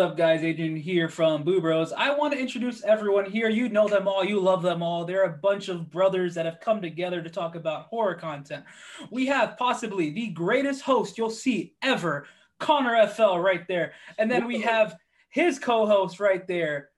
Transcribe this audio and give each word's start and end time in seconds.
Up, 0.00 0.16
guys? 0.16 0.42
Adrian 0.42 0.76
here 0.76 1.10
from 1.10 1.44
Boo 1.44 1.60
Bros. 1.60 1.92
I 1.92 2.14
want 2.14 2.32
to 2.32 2.38
introduce 2.38 2.82
everyone 2.84 3.30
here. 3.30 3.50
You 3.50 3.68
know 3.68 3.86
them 3.86 4.08
all, 4.08 4.24
you 4.24 4.40
love 4.40 4.62
them 4.62 4.82
all. 4.82 5.04
They're 5.04 5.24
a 5.24 5.36
bunch 5.36 5.68
of 5.68 5.90
brothers 5.90 6.34
that 6.34 6.46
have 6.46 6.58
come 6.58 6.80
together 6.80 7.20
to 7.20 7.28
talk 7.28 7.54
about 7.54 7.86
horror 7.88 8.14
content. 8.14 8.64
We 9.10 9.26
have 9.26 9.58
possibly 9.58 10.08
the 10.08 10.28
greatest 10.28 10.80
host 10.80 11.18
you'll 11.18 11.28
see 11.28 11.74
ever, 11.82 12.26
Connor 12.58 13.06
FL, 13.08 13.36
right 13.36 13.68
there. 13.68 13.92
And 14.16 14.30
then 14.30 14.46
we 14.46 14.58
have 14.62 14.96
his 15.28 15.58
co 15.58 15.84
host 15.84 16.18
right 16.18 16.46
there, 16.46 16.88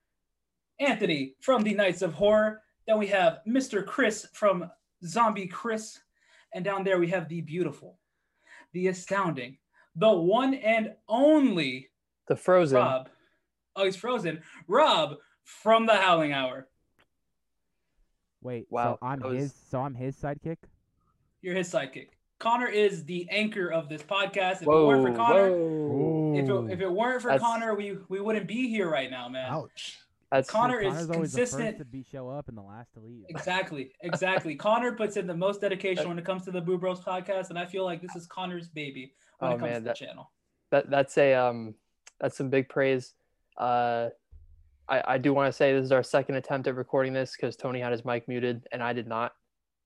Anthony 0.79 1.34
from 1.41 1.65
the 1.65 1.75
Knights 1.75 2.03
of 2.03 2.15
Horror. 2.15 2.62
Then 2.87 2.98
we 2.98 3.09
have 3.09 3.41
Mr. 3.48 3.84
Chris 3.84 4.29
from 4.33 4.71
Zombie 5.05 5.48
Chris. 5.48 5.98
And 6.55 6.65
down 6.65 6.84
there 6.84 7.01
we 7.01 7.09
have 7.09 7.29
the 7.29 7.41
beautiful, 7.41 7.98
the 8.73 8.87
astounding, 8.87 9.59
the 9.97 10.12
one 10.12 10.55
and 10.55 10.93
only 11.09 11.89
The 12.29 12.37
Frozen. 12.37 12.77
Rob. 12.79 13.09
Oh, 13.77 13.85
he's 13.85 13.97
frozen. 13.97 14.43
Rob 14.69 15.17
from 15.45 15.87
the 15.87 15.95
Howling 15.95 16.33
Hour. 16.33 16.69
Wait, 18.43 18.67
Wow, 18.71 18.98
so 19.01 19.07
I'm 19.07 19.21
was- 19.21 19.39
his 19.39 19.55
so 19.71 19.81
I'm 19.81 19.95
his 19.95 20.17
sidekick? 20.17 20.59
You're 21.41 21.55
his 21.55 21.71
sidekick. 21.73 22.09
Connor 22.39 22.67
is 22.69 23.05
the 23.05 23.29
anchor 23.31 23.71
of 23.71 23.89
this 23.89 24.03
podcast. 24.03 24.57
If 24.57 24.62
it 24.62 24.67
weren't 24.69 25.07
for 25.07 25.15
Connor, 25.15 26.35
if 26.35 26.48
it, 26.48 26.73
if 26.73 26.81
it 26.81 26.91
weren't 26.93 27.23
for 27.23 27.29
That's- 27.29 27.41
Connor, 27.41 27.75
we 27.75 27.98
we 28.09 28.20
wouldn't 28.20 28.48
be 28.48 28.69
here 28.69 28.91
right 28.91 29.11
now, 29.11 29.28
man. 29.28 29.50
Ouch. 29.53 29.98
That's 30.31 30.48
Connor 30.50 30.81
is 30.81 30.93
Connor's 30.93 31.06
consistent. 31.09 31.61
the 31.61 31.67
first 31.67 31.78
to 31.78 31.84
be 31.84 32.03
show 32.11 32.31
up 32.31 32.48
and 32.48 32.56
the 32.56 32.62
last 32.62 32.95
to 32.95 33.00
leave. 33.00 33.25
Exactly, 33.28 33.93
exactly. 34.00 34.55
Connor 34.56 34.93
puts 34.93 35.17
in 35.19 35.27
the 35.27 35.37
most 35.37 35.61
dedication 35.61 36.09
when 36.09 36.19
it 36.19 36.25
comes 36.25 36.45
to 36.47 36.50
the 36.50 36.61
Boo 36.61 36.78
Bros 36.78 37.00
podcast, 37.00 37.50
and 37.50 37.59
I 37.59 37.67
feel 37.67 37.84
like 37.84 38.00
this 38.00 38.17
is 38.17 38.27
Connor's 38.27 38.69
baby 38.69 39.12
when 39.39 39.53
Oh, 39.53 39.55
it 39.55 39.59
comes 39.59 39.70
man, 39.70 39.83
to 39.83 39.89
the 39.91 39.95
channel. 39.95 40.33
that 40.70 40.89
that's 40.91 41.17
a 41.19 41.34
um 41.34 41.75
that's 42.23 42.37
some 42.39 42.48
big 42.48 42.70
praise. 42.70 43.12
Uh, 43.59 44.09
I 44.89 45.03
I 45.06 45.19
do 45.19 45.34
want 45.34 45.48
to 45.48 45.53
say 45.53 45.75
this 45.75 45.84
is 45.84 45.92
our 45.92 46.03
second 46.03 46.37
attempt 46.37 46.67
at 46.69 46.75
recording 46.77 47.12
this 47.12 47.37
because 47.37 47.56
Tony 47.56 47.81
had 47.81 47.92
his 47.92 48.05
mic 48.06 48.27
muted 48.28 48.67
and 48.73 48.83
I 48.83 48.95
did 48.95 49.06
not 49.06 49.34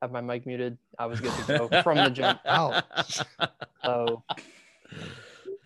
have 0.00 0.12
my 0.12 0.20
mic 0.20 0.46
muted. 0.46 0.78
I 0.98 1.06
was 1.06 1.20
good 1.20 1.32
to 1.32 1.58
go 1.58 1.68
from 1.82 1.96
the 1.96 2.10
jump. 2.10 2.40
Ouch. 2.46 3.22
So 3.82 4.22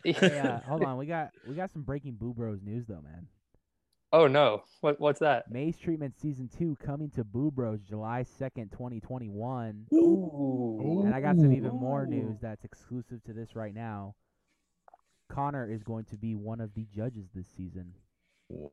Hey, 0.04 0.38
uh, 0.38 0.60
hold 0.66 0.82
on, 0.84 0.96
we 0.96 1.06
got 1.06 1.30
we 1.46 1.54
got 1.54 1.70
some 1.70 1.82
breaking 1.82 2.14
Boo 2.14 2.32
Bros 2.32 2.60
news 2.62 2.86
though, 2.86 3.02
man. 3.02 3.26
oh 4.12 4.26
no, 4.26 4.62
what 4.80 4.98
what's 5.00 5.20
that? 5.20 5.50
Maze 5.50 5.76
Treatment 5.76 6.14
season 6.18 6.48
two 6.56 6.76
coming 6.84 7.10
to 7.10 7.24
Boo 7.24 7.50
Bros 7.50 7.80
July 7.82 8.22
second, 8.38 8.72
twenty 8.72 9.00
twenty 9.00 9.28
one. 9.28 9.86
Ooh. 9.92 11.02
And 11.04 11.14
I 11.14 11.20
got 11.20 11.36
some 11.36 11.52
even 11.52 11.72
more 11.72 12.06
news 12.06 12.38
that's 12.41 12.64
exclusive 12.64 13.22
to 13.24 13.32
this 13.32 13.54
right 13.54 13.74
now. 13.74 14.14
Connor 15.30 15.70
is 15.70 15.82
going 15.82 16.04
to 16.06 16.16
be 16.16 16.34
one 16.34 16.60
of 16.60 16.74
the 16.74 16.86
judges 16.94 17.26
this 17.34 17.46
season. 17.56 17.92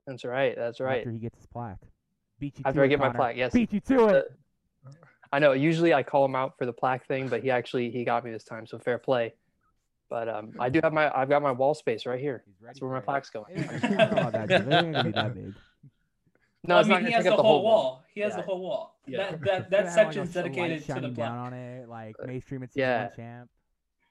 That's 0.05 0.25
right. 0.25 0.55
That's 0.57 0.79
right. 0.79 0.99
After 0.99 1.11
he 1.11 1.19
gets 1.19 1.37
his 1.37 1.45
plaque. 1.47 1.79
Beat 2.39 2.57
you 2.57 2.63
After 2.65 2.79
to 2.79 2.83
I 2.83 2.85
it, 2.85 2.89
get 2.89 2.99
my 2.99 3.09
plaque, 3.09 3.35
yes. 3.37 3.53
Beat 3.53 3.71
you 3.73 3.79
to 3.81 4.07
it. 4.07 4.25
I 5.31 5.39
know. 5.39 5.51
Usually 5.53 5.93
I 5.93 6.03
call 6.03 6.25
him 6.25 6.35
out 6.35 6.57
for 6.57 6.65
the 6.65 6.73
plaque 6.73 7.05
thing, 7.07 7.27
but 7.27 7.41
he 7.41 7.51
actually 7.51 7.89
he 7.91 8.03
got 8.03 8.23
me 8.23 8.31
this 8.31 8.43
time, 8.43 8.65
so 8.65 8.79
fair 8.79 8.97
play. 8.97 9.33
But 10.09 10.29
um, 10.29 10.53
I 10.59 10.69
do 10.69 10.79
have 10.83 10.93
my 10.93 11.11
I've 11.15 11.27
got 11.29 11.41
my 11.41 11.51
wall 11.51 11.73
space 11.73 12.05
right 12.05 12.19
here. 12.19 12.43
He's 12.45 12.55
That's 12.63 12.81
where 12.81 12.91
my 12.91 13.01
plaque's 13.01 13.29
going. 13.29 13.45
It 13.57 13.59
ain't- 13.71 13.83
I 13.83 13.87
don't 13.87 13.97
know 14.15 14.21
about 14.27 14.31
that, 14.33 14.47
dude. 14.47 14.67
It 14.67 14.73
ain't 14.73 14.93
gonna 14.93 15.03
be 15.03 15.11
that 15.11 15.33
big. 15.35 15.53
No, 16.63 16.79
it's 16.79 16.87
I 16.87 16.91
not 16.93 17.01
mean, 17.01 17.07
he 17.07 17.13
has 17.13 17.23
take 17.23 17.31
the 17.33 17.37
up 17.37 17.45
whole 17.45 17.63
wall. 17.63 18.03
He 18.13 18.21
has 18.21 18.31
Yeah. 18.31 18.37
the 18.37 18.41
whole 18.43 18.61
wall. 18.61 18.99
Yeah. 19.05 19.31
That 19.31 19.41
that 19.41 19.61
It's 19.61 19.69
that 19.69 19.69
gonna 19.69 19.85
like, 19.85 19.93
section's 19.93 20.35
a- 20.35 20.39
a 20.39 20.41
light 20.43 20.53
dedicated 20.53 20.79
to 20.81 20.87
the 20.87 20.93
shining 20.93 21.15
plaque. 21.15 21.27
down 21.29 21.37
on 21.39 21.53
it, 21.53 21.89
like 21.89 22.15
mainstream. 22.25 22.63
It's 22.63 22.73
Treatment 22.73 23.11
yeah. 23.17 23.23
champ. 23.23 23.49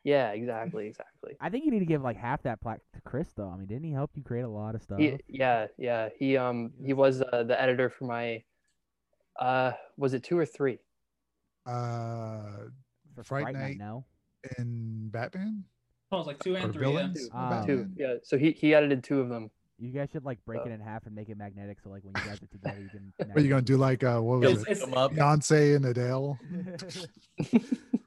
Yeah, 0.07 0.31
exactly, 0.41 0.87
exactly. 0.87 1.37
I 1.41 1.51
think 1.51 1.65
you 1.65 1.73
need 1.73 1.81
to 1.81 1.85
give 1.87 2.01
like 2.03 2.17
half 2.17 2.41
that 2.45 2.61
plaque 2.61 2.81
to 2.95 3.01
Chris 3.03 3.29
though. 3.37 3.51
I 3.53 3.57
mean, 3.57 3.67
didn't 3.67 3.85
he 3.85 3.93
help 3.93 4.13
you 4.15 4.23
create 4.23 4.43
a 4.45 4.49
lot 4.49 4.75
of 4.77 4.83
stuff? 4.83 4.99
He, 5.01 5.19
yeah, 5.29 5.67
yeah. 5.77 6.09
He 6.17 6.37
um 6.37 6.71
he 6.85 6.93
was 6.93 7.21
uh, 7.23 7.43
the 7.43 7.61
editor 7.61 7.91
for 7.91 8.05
my 8.05 8.43
uh 9.41 9.73
was 9.97 10.15
it 10.15 10.23
two 10.23 10.39
or 10.39 10.47
three? 10.47 10.79
Uh, 11.67 12.71
For 13.17 13.25
Fright 13.25 13.43
Fright 13.43 13.55
Night. 13.57 13.77
no. 13.79 14.05
in 14.59 15.09
Batman 15.11 15.65
Oh, 16.13 16.19
it's 16.19 16.29
like 16.29 16.39
two 16.39 16.55
and 16.55 16.71
or 16.71 16.73
three. 16.73 16.87
Yeah. 16.87 16.93
villains. 16.93 17.23
in 17.25 17.31
Ah. 17.35 17.65
Two. 17.67 17.89
Yeah. 17.97 18.15
So 18.23 18.39
he 18.39 18.53
he 18.53 18.75
edited 18.77 19.03
two 19.03 19.21
of 19.21 19.29
them. 19.29 19.51
You 19.79 19.91
guys 19.91 20.09
should 20.13 20.25
like 20.25 20.39
break 20.47 20.61
Uh, 20.61 20.67
it 20.67 20.71
in 20.71 20.81
half 20.81 21.05
and 21.07 21.15
make 21.17 21.29
it 21.29 21.37
magnetic, 21.37 21.81
so 21.83 21.91
like 21.91 22.03
when 22.05 22.15
you 22.17 22.31
guys 22.31 22.41
are 22.41 22.47
together, 22.47 22.81
you 22.81 22.89
can. 22.89 23.13
What 23.29 23.39
are 23.39 23.41
you 23.41 23.49
gonna 23.49 23.63
do? 23.63 23.77
Like 23.77 24.05
uh, 24.05 24.21
what 24.21 24.39
was 24.41 24.53
It's, 24.63 24.63
it? 24.63 24.69
it's, 24.71 24.85
Beyonce 24.87 25.75
and 25.77 25.85
Adele. 25.85 26.39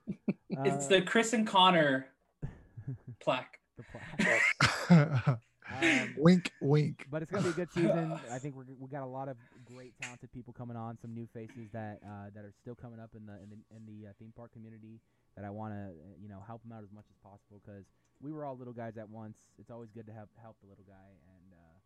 it's 0.66 0.86
Uh, 0.86 0.90
the 0.90 1.02
Chris 1.02 1.34
and 1.34 1.46
Connor 1.48 2.08
plaque. 3.20 3.60
the 3.78 3.84
plaque. 3.92 5.40
Um, 5.72 6.16
wink, 6.18 6.52
wink. 6.62 7.06
But 7.12 7.22
it's 7.22 7.32
gonna 7.32 7.44
be 7.44 7.50
a 7.50 7.54
good 7.54 7.72
season. 7.72 8.20
I 8.32 8.40
think 8.40 8.56
we're, 8.56 8.66
we 8.80 8.90
got 8.90 9.04
a 9.04 9.06
lot 9.06 9.30
of 9.30 9.38
great, 9.66 9.94
talented 10.02 10.32
people 10.32 10.52
coming 10.52 10.76
on. 10.76 10.98
Some 11.00 11.14
new 11.14 11.28
faces 11.32 11.70
that 11.74 12.00
uh, 12.04 12.34
that 12.34 12.44
are 12.44 12.54
still 12.60 12.74
coming 12.74 13.00
up 13.00 13.12
in 13.16 13.28
the 13.28 13.34
in 13.34 13.50
the 13.54 13.58
in 13.76 13.86
the 13.86 14.10
uh, 14.10 14.14
theme 14.18 14.34
park 14.36 14.52
community 14.52 15.00
that 15.38 15.46
I 15.46 15.52
want 15.52 15.74
to 15.76 15.94
you 16.20 16.28
know 16.28 16.42
help 16.48 16.64
them 16.64 16.72
out 16.72 16.82
as 16.84 16.92
much 16.92 17.06
as 17.10 17.16
possible 17.22 17.62
because 17.64 17.86
we 18.20 18.32
were 18.34 18.46
all 18.46 18.58
little 18.58 18.74
guys 18.74 18.98
at 18.98 19.08
once. 19.10 19.38
It's 19.60 19.70
always 19.70 19.90
good 19.94 20.08
to 20.08 20.12
help 20.12 20.30
help 20.42 20.56
the 20.64 20.68
little 20.68 20.86
guy, 20.88 21.10
and 21.38 21.54
uh, 21.54 21.78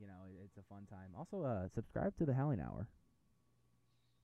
you 0.00 0.06
know 0.06 0.22
it, 0.30 0.44
it's 0.44 0.56
a 0.56 0.62
fun 0.72 0.86
time. 0.88 1.10
Also, 1.18 1.42
uh, 1.44 1.66
subscribe 1.74 2.16
to 2.18 2.26
the 2.26 2.34
Howling 2.34 2.60
Hour. 2.60 2.86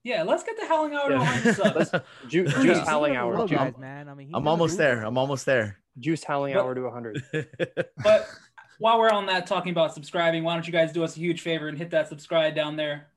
Yeah, 0.03 0.23
let's 0.23 0.43
get 0.43 0.57
the 0.59 0.67
Howling 0.67 0.93
Hour 0.93 1.09
to 1.09 1.15
Yeah. 1.15 1.19
100. 1.19 2.03
Ju- 2.27 2.45
Juice 2.47 2.55
These 2.61 2.77
howling 2.79 3.15
hour. 3.15 3.31
little 3.31 3.47
Ju- 3.47 3.55
guys, 3.55 3.73
man. 3.77 4.09
I 4.09 4.13
mean, 4.13 4.31
I'm 4.33 4.47
almost 4.47 4.77
there. 4.77 5.03
I'm 5.03 5.17
almost 5.17 5.45
there. 5.45 5.79
Juice 5.97 6.23
howling 6.23 6.53
But- 6.55 6.63
hour 6.63 6.75
to 6.75 6.89
hundred. 6.89 7.23
But 8.03 8.27
while 8.79 8.99
we're 8.99 9.11
on 9.11 9.27
that, 9.27 9.47
talking 9.47 9.71
about 9.71 9.93
subscribing, 9.93 10.43
why 10.43 10.55
don't 10.55 10.67
you 10.67 10.73
guys 10.73 10.91
do 10.91 11.03
us 11.03 11.15
a 11.15 11.19
huge 11.19 11.39
favor 11.41 11.69
and 11.69 11.77
hit 11.77 11.89
that 11.91 12.09
subscribe 12.09 12.53
down 12.53 12.75
there? 12.75 13.07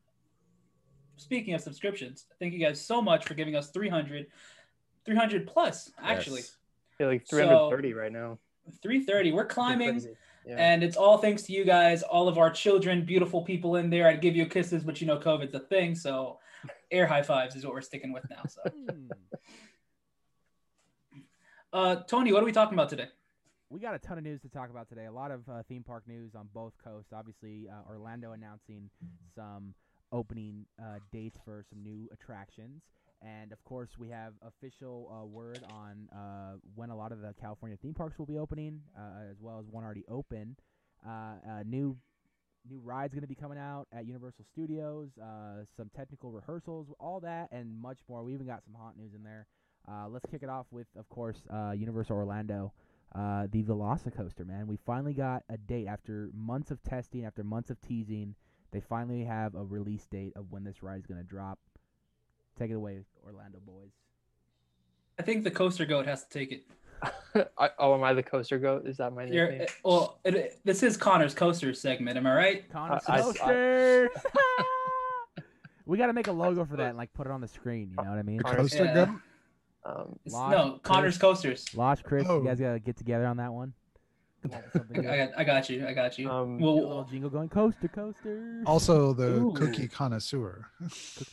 Speaking 1.17 1.55
of 1.55 1.61
subscriptions, 1.61 2.27
thank 2.39 2.53
you 2.53 2.61
guys 2.61 2.81
so 2.81 3.03
much 3.03 3.25
for 3.25 3.35
giving 3.35 3.57
us 3.57 3.71
300, 3.71 4.27
300 5.05 5.47
plus, 5.47 5.91
actually. 6.01 6.41
Yes. 6.43 6.57
Yeah, 7.01 7.07
like 7.09 7.27
So- 7.27 7.37
330 7.37 7.95
right 7.95 8.13
now. 8.13 8.39
330. 8.83 9.33
We're 9.33 9.47
climbing. 9.47 10.03
Yeah. 10.47 10.55
And 10.59 10.85
it's 10.85 10.97
all 10.97 11.19
thanks 11.19 11.43
to 11.45 11.53
you 11.53 11.65
guys, 11.65 12.03
all 12.05 12.29
of 12.29 12.39
our 12.39 12.51
children, 12.51 13.05
beautiful 13.05 13.43
people 13.43 13.77
in 13.77 13.91
there. 13.91 14.07
I'd 14.07 14.21
give 14.21 14.37
you 14.37 14.47
kisses, 14.47 14.85
but 14.85 15.01
you 15.01 15.07
know 15.09 15.19
COVID's 15.19 15.55
a 15.55 15.59
thing, 15.61 15.95
so 15.97 16.39
air 16.91 17.07
high 17.07 17.23
fives 17.23 17.55
is 17.57 17.65
what 17.65 17.75
we're 17.75 17.81
sticking 17.83 18.13
with 18.13 18.29
now. 18.31 18.43
So, 18.49 18.63
Hmm. 18.71 19.09
uh, 21.73 21.97
Tony, 22.07 22.33
what 22.33 22.43
are 22.43 22.47
we 22.47 22.53
talking 22.53 22.75
about 22.75 22.89
today? 22.89 23.09
We 23.69 23.81
got 23.81 23.95
a 23.95 23.99
ton 23.99 24.17
of 24.17 24.25
news 24.25 24.41
to 24.43 24.49
talk 24.49 24.71
about 24.71 24.89
today. 24.89 25.07
A 25.07 25.13
lot 25.13 25.31
of 25.31 25.49
uh, 25.49 25.63
theme 25.69 25.83
park 25.83 26.05
news 26.07 26.35
on 26.37 26.49
both 26.55 26.73
coasts. 26.83 27.13
Obviously, 27.13 27.69
uh, 27.69 27.91
Orlando 27.91 28.33
announcing 28.33 28.91
some 29.35 29.75
opening 30.13 30.67
uh, 30.81 30.99
dates 31.13 31.39
for 31.45 31.65
some 31.69 31.83
new 31.83 32.09
attractions. 32.13 32.83
And 33.23 33.51
of 33.51 33.63
course, 33.65 33.91
we 33.99 34.09
have 34.11 34.35
official 34.47 35.11
uh, 35.11 35.27
word 35.27 35.61
on 35.73 36.09
uh, 36.17 36.59
when 36.77 36.91
a 36.91 36.97
lot 36.97 37.11
of 37.11 37.21
the 37.21 37.35
California 37.41 37.77
theme 37.83 37.95
parks 37.95 38.19
will 38.19 38.27
be 38.27 38.39
opening, 38.39 38.83
uh, 38.97 39.29
as 39.31 39.37
well 39.41 39.59
as 39.59 39.67
one 39.69 39.83
already 39.83 40.05
open. 40.09 40.57
Uh, 41.05 41.11
uh, 41.11 41.63
new 41.65 41.97
new 42.71 42.81
rides 42.85 43.15
going 43.15 43.23
to 43.23 43.29
be 43.29 43.35
coming 43.35 43.59
out 43.59 43.87
at 43.93 44.07
Universal 44.07 44.45
Studios. 44.53 45.09
Uh, 45.21 45.65
some 45.77 45.91
technical 45.97 46.31
rehearsals, 46.31 46.89
all 46.99 47.21
that, 47.21 47.49
and 47.53 47.81
much 47.81 47.99
more. 48.09 48.23
We 48.23 48.35
even 48.35 48.47
got 48.47 48.63
some 48.65 48.75
hot 48.75 48.97
news 48.97 49.13
in 49.15 49.23
there. 49.23 49.47
Uh, 49.89 50.09
let's 50.09 50.27
kick 50.31 50.43
it 50.43 50.49
off 50.49 50.67
with, 50.71 50.87
of 50.99 51.09
course, 51.09 51.37
uh, 51.53 51.71
Universal 51.71 52.17
Orlando 52.17 52.73
uh, 53.15 53.47
the 53.51 53.63
Velocicoaster, 53.63 54.47
man. 54.47 54.67
We 54.67 54.79
finally 54.85 55.15
got 55.15 55.45
a 55.49 55.57
date 55.57 55.87
after 55.87 56.31
months 56.35 56.71
of 56.71 56.83
testing, 56.83 57.25
after 57.25 57.45
months 57.45 57.71
of 57.71 57.81
teasing. 57.81 58.35
They 58.73 58.81
finally 58.81 59.25
have 59.25 59.55
a 59.55 59.65
release 59.65 60.05
date 60.07 60.33
of 60.37 60.51
when 60.51 60.65
this 60.65 60.83
ride 60.83 60.99
is 60.99 61.07
going 61.07 61.21
to 61.21 61.27
drop. 61.27 61.59
Take 62.59 62.71
it 62.71 62.75
away, 62.75 63.01
Orlando 63.25 63.59
boys. 63.65 63.93
I 65.19 65.23
think 65.23 65.45
the 65.45 65.51
coaster 65.51 65.87
goat 65.87 66.07
has 66.07 66.25
to 66.25 66.29
take 66.29 66.53
it. 66.53 66.67
I, 67.59 67.71
oh, 67.79 67.95
am 67.95 68.03
I 68.05 68.13
the 68.13 68.23
coaster 68.23 68.59
goat? 68.59 68.87
Is 68.87 68.97
that 68.99 69.13
my 69.13 69.25
You're, 69.25 69.49
nickname? 69.51 69.69
well, 69.85 70.19
it, 70.25 70.35
it- 70.35 70.59
this 70.65 70.83
is 70.83 70.97
Connor's 70.97 71.35
coaster 71.35 71.73
segment. 71.75 72.17
Am 72.17 72.27
I 72.27 72.35
right? 72.35 72.71
Connor's 72.71 73.03
I- 73.09 73.19
I- 73.19 73.23
Coasters! 73.23 74.11
we 75.87 75.99
got 75.99 76.07
to 76.07 76.13
make 76.13 76.27
a 76.29 76.33
logo 76.33 76.65
for 76.65 76.77
that 76.77 76.89
and 76.89 76.99
like 76.99 77.13
put 77.15 77.27
it 77.27 77.31
on 77.33 77.41
the 77.41 77.49
screen. 77.49 77.91
You 77.97 78.05
know 78.05 78.11
what 78.11 78.19
I 78.19 78.23
mean? 78.23 78.41
Connor- 78.41 78.57
Coaster 78.57 78.85
Yeah. 78.85 78.95
goat? 78.95 79.09
Um, 79.85 80.19
It's- 80.25 80.33
no, 80.51 80.81
Connor's 80.83 81.17
coasters. 81.19 81.65
Lost 81.75 82.03
Chris, 82.05 82.27
Oh. 82.29 82.41
you 82.41 82.45
guys 82.49 82.59
got 82.59 82.73
to 82.73 82.79
get 82.81 82.97
together 82.97 83.27
on 83.27 83.37
that 83.37 83.53
one. 83.53 83.73
I, 84.95 85.01
got, 85.01 85.31
I 85.39 85.45
got 85.45 85.71
you. 85.71 85.87
I 85.87 85.93
got 85.93 86.19
you. 86.19 86.31
Um, 86.31 86.59
Get 86.59 86.67
a 86.67 86.71
little 86.71 86.89
well, 86.89 87.09
jingle 87.11 87.31
going, 87.31 87.49
coaster, 87.49 87.89
coaster. 87.89 88.63
Also, 88.67 89.13
the 89.13 89.37
Ooh. 89.37 89.53
cookie 89.53 89.89
connoisseur. 89.89 90.71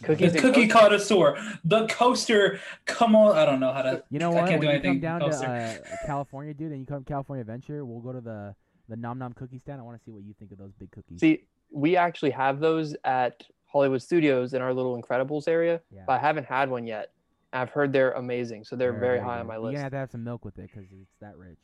Cookies 0.03 0.33
the 0.33 0.39
cookie 0.39 0.67
connoisseur, 0.67 1.37
the 1.63 1.87
coaster. 1.87 2.59
Come 2.85 3.15
on, 3.15 3.37
I 3.37 3.45
don't 3.45 3.59
know 3.59 3.71
how 3.71 3.81
to. 3.83 4.03
You 4.09 4.19
know 4.19 4.31
I 4.31 4.41
what? 4.41 4.49
can't 4.49 4.61
do 4.61 4.67
when 4.67 4.75
you 4.75 4.79
anything 4.81 5.01
come 5.01 5.19
down 5.19 5.21
coaster. 5.21 5.45
to 5.45 5.93
uh, 5.93 5.95
California, 6.05 6.53
dude, 6.53 6.71
and 6.71 6.79
you 6.79 6.85
come 6.85 7.03
to 7.03 7.09
California 7.09 7.41
Adventure, 7.41 7.85
we'll 7.85 7.99
go 7.99 8.13
to 8.13 8.21
the 8.21 8.55
the 8.89 8.95
Nom 8.95 9.19
Nom 9.19 9.33
cookie 9.33 9.59
stand. 9.59 9.79
I 9.79 9.83
want 9.83 9.97
to 9.97 10.03
see 10.03 10.11
what 10.11 10.23
you 10.23 10.33
think 10.39 10.51
of 10.51 10.57
those 10.57 10.73
big 10.79 10.91
cookies. 10.91 11.19
See, 11.19 11.45
we 11.71 11.95
actually 11.95 12.31
have 12.31 12.59
those 12.59 12.95
at 13.03 13.43
Hollywood 13.65 14.01
Studios 14.01 14.53
in 14.53 14.61
our 14.61 14.73
little 14.73 15.01
Incredibles 15.01 15.47
area, 15.47 15.81
yeah. 15.91 16.03
but 16.05 16.13
I 16.13 16.19
haven't 16.19 16.45
had 16.45 16.69
one 16.69 16.85
yet. 16.85 17.11
I've 17.51 17.69
heard 17.69 17.93
they're 17.93 18.13
amazing, 18.13 18.63
so 18.63 18.75
they're 18.75 18.93
very 18.93 19.19
high 19.19 19.39
on 19.39 19.47
my 19.47 19.57
list. 19.57 19.73
gonna 19.73 19.83
have 19.83 19.91
to 19.91 19.97
have 19.97 20.11
some 20.11 20.23
milk 20.23 20.43
with 20.43 20.57
it 20.57 20.71
because 20.73 20.89
it's 20.91 21.19
that 21.21 21.37
rich. 21.37 21.59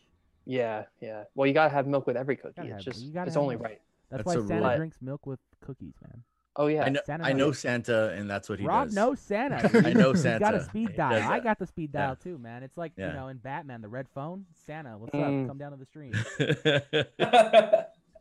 Yeah, 0.52 0.86
yeah. 1.00 1.26
Well, 1.36 1.46
you 1.48 1.54
gotta 1.54 1.70
have 1.70 1.86
milk 1.86 2.08
with 2.08 2.18
every 2.18 2.36
cookie. 2.36 2.54
It's 2.62 2.70
have- 2.70 2.80
just 2.82 3.06
it's 3.06 3.16
have 3.16 3.38
only 3.38 3.56
milk. 3.56 3.66
right. 3.68 3.82
That's, 4.10 4.24
That's 4.24 4.38
why 4.38 4.48
Santa 4.48 4.68
rule. 4.68 4.78
drinks 4.78 4.98
milk 5.02 5.26
with 5.28 5.40
cookies, 5.62 5.94
man. 6.02 6.24
Oh 6.56 6.66
yeah. 6.66 6.84
I 6.86 6.90
know, 6.90 7.00
Santa 7.06 7.24
I 7.26 7.34
know. 7.34 7.52
Santa, 7.52 8.10
and 8.14 8.28
that's 8.28 8.50
what 8.50 8.60
he 8.60 8.66
Rob 8.66 8.88
does. 8.88 8.96
knows 8.96 9.20
Santa. 9.20 9.70
I 9.88 9.94
know 9.94 10.12
He's 10.14 10.24
got 10.24 10.56
a 10.56 10.64
speed 10.66 10.96
dial. 10.98 11.32
I 11.32 11.40
got 11.40 11.60
the 11.60 11.68
speed 11.68 11.92
Yeah. 11.94 12.08
dial 12.08 12.16
too, 12.16 12.40
man. 12.40 12.64
It's 12.64 12.76
like 12.78 12.94
you 12.98 13.06
know 13.06 13.28
in 13.28 13.38
Batman, 13.38 13.82
the 13.82 13.88
red 13.88 14.08
phone. 14.16 14.46
Santa, 14.66 14.98
what's 14.98 15.14
Mm. 15.14 15.44
up? 15.44 15.48
Come 15.50 15.58
down 15.60 15.72
to 15.72 15.78
the 15.78 15.86
stream. 15.86 16.14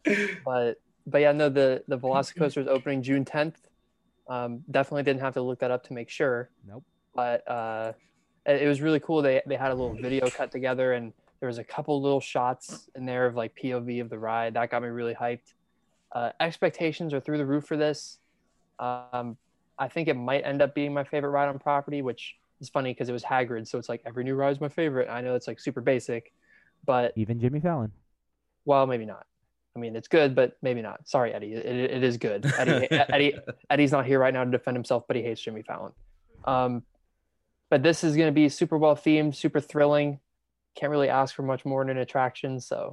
But 0.44 0.80
but 1.06 1.20
yeah, 1.20 1.32
no, 1.32 1.48
the 1.48 1.82
the 1.88 1.98
Velocicoaster 1.98 2.58
is 2.62 2.66
opening 2.68 3.02
June 3.02 3.24
10th. 3.24 3.54
Um, 4.28 4.62
definitely 4.70 5.02
didn't 5.04 5.20
have 5.22 5.34
to 5.34 5.42
look 5.42 5.58
that 5.60 5.70
up 5.70 5.84
to 5.84 5.92
make 5.94 6.08
sure. 6.10 6.50
Nope. 6.66 6.84
But 7.14 7.48
uh, 7.50 7.92
it, 8.46 8.62
it 8.62 8.68
was 8.68 8.80
really 8.80 9.00
cool. 9.00 9.22
They 9.22 9.42
they 9.46 9.56
had 9.56 9.70
a 9.70 9.74
little 9.74 9.94
video 9.94 10.28
cut 10.30 10.50
together, 10.52 10.92
and 10.92 11.12
there 11.40 11.46
was 11.46 11.58
a 11.58 11.64
couple 11.64 12.00
little 12.02 12.20
shots 12.20 12.88
in 12.94 13.06
there 13.06 13.26
of 13.26 13.36
like 13.36 13.54
POV 13.62 14.00
of 14.00 14.10
the 14.10 14.18
ride. 14.18 14.54
That 14.54 14.70
got 14.70 14.82
me 14.82 14.88
really 14.88 15.14
hyped. 15.14 15.54
Uh, 16.12 16.30
expectations 16.40 17.12
are 17.14 17.20
through 17.20 17.38
the 17.38 17.46
roof 17.46 17.64
for 17.64 17.76
this. 17.76 18.18
Um, 18.78 19.36
I 19.78 19.88
think 19.88 20.08
it 20.08 20.14
might 20.14 20.40
end 20.44 20.62
up 20.62 20.74
being 20.74 20.92
my 20.92 21.04
favorite 21.04 21.30
ride 21.30 21.48
on 21.48 21.58
property, 21.58 22.02
which 22.02 22.36
is 22.60 22.68
funny 22.68 22.92
because 22.92 23.08
it 23.08 23.12
was 23.12 23.22
Hagrid, 23.22 23.68
so 23.68 23.78
it's 23.78 23.88
like 23.88 24.02
every 24.04 24.24
new 24.24 24.34
ride 24.34 24.50
is 24.50 24.60
my 24.60 24.68
favorite. 24.68 25.08
I 25.08 25.20
know 25.20 25.34
it's 25.34 25.46
like 25.46 25.60
super 25.60 25.80
basic, 25.80 26.32
but 26.84 27.12
Even 27.16 27.38
Jimmy 27.38 27.60
Fallon. 27.60 27.92
well, 28.64 28.86
maybe 28.86 29.04
not. 29.04 29.26
I 29.76 29.80
mean, 29.80 29.94
it's 29.94 30.08
good, 30.08 30.34
but 30.34 30.56
maybe 30.60 30.82
not. 30.82 31.08
Sorry, 31.08 31.32
Eddie. 31.32 31.52
It, 31.54 31.64
it, 31.64 31.90
it 31.92 32.02
is 32.02 32.16
good. 32.16 32.52
Eddie, 32.58 32.90
Eddie, 32.90 33.34
Eddie's 33.70 33.92
not 33.92 34.06
here 34.06 34.18
right 34.18 34.34
now 34.34 34.42
to 34.42 34.50
defend 34.50 34.76
himself, 34.76 35.04
but 35.06 35.14
he 35.14 35.22
hates 35.22 35.40
Jimmy 35.40 35.62
Fallon. 35.62 35.92
Um, 36.44 36.82
but 37.70 37.84
this 37.84 38.02
is 38.02 38.16
going 38.16 38.26
to 38.28 38.32
be 38.32 38.48
super 38.48 38.76
well 38.76 38.96
themed, 38.96 39.36
super 39.36 39.60
thrilling. 39.60 40.18
Can't 40.78 40.90
really 40.90 41.08
ask 41.08 41.34
for 41.34 41.42
much 41.42 41.64
more 41.64 41.82
in 41.82 41.90
an 41.90 41.98
attraction, 41.98 42.60
so 42.60 42.92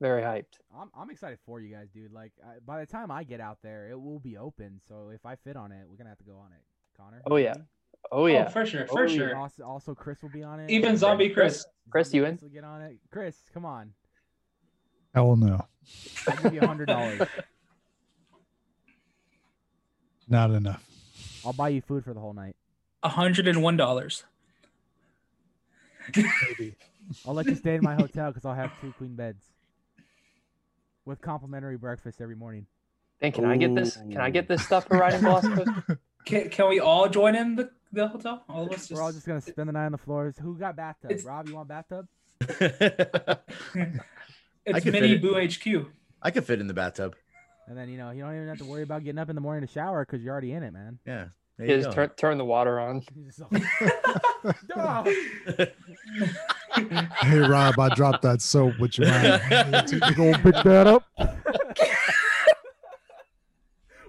very 0.00 0.22
hyped. 0.22 0.58
I'm 0.74 0.90
I'm 0.96 1.10
excited 1.10 1.38
for 1.44 1.60
you 1.60 1.74
guys, 1.74 1.90
dude. 1.90 2.10
Like 2.12 2.32
I, 2.42 2.54
by 2.64 2.80
the 2.80 2.86
time 2.86 3.10
I 3.10 3.22
get 3.22 3.40
out 3.40 3.58
there, 3.62 3.90
it 3.90 4.00
will 4.00 4.18
be 4.18 4.38
open. 4.38 4.80
So 4.88 5.10
if 5.14 5.26
I 5.26 5.36
fit 5.36 5.56
on 5.56 5.72
it, 5.72 5.84
we're 5.88 5.96
gonna 5.98 6.08
have 6.08 6.18
to 6.18 6.24
go 6.24 6.38
on 6.38 6.52
it. 6.52 6.62
Connor. 6.96 7.22
Oh, 7.26 7.36
yeah. 7.36 7.52
maybe? 7.54 7.64
Oh 8.10 8.22
Oh, 8.22 8.26
yeah, 8.26 8.46
oh, 8.48 8.50
for 8.50 8.66
sure, 8.66 8.86
oh, 8.90 8.92
for 8.92 9.04
Oh, 9.04 9.08
sure. 9.08 9.36
Also, 9.36 9.62
also, 9.62 9.94
Chris 9.94 10.20
will 10.22 10.30
be 10.30 10.42
on 10.42 10.58
it. 10.58 10.70
Even 10.70 10.96
Zombie 10.96 11.28
Chris. 11.30 11.64
Chris, 11.90 12.08
Zombie 12.08 12.18
you 12.18 12.24
in? 12.24 12.38
will 12.42 12.48
get 12.48 12.64
on 12.64 12.82
it. 12.82 12.98
Chris, 13.10 13.36
come 13.54 13.64
on. 13.64 13.92
Hell 15.14 15.36
no. 15.36 15.66
I'll 16.28 16.36
give 16.42 16.54
you 16.54 16.60
a 16.60 16.66
hundred 16.66 16.86
dollars. 16.86 17.22
Not 20.28 20.50
enough. 20.50 20.84
I'll 21.44 21.52
buy 21.52 21.68
you 21.68 21.82
food 21.82 22.04
for 22.04 22.14
the 22.14 22.20
whole 22.20 22.32
night. 22.32 22.56
hundred 23.04 23.46
and 23.48 23.62
one 23.62 23.76
dollars. 23.76 24.24
Maybe. 26.16 26.74
I'll 27.26 27.34
let 27.34 27.46
you 27.46 27.54
stay 27.54 27.74
in 27.74 27.82
my 27.82 27.94
hotel 27.94 28.30
because 28.30 28.44
I'll 28.44 28.54
have 28.54 28.78
two 28.80 28.92
queen 28.98 29.14
beds 29.14 29.44
with 31.04 31.20
complimentary 31.20 31.76
breakfast 31.76 32.20
every 32.20 32.36
morning. 32.36 32.66
And 33.20 33.32
can 33.32 33.44
I 33.44 33.56
get 33.56 33.74
this? 33.74 33.96
Can 33.96 34.18
I 34.18 34.30
get 34.30 34.48
this 34.48 34.64
stuff 34.64 34.86
for 34.86 34.98
riding 34.98 35.20
Velocicoaster? 35.20 35.98
Can, 36.24 36.50
can 36.50 36.68
we 36.68 36.78
all 36.78 37.08
join 37.08 37.34
in 37.34 37.56
the, 37.56 37.68
the 37.92 38.06
hotel? 38.06 38.44
All 38.48 38.62
of 38.62 38.68
us 38.70 38.86
just. 38.86 38.92
We're 38.92 39.02
all 39.02 39.10
just 39.10 39.26
gonna 39.26 39.40
spend 39.40 39.68
the 39.68 39.72
night 39.72 39.86
on 39.86 39.92
the 39.92 39.98
floors. 39.98 40.38
Who 40.38 40.56
got 40.56 40.76
bathtub? 40.76 41.10
It's- 41.10 41.26
Rob, 41.26 41.48
you 41.48 41.56
want 41.56 41.66
bathtub? 41.66 42.06
it's 42.40 43.40
mini 44.84 44.84
fit 44.84 45.04
it. 45.04 45.20
Boo 45.22 45.34
HQ. 45.34 45.86
I 46.22 46.30
could 46.30 46.44
fit 46.44 46.60
in 46.60 46.68
the 46.68 46.74
bathtub. 46.74 47.16
And 47.66 47.76
then 47.76 47.88
you 47.88 47.98
know 47.98 48.12
you 48.12 48.22
don't 48.22 48.36
even 48.36 48.46
have 48.46 48.58
to 48.58 48.64
worry 48.64 48.84
about 48.84 49.02
getting 49.02 49.18
up 49.18 49.30
in 49.30 49.34
the 49.34 49.40
morning 49.40 49.66
to 49.66 49.72
shower 49.72 50.04
because 50.04 50.22
you're 50.22 50.30
already 50.32 50.52
in 50.52 50.62
it, 50.62 50.72
man. 50.72 51.00
Yeah. 51.04 51.24
There 51.58 51.66
You 51.66 51.76
you 51.76 51.82
just 51.82 51.92
turn 51.94 52.08
turn 52.10 52.38
the 52.38 52.44
water 52.44 52.78
on. 52.78 53.04
You 56.76 56.84
just 56.88 56.92
all- 56.92 57.02
Dog. 57.02 57.12
Hey 57.18 57.38
Rob, 57.38 57.78
I 57.78 57.94
dropped 57.94 58.22
that 58.22 58.40
soap. 58.42 58.78
Would 58.78 58.96
you 58.98 59.06
mind? 59.06 59.42
You 59.90 60.14
gonna 60.14 60.38
pick 60.38 60.54
that 60.64 60.86
up? 60.86 61.04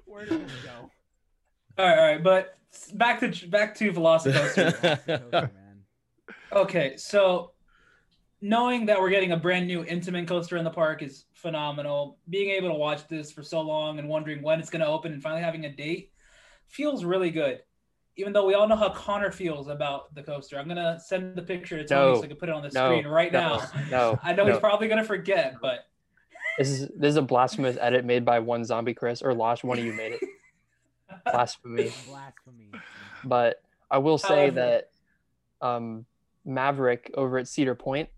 Where 0.06 0.26
did 0.26 0.48
this 0.48 0.52
go? 0.64 0.90
All 1.78 1.86
right, 1.88 1.98
all 1.98 2.06
right, 2.06 2.24
but 2.24 2.58
back 2.94 3.20
to 3.22 3.48
back 3.48 3.76
to 3.76 3.92
Velocicoaster. 3.92 4.74
Velocicoaster. 5.32 5.50
Okay, 6.54 6.98
so 6.98 7.52
knowing 8.42 8.86
that 8.86 9.00
we're 9.00 9.10
getting 9.10 9.32
a 9.32 9.38
brand 9.38 9.66
new 9.66 9.84
Intamin 9.86 10.28
coaster 10.28 10.58
in 10.58 10.64
the 10.64 10.70
park 10.70 11.02
is 11.02 11.26
phenomenal. 11.34 12.20
Being 12.30 12.52
able 12.52 12.70
to 12.70 12.76
watch 12.76 13.08
this 13.08 13.32
for 13.32 13.42
so 13.42 13.62
long 13.62 13.98
and 14.00 14.08
wondering 14.08 14.44
when 14.44 14.60
it's 14.60 14.70
going 14.70 14.82
to 14.82 14.88
open 14.88 15.14
and 15.14 15.22
finally 15.22 15.42
having 15.42 15.66
a 15.66 15.72
date 15.72 16.12
feels 16.68 17.04
really 17.04 17.32
good. 17.32 17.62
Even 18.16 18.32
though 18.32 18.46
we 18.46 18.54
all 18.54 18.68
know 18.68 18.76
how 18.76 18.90
Connor 18.90 19.32
feels 19.32 19.68
about 19.70 20.14
the 20.14 20.22
coaster, 20.22 20.60
I'm 20.60 20.68
gonna 20.68 21.00
send 21.00 21.36
the 21.36 21.42
picture 21.42 21.78
to 21.78 21.84
Tony 21.86 22.12
No. 22.14 22.18
so 22.20 22.24
I 22.24 22.28
can 22.28 22.38
put 22.38 22.50
it 22.50 22.56
on 22.56 22.62
the 22.62 22.70
No, 22.70 22.90
screen 22.90 23.08
right 23.08 23.32
no, 23.32 23.40
now. 23.58 23.70
no, 23.90 24.20
I 24.24 24.34
know 24.34 24.46
no. 24.46 24.52
he's 24.52 24.60
probably 24.60 24.88
gonna 24.88 25.04
forget, 25.04 25.56
but 25.62 25.88
This 26.60 26.70
is 26.70 26.88
this 26.90 27.10
is 27.10 27.16
a 27.18 27.22
blasphemous 27.24 27.78
edit 27.82 28.06
made 28.06 28.24
by 28.24 28.38
one 28.40 28.64
zombie 28.66 28.94
Chris 28.94 29.22
or 29.24 29.34
Losh. 29.34 29.64
One 29.64 29.80
of 29.80 29.86
you 29.86 29.94
made 29.94 30.14
it. 30.14 30.20
Blasphemy. 31.26 31.92
Blasphemy. 32.08 32.72
but 33.24 33.62
I 33.90 33.98
will 34.00 34.18
say 34.18 34.52
However- 34.52 34.56
that 35.62 35.68
um, 35.68 36.06
Maverick 36.46 37.12
over 37.16 37.38
at 37.38 37.48
Cedar 37.48 37.76
Point 37.76 38.10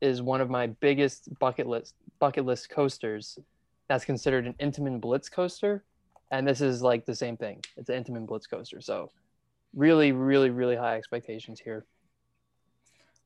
is 0.00 0.22
one 0.22 0.40
of 0.40 0.48
my 0.50 0.66
biggest 0.68 1.28
bucket 1.38 1.66
list 1.66 1.94
bucket 2.18 2.44
list 2.46 2.70
coasters. 2.70 3.38
That's 3.88 4.04
considered 4.06 4.46
an 4.46 4.54
Intamin 4.60 5.00
Blitz 5.00 5.28
coaster, 5.28 5.84
and 6.30 6.46
this 6.48 6.60
is 6.62 6.80
like 6.82 7.04
the 7.04 7.14
same 7.14 7.36
thing. 7.36 7.62
It's 7.76 7.90
an 7.90 8.02
Intamin 8.02 8.26
Blitz 8.26 8.46
coaster, 8.46 8.80
so 8.80 9.10
really, 9.74 10.12
really, 10.12 10.50
really 10.50 10.76
high 10.76 10.96
expectations 10.96 11.60
here. 11.60 11.84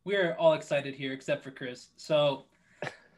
we're 0.04 0.34
all 0.38 0.54
excited 0.54 0.94
here 0.94 1.12
except 1.12 1.44
for 1.44 1.50
Chris. 1.50 1.88
So 1.96 2.44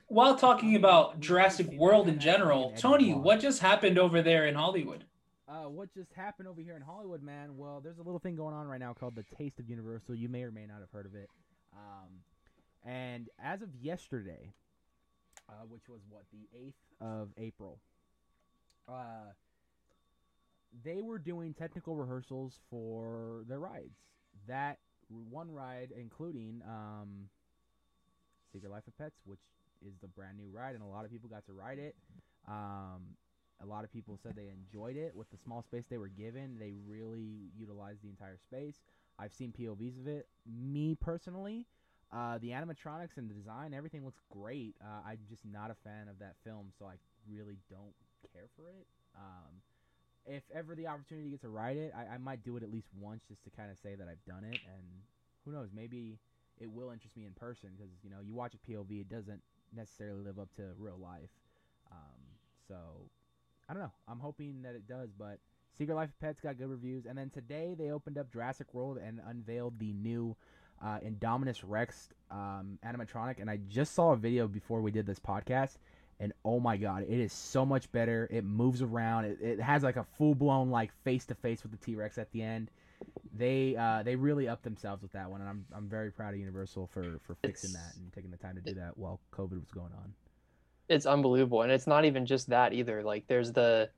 while 0.08 0.34
talking 0.36 0.76
about 0.76 1.20
Jurassic 1.20 1.68
World 1.72 2.08
in 2.08 2.18
general, 2.18 2.72
Tony, 2.76 3.14
what 3.14 3.40
just 3.40 3.60
happened 3.60 3.98
over 3.98 4.22
there 4.22 4.46
in 4.46 4.54
Hollywood? 4.54 5.04
Uh, 5.48 5.68
what 5.68 5.92
just 5.94 6.12
happened 6.12 6.48
over 6.48 6.60
here 6.60 6.76
in 6.76 6.82
Hollywood, 6.82 7.22
man? 7.22 7.56
Well, 7.56 7.80
there's 7.82 7.98
a 7.98 8.02
little 8.02 8.20
thing 8.20 8.36
going 8.36 8.54
on 8.54 8.66
right 8.68 8.80
now 8.80 8.92
called 8.92 9.16
the 9.16 9.24
Taste 9.36 9.58
of 9.58 9.68
Universal. 9.68 10.14
You 10.14 10.28
may 10.28 10.42
or 10.42 10.52
may 10.52 10.66
not 10.66 10.78
have 10.80 10.90
heard 10.92 11.06
of 11.06 11.14
it. 11.14 11.28
Um, 11.72 12.08
and 12.84 13.28
as 13.42 13.62
of 13.62 13.68
yesterday, 13.80 14.52
uh, 15.48 15.64
which 15.68 15.88
was 15.88 16.00
what 16.08 16.22
the 16.32 16.46
eighth 16.56 16.78
of 17.00 17.30
April, 17.36 17.80
uh, 18.88 19.32
they 20.84 21.02
were 21.02 21.18
doing 21.18 21.54
technical 21.54 21.96
rehearsals 21.96 22.58
for 22.70 23.44
their 23.48 23.58
rides. 23.58 23.98
That 24.46 24.78
one 25.08 25.50
ride, 25.50 25.90
including 25.98 26.62
um, 26.66 27.28
Secret 28.52 28.70
Life 28.70 28.86
of 28.86 28.96
Pets, 28.96 29.20
which 29.24 29.40
is 29.86 29.94
the 30.00 30.08
brand 30.08 30.38
new 30.38 30.48
ride, 30.52 30.74
and 30.74 30.82
a 30.82 30.86
lot 30.86 31.04
of 31.04 31.10
people 31.10 31.28
got 31.28 31.44
to 31.46 31.52
ride 31.52 31.78
it. 31.78 31.94
Um, 32.48 33.16
a 33.62 33.66
lot 33.66 33.84
of 33.84 33.92
people 33.92 34.18
said 34.22 34.34
they 34.36 34.48
enjoyed 34.48 34.96
it 34.96 35.14
with 35.14 35.30
the 35.30 35.36
small 35.36 35.62
space 35.62 35.84
they 35.90 35.98
were 35.98 36.08
given. 36.08 36.56
They 36.58 36.72
really 36.86 37.50
utilized 37.58 38.02
the 38.02 38.08
entire 38.08 38.38
space. 38.38 38.80
I've 39.18 39.34
seen 39.34 39.52
POVs 39.52 40.00
of 40.00 40.06
it. 40.06 40.28
Me 40.46 40.94
personally, 40.94 41.66
uh, 42.12 42.38
the 42.38 42.50
animatronics 42.50 43.16
and 43.16 43.28
the 43.28 43.34
design, 43.34 43.74
everything 43.74 44.04
looks 44.04 44.22
great. 44.30 44.76
Uh, 44.82 45.06
I'm 45.06 45.18
just 45.28 45.44
not 45.44 45.70
a 45.70 45.76
fan 45.84 46.08
of 46.08 46.18
that 46.20 46.36
film, 46.42 46.72
so 46.78 46.86
I 46.86 46.94
really 47.30 47.58
don't 47.68 47.94
care 48.32 48.48
for 48.56 48.68
it. 48.68 48.86
Um, 49.14 49.60
if 50.30 50.44
ever 50.54 50.74
the 50.74 50.86
opportunity 50.86 51.30
gets 51.30 51.42
to 51.42 51.48
ride 51.48 51.76
it, 51.76 51.92
I, 51.96 52.14
I 52.14 52.18
might 52.18 52.44
do 52.44 52.56
it 52.56 52.62
at 52.62 52.70
least 52.70 52.86
once 52.98 53.24
just 53.28 53.42
to 53.44 53.50
kind 53.50 53.70
of 53.70 53.78
say 53.78 53.96
that 53.96 54.06
I've 54.08 54.24
done 54.24 54.44
it. 54.44 54.58
And 54.66 54.84
who 55.44 55.52
knows, 55.52 55.70
maybe 55.74 56.18
it 56.60 56.70
will 56.70 56.90
interest 56.90 57.16
me 57.16 57.24
in 57.26 57.32
person 57.32 57.70
because 57.76 57.90
you 58.04 58.10
know 58.10 58.18
you 58.24 58.34
watch 58.34 58.54
a 58.54 58.70
POV, 58.70 59.00
it 59.00 59.08
doesn't 59.08 59.42
necessarily 59.74 60.22
live 60.22 60.38
up 60.38 60.54
to 60.56 60.62
real 60.78 60.98
life. 61.02 61.30
Um, 61.90 62.20
so 62.68 62.76
I 63.68 63.74
don't 63.74 63.82
know. 63.82 63.92
I'm 64.08 64.20
hoping 64.20 64.62
that 64.62 64.74
it 64.74 64.86
does, 64.86 65.10
but 65.18 65.38
Secret 65.76 65.94
Life 65.94 66.10
of 66.10 66.20
Pets 66.20 66.40
got 66.40 66.58
good 66.58 66.68
reviews. 66.68 67.06
And 67.06 67.16
then 67.16 67.30
today 67.30 67.74
they 67.76 67.90
opened 67.90 68.18
up 68.18 68.32
Jurassic 68.32 68.72
World 68.72 68.98
and 68.98 69.20
unveiled 69.26 69.78
the 69.78 69.92
new 69.92 70.36
uh, 70.82 70.98
Indominus 71.04 71.62
Rex 71.66 72.10
um, 72.30 72.78
animatronic. 72.84 73.40
And 73.40 73.50
I 73.50 73.58
just 73.68 73.94
saw 73.94 74.12
a 74.12 74.16
video 74.16 74.46
before 74.48 74.80
we 74.80 74.90
did 74.90 75.06
this 75.06 75.18
podcast, 75.18 75.78
and 76.20 76.32
oh 76.44 76.60
my 76.60 76.76
god, 76.76 77.02
it 77.08 77.18
is 77.18 77.32
so 77.32 77.64
much 77.66 77.90
better. 77.90 78.28
It 78.30 78.44
moves 78.44 78.82
around. 78.82 79.24
It, 79.24 79.38
it 79.42 79.60
has 79.60 79.82
like 79.82 79.96
a 79.96 80.04
full 80.16 80.34
blown 80.34 80.70
like 80.70 80.92
face 81.02 81.24
to 81.26 81.34
face 81.34 81.62
with 81.64 81.72
the 81.72 81.78
T 81.78 81.96
Rex 81.96 82.18
at 82.18 82.30
the 82.32 82.42
end. 82.42 82.70
They 83.36 83.74
uh, 83.76 84.02
they 84.02 84.14
really 84.14 84.46
upped 84.48 84.62
themselves 84.62 85.02
with 85.02 85.12
that 85.12 85.30
one, 85.30 85.40
and 85.40 85.48
I'm 85.48 85.64
I'm 85.74 85.88
very 85.88 86.12
proud 86.12 86.34
of 86.34 86.40
Universal 86.40 86.86
for 86.92 87.18
for 87.26 87.34
fixing 87.42 87.70
It's- 87.70 87.82
that 87.94 87.96
and 88.00 88.12
taking 88.12 88.30
the 88.30 88.36
time 88.36 88.54
to 88.56 88.60
do 88.60 88.74
that 88.74 88.96
while 88.96 89.18
COVID 89.32 89.58
was 89.60 89.70
going 89.72 89.92
on. 89.96 90.12
It's 90.88 91.06
unbelievable, 91.06 91.62
and 91.62 91.72
it's 91.72 91.86
not 91.86 92.04
even 92.04 92.26
just 92.26 92.48
that 92.50 92.72
either. 92.72 93.02
Like 93.02 93.26
there's 93.26 93.52
the 93.52 93.88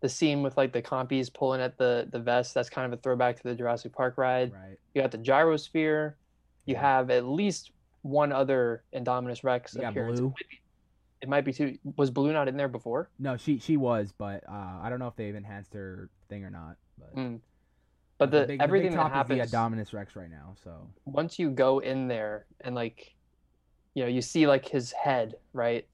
the 0.00 0.08
scene 0.08 0.42
with 0.42 0.56
like 0.56 0.72
the 0.72 0.82
compies 0.82 1.32
pulling 1.32 1.60
at 1.60 1.76
the 1.78 2.08
the 2.12 2.18
vest. 2.20 2.54
That's 2.54 2.68
kind 2.70 2.92
of 2.92 2.96
a 2.98 3.02
throwback 3.02 3.36
to 3.38 3.42
the 3.42 3.54
Jurassic 3.54 3.92
Park 3.92 4.18
ride. 4.18 4.52
Right. 4.52 4.76
You 4.94 5.02
got 5.02 5.10
the 5.10 5.18
gyrosphere. 5.18 6.14
You 6.66 6.74
Yeah. 6.74 6.80
have 6.82 7.10
at 7.10 7.24
least 7.24 7.72
one 8.02 8.30
other 8.32 8.84
Indominus 8.94 9.42
Rex 9.42 9.74
You 9.74 9.82
appearance. 9.86 10.20
Blue. 10.20 10.34
It 11.22 11.28
might 11.28 11.44
be 11.44 11.52
too. 11.52 11.78
Was 11.96 12.10
Blue 12.10 12.32
not 12.32 12.48
in 12.48 12.56
there 12.56 12.68
before? 12.68 13.08
No, 13.18 13.36
she 13.36 13.58
she 13.58 13.76
was, 13.76 14.12
but 14.16 14.42
uh, 14.48 14.80
I 14.82 14.88
don't 14.90 14.98
know 14.98 15.06
if 15.06 15.14
they've 15.16 15.34
enhanced 15.34 15.72
her 15.72 16.10
thing 16.28 16.44
or 16.44 16.50
not. 16.50 16.76
But, 16.98 17.16
Mm. 17.16 17.40
But 18.18 18.30
the, 18.30 18.44
big, 18.46 18.60
everything 18.60 18.90
big 18.90 18.98
that 18.98 19.10
happens 19.10 19.40
is 19.40 19.50
the 19.50 19.56
Dominus 19.56 19.92
Rex 19.92 20.14
right 20.14 20.30
now. 20.30 20.54
So 20.62 20.88
once 21.04 21.38
you 21.38 21.50
go 21.50 21.78
in 21.80 22.06
there 22.06 22.46
and 22.60 22.74
like 22.74 23.14
you 23.94 24.02
know, 24.02 24.08
you 24.08 24.22
see 24.22 24.46
like 24.46 24.68
his 24.68 24.92
head, 24.92 25.34
right? 25.52 25.86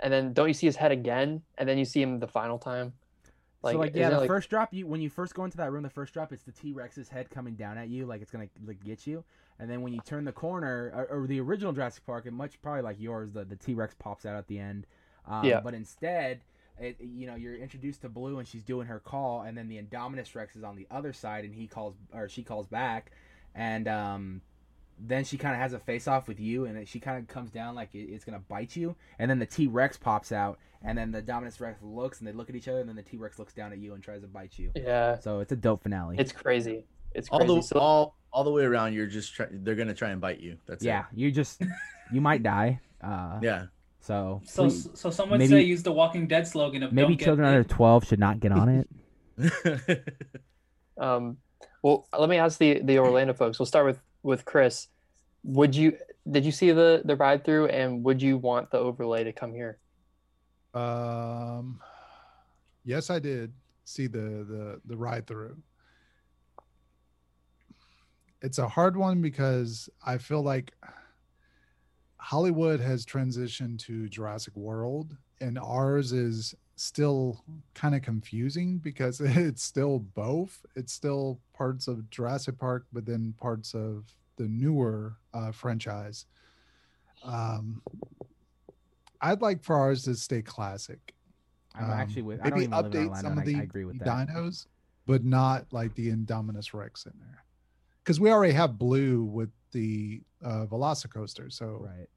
And 0.00 0.12
then 0.12 0.32
don't 0.32 0.48
you 0.48 0.54
see 0.54 0.66
his 0.66 0.76
head 0.76 0.92
again? 0.92 1.42
And 1.58 1.68
then 1.68 1.78
you 1.78 1.84
see 1.84 2.00
him 2.00 2.20
the 2.20 2.26
final 2.28 2.58
time. 2.58 2.92
So 3.72 3.78
like 3.78 3.94
yeah, 3.94 4.10
the 4.10 4.22
it, 4.22 4.26
first 4.26 4.48
drop 4.50 4.72
you 4.72 4.86
when 4.86 5.00
you 5.00 5.10
first 5.10 5.34
go 5.34 5.44
into 5.44 5.56
that 5.58 5.70
room, 5.70 5.82
the 5.82 5.90
first 5.90 6.14
drop 6.14 6.32
it's 6.32 6.42
the 6.42 6.52
T 6.52 6.72
Rex's 6.72 7.08
head 7.08 7.30
coming 7.30 7.54
down 7.54 7.78
at 7.78 7.88
you, 7.88 8.06
like 8.06 8.22
it's 8.22 8.30
gonna 8.30 8.48
like 8.66 8.82
get 8.82 9.06
you. 9.06 9.24
And 9.58 9.70
then 9.70 9.82
when 9.82 9.92
you 9.92 10.00
turn 10.00 10.24
the 10.24 10.32
corner, 10.32 10.90
or, 10.94 11.22
or 11.22 11.26
the 11.26 11.38
original 11.40 11.72
Jurassic 11.72 12.06
Park, 12.06 12.24
it 12.24 12.32
much 12.32 12.60
probably 12.62 12.82
like 12.82 12.98
yours, 12.98 13.32
the 13.32 13.44
the 13.44 13.56
T 13.56 13.74
Rex 13.74 13.94
pops 13.98 14.24
out 14.24 14.36
at 14.36 14.46
the 14.46 14.58
end. 14.58 14.86
Um, 15.26 15.44
Yeah. 15.44 15.60
But 15.60 15.74
instead, 15.74 16.40
it, 16.78 16.96
you 16.98 17.26
know, 17.26 17.34
you're 17.34 17.56
introduced 17.56 18.00
to 18.02 18.08
Blue 18.08 18.38
and 18.38 18.48
she's 18.48 18.64
doing 18.64 18.86
her 18.86 18.98
call, 18.98 19.42
and 19.42 19.56
then 19.56 19.68
the 19.68 19.80
Indominus 19.80 20.34
Rex 20.34 20.56
is 20.56 20.64
on 20.64 20.76
the 20.76 20.86
other 20.90 21.12
side, 21.12 21.44
and 21.44 21.54
he 21.54 21.66
calls 21.66 21.94
or 22.14 22.28
she 22.28 22.42
calls 22.42 22.66
back, 22.66 23.12
and 23.54 23.86
um, 23.86 24.40
then 25.06 25.24
she 25.24 25.38
kind 25.38 25.54
of 25.54 25.60
has 25.60 25.72
a 25.72 25.78
face 25.78 26.06
off 26.08 26.28
with 26.28 26.38
you, 26.40 26.66
and 26.66 26.86
she 26.86 27.00
kind 27.00 27.18
of 27.18 27.26
comes 27.28 27.50
down 27.50 27.74
like 27.74 27.90
it's 27.94 28.24
gonna 28.24 28.42
bite 28.48 28.76
you, 28.76 28.94
and 29.18 29.30
then 29.30 29.38
the 29.38 29.46
T 29.46 29.66
Rex 29.66 29.96
pops 29.96 30.30
out, 30.32 30.58
and 30.82 30.96
then 30.98 31.10
the 31.10 31.22
Dominus 31.22 31.60
Rex 31.60 31.80
looks, 31.82 32.18
and 32.18 32.28
they 32.28 32.32
look 32.32 32.48
at 32.50 32.56
each 32.56 32.68
other, 32.68 32.80
and 32.80 32.88
then 32.88 32.96
the 32.96 33.02
T 33.02 33.16
Rex 33.16 33.38
looks 33.38 33.52
down 33.54 33.72
at 33.72 33.78
you 33.78 33.94
and 33.94 34.02
tries 34.02 34.20
to 34.22 34.26
bite 34.28 34.58
you. 34.58 34.70
yeah, 34.74 35.18
So 35.18 35.40
it's 35.40 35.52
a 35.52 35.56
dope 35.56 35.82
finale. 35.82 36.16
it's 36.18 36.32
crazy. 36.32 36.84
It's 37.12 37.28
all 37.30 37.44
the 37.44 37.60
So- 37.62 37.78
all 37.78 38.16
all 38.32 38.44
the 38.44 38.50
way 38.52 38.62
around. 38.64 38.92
You're 38.94 39.06
just 39.06 39.34
try, 39.34 39.46
they're 39.50 39.74
gonna 39.74 39.94
try 39.94 40.10
and 40.10 40.20
bite 40.20 40.38
you. 40.40 40.56
That's 40.66 40.84
yeah, 40.84 41.06
you 41.12 41.30
just 41.32 41.60
you 42.12 42.20
might 42.20 42.42
die. 42.42 42.80
Uh. 43.02 43.40
Yeah. 43.42 43.66
So 44.00 44.40
So 44.44 44.62
please- 44.64 44.88
so 44.94 45.10
some 45.10 45.28
would 45.30 45.38
maybe- 45.38 45.50
say 45.50 45.62
use 45.62 45.82
the 45.82 45.92
Walking 45.92 46.26
Dead 46.28 46.46
slogan 46.46 46.82
of 46.82 46.92
maybe 46.92 47.16
don't 47.16 47.24
children 47.24 47.48
bit. 47.48 47.54
under 47.56 47.64
twelve 47.68 48.06
should 48.06 48.20
not 48.20 48.38
get 48.40 48.52
on 48.52 48.68
it. 48.68 48.88
Um, 50.98 51.38
well, 51.82 52.06
let 52.18 52.28
me 52.28 52.36
ask 52.36 52.58
the 52.58 52.80
the 52.82 52.98
Orlando 52.98 53.32
folks. 53.32 53.58
We'll 53.58 53.66
start 53.66 53.86
with 53.86 54.00
with 54.22 54.44
Chris. 54.44 54.88
Would 55.44 55.74
you 55.74 55.96
did 56.30 56.44
you 56.44 56.52
see 56.52 56.70
the 56.72 57.02
the 57.04 57.16
ride 57.16 57.44
through, 57.44 57.66
and 57.66 58.04
would 58.04 58.20
you 58.20 58.38
want 58.38 58.70
the 58.70 58.78
overlay 58.78 59.24
to 59.24 59.32
come 59.32 59.54
here? 59.54 59.78
Um, 60.74 61.80
yes, 62.84 63.10
I 63.10 63.18
did 63.18 63.52
see 63.84 64.06
the 64.06 64.44
the 64.48 64.80
the 64.84 64.96
ride 64.96 65.26
through. 65.26 65.56
It's 68.42 68.58
a 68.58 68.68
hard 68.68 68.96
one 68.96 69.20
because 69.20 69.88
I 70.04 70.18
feel 70.18 70.42
like 70.42 70.72
Hollywood 72.16 72.80
has 72.80 73.04
transitioned 73.04 73.78
to 73.80 74.08
Jurassic 74.08 74.56
World, 74.56 75.16
and 75.40 75.58
ours 75.58 76.12
is 76.12 76.54
still 76.76 77.44
kind 77.74 77.94
of 77.94 78.02
confusing 78.02 78.78
because 78.78 79.20
it's 79.24 79.62
still 79.62 79.98
both. 79.98 80.64
It's 80.76 80.92
still 80.92 81.40
parts 81.54 81.88
of 81.88 82.08
Jurassic 82.10 82.58
Park, 82.58 82.86
but 82.92 83.06
then 83.06 83.34
parts 83.38 83.74
of 83.74 84.04
the 84.40 84.48
newer 84.48 85.16
uh, 85.34 85.52
franchise. 85.52 86.24
Um, 87.22 87.82
I'd 89.20 89.42
like 89.42 89.62
for 89.62 89.76
ours 89.76 90.04
to 90.04 90.14
stay 90.14 90.40
classic. 90.40 91.12
I'm 91.74 91.84
Um, 91.84 91.90
actually 91.90 92.22
with. 92.22 92.40
I 92.40 92.48
don't 92.48 92.60
maybe 92.60 92.74
even 92.74 92.82
live 92.82 92.94
in 92.94 93.08
update 93.12 93.16
some 93.20 93.36
of 93.38 93.44
the 93.44 93.54
I 93.56 93.62
agree 93.62 93.84
with 93.84 93.98
that. 93.98 94.28
dinos, 94.28 94.66
but 95.06 95.24
not 95.24 95.66
like 95.72 95.94
the 95.94 96.10
Indominus 96.10 96.72
Rex 96.72 97.04
in 97.04 97.12
there, 97.20 97.44
because 98.02 98.18
we 98.18 98.30
already 98.30 98.54
have 98.54 98.78
blue 98.78 99.22
with 99.24 99.50
the 99.72 100.22
uh, 100.42 100.64
Velocicoaster. 100.66 101.52
So 101.52 101.86
Right. 101.86 102.08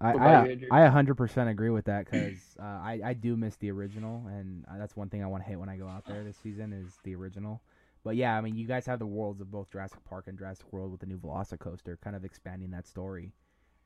I 0.00 0.12
What 0.14 0.22
about 0.22 0.60
you, 0.60 0.66
I, 0.72 0.84
I 0.84 0.88
100% 0.90 1.48
agree 1.48 1.70
with 1.70 1.84
that 1.84 2.06
because 2.06 2.56
uh, 2.58 2.64
I 2.64 3.00
I 3.04 3.12
do 3.12 3.36
miss 3.36 3.54
the 3.56 3.70
original 3.70 4.26
and 4.26 4.64
uh, 4.68 4.76
that's 4.76 4.96
one 4.96 5.08
thing 5.08 5.22
I 5.22 5.26
want 5.28 5.44
to 5.44 5.48
hit 5.48 5.60
when 5.60 5.68
I 5.68 5.76
go 5.76 5.86
out 5.86 6.04
there 6.06 6.24
this 6.24 6.36
season 6.42 6.72
is 6.72 6.98
the 7.04 7.14
original. 7.14 7.62
But 8.04 8.16
yeah, 8.16 8.36
I 8.36 8.40
mean 8.40 8.56
you 8.56 8.66
guys 8.66 8.86
have 8.86 8.98
the 8.98 9.06
worlds 9.06 9.40
of 9.40 9.50
both 9.50 9.70
Jurassic 9.70 10.02
Park 10.04 10.26
and 10.26 10.36
Jurassic 10.38 10.72
World 10.72 10.90
with 10.90 11.00
the 11.00 11.06
new 11.06 11.18
Velocicoaster, 11.18 12.00
kind 12.00 12.16
of 12.16 12.24
expanding 12.24 12.70
that 12.72 12.86
story. 12.86 13.32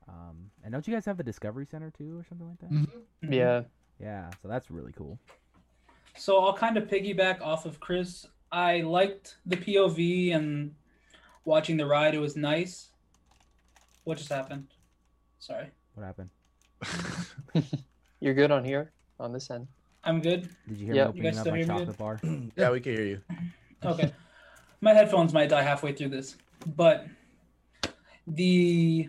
Um, 0.09 0.51
and 0.65 0.73
don't 0.73 0.87
you 0.87 0.95
guys 0.95 1.05
have 1.05 1.17
the 1.17 1.25
Discovery 1.25 1.67
Center 1.67 1.91
too, 1.91 2.17
or 2.19 2.25
something 2.25 2.49
like 2.49 2.59
that? 2.61 2.71
Mhm. 2.71 3.03
Mhm. 3.25 3.35
Yeah, 3.35 3.63
Yeah, 3.99 4.31
so 4.43 4.49
that's 4.49 4.71
really 4.71 4.93
cool. 4.93 5.19
So 6.17 6.39
I'll 6.45 6.55
kind 6.57 6.77
of 6.77 6.87
piggyback 6.89 7.41
off 7.41 7.67
of 7.67 7.81
Chris. 7.81 8.27
I 8.53 8.83
liked 8.83 9.39
the 9.47 9.57
POV 9.57 10.33
and 10.35 10.75
watching 11.45 11.77
the 11.77 11.87
ride. 11.87 12.15
It 12.15 12.19
was 12.21 12.37
nice. 12.37 12.91
What 14.05 14.19
just 14.19 14.31
happened? 14.31 14.69
Sorry. 15.39 15.71
What 15.95 16.05
happened? 16.05 16.31
you're 18.21 18.35
good 18.35 18.51
on 18.51 18.65
here 18.65 18.93
on 19.19 19.33
this 19.33 19.51
end. 19.51 19.67
I'm 20.05 20.21
good. 20.21 20.49
Did 20.69 20.79
you 20.79 20.87
hear 20.87 20.95
Yeah. 20.95 21.09
me 21.09 21.19
You 21.19 21.23
guys 21.25 21.39
opening 21.39 21.39
up 21.39 21.43
still 21.43 21.53
my 21.53 21.59
hear 21.59 21.67
me 21.67 21.73
chocolate 21.81 21.99
bar? 21.99 22.21
yeah, 22.57 22.71
we 22.71 22.81
can 22.81 22.93
hear 22.93 23.05
you. 23.05 23.21
Okay. 23.87 24.13
My 24.81 24.93
headphones 24.93 25.33
might 25.33 25.49
die 25.49 25.63
halfway 25.63 25.93
through 25.93 26.11
this, 26.11 26.37
but 26.77 27.07
the 28.27 29.09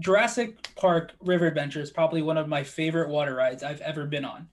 Jurassic 0.00 0.74
Park 0.76 1.12
River 1.20 1.46
Adventure 1.46 1.80
is 1.80 1.90
probably 1.90 2.22
one 2.22 2.38
of 2.38 2.48
my 2.48 2.62
favorite 2.62 3.08
water 3.08 3.34
rides 3.34 3.62
I've 3.62 3.80
ever 3.80 4.06
been 4.06 4.24
on. 4.24 4.48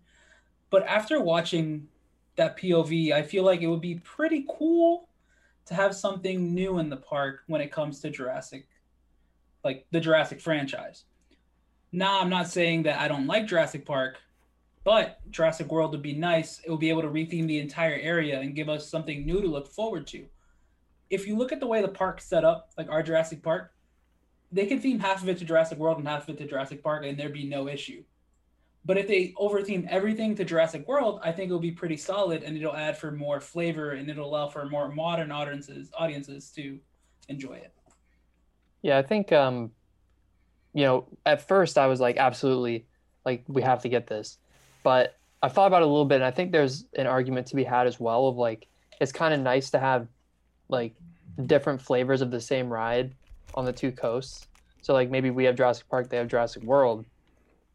But 0.69 0.85
after 0.85 1.21
watching 1.21 1.87
that 2.35 2.57
POV, 2.57 3.11
I 3.11 3.21
feel 3.21 3.43
like 3.43 3.61
it 3.61 3.67
would 3.67 3.81
be 3.81 3.95
pretty 4.03 4.45
cool 4.49 5.07
to 5.65 5.73
have 5.73 5.95
something 5.95 6.53
new 6.53 6.79
in 6.79 6.89
the 6.89 6.97
park 6.97 7.41
when 7.47 7.61
it 7.61 7.71
comes 7.71 7.99
to 8.01 8.09
Jurassic, 8.09 8.67
like 9.63 9.85
the 9.91 9.99
Jurassic 9.99 10.41
franchise. 10.41 11.05
Now, 11.91 12.19
I'm 12.19 12.29
not 12.29 12.47
saying 12.47 12.83
that 12.83 12.99
I 12.99 13.07
don't 13.07 13.25
like 13.25 13.47
Jurassic 13.47 13.85
Park, 13.85 14.17
but 14.85 15.19
Jurassic 15.31 15.69
World 15.71 15.91
would 15.91 16.03
be 16.03 16.13
nice. 16.13 16.61
It 16.63 16.69
would 16.69 16.79
be 16.79 16.89
able 16.89 17.01
to 17.01 17.09
retheme 17.09 17.47
the 17.47 17.59
entire 17.59 17.95
area 17.95 18.39
and 18.39 18.55
give 18.55 18.69
us 18.69 18.87
something 18.87 19.25
new 19.25 19.41
to 19.41 19.47
look 19.47 19.67
forward 19.67 20.07
to. 20.07 20.25
If 21.09 21.27
you 21.27 21.35
look 21.35 21.51
at 21.51 21.59
the 21.59 21.67
way 21.67 21.81
the 21.81 21.87
park's 21.87 22.23
set 22.23 22.45
up, 22.45 22.69
like 22.77 22.89
our 22.89 23.01
Jurassic 23.01 23.43
Park, 23.43 23.73
they 24.51 24.67
can 24.67 24.79
theme 24.79 24.99
half 24.99 25.23
of 25.23 25.27
it 25.27 25.39
to 25.39 25.45
Jurassic 25.45 25.79
World 25.79 25.97
and 25.97 26.07
half 26.07 26.29
of 26.29 26.35
it 26.35 26.37
to 26.37 26.47
Jurassic 26.47 26.83
Park, 26.83 27.03
and 27.03 27.17
there'd 27.17 27.33
be 27.33 27.45
no 27.45 27.67
issue. 27.67 28.03
But 28.85 28.99
if 28.99 29.07
they 29.07 29.33
overtheme 29.37 29.87
everything 29.89 30.35
to 30.35 30.45
Jurassic 30.45 30.87
World, 30.87 31.19
I 31.23 31.31
think 31.31 31.47
it'll 31.47 31.59
be 31.59 31.71
pretty 31.71 31.97
solid, 31.97 32.43
and 32.43 32.55
it'll 32.55 32.75
add 32.75 32.95
for 32.95 33.11
more 33.11 33.41
flavor, 33.41 33.91
and 33.91 34.07
it'll 34.07 34.29
allow 34.29 34.47
for 34.47 34.69
more 34.69 34.89
modern 34.91 35.31
audiences 35.31 35.89
audiences 35.97 36.51
to 36.51 36.79
enjoy 37.27 37.53
it. 37.53 37.73
Yeah, 38.83 38.99
I 38.99 39.01
think 39.01 39.31
um, 39.31 39.71
you 40.73 40.83
know, 40.83 41.07
at 41.25 41.47
first 41.47 41.79
I 41.79 41.87
was 41.87 41.99
like, 41.99 42.17
absolutely, 42.17 42.85
like 43.25 43.43
we 43.47 43.63
have 43.63 43.81
to 43.81 43.89
get 43.89 44.05
this, 44.05 44.37
but 44.85 45.17
I 45.41 45.49
thought 45.49 45.65
about 45.65 45.81
it 45.81 45.85
a 45.85 45.87
little 45.87 46.05
bit, 46.05 46.17
and 46.17 46.23
I 46.23 46.29
think 46.29 46.51
there's 46.51 46.85
an 46.95 47.07
argument 47.07 47.47
to 47.47 47.55
be 47.55 47.63
had 47.63 47.87
as 47.87 47.99
well 47.99 48.27
of 48.27 48.37
like 48.37 48.67
it's 49.01 49.11
kind 49.11 49.33
of 49.33 49.39
nice 49.39 49.71
to 49.71 49.79
have 49.79 50.07
like 50.69 50.93
different 51.47 51.81
flavors 51.81 52.21
of 52.21 52.29
the 52.29 52.39
same 52.39 52.71
ride 52.71 53.15
on 53.55 53.65
the 53.65 53.73
two 53.73 53.91
coasts. 53.91 54.47
So 54.83 54.93
like 54.93 55.09
maybe 55.09 55.31
we 55.31 55.43
have 55.45 55.55
Jurassic 55.55 55.89
Park, 55.89 56.09
they 56.09 56.17
have 56.17 56.27
Jurassic 56.27 56.61
World, 56.61 57.03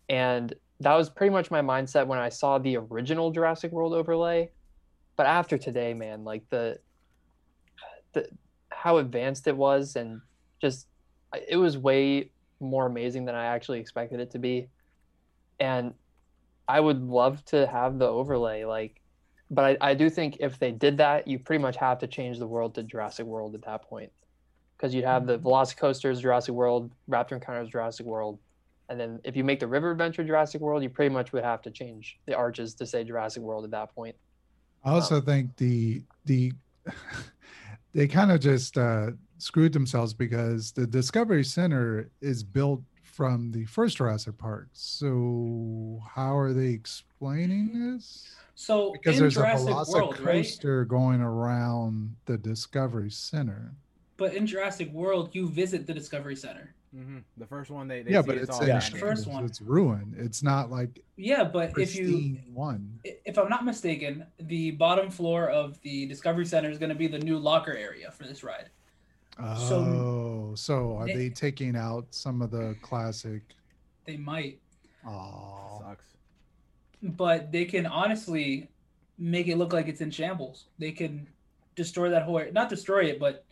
and 0.09 0.55
that 0.79 0.95
was 0.95 1.11
pretty 1.11 1.33
much 1.33 1.50
my 1.50 1.61
mindset 1.61 2.07
when 2.07 2.21
I 2.21 2.29
saw 2.29 2.59
the 2.59 2.76
original 2.76 3.33
Jurassic 3.33 3.73
World 3.73 3.93
overlay. 3.93 4.49
But 5.17 5.26
after 5.26 5.59
today, 5.59 5.95
man, 5.95 6.25
like 6.25 6.49
the 6.49 6.79
the 8.12 8.29
how 8.69 8.99
advanced 8.99 9.49
it 9.49 9.57
was 9.57 9.97
and 9.97 10.21
just 10.62 10.87
it 11.49 11.57
was 11.57 11.76
way 11.76 12.31
more 12.61 12.87
amazing 12.87 13.25
than 13.25 13.35
I 13.35 13.47
actually 13.47 13.81
expected 13.81 14.21
it 14.21 14.31
to 14.31 14.38
be. 14.38 14.69
And 15.59 15.93
I 16.71 16.79
would 16.79 17.03
love 17.03 17.45
to 17.47 17.67
have 17.67 17.99
the 17.99 18.07
overlay, 18.07 18.65
like, 18.65 19.00
but 19.50 19.65
I, 19.65 19.91
I 19.91 19.95
do 19.95 20.09
think 20.09 20.37
if 20.39 20.61
they 20.61 20.71
did 20.71 20.99
that, 20.99 21.27
you 21.27 21.37
pretty 21.41 21.61
much 21.61 21.75
have 21.77 21.99
to 21.99 22.07
change 22.07 22.39
the 22.39 22.47
world 22.47 22.77
to 22.77 22.85
Jurassic 22.85 23.27
World 23.27 23.57
at 23.57 23.62
that 23.62 23.83
point. 23.83 24.12
Because 24.77 24.95
you'd 24.95 25.05
have 25.05 25.27
the 25.27 25.37
Velocicoasters, 25.41 26.21
Jurassic 26.21 26.55
World, 26.55 26.93
Raptor 27.11 27.33
Encounters, 27.33 27.71
Jurassic 27.71 28.07
World. 28.07 28.39
And 28.89 29.00
then 29.00 29.19
if 29.25 29.37
you 29.37 29.43
make 29.43 29.59
the 29.59 29.67
River 29.67 29.91
Adventure 29.91 30.23
Jurassic 30.23 30.61
World, 30.61 30.85
you 30.85 30.89
pretty 30.89 31.12
much 31.12 31.33
would 31.33 31.43
have 31.43 31.61
to 31.62 31.73
change 31.73 32.21
the 32.27 32.35
arches 32.35 32.75
to 32.75 32.87
say 32.87 33.03
Jurassic 33.03 33.43
World 33.43 33.65
at 33.65 33.73
that 33.73 33.93
point. 33.93 34.15
I 34.85 34.93
also 34.93 35.21
think 35.21 35.57
the 35.57 36.05
the 36.25 36.53
they 37.95 38.07
kind 38.07 38.31
of 38.31 38.39
just 38.39 38.79
uh, 38.79 39.11
screwed 39.39 39.73
themselves 39.73 40.15
because 40.15 40.71
the 40.71 40.87
Discovery 40.87 41.43
Center 41.43 42.11
is 42.21 42.45
built 42.45 42.81
from 43.11 43.52
the 43.52 43.64
first 43.67 43.97
Jurassic 43.97 44.38
Park. 44.38 44.69
So 44.73 46.00
how 46.14 46.37
are 46.37 46.52
they 46.52 46.69
explaining 46.69 47.93
this? 47.93 48.35
So 48.55 48.93
Because 48.93 49.17
in 49.17 49.23
there's 49.23 49.35
Jurassic 49.35 49.71
a 49.71 49.85
World, 49.90 50.21
right? 50.21 50.59
Going 50.88 51.21
around 51.21 52.17
the 52.26 52.37
Discovery 52.37 53.11
Center. 53.11 53.73
But 54.17 54.35
in 54.35 54.47
Jurassic 54.47 54.93
World, 54.93 55.31
you 55.33 55.49
visit 55.49 55.87
the 55.87 55.95
Discovery 55.95 56.37
Center. 56.37 56.75
Mm-hmm. 56.95 57.19
The 57.37 57.47
first 57.47 57.71
one 57.71 57.87
they, 57.87 58.02
they 58.02 58.11
yeah, 58.11 58.21
see 58.21 58.26
but 58.26 58.37
it's 58.37 58.49
it's 58.49 58.59
all 58.59 58.67
Yeah. 58.67 58.79
abandoned. 58.79 59.00
First 59.00 59.26
one. 59.29 59.45
It's 59.45 59.61
ruined. 59.61 60.14
It's 60.19 60.43
not 60.43 60.71
like 60.71 61.02
Yeah, 61.17 61.45
but 61.45 61.79
if 61.79 61.95
you 61.95 62.38
one. 62.52 62.99
if 63.05 63.38
I'm 63.38 63.49
not 63.49 63.64
mistaken, 63.64 64.26
the 64.38 64.73
bottom 64.73 65.09
floor 65.11 65.49
of 65.49 65.81
the 65.83 66.07
Discovery 66.07 66.47
Center 66.47 66.69
is 66.69 66.79
going 66.79 66.88
to 66.88 66.97
be 66.97 67.07
the 67.07 67.19
new 67.19 67.38
locker 67.38 67.73
area 67.73 68.11
for 68.11 68.25
this 68.25 68.43
ride. 68.43 68.71
So- 69.69 69.79
Oh, 69.81 70.55
so 70.55 70.97
are 70.97 71.07
They- 71.07 71.15
they 71.15 71.31
taking 71.31 71.77
out 71.77 72.07
some 72.15 72.43
of 72.43 72.51
the 72.51 72.77
classic? 72.83 73.43
They 74.05 74.17
might, 74.17 74.61
Oh, 75.07 75.79
Sucks. 75.81 76.05
but 77.03 77.53
they 77.53 77.65
can 77.65 77.87
honestly 77.87 78.69
make 79.19 79.49
it 79.49 79.57
look 79.57 79.73
like 79.73 79.89
it's 79.89 80.01
in 80.01 80.11
shambles. 80.11 80.67
They 80.79 80.93
can 80.93 81.27
destroy 81.75 82.11
that 82.11 82.25
whole 82.25 82.43
not 82.53 82.69
destroy 82.69 83.05
it, 83.05 83.19
but 83.19 83.45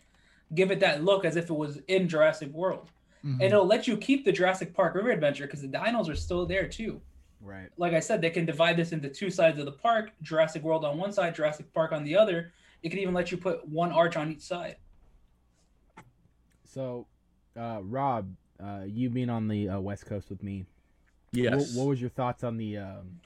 give 0.54 0.70
it 0.70 0.80
that 0.80 1.04
look 1.04 1.24
as 1.24 1.36
if 1.36 1.48
it 1.50 1.54
was 1.54 1.78
in 1.88 2.08
Jurassic 2.08 2.52
World. 2.52 2.90
Mhm. 3.24 3.32
and 3.32 3.42
it'll 3.42 3.66
let 3.66 3.88
you 3.88 3.96
keep 3.96 4.24
the 4.24 4.30
Jurassic 4.30 4.72
Park 4.72 4.94
River 4.94 5.10
Adventure 5.10 5.44
because 5.44 5.60
the 5.60 5.66
dinos 5.66 6.08
are 6.08 6.14
still 6.14 6.46
there 6.46 6.68
too. 6.68 7.00
Right. 7.40 7.68
Like 7.76 7.92
I 7.92 7.98
said, 7.98 8.20
they 8.20 8.30
can 8.30 8.46
divide 8.46 8.76
this 8.76 8.92
into 8.92 9.08
two 9.08 9.28
sides 9.28 9.58
of 9.58 9.64
the 9.64 9.72
park: 9.72 10.12
Jurassic 10.22 10.62
World 10.62 10.84
on 10.84 10.96
one 10.98 11.12
side, 11.12 11.34
Jurassic 11.34 11.72
Park 11.74 11.90
on 11.90 12.04
the 12.04 12.14
other. 12.16 12.52
It 12.84 12.90
can 12.90 13.00
even 13.00 13.14
let 13.14 13.32
you 13.32 13.36
put 13.36 13.66
one 13.68 13.90
arch 13.90 14.16
on 14.16 14.30
each 14.30 14.42
side. 14.42 14.76
So, 16.68 17.06
uh, 17.58 17.80
Rob, 17.82 18.34
uh, 18.62 18.82
you 18.86 19.10
being 19.10 19.30
on 19.30 19.48
the 19.48 19.68
uh, 19.68 19.80
West 19.80 20.06
Coast 20.06 20.30
with 20.30 20.42
me, 20.42 20.66
Yes. 21.32 21.74
What, 21.74 21.82
what 21.82 21.90
was 21.90 22.00
your 22.00 22.10
thoughts 22.10 22.42
on 22.44 22.56
the 22.56 22.78
um, 22.78 23.20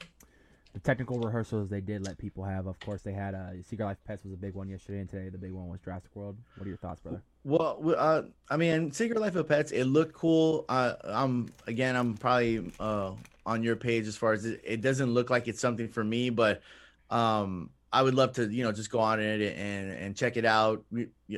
the 0.73 0.81
technical 0.81 1.21
rehearsals 1.21 1.69
they 1.69 1.81
did 1.81 2.05
let 2.05 2.19
people 2.19 2.45
have? 2.45 2.67
Of 2.67 2.79
course, 2.81 3.03
they 3.03 3.13
had 3.13 3.35
uh, 3.35 3.63
Secret 3.63 3.85
Life 3.85 3.99
of 3.99 4.05
Pets 4.05 4.25
was 4.25 4.33
a 4.33 4.37
big 4.37 4.55
one 4.55 4.69
yesterday, 4.69 5.01
and 5.01 5.11
today 5.11 5.29
the 5.29 5.39
big 5.39 5.53
one 5.53 5.69
was 5.69 5.81
Jurassic 5.81 6.11
World. 6.15 6.37
What 6.57 6.67
are 6.67 6.69
your 6.69 6.79
thoughts, 6.79 7.01
brother? 7.01 7.23
Well, 7.45 7.95
uh, 7.97 8.23
I 8.51 8.57
mean, 8.57 8.93
Secret 8.93 9.21
Life 9.21 9.37
of 9.37 9.49
Pets, 9.49 9.73
it 9.73 9.85
looked 9.85 10.15
cool. 10.15 10.65
Uh, 10.69 10.95
I'm 11.05 11.53
again, 11.67 11.95
I'm 11.95 12.17
probably 12.17 12.73
uh, 12.81 13.13
on 13.47 13.63
your 13.63 13.77
page 13.77 14.07
as 14.07 14.17
far 14.17 14.33
as 14.33 14.45
it, 14.45 14.61
it 14.65 14.81
doesn't 14.81 15.13
look 15.13 15.31
like 15.31 15.47
it's 15.47 15.61
something 15.61 15.89
for 15.89 16.03
me, 16.03 16.31
but 16.31 16.63
um, 17.11 17.71
I 17.93 18.03
would 18.03 18.15
love 18.15 18.33
to, 18.35 18.47
you 18.47 18.65
know, 18.65 18.73
just 18.73 18.91
go 18.91 18.99
on 18.99 19.21
it 19.21 19.41
and 19.57 19.93
and 19.93 20.17
check 20.17 20.37
it 20.37 20.45
out. 20.45 20.85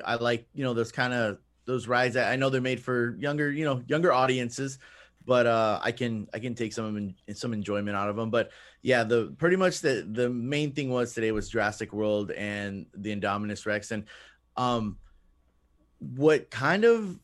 I 0.05 0.15
like, 0.15 0.47
you 0.55 0.65
know, 0.65 0.73
those 0.73 0.93
kind 0.93 1.13
of 1.13 1.39
those 1.67 1.89
rides. 1.89 2.17
I 2.17 2.33
I 2.33 2.37
know 2.37 2.51
they're 2.51 2.61
made 2.61 2.81
for 2.81 3.17
younger, 3.19 3.51
you 3.51 3.65
know, 3.65 3.83
younger 3.87 4.13
audiences, 4.13 4.79
but 5.25 5.47
uh, 5.47 5.81
I 5.83 5.93
can 5.93 6.29
I 6.35 6.39
can 6.39 6.55
take 6.55 6.73
some 6.73 7.15
some 7.35 7.53
enjoyment 7.53 7.97
out 7.97 8.11
of 8.11 8.17
them. 8.17 8.31
But 8.31 8.51
yeah, 8.83 9.05
the 9.05 9.35
pretty 9.39 9.57
much 9.57 9.81
the 9.81 10.07
the 10.11 10.29
main 10.29 10.73
thing 10.73 10.91
was 10.91 11.13
today 11.13 11.33
was 11.33 11.49
Jurassic 11.49 11.93
World 11.93 12.31
and 12.31 12.87
the 12.95 13.15
Indominus 13.15 13.67
Rex, 13.67 13.91
and 13.91 14.05
um, 14.57 14.99
what 15.99 16.51
kind 16.51 16.85
of 16.85 17.19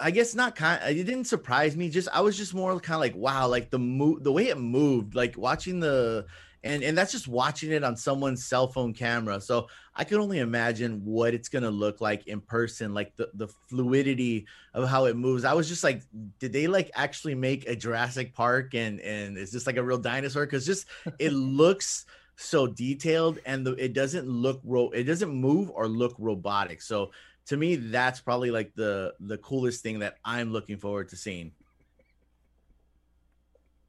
I 0.00 0.10
guess 0.10 0.34
not 0.34 0.56
kind 0.56 0.82
it 0.84 1.04
didn't 1.04 1.26
surprise 1.26 1.76
me. 1.76 1.88
Just 1.88 2.08
I 2.12 2.20
was 2.20 2.36
just 2.36 2.54
more 2.54 2.78
kind 2.80 2.96
of 2.96 3.00
like 3.00 3.16
wow, 3.16 3.46
like 3.48 3.70
the 3.70 3.78
move 3.78 4.24
the 4.24 4.32
way 4.32 4.48
it 4.48 4.58
moved, 4.58 5.14
like 5.14 5.36
watching 5.36 5.80
the 5.80 6.26
and 6.66 6.82
and 6.82 6.98
that's 6.98 7.12
just 7.12 7.28
watching 7.28 7.70
it 7.72 7.84
on 7.84 7.96
someone's 7.96 8.44
cell 8.44 8.68
phone 8.68 8.92
camera. 8.92 9.40
So 9.40 9.68
I 9.94 10.04
can 10.04 10.18
only 10.18 10.40
imagine 10.40 11.04
what 11.04 11.34
it's 11.34 11.48
gonna 11.48 11.70
look 11.70 12.00
like 12.00 12.26
in 12.26 12.40
person, 12.40 12.92
like 12.92 13.14
the 13.16 13.30
the 13.34 13.48
fluidity 13.68 14.46
of 14.74 14.88
how 14.88 15.06
it 15.06 15.16
moves. 15.16 15.44
I 15.44 15.54
was 15.54 15.68
just 15.68 15.84
like, 15.84 16.02
did 16.38 16.52
they 16.52 16.66
like 16.66 16.90
actually 16.94 17.34
make 17.34 17.68
a 17.68 17.76
Jurassic 17.76 18.34
Park 18.34 18.74
and 18.74 19.00
and 19.00 19.38
is 19.38 19.50
this 19.50 19.66
like 19.66 19.76
a 19.76 19.82
real 19.82 19.98
dinosaur? 19.98 20.44
Because 20.44 20.66
just 20.66 20.86
it 21.18 21.32
looks 21.32 22.06
so 22.36 22.66
detailed 22.66 23.38
and 23.46 23.66
the, 23.66 23.72
it 23.82 23.94
doesn't 23.94 24.28
look 24.28 24.60
ro- 24.64 24.90
it 24.90 25.04
doesn't 25.04 25.30
move 25.30 25.70
or 25.70 25.88
look 25.88 26.14
robotic. 26.18 26.82
So 26.82 27.12
to 27.46 27.56
me, 27.56 27.76
that's 27.76 28.20
probably 28.20 28.50
like 28.50 28.74
the 28.74 29.14
the 29.20 29.38
coolest 29.38 29.82
thing 29.82 30.00
that 30.00 30.16
I'm 30.24 30.52
looking 30.52 30.78
forward 30.78 31.08
to 31.10 31.16
seeing. 31.16 31.52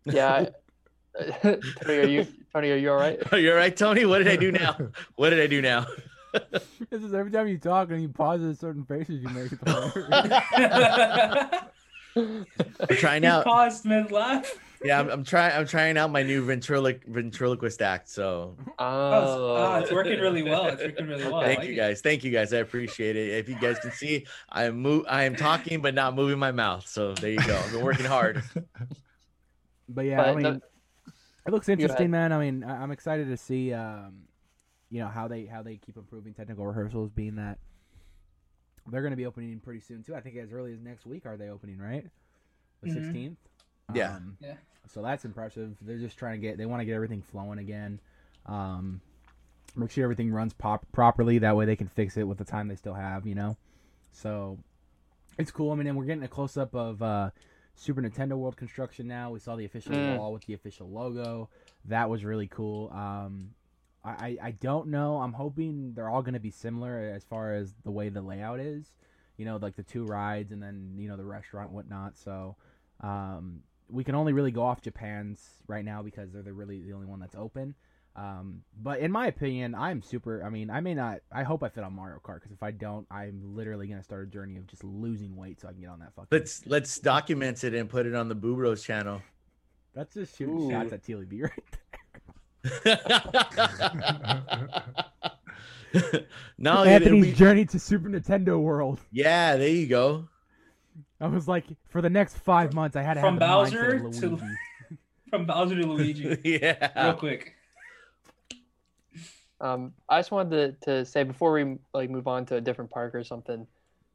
Yeah. 0.05 0.49
I- 1.19 1.57
Tony, 1.83 1.97
are 1.99 2.05
you 2.07 2.27
Tony? 2.53 2.71
Are 2.71 2.75
you 2.77 2.91
all 2.91 2.97
right? 2.97 3.19
Are 3.33 3.39
You're 3.39 3.55
right, 3.55 3.75
Tony. 3.75 4.05
What 4.05 4.19
did 4.19 4.27
I 4.27 4.35
do 4.35 4.51
now? 4.51 4.77
What 5.15 5.29
did 5.31 5.39
I 5.39 5.47
do 5.47 5.61
now? 5.61 5.85
This 6.91 7.01
is 7.01 7.13
every 7.15 7.31
time 7.31 7.47
you 7.47 7.57
talk 7.57 7.89
and 7.89 7.99
you 8.01 8.09
pause 8.09 8.43
at 8.43 8.59
certain 8.59 8.83
faces 8.85 9.21
you 9.23 9.29
make. 9.29 9.51
It's 9.51 9.63
hilarious. 9.65 11.61
I'm 12.15 12.95
trying 12.97 13.23
He 13.23 13.27
out. 13.27 13.43
paused 13.43 13.85
mid 13.85 14.11
laugh. 14.11 14.51
Yeah, 14.83 14.99
I'm, 14.99 15.09
I'm 15.09 15.23
trying. 15.23 15.57
I'm 15.57 15.65
trying 15.65 15.97
out 15.97 16.11
my 16.11 16.21
new 16.21 16.45
ventriloq 16.45 17.03
ventriloquist 17.07 17.81
act. 17.81 18.09
So 18.09 18.55
Oh, 18.77 19.55
Ah, 19.57 19.79
it's 19.79 19.91
working 19.91 20.19
really 20.19 20.43
well. 20.43 20.67
It's 20.67 20.81
working 20.83 21.07
really 21.07 21.23
well. 21.31 21.41
Thank 21.41 21.59
like 21.59 21.67
you 21.67 21.73
it. 21.73 21.77
guys. 21.77 22.01
Thank 22.01 22.23
you 22.23 22.29
guys. 22.31 22.53
I 22.53 22.57
appreciate 22.57 23.15
it. 23.15 23.29
If 23.39 23.49
you 23.49 23.55
guys 23.59 23.79
can 23.79 23.91
see, 23.91 24.25
I 24.49 24.65
am 24.65 24.77
move. 24.79 25.05
I 25.09 25.23
am 25.23 25.35
talking, 25.35 25.81
but 25.81 25.95
not 25.95 26.13
moving 26.15 26.37
my 26.37 26.51
mouth. 26.51 26.87
So 26.87 27.13
there 27.15 27.31
you 27.31 27.39
go. 27.47 27.57
I've 27.57 27.71
been 27.71 27.83
working 27.83 28.05
hard. 28.05 28.43
But 29.89 30.05
yeah, 30.05 30.21
I 30.21 30.35
mean, 30.35 30.43
the- 30.43 30.61
it 31.47 31.51
looks 31.51 31.69
interesting, 31.69 32.11
man. 32.11 32.31
I 32.33 32.39
mean, 32.39 32.63
I- 32.63 32.81
I'm 32.81 32.91
excited 32.91 33.27
to 33.29 33.37
see, 33.37 33.73
um, 33.73 34.23
you 34.89 34.99
know, 34.99 35.07
how 35.07 35.27
they 35.27 35.45
how 35.45 35.63
they 35.63 35.77
keep 35.77 35.97
improving 35.97 36.33
technical 36.33 36.65
rehearsals. 36.67 37.09
Being 37.11 37.35
that 37.35 37.57
they're 38.89 39.01
going 39.01 39.11
to 39.11 39.17
be 39.17 39.25
opening 39.25 39.59
pretty 39.59 39.79
soon 39.81 40.03
too. 40.03 40.15
I 40.15 40.21
think 40.21 40.37
as 40.37 40.51
early 40.53 40.73
as 40.73 40.79
next 40.79 41.05
week. 41.05 41.25
Are 41.25 41.35
they 41.37 41.49
opening 41.49 41.77
right? 41.79 42.05
The 42.81 42.89
Mhm. 42.89 42.93
16th. 42.93 43.37
Yeah. 43.93 44.15
Um, 44.15 44.37
Yeah. 44.39 44.55
So 44.87 45.01
that's 45.01 45.25
impressive. 45.25 45.75
They're 45.81 45.97
just 45.99 46.17
trying 46.17 46.39
to 46.39 46.47
get. 46.47 46.57
They 46.57 46.65
want 46.65 46.79
to 46.81 46.85
get 46.85 46.93
everything 46.93 47.21
flowing 47.21 47.59
again. 47.59 47.99
Um, 48.45 49.01
make 49.75 49.91
sure 49.91 50.03
everything 50.05 50.31
runs 50.31 50.53
pop- 50.53 50.89
properly. 50.93 51.37
That 51.39 51.55
way 51.57 51.65
they 51.65 51.75
can 51.75 51.87
fix 51.89 52.15
it 52.15 52.23
with 52.23 52.37
the 52.37 52.45
time 52.45 52.67
they 52.69 52.75
still 52.77 52.93
have. 52.93 53.25
You 53.27 53.35
know. 53.35 53.57
So 54.13 54.57
it's 55.37 55.51
cool. 55.51 55.71
I 55.71 55.75
mean, 55.75 55.87
and 55.87 55.97
we're 55.97 56.05
getting 56.05 56.23
a 56.23 56.27
close 56.29 56.55
up 56.55 56.73
of 56.73 57.01
uh, 57.01 57.31
Super 57.77 58.01
Nintendo 58.01 58.33
World 58.33 58.57
construction 58.57 59.07
now. 59.07 59.29
We 59.29 59.39
saw 59.39 59.55
the 59.55 59.63
official 59.63 59.93
Mm. 59.93 60.17
wall 60.17 60.33
with 60.33 60.45
the 60.45 60.53
official 60.53 60.89
logo. 60.89 61.49
That 61.85 62.09
was 62.09 62.25
really 62.25 62.47
cool. 62.47 62.89
Um, 62.89 63.53
I, 64.03 64.37
I, 64.41 64.51
don't 64.51 64.87
know. 64.87 65.17
I'm 65.21 65.33
hoping 65.33 65.93
they're 65.93 66.09
all 66.09 66.21
going 66.21 66.33
to 66.33 66.39
be 66.39 66.49
similar 66.49 66.97
as 66.97 67.25
far 67.25 67.53
as 67.53 67.73
the 67.83 67.91
way 67.91 68.09
the 68.09 68.21
layout 68.21 68.59
is. 68.59 68.95
You 69.35 69.45
know, 69.45 69.57
like 69.57 69.75
the 69.75 69.83
two 69.83 70.05
rides 70.05 70.51
and 70.51 70.63
then 70.63 70.95
you 70.97 71.07
know 71.07 71.17
the 71.17 71.25
restaurant, 71.25 71.67
and 71.67 71.75
whatnot. 71.75 72.17
So 72.17 72.55
um, 73.01 73.61
we 73.89 74.03
can 74.03 74.15
only 74.15 74.33
really 74.33 74.51
go 74.51 74.63
off 74.63 74.81
Japan's 74.81 75.61
right 75.67 75.85
now 75.85 76.01
because 76.01 76.31
they're 76.31 76.41
the 76.41 76.53
really 76.53 76.81
the 76.81 76.93
only 76.93 77.05
one 77.05 77.19
that's 77.19 77.35
open. 77.35 77.75
Um, 78.17 78.63
but 78.81 78.99
in 78.99 79.11
my 79.11 79.27
opinion, 79.27 79.75
I'm 79.75 80.01
super. 80.01 80.43
I 80.43 80.49
mean, 80.49 80.71
I 80.71 80.81
may 80.81 80.95
not. 80.95 81.19
I 81.31 81.43
hope 81.43 81.61
I 81.61 81.69
fit 81.69 81.83
on 81.83 81.93
Mario 81.93 82.19
Kart 82.23 82.35
because 82.35 82.51
if 82.51 82.63
I 82.63 82.71
don't, 82.71 83.05
I'm 83.11 83.55
literally 83.55 83.87
gonna 83.87 84.03
start 84.03 84.27
a 84.27 84.31
journey 84.31 84.57
of 84.57 84.65
just 84.65 84.83
losing 84.83 85.35
weight 85.35 85.61
so 85.61 85.67
I 85.67 85.71
can 85.71 85.81
get 85.81 85.89
on 85.89 85.99
that 85.99 86.15
fucking. 86.15 86.29
Let's 86.31 86.65
let's 86.65 86.97
document 86.97 87.63
it 87.63 87.75
and 87.75 87.87
put 87.87 88.07
it 88.07 88.15
on 88.15 88.27
the 88.27 88.35
Boo 88.35 88.55
Bros 88.55 88.83
channel. 88.83 89.21
That's 89.93 90.15
just 90.15 90.35
shooting 90.35 90.59
Ooh. 90.59 90.71
shots 90.71 90.93
at 90.93 91.03
TLB 91.03 91.43
right 91.43 91.51
there. 91.71 91.81
it, 95.93 96.27
it'll 96.59 96.83
Anthony's 96.83 97.25
be, 97.27 97.33
journey 97.33 97.65
to 97.65 97.79
Super 97.79 98.09
Nintendo 98.09 98.59
World. 98.59 98.99
yeah, 99.11 99.55
there 99.57 99.69
you 99.69 99.87
go. 99.87 100.27
I 101.19 101.27
was 101.27 101.47
like, 101.47 101.65
for 101.89 102.01
the 102.01 102.09
next 102.09 102.37
five 102.37 102.73
months, 102.73 102.95
I 102.95 103.01
had 103.01 103.15
to 103.15 103.21
From 103.21 103.39
have 103.39 103.41
Bowser 103.49 103.99
to- 103.99 104.27
Luigi. 104.27 104.37
From 105.29 105.45
Bowser 105.45 105.75
to 105.81 105.87
Luigi, 105.87 106.37
yeah, 106.43 107.05
real 107.05 107.15
quick. 107.15 107.55
Um, 109.59 109.93
I 110.07 110.19
just 110.19 110.31
wanted 110.31 110.81
to, 110.81 110.85
to 110.85 111.05
say 111.05 111.23
before 111.23 111.51
we 111.51 111.77
like 111.93 112.09
move 112.09 112.27
on 112.27 112.45
to 112.47 112.55
a 112.55 112.61
different 112.61 112.91
park 112.91 113.15
or 113.15 113.23
something, 113.23 113.65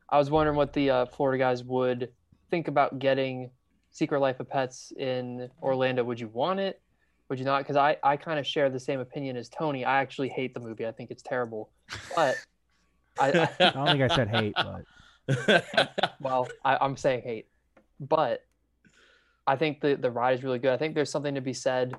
I 0.09 0.19
was 0.19 0.31
wondering 0.31 0.57
what 0.57 0.73
the 0.73 0.91
uh, 0.91 1.07
Florida 1.07 1.39
guys 1.39 1.65
would 1.65 2.11
think 2.51 2.69
about 2.69 2.99
getting 2.99 3.51
Secret 3.91 4.21
Life 4.21 4.41
of 4.41 4.49
Pets 4.49 4.93
in 4.97 5.51
Orlando. 5.63 6.05
Would 6.05 6.21
you 6.21 6.29
want 6.29 6.61
it? 6.61 6.81
Would 7.29 7.39
you 7.39 7.45
not? 7.45 7.61
Because 7.61 7.77
I, 7.77 7.97
I 8.03 8.17
kind 8.17 8.39
of 8.39 8.47
share 8.47 8.69
the 8.71 8.79
same 8.79 9.01
opinion 9.01 9.37
as 9.37 9.49
Tony. 9.49 9.85
I 9.85 10.01
actually 10.01 10.29
hate 10.29 10.55
the 10.55 10.61
movie. 10.61 10.87
I 10.87 10.93
think 10.93 11.11
it's 11.11 11.23
terrible. 11.23 11.71
But 12.15 12.37
I, 13.19 13.31
I 13.31 13.49
I 13.61 13.71
don't 13.71 13.87
think 13.87 14.03
I 14.03 14.15
said 14.15 14.29
hate, 14.29 14.55
but 14.55 16.15
well, 16.21 16.49
I, 16.65 16.77
I'm 16.81 16.97
saying 16.97 17.23
hate, 17.23 17.47
but 18.01 18.45
I 19.47 19.57
think 19.57 19.81
the 19.81 19.95
the 19.95 20.11
ride 20.11 20.39
is 20.39 20.45
really 20.45 20.59
good. 20.59 20.73
I 20.73 20.77
think 20.77 20.95
there's 20.95 21.11
something 21.11 21.35
to 21.35 21.41
be 21.41 21.55
said 21.55 21.95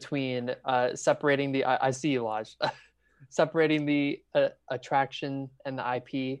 between 0.00 0.54
uh, 0.64 0.94
separating 0.94 1.52
the. 1.52 1.64
I, 1.64 1.88
I 1.88 1.90
see 1.90 2.10
you, 2.10 2.22
Lodge. 2.22 2.50
separating 3.30 3.86
the 3.86 4.20
uh, 4.34 4.48
attraction 4.70 5.48
and 5.64 5.78
the 5.78 5.82
IP. 5.96 6.40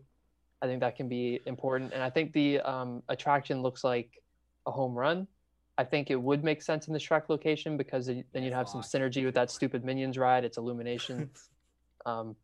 I 0.62 0.66
think 0.66 0.80
that 0.80 0.94
can 0.96 1.08
be 1.08 1.40
important, 1.46 1.92
and 1.94 2.02
I 2.02 2.10
think 2.10 2.32
the 2.32 2.60
um, 2.60 3.02
attraction 3.08 3.62
looks 3.62 3.82
like 3.84 4.10
a 4.66 4.70
home 4.70 4.94
run. 4.94 5.26
I 5.78 5.84
think 5.84 6.10
it 6.10 6.20
would 6.28 6.42
make 6.44 6.60
sense 6.62 6.86
in 6.88 6.92
the 6.94 6.98
Shrek 6.98 7.24
location 7.28 7.76
because 7.76 8.08
it- 8.08 8.26
then 8.32 8.42
you'd 8.42 8.54
have 8.54 8.68
some 8.68 8.80
synergy 8.82 9.24
with 9.24 9.34
that 9.34 9.50
stupid 9.50 9.84
Minions 9.84 10.16
ride. 10.18 10.42
It's 10.44 10.56
Illumination. 10.58 11.30
um, 12.06 12.36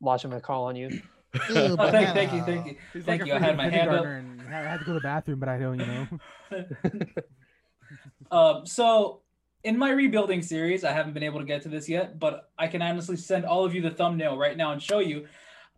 Lodge, 0.00 0.24
I'm 0.24 0.30
gonna 0.30 0.40
call 0.42 0.64
on 0.64 0.76
you. 0.76 0.88
Oh, 1.48 1.76
thank, 1.90 2.08
thank 2.18 2.30
you, 2.34 2.42
thank 2.44 2.66
you. 2.66 2.76
he's 2.92 3.04
Thank 3.06 3.22
like 3.22 3.28
you. 3.28 3.32
a 3.32 3.36
I 3.36 3.38
had 3.40 3.56
my 3.56 3.70
hand 3.70 3.88
up. 3.88 4.04
and 4.04 4.42
I 4.54 4.60
had 4.72 4.80
to 4.80 4.84
go 4.84 4.92
to 4.92 4.98
the 5.00 5.00
bathroom, 5.00 5.38
but 5.40 5.48
I 5.48 5.56
don't, 5.58 5.80
you 5.80 5.86
know. 5.86 6.06
Um, 8.30 8.66
so 8.66 9.22
in 9.64 9.78
my 9.78 9.90
rebuilding 9.90 10.42
series, 10.42 10.84
I 10.84 10.92
haven't 10.92 11.14
been 11.14 11.22
able 11.22 11.38
to 11.38 11.46
get 11.46 11.62
to 11.62 11.68
this 11.68 11.88
yet, 11.88 12.18
but 12.18 12.50
I 12.58 12.66
can 12.66 12.82
honestly 12.82 13.16
send 13.16 13.44
all 13.44 13.64
of 13.64 13.74
you 13.74 13.80
the 13.80 13.90
thumbnail 13.90 14.36
right 14.36 14.56
now 14.56 14.72
and 14.72 14.82
show 14.82 14.98
you. 14.98 15.26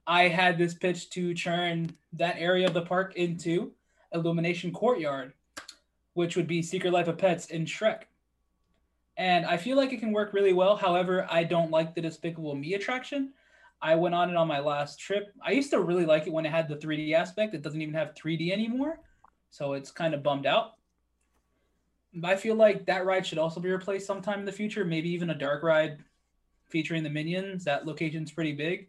I 0.06 0.28
had 0.28 0.58
this 0.58 0.74
pitch 0.74 1.10
to 1.10 1.34
turn 1.34 1.94
that 2.14 2.36
area 2.38 2.66
of 2.66 2.74
the 2.74 2.82
park 2.82 3.16
into 3.16 3.72
Illumination 4.12 4.72
Courtyard, 4.72 5.32
which 6.14 6.36
would 6.36 6.46
be 6.46 6.62
Secret 6.62 6.92
Life 6.92 7.08
of 7.08 7.18
Pets 7.18 7.46
in 7.46 7.64
Shrek. 7.64 8.02
And 9.16 9.46
I 9.46 9.56
feel 9.56 9.76
like 9.76 9.92
it 9.92 10.00
can 10.00 10.12
work 10.12 10.32
really 10.32 10.52
well. 10.52 10.76
However, 10.76 11.26
I 11.30 11.44
don't 11.44 11.70
like 11.70 11.94
the 11.94 12.00
Despicable 12.00 12.54
Me 12.54 12.74
attraction. 12.74 13.32
I 13.80 13.94
went 13.96 14.14
on 14.14 14.30
it 14.30 14.36
on 14.36 14.48
my 14.48 14.60
last 14.60 14.98
trip. 14.98 15.32
I 15.42 15.52
used 15.52 15.70
to 15.70 15.80
really 15.80 16.06
like 16.06 16.26
it 16.26 16.32
when 16.32 16.46
it 16.46 16.52
had 16.52 16.68
the 16.68 16.76
3D 16.76 17.12
aspect. 17.12 17.54
It 17.54 17.62
doesn't 17.62 17.80
even 17.80 17.94
have 17.94 18.14
3D 18.14 18.50
anymore. 18.50 19.00
So 19.50 19.74
it's 19.74 19.90
kind 19.90 20.14
of 20.14 20.22
bummed 20.22 20.46
out. 20.46 20.73
I 22.22 22.36
feel 22.36 22.54
like 22.54 22.86
that 22.86 23.06
ride 23.06 23.26
should 23.26 23.38
also 23.38 23.60
be 23.60 23.70
replaced 23.70 24.06
sometime 24.06 24.38
in 24.38 24.44
the 24.44 24.52
future. 24.52 24.84
Maybe 24.84 25.10
even 25.10 25.30
a 25.30 25.34
dark 25.34 25.62
ride 25.62 25.98
featuring 26.68 27.02
the 27.02 27.10
minions. 27.10 27.64
That 27.64 27.86
location's 27.86 28.30
pretty 28.30 28.52
big. 28.52 28.88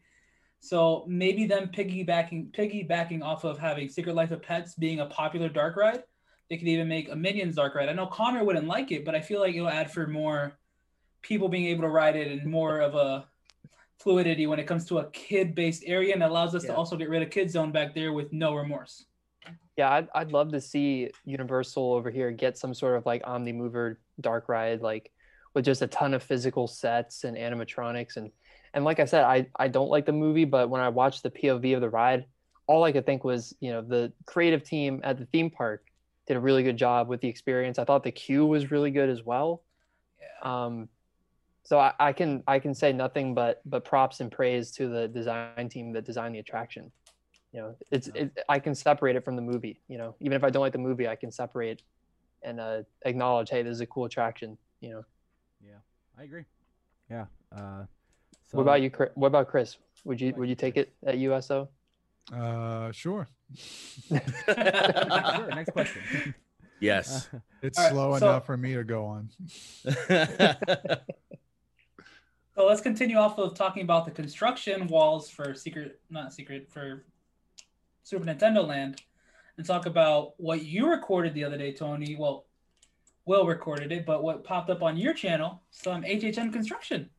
So 0.59 1.05
maybe 1.07 1.45
them 1.45 1.69
piggybacking 1.69 2.51
piggybacking 2.51 3.21
off 3.23 3.43
of 3.43 3.57
having 3.57 3.89
Secret 3.89 4.15
Life 4.15 4.31
of 4.31 4.41
Pets 4.41 4.75
being 4.75 4.99
a 4.99 5.05
popular 5.05 5.49
dark 5.49 5.75
ride, 5.75 6.03
they 6.49 6.57
could 6.57 6.67
even 6.67 6.87
make 6.87 7.09
a 7.09 7.15
Minions 7.15 7.55
dark 7.55 7.75
ride. 7.75 7.89
I 7.89 7.93
know 7.93 8.07
Connor 8.07 8.43
wouldn't 8.43 8.67
like 8.67 8.91
it, 8.91 9.05
but 9.05 9.15
I 9.15 9.21
feel 9.21 9.39
like 9.39 9.55
it'll 9.55 9.67
add 9.69 9.91
for 9.91 10.07
more 10.07 10.57
people 11.21 11.49
being 11.49 11.65
able 11.65 11.81
to 11.83 11.89
ride 11.89 12.15
it 12.15 12.31
and 12.31 12.45
more 12.49 12.79
of 12.79 12.95
a 12.95 13.27
fluidity 13.97 14.45
when 14.45 14.59
it 14.59 14.65
comes 14.67 14.85
to 14.85 14.99
a 14.99 15.09
kid-based 15.11 15.83
area 15.85 16.13
and 16.13 16.23
allows 16.23 16.53
us 16.53 16.63
Yeah. 16.63 16.71
to 16.71 16.75
also 16.77 16.97
get 16.97 17.09
rid 17.09 17.21
of 17.23 17.29
Kid 17.29 17.49
Zone 17.49 17.71
back 17.71 17.93
there 17.95 18.13
with 18.13 18.31
no 18.33 18.53
remorse. 18.55 19.05
Yeah, 19.77 19.91
I'd, 19.91 20.07
I'd 20.15 20.31
love 20.31 20.51
to 20.53 20.61
see 20.61 21.11
Universal 21.25 21.93
over 21.93 22.09
here 22.09 22.31
get 22.31 22.57
some 22.57 22.73
sort 22.73 22.97
of 22.97 23.05
like 23.05 23.21
Omni 23.25 23.51
Mover 23.51 23.99
dark 24.21 24.47
ride, 24.47 24.81
like 24.81 25.11
with 25.53 25.65
just 25.65 25.81
a 25.81 25.87
ton 25.87 26.13
of 26.13 26.23
physical 26.23 26.67
sets 26.67 27.23
and 27.23 27.35
animatronics. 27.35 28.17
And 28.17 28.31
and 28.73 28.83
like 28.83 28.99
I 28.99 29.05
said, 29.05 29.23
I, 29.23 29.47
I 29.57 29.69
don't 29.69 29.89
like 29.89 30.05
the 30.05 30.11
movie, 30.11 30.43
but 30.43 30.69
when 30.69 30.81
I 30.81 30.89
watched 30.89 31.23
the 31.23 31.31
POV 31.31 31.75
of 31.75 31.81
the 31.81 31.89
ride, 31.89 32.25
all 32.67 32.83
I 32.83 32.91
could 32.91 33.05
think 33.05 33.23
was, 33.23 33.55
you 33.61 33.71
know, 33.71 33.81
the 33.81 34.11
creative 34.25 34.63
team 34.63 34.99
at 35.03 35.17
the 35.17 35.25
theme 35.25 35.49
park 35.49 35.85
did 36.27 36.35
a 36.35 36.39
really 36.39 36.63
good 36.63 36.77
job 36.77 37.07
with 37.07 37.21
the 37.21 37.27
experience. 37.27 37.79
I 37.79 37.85
thought 37.85 38.03
the 38.03 38.11
queue 38.11 38.45
was 38.45 38.71
really 38.71 38.91
good 38.91 39.09
as 39.09 39.23
well. 39.23 39.63
Yeah. 40.19 40.65
Um, 40.65 40.89
so 41.63 41.79
I, 41.79 41.93
I 41.99 42.13
can 42.13 42.43
I 42.47 42.59
can 42.59 42.75
say 42.75 42.93
nothing 42.93 43.33
but 43.33 43.61
but 43.65 43.85
props 43.85 44.19
and 44.19 44.31
praise 44.31 44.71
to 44.71 44.87
the 44.87 45.07
design 45.07 45.69
team 45.69 45.93
that 45.93 46.05
designed 46.05 46.35
the 46.35 46.39
attraction. 46.39 46.91
You 47.55 47.61
know, 47.61 47.75
it's 47.89 48.09
it, 48.13 48.37
I 48.49 48.59
can 48.59 48.75
separate 48.75 49.15
it 49.15 49.23
from 49.23 49.37
the 49.37 49.41
movie. 49.41 49.79
You 49.87 49.97
know, 49.97 50.13
even 50.19 50.35
if 50.35 50.43
I 50.43 50.49
don't 50.49 50.59
like 50.59 50.73
the 50.73 50.77
movie, 50.77 51.07
I 51.07 51.15
can 51.15 51.31
separate 51.31 51.83
and 52.43 52.59
uh, 52.59 52.81
acknowledge, 53.05 53.49
hey, 53.49 53.63
this 53.63 53.71
is 53.71 53.79
a 53.79 53.85
cool 53.85 54.03
attraction. 54.03 54.57
You 54.81 54.89
know, 54.89 55.05
yeah 55.65 55.77
I 56.19 56.23
agree. 56.23 56.43
Yeah. 57.09 57.27
Uh, 57.55 57.85
so 58.43 58.57
what 58.57 58.63
about 58.63 58.81
you? 58.81 58.89
Chris? 58.89 59.09
What 59.15 59.27
about 59.27 59.47
Chris? 59.47 59.77
Would 60.03 60.19
you 60.19 60.33
would 60.35 60.49
you 60.49 60.55
take 60.55 60.75
it 60.75 60.93
at 61.05 61.17
USO? 61.17 61.69
Uh, 62.33 62.91
sure. 62.91 63.25
sure. 63.55 64.19
Next 65.55 65.71
question. 65.71 66.35
yes. 66.81 67.29
Uh, 67.33 67.39
It's 67.61 67.77
All 67.77 67.85
right, 67.85 67.93
slow 67.93 68.17
so- 68.19 68.27
enough 68.27 68.45
for 68.45 68.57
me 68.57 68.73
to 68.73 68.83
go 68.83 69.05
on. 69.05 69.29
So 72.55 72.65
let's 72.65 72.79
continue 72.81 73.17
off 73.17 73.37
of 73.37 73.53
talking 73.53 73.83
about 73.83 74.05
the 74.05 74.11
construction 74.11 74.87
walls 74.87 75.29
for 75.29 75.53
Secret, 75.53 75.99
not 76.09 76.31
Secret, 76.31 76.69
for 76.69 77.03
Super 78.05 78.23
Nintendo 78.23 78.65
Land, 78.65 79.01
and 79.57 79.65
talk 79.65 79.87
about 79.87 80.39
what 80.39 80.63
you 80.63 80.87
recorded 80.87 81.33
the 81.33 81.43
other 81.43 81.57
day, 81.57 81.73
Tony. 81.73 82.15
Well, 82.15 82.45
Will 83.25 83.47
recorded 83.47 83.91
it, 83.91 84.05
but 84.05 84.21
what 84.21 84.43
popped 84.43 84.69
up 84.69 84.83
on 84.83 84.95
your 84.95 85.15
channel, 85.15 85.63
some 85.71 86.03
HHN 86.03 86.53
construction. 86.53 87.09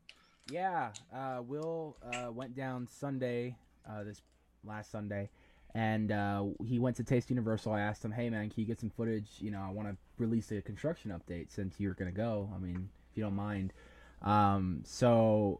Yeah, 0.49 0.91
uh, 1.13 1.41
Will 1.45 1.97
uh, 2.13 2.31
went 2.31 2.55
down 2.55 2.87
Sunday, 2.87 3.57
uh, 3.87 4.05
this 4.05 4.21
last 4.63 4.89
Sunday, 4.89 5.29
and 5.75 6.13
uh, 6.13 6.45
he 6.65 6.79
went 6.79 6.95
to 6.95 7.03
Taste 7.03 7.29
Universal. 7.29 7.73
I 7.73 7.81
asked 7.81 8.05
him, 8.05 8.13
"Hey 8.13 8.29
man, 8.29 8.49
can 8.49 8.61
you 8.61 8.65
get 8.65 8.79
some 8.79 8.89
footage? 8.89 9.27
You 9.39 9.51
know, 9.51 9.59
I 9.59 9.69
want 9.69 9.89
to 9.89 9.97
release 10.17 10.49
a 10.53 10.61
construction 10.61 11.11
update 11.11 11.51
since 11.51 11.75
you're 11.79 11.95
gonna 11.95 12.11
go. 12.13 12.49
I 12.55 12.59
mean, 12.59 12.87
if 13.11 13.17
you 13.17 13.23
don't 13.23 13.35
mind." 13.35 13.73
Um, 14.21 14.83
so, 14.85 15.59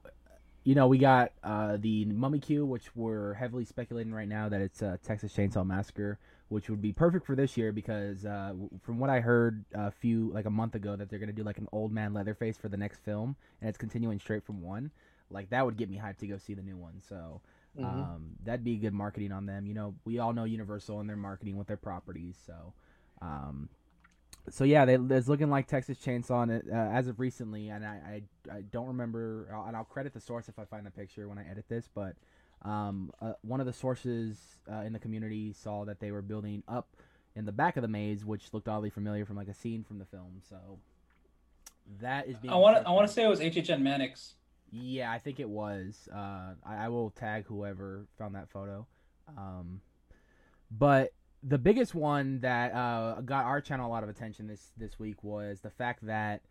you 0.67 0.75
know, 0.75 0.85
we 0.85 0.97
got 0.97 1.31
uh, 1.45 1.77
the 1.79 2.03
Mummy 2.03 2.39
queue, 2.39 2.65
which 2.65 2.93
we're 2.93 3.35
heavily 3.35 3.63
speculating 3.63 4.13
right 4.13 4.27
now 4.27 4.49
that 4.49 4.59
it's 4.59 4.83
uh, 4.83 4.97
Texas 5.01 5.31
Chainsaw 5.33 5.65
Massacre, 5.65 6.19
which 6.49 6.69
would 6.69 6.81
be 6.81 6.91
perfect 6.91 7.25
for 7.25 7.37
this 7.37 7.55
year 7.55 7.71
because 7.71 8.25
uh, 8.25 8.51
from 8.81 8.99
what 8.99 9.09
I 9.09 9.21
heard 9.21 9.63
a 9.73 9.89
few 9.89 10.29
like 10.33 10.43
a 10.43 10.49
month 10.49 10.75
ago 10.75 10.97
that 10.97 11.09
they're 11.09 11.19
gonna 11.19 11.31
do 11.31 11.45
like 11.45 11.57
an 11.57 11.69
old 11.71 11.93
man 11.93 12.13
Leatherface 12.13 12.57
for 12.57 12.67
the 12.67 12.75
next 12.75 12.99
film, 12.99 13.37
and 13.61 13.69
it's 13.69 13.77
continuing 13.77 14.19
straight 14.19 14.43
from 14.43 14.61
one. 14.61 14.91
Like 15.31 15.49
that 15.51 15.63
would 15.63 15.77
get 15.77 15.89
me 15.89 16.01
hyped 16.03 16.17
to 16.17 16.27
go 16.27 16.37
see 16.37 16.53
the 16.53 16.63
new 16.63 16.75
one. 16.75 17.01
So 17.07 17.39
Mhm. 17.79 17.85
um, 17.85 18.35
that'd 18.43 18.65
be 18.65 18.75
good 18.75 18.93
marketing 18.93 19.31
on 19.31 19.45
them. 19.45 19.67
You 19.67 19.73
know, 19.73 19.95
we 20.03 20.19
all 20.19 20.33
know 20.33 20.43
Universal 20.43 20.99
and 20.99 21.07
their 21.07 21.15
marketing 21.15 21.55
with 21.55 21.67
their 21.67 21.77
properties. 21.77 22.35
So, 22.45 22.73
um, 23.21 23.69
so 24.49 24.63
yeah, 24.63 24.85
they, 24.85 24.95
it's 24.95 25.27
looking 25.27 25.49
like 25.49 25.67
Texas 25.67 25.97
Chainsaw 25.97 26.49
it, 26.49 26.65
uh, 26.71 26.75
as 26.75 27.07
of 27.07 27.19
recently, 27.19 27.69
and 27.69 27.85
I, 27.85 28.21
I, 28.51 28.55
I 28.57 28.61
don't 28.71 28.87
remember, 28.87 29.49
I'll- 29.53 29.65
and 29.67 29.75
I'll 29.75 29.83
credit 29.83 30.13
the 30.13 30.21
source 30.21 30.47
if 30.49 30.57
I 30.59 30.65
find 30.65 30.85
the 30.85 30.91
picture 30.91 31.27
when 31.27 31.37
I 31.37 31.49
edit 31.49 31.65
this, 31.67 31.89
but 31.93 32.15
um, 32.63 33.11
uh, 33.21 33.33
one 33.41 33.59
of 33.59 33.65
the 33.65 33.73
sources 33.73 34.37
uh, 34.71 34.77
in 34.81 34.93
the 34.93 34.99
community 34.99 35.53
saw 35.53 35.85
that 35.85 35.99
they 35.99 36.11
were 36.11 36.21
building 36.21 36.63
up 36.67 36.87
in 37.35 37.45
the 37.45 37.51
back 37.51 37.77
of 37.77 37.81
the 37.83 37.87
maze, 37.87 38.25
which 38.25 38.51
looked 38.53 38.67
oddly 38.67 38.89
familiar 38.89 39.25
from 39.25 39.35
like 39.35 39.47
a 39.47 39.53
scene 39.53 39.83
from 39.83 39.99
the 39.99 40.05
film. 40.05 40.41
So 40.49 40.57
that 42.01 42.27
is 42.27 42.37
being. 42.37 42.51
I 42.51 42.57
want 42.57 42.77
to. 42.77 42.87
I 42.87 42.91
want 42.91 43.07
to 43.07 43.13
say 43.13 43.23
it 43.23 43.27
was 43.27 43.39
HHN 43.39 43.81
Mannix. 43.81 44.33
Yeah, 44.71 45.11
I 45.11 45.19
think 45.19 45.39
it 45.39 45.47
was. 45.47 46.09
Uh, 46.13 46.53
I, 46.65 46.85
I 46.85 46.89
will 46.89 47.11
tag 47.11 47.45
whoever 47.45 48.07
found 48.17 48.33
that 48.35 48.49
photo. 48.49 48.87
Um, 49.37 49.81
but 50.71 51.13
the 51.47 51.57
biggest 51.57 51.95
one 51.95 52.39
that 52.41 52.73
uh, 52.73 53.21
got 53.21 53.45
our 53.45 53.61
channel 53.61 53.87
a 53.87 53.91
lot 53.91 54.03
of 54.03 54.09
attention 54.09 54.47
this 54.47 54.71
this 54.77 54.99
week 54.99 55.23
was 55.23 55.61
the 55.61 55.69
fact 55.69 56.05
that 56.05 56.41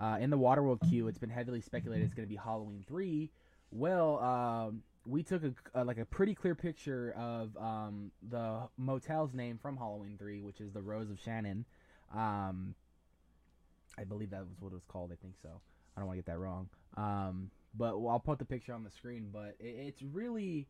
uh, 0.00 0.16
in 0.20 0.30
the 0.30 0.38
Waterworld 0.38 0.80
queue, 0.88 1.08
it's 1.08 1.18
been 1.18 1.30
heavily 1.30 1.60
speculated 1.60 2.04
it's 2.04 2.14
going 2.14 2.26
to 2.26 2.30
be 2.30 2.36
Halloween 2.36 2.84
three. 2.88 3.30
Well, 3.70 4.18
um, 4.18 4.82
we 5.04 5.22
took 5.22 5.42
a, 5.44 5.52
a 5.74 5.84
like 5.84 5.98
a 5.98 6.04
pretty 6.04 6.34
clear 6.34 6.54
picture 6.54 7.14
of 7.18 7.56
um, 7.56 8.10
the 8.28 8.62
motel's 8.78 9.34
name 9.34 9.58
from 9.60 9.76
Halloween 9.76 10.16
three, 10.18 10.40
which 10.40 10.60
is 10.60 10.72
the 10.72 10.82
Rose 10.82 11.10
of 11.10 11.18
Sharon. 11.20 11.64
Um, 12.14 12.74
I 13.98 14.04
believe 14.04 14.30
that 14.30 14.40
was 14.40 14.60
what 14.60 14.72
it 14.72 14.74
was 14.74 14.84
called. 14.88 15.10
I 15.12 15.16
think 15.20 15.34
so. 15.42 15.48
I 15.96 16.00
don't 16.00 16.08
want 16.08 16.18
to 16.18 16.22
get 16.22 16.32
that 16.32 16.38
wrong. 16.38 16.68
Um, 16.96 17.50
but 17.74 18.00
well, 18.00 18.12
I'll 18.12 18.20
put 18.20 18.38
the 18.38 18.44
picture 18.44 18.72
on 18.72 18.84
the 18.84 18.90
screen. 18.90 19.28
But 19.32 19.56
it, 19.60 19.76
it's 19.86 20.02
really, 20.02 20.66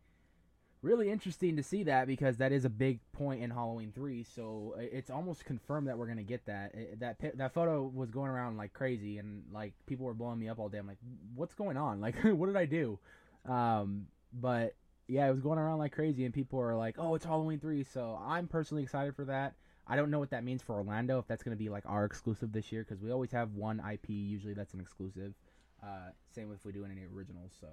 really 0.86 1.10
interesting 1.10 1.56
to 1.56 1.62
see 1.62 1.82
that 1.82 2.06
because 2.06 2.36
that 2.36 2.52
is 2.52 2.64
a 2.64 2.70
big 2.70 3.00
point 3.12 3.42
in 3.42 3.50
Halloween 3.50 3.92
three. 3.94 4.22
So 4.22 4.74
it's 4.78 5.10
almost 5.10 5.44
confirmed 5.44 5.88
that 5.88 5.98
we're 5.98 6.06
gonna 6.06 6.22
get 6.22 6.46
that. 6.46 6.74
It- 6.74 7.00
that 7.00 7.16
that 7.36 7.52
photo 7.52 7.82
was 7.82 8.10
going 8.10 8.30
around 8.30 8.56
like 8.56 8.72
crazy, 8.72 9.18
and 9.18 9.44
like 9.52 9.74
people 9.86 10.06
were 10.06 10.14
blowing 10.14 10.38
me 10.38 10.48
up 10.48 10.58
all 10.58 10.68
day. 10.68 10.78
I'm 10.78 10.86
like, 10.86 10.98
what's 11.34 11.54
going 11.54 11.76
on? 11.76 12.00
Like, 12.06 12.16
what 12.22 12.46
did 12.46 12.56
I 12.56 12.66
do? 12.66 12.98
Um, 13.44 14.06
but 14.32 14.74
yeah, 15.08 15.26
it 15.28 15.30
was 15.30 15.40
going 15.40 15.58
around 15.58 15.78
like 15.78 15.92
crazy, 15.92 16.24
and 16.24 16.32
people 16.32 16.60
are 16.60 16.76
like, 16.76 16.96
oh, 16.98 17.14
it's 17.14 17.24
Halloween 17.24 17.58
three. 17.58 17.82
So 17.84 18.18
I'm 18.22 18.46
personally 18.46 18.82
excited 18.82 19.14
for 19.16 19.24
that. 19.26 19.54
I 19.88 19.94
don't 19.96 20.10
know 20.10 20.18
what 20.18 20.30
that 20.30 20.42
means 20.44 20.62
for 20.62 20.74
Orlando 20.74 21.18
if 21.18 21.26
that's 21.28 21.44
going 21.44 21.56
to 21.56 21.62
be 21.62 21.68
like 21.68 21.84
our 21.86 22.04
exclusive 22.04 22.52
this 22.52 22.72
year 22.72 22.84
because 22.84 23.00
we 23.00 23.12
always 23.12 23.30
have 23.30 23.52
one 23.54 23.80
IP 23.80 24.08
usually 24.08 24.52
that's 24.54 24.74
an 24.74 24.80
exclusive. 24.80 25.34
Uh, 25.82 26.10
same 26.34 26.52
if 26.52 26.64
we 26.64 26.72
do 26.72 26.84
any 26.84 27.02
originals. 27.14 27.52
So 27.60 27.68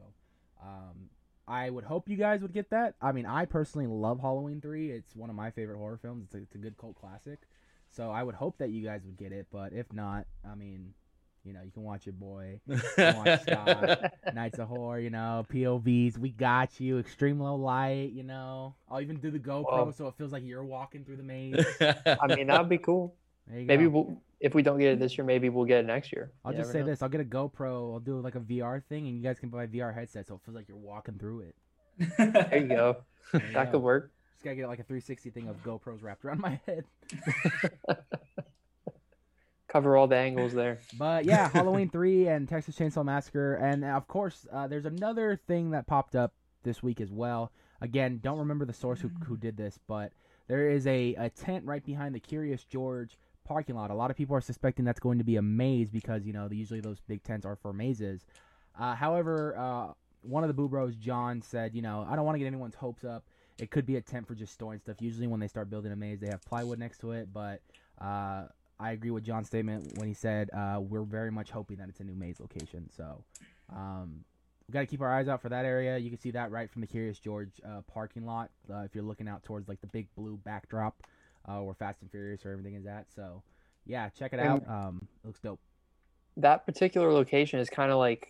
um, 0.61 1.09
I 1.47 1.69
would 1.69 1.83
hope 1.83 2.07
you 2.09 2.15
guys 2.15 2.41
would 2.41 2.53
get 2.53 2.69
that. 2.69 2.95
I 3.01 3.11
mean, 3.11 3.25
I 3.25 3.45
personally 3.45 3.87
love 3.87 4.19
Halloween 4.21 4.61
three. 4.61 4.91
It's 4.91 5.15
one 5.15 5.29
of 5.29 5.35
my 5.35 5.51
favorite 5.51 5.77
horror 5.77 5.99
films. 6.01 6.23
It's 6.25 6.35
a, 6.35 6.37
it's 6.37 6.55
a 6.55 6.57
good 6.57 6.77
cult 6.77 6.95
classic. 6.95 7.39
So 7.89 8.09
I 8.09 8.23
would 8.23 8.35
hope 8.35 8.57
that 8.59 8.69
you 8.69 8.83
guys 8.83 9.01
would 9.05 9.17
get 9.17 9.31
it. 9.31 9.47
But 9.51 9.73
if 9.73 9.91
not, 9.93 10.25
I 10.49 10.55
mean, 10.55 10.93
you 11.43 11.51
know, 11.53 11.59
you 11.63 11.71
can 11.71 11.83
watch 11.83 12.05
your 12.05 12.13
boy 12.13 12.61
watch 12.97 13.41
Scott. 13.41 14.13
Nights 14.33 14.59
of 14.59 14.69
Horror. 14.69 14.99
You 14.99 15.09
know, 15.09 15.45
POVs. 15.51 16.17
We 16.17 16.29
got 16.29 16.79
you. 16.79 16.97
Extreme 16.99 17.39
low 17.39 17.55
light. 17.55 18.11
You 18.13 18.23
know, 18.23 18.75
I'll 18.89 19.01
even 19.01 19.17
do 19.17 19.29
the 19.29 19.39
GoPro 19.39 19.63
Whoa. 19.85 19.91
so 19.91 20.07
it 20.07 20.15
feels 20.17 20.31
like 20.31 20.43
you're 20.45 20.63
walking 20.63 21.03
through 21.03 21.17
the 21.17 21.23
maze. 21.23 21.63
I 21.81 22.35
mean, 22.35 22.47
that 22.47 22.59
would 22.59 22.69
be 22.69 22.77
cool. 22.77 23.15
There 23.47 23.59
you 23.59 23.65
Maybe 23.65 23.83
go. 23.83 23.89
we'll, 23.89 24.21
if 24.43 24.53
we 24.53 24.61
don't 24.61 24.77
get 24.77 24.91
it 24.91 24.99
this 24.99 25.17
year, 25.17 25.23
maybe 25.25 25.47
we'll 25.47 25.63
get 25.65 25.79
it 25.79 25.87
next 25.87 26.11
year. 26.11 26.29
I'll 26.43 26.51
You 26.51 26.59
just 26.59 26.73
say 26.73 26.81
know. 26.81 26.87
this: 26.87 27.01
I'll 27.01 27.07
get 27.09 27.21
a 27.21 27.25
GoPro. 27.25 27.93
I'll 27.93 27.99
do 28.01 28.19
like 28.19 28.35
a 28.35 28.41
VR 28.41 28.83
thing, 28.83 29.07
and 29.07 29.15
you 29.15 29.23
guys 29.23 29.39
can 29.39 29.47
buy 29.49 29.65
VR 29.67 29.95
headset, 29.95 30.27
so 30.27 30.35
it 30.35 30.41
feels 30.43 30.55
like 30.55 30.67
you're 30.67 30.77
walking 30.77 31.17
through 31.17 31.41
it. 31.41 31.55
There 32.17 32.57
you 32.57 32.67
go. 32.67 32.97
There 33.31 33.41
you 33.47 33.53
that 33.53 33.65
go. 33.67 33.71
could 33.71 33.81
work. 33.81 34.11
Just 34.33 34.43
gotta 34.43 34.57
get 34.57 34.67
like 34.67 34.79
a 34.79 34.83
360 34.83 35.29
thing 35.29 35.47
of 35.47 35.63
GoPros 35.63 36.03
wrapped 36.03 36.25
around 36.25 36.41
my 36.41 36.59
head. 36.65 36.83
Cover 39.69 39.95
all 39.95 40.07
the 40.07 40.17
angles 40.17 40.53
there. 40.53 40.79
But 40.99 41.25
yeah, 41.25 41.49
Halloween 41.49 41.89
3 41.89 42.27
and 42.27 42.47
Texas 42.49 42.75
Chainsaw 42.77 43.05
Massacre. 43.05 43.55
And 43.55 43.83
of 43.85 44.07
course, 44.07 44.45
uh, 44.51 44.67
there's 44.67 44.85
another 44.85 45.39
thing 45.47 45.71
that 45.71 45.87
popped 45.87 46.15
up 46.15 46.33
this 46.63 46.83
week 46.83 46.99
as 47.01 47.11
well. 47.11 47.51
Again, 47.81 48.19
don't 48.21 48.39
remember 48.39 48.65
the 48.65 48.73
source 48.73 48.99
who, 49.01 49.09
who 49.25 49.35
did 49.37 49.57
this, 49.57 49.79
but 49.87 50.11
there 50.47 50.69
is 50.69 50.85
a, 50.85 51.15
a 51.15 51.29
tent 51.29 51.65
right 51.65 51.83
behind 51.83 52.13
the 52.13 52.19
Curious 52.19 52.63
George 52.65 53.17
parking 53.43 53.75
lot. 53.75 53.91
A 53.91 53.95
lot 53.95 54.11
of 54.11 54.17
people 54.17 54.35
are 54.35 54.41
suspecting 54.41 54.85
that's 54.85 54.99
going 54.99 55.17
to 55.17 55.23
be 55.23 55.35
a 55.35 55.41
maze 55.41 55.89
because, 55.89 56.25
you 56.25 56.33
know, 56.33 56.47
usually 56.51 56.79
those 56.79 56.99
big 57.07 57.23
tents 57.23 57.45
are 57.45 57.55
for 57.55 57.73
mazes. 57.73 58.25
Uh, 58.79 58.95
however, 58.95 59.55
uh, 59.57 59.93
one 60.21 60.43
of 60.43 60.47
the 60.47 60.53
Boo 60.53 60.67
Bros, 60.67 60.95
John, 60.95 61.41
said, 61.41 61.75
you 61.75 61.81
know, 61.81 62.07
I 62.09 62.15
don't 62.15 62.25
want 62.25 62.35
to 62.35 62.39
get 62.39 62.47
anyone's 62.47 62.75
hopes 62.75 63.03
up. 63.03 63.23
It 63.59 63.69
could 63.69 63.85
be 63.85 63.97
a 63.97 64.01
tent 64.01 64.27
for 64.27 64.35
just 64.35 64.53
storing 64.53 64.79
stuff. 64.79 64.97
Usually, 64.99 65.27
when 65.27 65.39
they 65.39 65.47
start 65.47 65.69
building 65.69 65.91
a 65.91 65.95
maze, 65.95 66.19
they 66.19 66.27
have 66.27 66.43
plywood 66.43 66.79
next 66.79 66.99
to 66.99 67.11
it, 67.11 67.29
but 67.31 67.61
uh, 68.01 68.45
I 68.79 68.91
agree 68.91 69.11
with 69.11 69.23
John's 69.23 69.47
statement 69.47 69.97
when 69.97 70.07
he 70.07 70.13
said 70.13 70.49
uh, 70.51 70.79
we're 70.81 71.03
very 71.03 71.31
much 71.31 71.51
hoping 71.51 71.77
that 71.77 71.89
it's 71.89 71.99
a 71.99 72.03
new 72.03 72.15
maze 72.15 72.39
location. 72.39 72.89
So 72.95 73.23
um, 73.73 74.23
we 74.67 74.73
got 74.73 74.81
to 74.81 74.87
keep 74.87 75.01
our 75.01 75.13
eyes 75.13 75.27
out 75.27 75.41
for 75.41 75.49
that 75.49 75.65
area. 75.65 75.97
You 75.97 76.09
can 76.09 76.19
see 76.19 76.31
that 76.31 76.51
right 76.51 76.69
from 76.69 76.81
the 76.81 76.87
Curious 76.87 77.19
George 77.19 77.51
uh, 77.65 77.81
parking 77.81 78.25
lot 78.25 78.49
uh, 78.71 78.79
if 78.79 78.95
you're 78.95 79.03
looking 79.03 79.27
out 79.27 79.43
towards 79.43 79.69
like 79.69 79.81
the 79.81 79.87
big 79.87 80.07
blue 80.15 80.39
backdrop 80.43 81.03
uh, 81.47 81.59
where 81.59 81.73
Fast 81.75 82.01
and 82.01 82.11
Furious 82.11 82.45
or 82.45 82.51
everything 82.51 82.75
is 82.75 82.85
at. 82.85 83.11
So 83.13 83.43
yeah, 83.85 84.09
check 84.09 84.33
it 84.33 84.39
out. 84.39 84.63
Um, 84.67 85.07
it 85.23 85.27
looks 85.27 85.39
dope. 85.39 85.59
That 86.37 86.65
particular 86.65 87.11
location 87.11 87.59
is 87.59 87.69
kind 87.69 87.91
of 87.91 87.97
like 87.97 88.29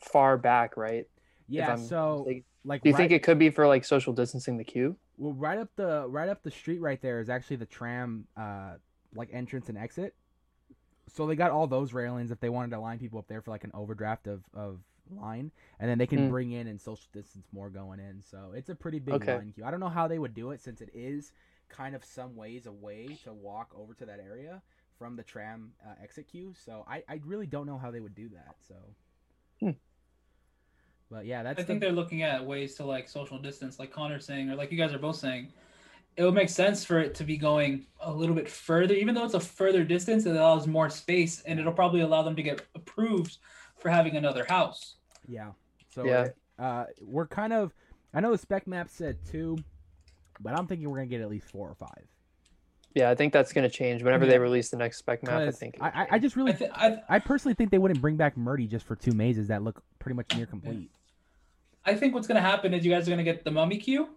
far 0.00 0.36
back, 0.36 0.76
right? 0.76 1.06
Yeah. 1.48 1.74
So 1.76 2.18
mistaken. 2.18 2.44
like, 2.64 2.82
Do 2.82 2.88
you 2.88 2.92
right, 2.94 2.98
think 2.98 3.12
it 3.12 3.22
could 3.22 3.38
be 3.38 3.50
for 3.50 3.66
like 3.66 3.84
social 3.84 4.12
distancing 4.12 4.56
the 4.56 4.64
queue? 4.64 4.96
well, 5.16 5.32
right 5.32 5.58
up 5.58 5.68
the 5.76 6.06
right 6.08 6.28
up 6.28 6.42
the 6.42 6.50
street 6.50 6.80
right 6.80 7.00
there 7.00 7.20
is 7.20 7.28
actually 7.28 7.56
the 7.56 7.66
tram, 7.66 8.26
uh, 8.36 8.74
like 9.14 9.28
entrance 9.32 9.68
and 9.68 9.78
exit. 9.78 10.14
So 11.08 11.26
they 11.26 11.36
got 11.36 11.50
all 11.50 11.66
those 11.66 11.92
railings 11.92 12.30
if 12.30 12.40
they 12.40 12.48
wanted 12.48 12.70
to 12.70 12.80
line 12.80 12.98
people 12.98 13.18
up 13.18 13.28
there 13.28 13.42
for 13.42 13.50
like 13.50 13.64
an 13.64 13.70
overdraft 13.74 14.26
of 14.26 14.42
of 14.54 14.80
line, 15.10 15.50
and 15.78 15.90
then 15.90 15.98
they 15.98 16.06
can 16.06 16.18
Hmm. 16.18 16.28
bring 16.30 16.52
in 16.52 16.66
and 16.66 16.80
social 16.80 17.06
distance 17.12 17.46
more 17.52 17.70
going 17.70 18.00
in. 18.00 18.22
So 18.22 18.52
it's 18.54 18.70
a 18.70 18.74
pretty 18.74 18.98
big 19.00 19.14
Okay. 19.16 19.34
line 19.34 19.52
queue. 19.52 19.64
I 19.64 19.70
don't 19.70 19.80
know 19.80 19.88
how 19.88 20.08
they 20.08 20.18
would 20.18 20.34
do 20.34 20.50
it 20.50 20.60
since 20.62 20.80
it 20.80 20.90
is 20.94 21.32
kind 21.76 21.94
of 21.94 22.04
some 22.04 22.36
ways 22.36 22.66
away 22.66 23.18
to 23.24 23.32
walk 23.32 23.74
over 23.76 23.94
to 23.94 24.06
that 24.06 24.20
area 24.20 24.62
from 24.98 25.16
the 25.16 25.22
tram 25.22 25.72
uh, 25.84 25.94
exit 26.02 26.28
queue. 26.28 26.54
So 26.64 26.84
I, 26.88 27.02
I 27.08 27.20
really 27.24 27.46
don't 27.46 27.66
know 27.66 27.78
how 27.78 27.90
they 27.90 28.00
would 28.00 28.14
do 28.14 28.28
that. 28.30 28.56
So. 28.66 28.74
Hmm. 29.60 29.70
But 31.10 31.26
yeah, 31.26 31.42
that's 31.42 31.60
I 31.60 31.62
think 31.62 31.80
the, 31.80 31.86
they're 31.86 31.94
looking 31.94 32.22
at 32.22 32.44
ways 32.44 32.74
to 32.76 32.84
like 32.84 33.08
social 33.08 33.38
distance, 33.38 33.78
like 33.78 33.92
Connor's 33.92 34.24
saying, 34.24 34.50
or 34.50 34.54
like 34.56 34.72
you 34.72 34.78
guys 34.78 34.92
are 34.92 34.98
both 34.98 35.16
saying. 35.16 35.48
It 36.16 36.22
would 36.22 36.34
make 36.34 36.48
sense 36.48 36.84
for 36.84 37.00
it 37.00 37.14
to 37.16 37.24
be 37.24 37.36
going 37.36 37.86
a 38.00 38.12
little 38.12 38.36
bit 38.36 38.48
further, 38.48 38.94
even 38.94 39.16
though 39.16 39.24
it's 39.24 39.34
a 39.34 39.40
further 39.40 39.82
distance. 39.82 40.26
It 40.26 40.36
allows 40.36 40.66
more 40.68 40.88
space, 40.88 41.42
and 41.42 41.58
it'll 41.58 41.72
probably 41.72 42.00
allow 42.02 42.22
them 42.22 42.36
to 42.36 42.42
get 42.42 42.62
approved 42.76 43.38
for 43.78 43.88
having 43.88 44.16
another 44.16 44.44
house. 44.44 44.94
Yeah. 45.26 45.50
So 45.92 46.04
Yeah. 46.04 46.28
uh, 46.58 46.86
we're 47.00 47.26
kind 47.26 47.52
of. 47.52 47.74
I 48.12 48.20
know 48.20 48.30
the 48.30 48.38
spec 48.38 48.68
map 48.68 48.88
said 48.88 49.18
two, 49.28 49.58
but 50.44 50.56
I'm 50.56 50.66
thinking 50.68 50.88
we're 50.88 50.98
gonna 50.98 51.06
get 51.08 51.20
at 51.22 51.28
least 51.30 51.48
four 51.50 51.68
or 51.68 51.74
five. 51.74 52.06
Yeah, 52.94 53.10
I 53.10 53.16
think 53.16 53.32
that's 53.32 53.52
going 53.52 53.68
to 53.68 53.76
change 53.76 54.04
whenever 54.04 54.24
they 54.24 54.38
release 54.38 54.70
the 54.70 54.76
next 54.76 54.98
spec 54.98 55.24
map. 55.24 55.40
I 55.40 55.50
think. 55.50 55.74
it 55.74 55.80
I, 55.82 55.86
will 55.88 55.92
I, 55.96 56.02
I 56.02 56.06
change. 56.10 56.22
just 56.22 56.36
I, 56.36 56.38
really, 56.40 56.52
th- 56.52 56.70
I, 56.72 56.98
I 57.08 57.18
personally 57.18 57.54
think 57.54 57.72
they 57.72 57.78
wouldn't 57.78 58.00
bring 58.00 58.14
back 58.16 58.36
Murdy 58.36 58.68
just 58.68 58.86
for 58.86 58.94
two 58.94 59.10
mazes 59.10 59.48
that 59.48 59.64
look 59.64 59.82
pretty 59.98 60.14
much 60.14 60.32
near 60.36 60.46
complete. 60.46 60.92
I 61.84 61.96
think 61.96 62.14
what's 62.14 62.28
gonna 62.28 62.40
happen 62.40 62.72
is 62.72 62.84
you 62.86 62.92
guys 62.92 63.08
are 63.08 63.10
gonna 63.10 63.24
get 63.24 63.42
the 63.42 63.50
Mummy 63.50 63.78
queue, 63.78 64.10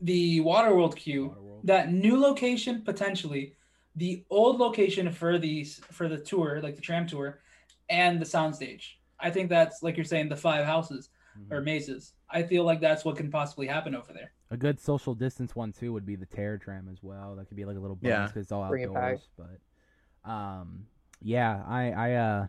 the 0.00 0.40
Waterworld 0.40 0.96
queue, 0.96 1.28
Waterworld. 1.38 1.60
that 1.64 1.92
new 1.92 2.18
location 2.20 2.82
potentially, 2.82 3.54
the 3.94 4.24
old 4.30 4.58
location 4.58 5.12
for 5.12 5.38
these 5.38 5.80
for 5.92 6.08
the 6.08 6.18
tour, 6.18 6.60
like 6.60 6.74
the 6.74 6.82
tram 6.82 7.06
tour, 7.06 7.40
and 7.88 8.20
the 8.20 8.26
soundstage. 8.26 8.94
I 9.20 9.30
think 9.30 9.48
that's 9.48 9.80
like 9.82 9.96
you're 9.96 10.04
saying 10.04 10.28
the 10.28 10.36
five 10.36 10.64
houses 10.66 11.10
or 11.50 11.60
Mhm. 11.60 11.64
mazes. 11.66 12.14
I 12.28 12.42
feel 12.42 12.64
like 12.64 12.80
that's 12.80 13.04
what 13.04 13.16
can 13.16 13.30
possibly 13.30 13.66
happen 13.68 13.94
over 13.94 14.12
there. 14.12 14.32
A 14.54 14.56
good 14.56 14.80
social 14.80 15.14
distance 15.14 15.54
one 15.56 15.72
too 15.72 15.92
would 15.92 16.06
be 16.06 16.16
the 16.16 16.26
Terror 16.26 16.58
Tram 16.58 16.88
as 16.90 17.02
well. 17.02 17.34
That 17.36 17.48
could 17.48 17.56
be 17.56 17.64
like 17.64 17.76
a 17.76 17.80
little 17.80 17.96
bonus 17.96 18.10
Yeah. 18.10 18.26
because 18.26 18.42
it's 18.42 18.52
all 18.52 18.68
Bring 18.68 18.84
it 18.84 18.88
outdoors. 18.96 19.28
But 19.36 20.30
um, 20.30 20.86
yeah, 21.20 21.62
I 21.66 21.90
I 21.90 22.12
uh. 22.14 22.46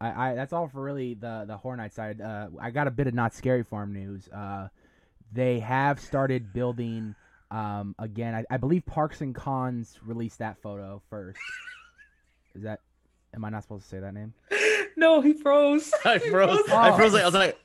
I, 0.00 0.30
I 0.30 0.34
that's 0.36 0.52
all 0.52 0.68
for 0.68 0.80
really 0.80 1.14
the 1.14 1.44
the 1.46 1.56
Horror 1.56 1.76
Night 1.76 1.92
side. 1.92 2.20
Uh, 2.20 2.48
I 2.60 2.70
got 2.70 2.86
a 2.86 2.90
bit 2.92 3.08
of 3.08 3.14
Knott's 3.14 3.36
Scary 3.36 3.64
Farm 3.64 3.92
news. 3.92 4.28
Uh, 4.28 4.68
they 5.32 5.58
have 5.58 5.98
started 5.98 6.52
building 6.52 7.16
um, 7.50 7.96
again. 7.98 8.32
I, 8.34 8.44
I 8.48 8.58
believe 8.58 8.86
Parks 8.86 9.22
and 9.22 9.34
Cons 9.34 9.98
released 10.06 10.38
that 10.38 10.56
photo 10.62 11.02
first. 11.10 11.40
Is 12.54 12.62
that? 12.62 12.78
Am 13.34 13.44
I 13.44 13.50
not 13.50 13.62
supposed 13.64 13.84
to 13.84 13.88
say 13.88 13.98
that 13.98 14.14
name? 14.14 14.34
No, 14.98 15.20
he 15.20 15.32
froze. 15.32 15.92
I 16.04 16.18
He 16.24 16.30
froze. 16.30 16.60
I 16.70 16.90
Oh. 16.90 16.96
froze. 16.96 17.12
Like, 17.12 17.22
I 17.22 17.26
was 17.26 17.34
like, 17.34 17.58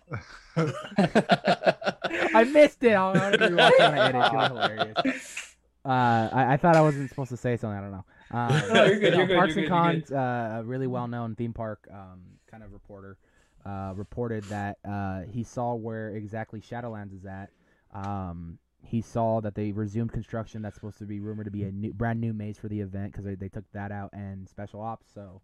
I 2.35 2.43
missed 2.45 2.83
it. 2.83 2.93
I'm 2.95 3.13
gonna 3.13 3.37
rewatch 3.37 3.71
it 3.71 3.79
when 3.79 3.97
I 3.97 4.09
edit. 4.09 4.21
It's 4.21 4.29
gonna 4.29 4.49
be 4.49 4.59
hilarious. 5.01 5.55
Uh, 5.85 6.29
I, 6.31 6.53
I 6.53 6.57
thought 6.57 6.75
I 6.75 6.81
wasn't 6.81 7.09
supposed 7.09 7.29
to 7.31 7.37
say 7.37 7.57
something. 7.57 7.77
I 7.77 7.81
don't 7.81 7.91
know. 7.91 8.05
Uh, 8.31 8.61
No, 8.73 8.83
you're 8.85 8.99
good, 8.99 9.13
you're 9.15 9.27
good, 9.27 9.35
Parks 9.37 9.55
you're 9.55 9.65
and 9.65 10.01
good, 10.01 10.07
Cons, 10.07 10.11
uh, 10.11 10.59
a 10.59 10.63
really 10.63 10.87
well-known 10.87 11.35
theme 11.35 11.53
park 11.53 11.87
um, 11.91 12.21
kind 12.49 12.63
of 12.63 12.71
reporter, 12.71 13.17
uh, 13.65 13.93
reported 13.95 14.43
that 14.45 14.77
uh, 14.87 15.21
he 15.29 15.43
saw 15.43 15.73
where 15.75 16.09
exactly 16.15 16.61
Shadowlands 16.61 17.13
is 17.17 17.25
at. 17.25 17.49
Um, 17.93 18.57
he 18.81 19.01
saw 19.01 19.39
that 19.41 19.55
they 19.55 19.71
resumed 19.71 20.11
construction. 20.13 20.61
That's 20.61 20.75
supposed 20.75 20.97
to 20.99 21.05
be 21.05 21.19
rumored 21.19 21.45
to 21.45 21.51
be 21.51 21.63
a 21.63 21.71
new, 21.71 21.93
brand 21.93 22.19
new 22.21 22.33
maze 22.33 22.57
for 22.57 22.67
the 22.69 22.79
event 22.79 23.11
because 23.11 23.25
they, 23.25 23.35
they 23.35 23.49
took 23.49 23.65
that 23.73 23.91
out 23.91 24.11
and 24.13 24.47
special 24.47 24.81
ops. 24.81 25.07
So 25.13 25.41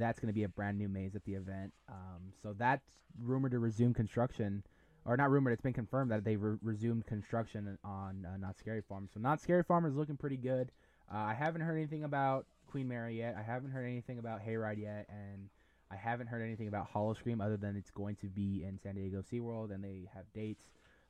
that's 0.00 0.18
going 0.18 0.28
to 0.28 0.34
be 0.34 0.44
a 0.44 0.48
brand 0.48 0.78
new 0.78 0.88
maze 0.88 1.14
at 1.14 1.24
the 1.24 1.34
event. 1.34 1.72
Um, 1.88 2.32
so 2.42 2.54
that's 2.56 2.86
rumored 3.22 3.52
to 3.52 3.58
resume 3.58 3.94
construction, 3.94 4.64
or 5.04 5.16
not 5.16 5.30
rumored. 5.30 5.52
It's 5.52 5.62
been 5.62 5.72
confirmed 5.72 6.10
that 6.10 6.24
they 6.24 6.36
re- 6.36 6.58
resumed 6.62 7.06
construction 7.06 7.78
on 7.84 8.26
uh, 8.26 8.36
Knott's 8.36 8.60
Scary 8.60 8.82
Farm. 8.88 9.08
So 9.12 9.20
Knott's 9.20 9.42
Scary 9.42 9.62
Farm 9.62 9.84
is 9.86 9.94
looking 9.94 10.16
pretty 10.16 10.36
good. 10.36 10.70
Uh, 11.12 11.18
I 11.18 11.34
haven't 11.34 11.62
heard 11.62 11.76
anything 11.76 12.04
about 12.04 12.46
Queen 12.70 12.88
Mary 12.88 13.18
yet. 13.18 13.36
I 13.38 13.42
haven't 13.42 13.70
heard 13.70 13.84
anything 13.84 14.18
about 14.18 14.40
Hayride 14.46 14.80
yet, 14.80 15.06
and 15.08 15.48
I 15.90 15.96
haven't 15.96 16.28
heard 16.28 16.42
anything 16.42 16.68
about 16.68 16.88
Howl-O-Scream 16.92 17.40
other 17.40 17.56
than 17.56 17.76
it's 17.76 17.90
going 17.90 18.16
to 18.16 18.26
be 18.26 18.64
in 18.64 18.78
San 18.80 18.94
Diego 18.94 19.22
SeaWorld 19.22 19.74
and 19.74 19.82
they 19.82 20.08
have 20.14 20.24
dates. 20.32 20.64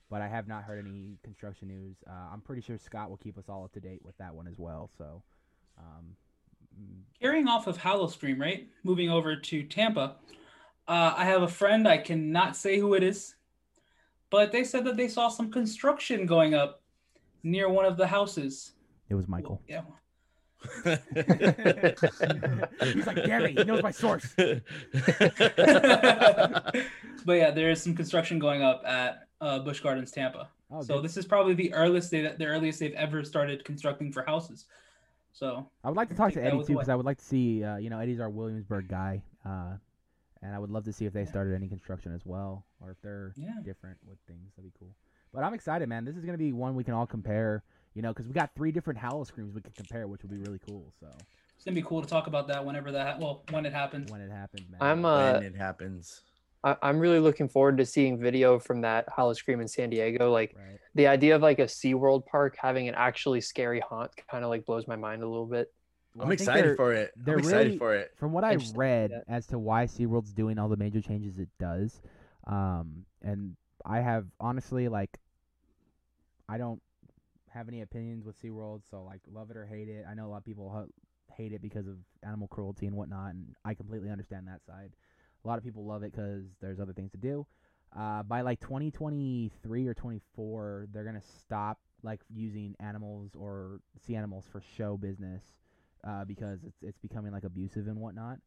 But 0.08 0.22
I 0.22 0.28
have 0.28 0.48
not 0.48 0.64
heard 0.64 0.84
any 0.84 1.18
construction 1.22 1.68
news. 1.68 1.96
Uh, 2.08 2.32
I'm 2.32 2.40
pretty 2.40 2.62
sure 2.62 2.78
Scott 2.78 3.10
will 3.10 3.18
keep 3.18 3.38
us 3.38 3.44
all 3.48 3.64
up 3.64 3.72
to 3.74 3.80
date 3.80 4.00
with 4.04 4.16
that 4.18 4.34
one 4.34 4.48
as 4.48 4.58
well. 4.58 4.90
So, 4.98 5.22
um, 5.78 6.16
Carrying 7.20 7.48
off 7.48 7.66
of 7.66 7.76
Howl-O-Scream, 7.76 8.40
right? 8.40 8.68
Moving 8.82 9.10
over 9.10 9.36
to 9.36 9.62
Tampa. 9.64 10.16
Uh, 10.88 11.14
I 11.16 11.24
have 11.24 11.42
a 11.42 11.48
friend. 11.48 11.86
I 11.86 11.98
cannot 11.98 12.56
say 12.56 12.78
who 12.78 12.94
it 12.94 13.02
is, 13.02 13.34
but 14.30 14.52
they 14.52 14.64
said 14.64 14.84
that 14.86 14.96
they 14.96 15.08
saw 15.08 15.28
some 15.28 15.50
construction 15.50 16.26
going 16.26 16.54
up 16.54 16.82
near 17.42 17.68
one 17.68 17.84
of 17.84 17.96
the 17.96 18.06
houses. 18.06 18.72
it 19.08 19.14
was 19.14 19.28
Michael. 19.28 19.62
Yeah. 19.68 19.82
He's 20.84 20.96
like, 23.06 23.24
damn 23.24 23.44
it, 23.44 23.58
he 23.58 23.64
knows 23.64 23.82
my 23.82 23.90
source. 23.90 24.26
but 24.36 24.62
yeah, 27.28 27.50
there 27.50 27.70
is 27.70 27.82
some 27.82 27.94
construction 27.94 28.38
going 28.38 28.62
up 28.62 28.82
at 28.84 29.28
uh, 29.40 29.60
Busch 29.60 29.80
Gardens, 29.80 30.10
Tampa. 30.10 30.48
Oh, 30.70 30.82
so 30.82 30.96
good. 30.96 31.04
this 31.04 31.16
is 31.16 31.24
probably 31.24 31.54
the 31.54 31.72
earliest 31.72 32.10
they 32.10 32.22
the 32.22 32.46
earliest 32.46 32.80
they've 32.80 32.92
ever 32.92 33.24
started 33.24 33.64
constructing 33.64 34.12
for 34.12 34.22
houses. 34.22 34.66
So 35.32 35.66
I 35.84 35.88
would 35.88 35.96
like 35.96 36.08
to 36.08 36.14
talk 36.14 36.32
to 36.32 36.42
Eddie 36.44 36.58
too 36.64 36.74
because 36.74 36.88
I 36.88 36.94
would 36.94 37.06
like 37.06 37.18
to 37.18 37.24
see. 37.24 37.64
Uh, 37.64 37.76
you 37.76 37.90
know, 37.90 37.98
Eddie's 37.98 38.20
our 38.20 38.30
Williamsburg 38.30 38.88
guy, 38.88 39.22
uh, 39.44 39.74
and 40.42 40.54
I 40.54 40.58
would 40.58 40.70
love 40.70 40.84
to 40.84 40.92
see 40.92 41.06
if 41.06 41.12
they 41.12 41.20
Yeah. 41.22 41.26
started 41.28 41.54
any 41.54 41.68
construction 41.68 42.14
as 42.14 42.24
well, 42.26 42.66
or 42.80 42.90
if 42.90 43.00
they're 43.02 43.32
yeah, 43.36 43.54
different 43.62 43.98
with 44.06 44.18
things. 44.26 44.52
That'd 44.56 44.72
be 44.72 44.78
cool. 44.78 44.94
But 45.32 45.44
I'm 45.44 45.54
excited, 45.54 45.88
man. 45.88 46.04
This 46.04 46.16
is 46.16 46.24
gonna 46.24 46.38
be 46.38 46.52
one 46.52 46.74
we 46.74 46.84
can 46.84 46.94
all 46.94 47.06
compare. 47.06 47.62
You 47.94 48.02
know, 48.02 48.12
because 48.12 48.26
we 48.26 48.32
got 48.32 48.54
three 48.54 48.70
different 48.70 48.98
Howl-O-Screams 49.00 49.52
we 49.52 49.60
can 49.60 49.72
compare, 49.72 50.06
which 50.06 50.22
would 50.22 50.30
be 50.30 50.38
really 50.38 50.60
cool. 50.60 50.92
So 51.00 51.08
it's 51.56 51.64
gonna 51.64 51.74
be 51.74 51.82
cool 51.82 52.02
to 52.02 52.08
talk 52.08 52.26
about 52.26 52.46
that 52.48 52.64
whenever 52.64 52.92
that 52.92 53.18
well 53.18 53.42
when 53.50 53.66
it 53.66 53.72
happens. 53.72 54.10
when 54.10 54.20
it 54.20 54.30
happens, 54.30 54.68
man. 54.70 54.80
I'm 54.80 55.04
uh, 55.04 55.32
when 55.32 55.42
it 55.42 55.56
happens. 55.56 56.22
I, 56.62 56.76
I'm 56.82 56.98
really 56.98 57.18
looking 57.20 57.48
forward 57.48 57.78
to 57.78 57.86
seeing 57.86 58.18
video 58.18 58.58
from 58.58 58.82
that 58.82 59.06
Howl-O-Scream 59.14 59.60
in 59.60 59.68
San 59.68 59.90
Diego. 59.90 60.30
Like 60.30 60.54
right. 60.56 60.78
the 60.94 61.06
idea 61.06 61.36
of 61.36 61.42
like 61.42 61.58
a 61.58 61.64
SeaWorld 61.64 62.26
park 62.26 62.56
having 62.60 62.88
an 62.88 62.94
actually 62.94 63.40
scary 63.40 63.80
haunt 63.80 64.10
kind 64.30 64.44
of 64.44 64.50
like 64.50 64.66
blows 64.66 64.86
my 64.86 64.96
mind 64.96 65.22
a 65.22 65.28
little 65.28 65.46
bit. 65.46 65.72
Well, 66.14 66.26
I'm 66.26 66.32
excited 66.32 66.76
for 66.76 66.92
it. 66.92 67.12
they're 67.16 67.34
I'm 67.34 67.40
excited 67.40 67.66
really- 67.66 67.78
for 67.78 67.94
it. 67.94 68.12
From 68.16 68.32
what 68.32 68.44
I 68.44 68.52
Interesting, 68.52 68.78
read 68.78 69.10
yeah. 69.12 69.34
as 69.34 69.46
to 69.48 69.58
why 69.58 69.86
SeaWorld's 69.86 70.32
doing 70.32 70.58
all 70.58 70.68
the 70.68 70.76
major 70.76 71.00
changes 71.00 71.38
it 71.38 71.48
does, 71.58 72.00
um, 72.46 73.04
and 73.22 73.56
I 73.84 74.00
have 74.00 74.26
honestly 74.40 74.88
like, 74.88 75.18
I 76.48 76.58
don't 76.58 76.82
have 77.54 77.68
any 77.68 77.82
opinions 77.82 78.24
with 78.24 78.40
SeaWorld, 78.42 78.82
so 78.90 79.04
like 79.04 79.20
love 79.32 79.50
it 79.50 79.56
or 79.56 79.66
hate 79.66 79.88
it. 79.88 80.04
I 80.08 80.14
know 80.14 80.26
a 80.26 80.30
lot 80.30 80.38
of 80.38 80.44
people 80.44 80.68
ha- 80.70 81.34
hate 81.36 81.52
it 81.52 81.62
because 81.62 81.86
of 81.86 81.96
animal 82.24 82.48
cruelty 82.48 82.86
and 82.86 82.96
whatnot, 82.96 83.34
and 83.34 83.54
I 83.64 83.74
completely 83.74 84.10
understand 84.10 84.48
that 84.48 84.64
side. 84.66 84.90
A 85.44 85.48
lot 85.48 85.58
of 85.58 85.64
people 85.64 85.84
love 85.84 86.02
it 86.02 86.12
because 86.12 86.44
there's 86.60 86.80
other 86.80 86.92
things 86.92 87.10
to 87.12 87.18
do. 87.18 87.46
Uh, 87.96 88.22
by 88.22 88.42
like 88.42 88.60
2023 88.60 89.86
or 89.86 89.94
24, 89.94 90.86
they're 90.92 91.04
gonna 91.04 91.20
stop 91.40 91.78
like 92.02 92.20
using 92.32 92.74
animals 92.80 93.32
or 93.36 93.80
sea 94.06 94.16
animals 94.16 94.44
for 94.50 94.60
show 94.76 94.96
business 94.96 95.42
uh, 96.04 96.24
because 96.24 96.60
it's 96.64 96.82
it's 96.82 96.98
becoming 96.98 97.32
like 97.32 97.44
abusive 97.44 97.86
and 97.88 97.96
whatnot. 97.98 98.38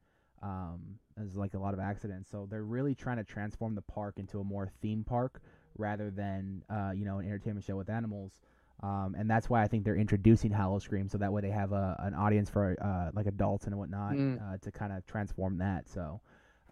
Um, 0.41 0.99
there's 1.15 1.35
like 1.35 1.53
a 1.53 1.59
lot 1.59 1.73
of 1.73 1.79
accidents, 1.79 2.29
so 2.29 2.47
they're 2.49 2.63
really 2.63 2.95
trying 2.95 3.17
to 3.17 3.23
transform 3.23 3.75
the 3.75 3.81
park 3.81 4.15
into 4.17 4.39
a 4.39 4.43
more 4.43 4.69
theme 4.81 5.03
park 5.03 5.41
rather 5.77 6.09
than 6.11 6.63
uh, 6.69 6.91
you 6.95 7.05
know 7.05 7.19
an 7.19 7.25
entertainment 7.25 7.65
show 7.65 7.75
with 7.77 7.89
animals. 7.89 8.39
Um, 8.81 9.15
and 9.17 9.29
that's 9.29 9.49
why 9.49 9.61
I 9.63 9.67
think 9.67 9.85
they're 9.85 9.95
introducing 9.95 10.51
Howl-O-Scream, 10.51 11.07
so 11.07 11.17
that 11.19 11.31
way 11.31 11.41
they 11.41 11.51
have 11.51 11.71
a, 11.71 11.95
an 11.99 12.13
audience 12.13 12.49
for 12.49 12.75
uh, 12.81 13.11
like 13.13 13.27
adults 13.27 13.65
and 13.65 13.77
whatnot 13.77 14.13
Mm. 14.15 14.41
uh, 14.41 14.57
to 14.57 14.71
kind 14.71 14.91
of 14.91 15.05
transform 15.05 15.57
that. 15.59 15.87
So 15.87 16.19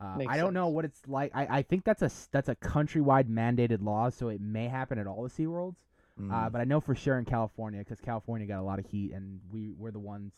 uh, 0.01 0.17
I 0.27 0.37
don't 0.37 0.53
know 0.53 0.67
what 0.69 0.83
it's 0.85 1.01
like. 1.07 1.31
I, 1.35 1.59
I 1.59 1.61
think 1.61 1.83
that's 1.83 2.01
a 2.01 2.05
s- 2.05 2.27
that's 2.31 2.49
a 2.49 2.55
countrywide 2.55 3.27
mandated 3.29 3.83
law, 3.83 4.09
so 4.09 4.29
it 4.29 4.41
may 4.41 4.67
happen 4.67 4.97
at 4.97 5.07
all 5.07 5.23
the 5.23 5.29
SeaWorlds. 5.29 5.75
Uh, 6.19 6.23
Mm. 6.23 6.51
but 6.51 6.59
I 6.61 6.65
know 6.65 6.79
for 6.81 6.93
sure 6.93 7.17
in 7.17 7.25
California 7.25 7.79
because 7.79 7.99
California 8.01 8.45
got 8.45 8.59
a 8.59 8.63
lot 8.63 8.79
of 8.79 8.85
heat, 8.85 9.11
and 9.13 9.39
we 9.51 9.71
we're 9.77 9.91
the 9.91 9.99
ones, 9.99 10.33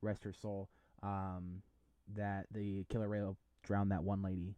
rest 0.00 0.22
her 0.24 0.32
soul, 0.32 0.68
um, 1.02 1.60
that 2.16 2.46
the 2.52 2.84
killer 2.88 3.08
whale 3.08 3.36
drowned 3.64 3.90
that 3.90 4.02
one 4.02 4.22
lady. 4.22 4.54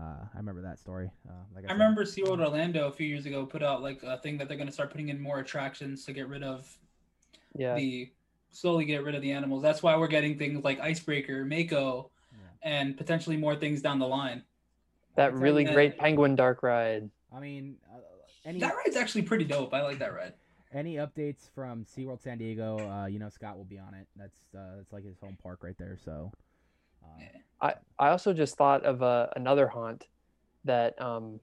Uh, 0.00 0.24
I 0.34 0.36
remember 0.38 0.62
that 0.62 0.78
story. 0.78 1.10
Uh, 1.28 1.32
like 1.54 1.64
I, 1.66 1.68
I 1.68 1.72
remember 1.72 2.04
SeaWorld 2.04 2.40
Orlando 2.40 2.86
a 2.88 2.92
few 2.92 3.06
years 3.06 3.26
ago 3.26 3.44
put 3.44 3.62
out 3.62 3.82
like 3.82 4.02
a 4.02 4.16
thing 4.18 4.38
that 4.38 4.48
they're 4.48 4.56
gonna 4.56 4.72
start 4.72 4.90
putting 4.90 5.08
in 5.10 5.20
more 5.20 5.40
attractions 5.40 6.04
to 6.06 6.12
get 6.12 6.28
rid 6.28 6.42
of 6.42 6.66
Yeah. 7.56 7.74
the 7.74 8.10
slowly 8.50 8.86
get 8.86 9.04
rid 9.04 9.14
of 9.14 9.22
the 9.22 9.32
animals. 9.32 9.62
That's 9.62 9.82
why 9.82 9.96
we're 9.96 10.08
getting 10.08 10.38
things 10.38 10.64
like 10.64 10.80
Icebreaker, 10.80 11.44
Mako, 11.44 12.10
Yeah. 12.10 12.17
And 12.62 12.96
potentially 12.96 13.36
more 13.36 13.56
things 13.56 13.80
down 13.82 13.98
the 13.98 14.06
line. 14.08 14.42
That 15.16 15.34
really 15.34 15.64
like- 15.64 15.74
great 15.74 15.98
penguin 15.98 16.36
dark 16.36 16.62
ride. 16.62 17.10
I 17.34 17.40
mean, 17.40 17.76
uh, 17.92 17.98
any 18.44 18.60
That 18.60 18.74
ride's 18.76 18.96
actually 18.96 19.22
pretty 19.22 19.44
dope. 19.44 19.74
I 19.74 19.82
like 19.82 19.98
that 19.98 20.14
ride. 20.14 20.34
any 20.72 20.96
updates 20.96 21.48
from 21.54 21.84
SeaWorld 21.84 22.20
San 22.22 22.38
Diego? 22.38 22.78
Uh, 22.78 23.06
you 23.06 23.18
know, 23.18 23.28
Scott 23.28 23.56
will 23.56 23.64
be 23.64 23.78
on 23.78 23.94
it. 23.94 24.06
That's 24.16 24.38
uh, 24.56 24.76
that's 24.76 24.92
like 24.92 25.04
his 25.04 25.18
home 25.18 25.36
park 25.42 25.62
right 25.62 25.76
there. 25.78 25.96
So. 25.96 26.30
Uh, 27.02 27.22
I, 27.60 27.74
I 27.98 28.08
also 28.10 28.32
just 28.32 28.56
thought 28.56 28.84
of 28.84 29.02
uh, 29.02 29.28
another 29.36 29.66
haunt 29.66 30.06
that 30.64 31.00
um, 31.00 31.40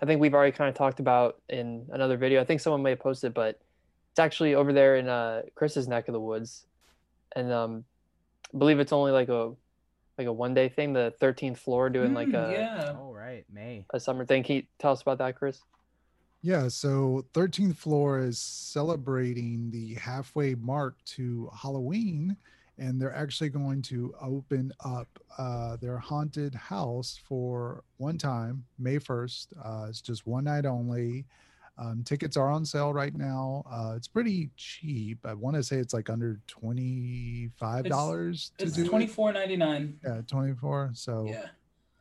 I 0.00 0.06
think 0.06 0.20
we've 0.20 0.32
already 0.34 0.52
kind 0.52 0.68
of 0.68 0.74
talked 0.74 1.00
about 1.00 1.40
in 1.48 1.86
another 1.90 2.16
video. 2.16 2.40
I 2.40 2.44
think 2.44 2.60
someone 2.60 2.82
may 2.82 2.90
have 2.90 3.00
posted, 3.00 3.34
but 3.34 3.60
it's 4.10 4.18
actually 4.18 4.54
over 4.54 4.72
there 4.72 4.96
in 4.96 5.08
uh, 5.08 5.42
Chris's 5.54 5.88
neck 5.88 6.08
of 6.08 6.12
the 6.12 6.20
woods, 6.20 6.66
and 7.34 7.50
um, 7.52 7.84
I 8.54 8.58
believe 8.58 8.78
it's 8.80 8.92
only 8.92 9.12
like 9.12 9.28
a 9.28 9.52
like 10.18 10.26
a 10.26 10.32
one 10.32 10.54
day 10.54 10.68
thing. 10.68 10.92
The 10.92 11.14
13th 11.20 11.58
floor 11.58 11.90
doing 11.90 12.14
like 12.14 12.28
Mm, 12.28 12.48
a 12.48 12.52
yeah. 12.52 12.92
oh 12.98 13.12
right, 13.12 13.44
May. 13.52 13.84
a 13.92 14.00
summer 14.00 14.24
thing. 14.24 14.42
Can 14.42 14.56
you 14.56 14.62
tell 14.78 14.92
us 14.92 15.02
about 15.02 15.18
that, 15.18 15.36
Chris? 15.36 15.60
Yeah, 16.42 16.68
so 16.68 17.24
13th 17.34 17.76
floor 17.76 18.18
is 18.18 18.38
celebrating 18.38 19.70
the 19.70 19.94
halfway 19.94 20.56
mark 20.56 20.96
to 21.04 21.48
Halloween, 21.56 22.36
and 22.78 23.00
they're 23.00 23.14
actually 23.14 23.48
going 23.50 23.80
to 23.82 24.12
open 24.20 24.72
up 24.84 25.06
uh, 25.38 25.76
their 25.76 25.98
haunted 25.98 26.52
house 26.54 27.20
for 27.28 27.84
one 27.98 28.18
time, 28.18 28.64
May 28.78 28.96
1st. 28.98 29.46
Uh, 29.64 29.86
it's 29.88 30.00
just 30.00 30.26
one 30.26 30.44
night 30.44 30.66
only. 30.66 31.26
Um, 31.78 32.02
tickets 32.04 32.36
are 32.36 32.50
on 32.50 32.64
sale 32.64 32.92
right 32.92 33.16
now. 33.16 33.64
Uh, 33.70 33.94
it's 33.96 34.08
pretty 34.08 34.50
cheap. 34.56 35.18
I 35.24 35.34
want 35.34 35.56
to 35.56 35.62
say 35.62 35.76
it's 35.78 35.94
like 35.94 36.10
under 36.10 36.40
$25 36.48 38.50
to 38.58 38.66
It's 38.66 38.88
twenty 38.88 39.06
four 39.06 39.32
ninety 39.32 39.56
nine. 39.56 39.98
Yeah, 40.04 40.20
24. 40.26 40.90
So 40.94 41.26
Yeah. 41.28 41.46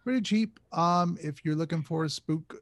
pretty 0.03 0.21
cheap. 0.21 0.59
Um, 0.71 1.17
if 1.21 1.45
you're 1.45 1.55
looking 1.55 1.83
for 1.83 2.05
a 2.05 2.09
spook, 2.09 2.55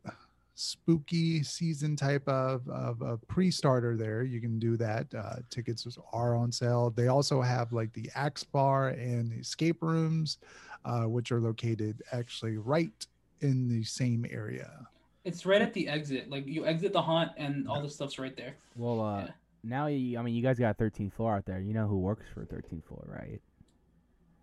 spooky 0.56 1.42
season 1.42 1.96
type 1.96 2.28
of 2.28 2.68
of 2.70 3.02
a 3.02 3.18
pre-starter, 3.18 3.96
there 3.98 4.24
you 4.24 4.40
can 4.42 4.60
do 4.60 4.78
that. 4.78 5.14
Uh, 5.14 5.38
tickets 5.50 5.88
are 6.14 6.36
on 6.36 6.52
sale. 6.52 6.92
They 6.92 7.08
also 7.08 7.42
have 7.42 7.74
like 7.74 7.92
the 7.94 8.10
Axe 8.14 8.44
Bar 8.44 8.90
and 8.90 9.32
the 9.32 9.38
escape 9.38 9.82
rooms, 9.82 10.38
uh, 10.86 11.04
which 11.04 11.32
are 11.32 11.40
located 11.40 12.02
actually 12.12 12.58
right 12.58 13.08
in 13.42 13.68
the 13.68 13.84
same 13.84 14.26
area. 14.30 14.88
It's 15.26 15.46
right 15.46 15.62
at 15.62 15.74
the 15.74 15.88
exit. 15.88 16.30
Like 16.30 16.48
you 16.48 16.66
exit 16.66 16.94
the 16.94 17.02
haunt 17.02 17.32
and 17.38 17.68
all 17.68 17.82
the 17.82 17.90
stuff's 17.90 18.18
right 18.20 18.36
there. 18.36 18.56
Well, 18.76 19.02
uh, 19.02 19.22
Yeah. 19.26 19.32
now 19.64 19.88
you, 19.88 20.18
I 20.18 20.22
mean, 20.22 20.34
you 20.36 20.42
guys 20.42 20.58
got 20.58 20.78
13th 20.78 21.14
floor 21.14 21.36
out 21.36 21.46
there. 21.46 21.60
You 21.60 21.74
know 21.74 21.88
who 21.88 21.98
works 21.98 22.26
for 22.34 22.46
13th 22.46 22.86
floor, 22.86 23.04
right? 23.08 23.42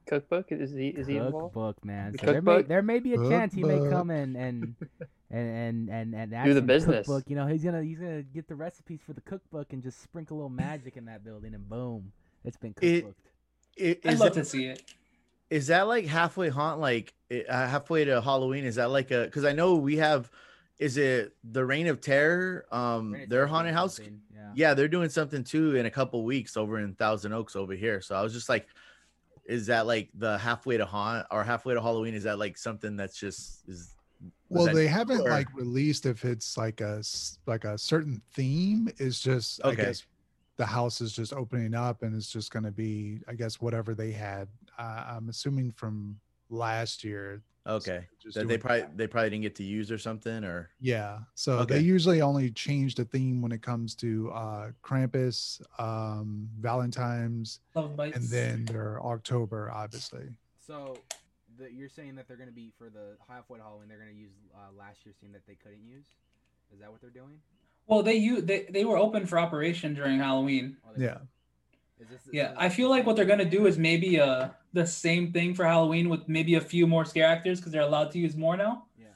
Cookbook 0.07 0.53
is 0.53 0.71
he 0.71 0.89
is 0.89 1.09
he 1.09 1.17
involved? 1.17 1.55
Cookbook, 1.55 1.85
man. 1.85 2.13
The 2.13 2.19
So 2.19 2.27
there 2.27 2.41
may 2.43 2.53
cookbook? 2.53 2.69
there 2.69 2.83
may 2.83 2.99
be 3.01 3.15
a 3.15 3.29
chance 3.29 3.53
he 3.53 3.65
may 3.65 3.79
come 3.91 4.11
in 4.11 4.37
and 4.37 4.77
and 5.33 5.49
and 5.51 5.91
and 5.91 6.15
and 6.15 6.33
add 6.35 6.45
Do 6.45 6.55
the 6.55 6.63
business. 6.63 7.07
Cookbook. 7.09 7.25
You 7.29 7.35
know, 7.35 7.47
he's 7.49 7.65
gonna 7.65 7.83
he's 7.83 7.99
gonna 7.99 8.23
get 8.23 8.47
the 8.47 8.55
recipes 8.55 9.01
for 9.05 9.15
the 9.15 9.21
cookbook 9.23 9.73
and 9.73 9.83
just 9.83 10.01
sprinkle 10.01 10.37
a 10.37 10.39
little 10.39 10.49
magic 10.51 10.97
in 10.97 11.07
that 11.07 11.25
building, 11.25 11.55
and 11.55 11.69
boom, 11.69 12.13
it's 12.45 12.57
been 12.57 12.73
It- 12.81 13.05
cookbooked. 13.05 13.15
I- 13.81 13.99
I'd 14.09 14.13
Is 14.15 14.21
love 14.21 14.35
that, 14.35 14.41
to 14.43 14.45
see 14.49 14.67
it. 14.67 14.83
is 15.51 15.67
that 15.67 15.89
like 15.89 16.07
halfway 16.07 16.51
haunt? 16.51 16.81
Like 16.81 17.13
uh, 17.33 17.43
halfway 17.49 18.05
to 18.05 18.21
Halloween? 18.23 18.65
Is 18.65 18.77
that 18.77 18.91
like 18.91 19.11
a? 19.11 19.25
Because 19.25 19.45
I 19.45 19.53
know 19.55 19.75
we 19.75 19.97
have. 19.97 20.31
Is 20.79 20.97
it 20.99 21.35
the 21.43 21.65
Reign 21.65 21.87
of 21.87 22.01
Terror? 22.01 22.67
Um, 22.71 23.13
Reign 23.13 23.29
their 23.29 23.47
haunted 23.47 23.75
house. 23.75 23.99
Yeah. 23.99 24.51
Yeah, 24.55 24.75
they're 24.75 24.89
doing 24.89 25.09
something 25.09 25.43
too 25.43 25.77
in 25.77 25.87
a 25.87 25.91
couple 25.91 26.23
weeks 26.25 26.57
over 26.57 26.79
in 26.79 26.95
Thousand 26.95 27.33
Oaks 27.33 27.57
over 27.57 27.75
here. 27.75 28.01
So 28.01 28.15
I 28.15 28.23
was 28.23 28.33
just 28.33 28.49
like, 28.49 28.67
is 29.47 29.67
that 29.67 29.87
like 29.87 30.11
the 30.15 30.37
halfway 30.39 30.77
to 30.77 30.85
haunt 30.85 31.27
or 31.31 31.45
halfway 31.45 31.75
to 31.75 31.81
Halloween? 31.81 32.15
Is 32.15 32.25
that 32.25 32.39
like 32.39 32.59
something 32.59 32.97
that's 32.97 33.19
just 33.19 33.63
is? 33.69 33.95
Well, 34.49 34.67
they 34.73 34.87
haven't 34.87 35.21
or- 35.23 35.31
like 35.31 35.53
released 35.55 36.05
if 36.07 36.25
it's 36.25 36.57
like 36.57 36.81
a 36.81 37.03
like 37.47 37.65
a 37.65 37.79
certain 37.79 38.21
theme. 38.35 38.89
Is 38.99 39.21
just 39.21 39.61
I 39.65 39.69
Okay. 39.69 39.85
guess 39.87 40.05
the 40.57 40.67
house 40.67 41.01
is 41.01 41.13
just 41.13 41.33
opening 41.33 41.75
up 41.75 42.03
and 42.03 42.15
it's 42.15 42.31
just 42.33 42.51
going 42.51 42.65
to 42.65 42.71
be 42.71 43.21
I 43.29 43.35
guess 43.35 43.61
whatever 43.61 43.95
they 43.95 44.11
had. 44.13 44.49
Uh, 44.79 45.05
I'm 45.09 45.29
assuming 45.29 45.73
from 45.73 46.19
last 46.51 47.03
year. 47.05 47.43
So 47.67 47.73
okay 47.75 48.07
they're 48.23 48.43
that 48.43 48.49
they 48.49 48.59
probably 48.59 48.81
that. 48.83 48.97
they 48.97 49.07
probably 49.07 49.31
didn't 49.31 49.43
get 49.43 49.55
to 49.57 49.65
use 49.65 49.91
or 49.91 49.99
something 49.99 50.45
or 50.45 50.71
yeah. 50.81 51.19
So 51.35 51.59
Okay. 51.61 51.75
they 51.75 51.81
usually 51.81 52.21
only 52.23 52.51
change 52.51 52.95
the 52.95 53.05
theme 53.05 53.41
when 53.43 53.53
it 53.53 53.63
comes 53.63 53.95
to 53.97 54.31
uh 54.33 54.71
Krampus, 54.83 55.61
um, 55.81 56.49
Valentine's, 56.61 57.61
Love 57.75 57.97
bites. 57.97 58.17
and 58.17 58.25
then 58.29 58.65
their 58.67 59.01
October, 59.05 59.71
obviously. 59.71 60.29
So, 60.67 60.99
the, 61.59 61.73
you're 61.73 61.89
saying 61.89 62.17
that 62.17 62.27
they're 62.29 62.37
gonna 62.37 62.51
be 62.51 62.73
for 62.77 62.91
the 62.91 63.17
halfway 63.29 63.59
to 63.59 63.65
Halloween, 63.65 63.89
they're 63.89 63.99
gonna 63.99 64.11
use 64.13 64.33
uh, 64.55 64.73
last 64.79 65.05
year's 65.05 65.17
theme 65.21 65.33
that 65.33 65.47
they 65.47 65.55
couldn't 65.55 65.85
use. 65.87 66.07
Is 66.73 66.81
that 66.81 66.91
what 66.91 67.01
they're 67.01 67.11
doing? 67.11 67.39
well, 67.87 68.03
they 68.03 68.15
you 68.17 68.41
they, 68.43 68.67
they 68.69 68.85
were 68.85 68.97
open 68.99 69.27
for 69.27 69.39
operation 69.39 69.95
during 69.95 70.19
Halloween. 70.19 70.77
Or 70.87 70.95
they- 70.97 71.05
Yeah. 71.05 71.19
Is 71.19 71.21
this, 71.99 72.29
Yeah, 72.33 72.51
is 72.53 72.57
I 72.59 72.69
feel 72.69 72.91
like 72.91 73.07
what 73.07 73.17
they're 73.17 73.25
gonna 73.25 73.45
do 73.49 73.67
is 73.67 73.79
maybe 73.79 74.21
uh 74.21 74.49
the 74.73 74.87
same 74.87 75.33
thing 75.33 75.55
for 75.55 75.65
Halloween 75.65 76.09
with 76.09 76.29
maybe 76.29 76.55
a 76.55 76.61
few 76.61 76.87
more 76.87 77.05
scare 77.05 77.27
actors 77.27 77.59
because 77.61 77.73
they're 77.73 77.83
allowed 77.83 78.11
to 78.13 78.19
use 78.19 78.37
more 78.37 78.57
now. 78.57 78.85
Yeah. 78.99 79.07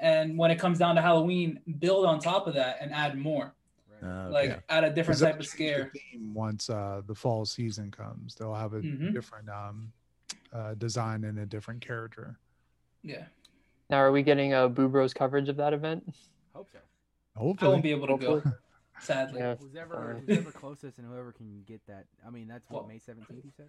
And 0.00 0.36
when 0.36 0.50
it 0.50 0.58
comes 0.58 0.78
down 0.78 0.96
to 0.96 1.00
Halloween, 1.02 1.60
build 1.78 2.04
on 2.04 2.18
top 2.18 2.46
of 2.46 2.54
that 2.54 2.78
and 2.80 2.92
add 2.92 3.16
more, 3.16 3.54
uh, 4.02 4.28
like 4.30 4.50
okay. 4.50 4.60
add 4.68 4.82
a 4.84 4.90
different 4.90 5.20
type 5.20 5.38
of 5.38 5.46
scare. 5.46 5.90
the 5.94 6.00
theme 6.12 6.34
once 6.34 6.68
uh, 6.68 7.02
the 7.06 7.14
fall 7.14 7.44
season 7.44 7.90
comes. 7.92 8.34
They'll 8.34 8.54
have 8.54 8.72
a 8.74 8.80
Mhm. 8.80 9.12
different 9.12 9.48
um, 9.48 9.92
uh, 10.52 10.74
design 10.74 11.24
and 11.24 11.38
a 11.38 11.46
different 11.46 11.80
character. 11.80 12.38
Yeah, 13.02 13.26
Now, 13.90 13.98
are 13.98 14.10
we 14.12 14.22
getting 14.22 14.54
a 14.54 14.68
Boo 14.68 14.88
Bros 14.88 15.12
coverage 15.12 15.48
of 15.50 15.56
that 15.58 15.72
event? 15.74 16.02
Hope 16.54 16.70
so. 16.72 16.78
I 17.36 17.38
Hopefully, 17.38 17.70
won't 17.70 17.82
be 17.82 17.90
able 17.90 18.06
to 18.06 18.16
go, 18.16 18.30
Hopefully. 18.34 18.54
Sadly. 19.00 19.40
Yeah. 19.40 19.54
Who's 19.56 19.74
ever, 19.76 19.94
fine. 19.94 20.24
who's 20.26 20.38
ever 20.38 20.50
closest 20.50 20.98
and 20.98 21.06
whoever 21.06 21.32
can 21.32 21.62
get 21.66 21.84
that. 21.86 22.06
I 22.26 22.30
mean, 22.30 22.48
that's 22.48 22.68
what 22.70 22.82
Well- 22.84 22.88
May 22.88 22.98
17th. 22.98 23.44
You 23.44 23.50
said. 23.56 23.68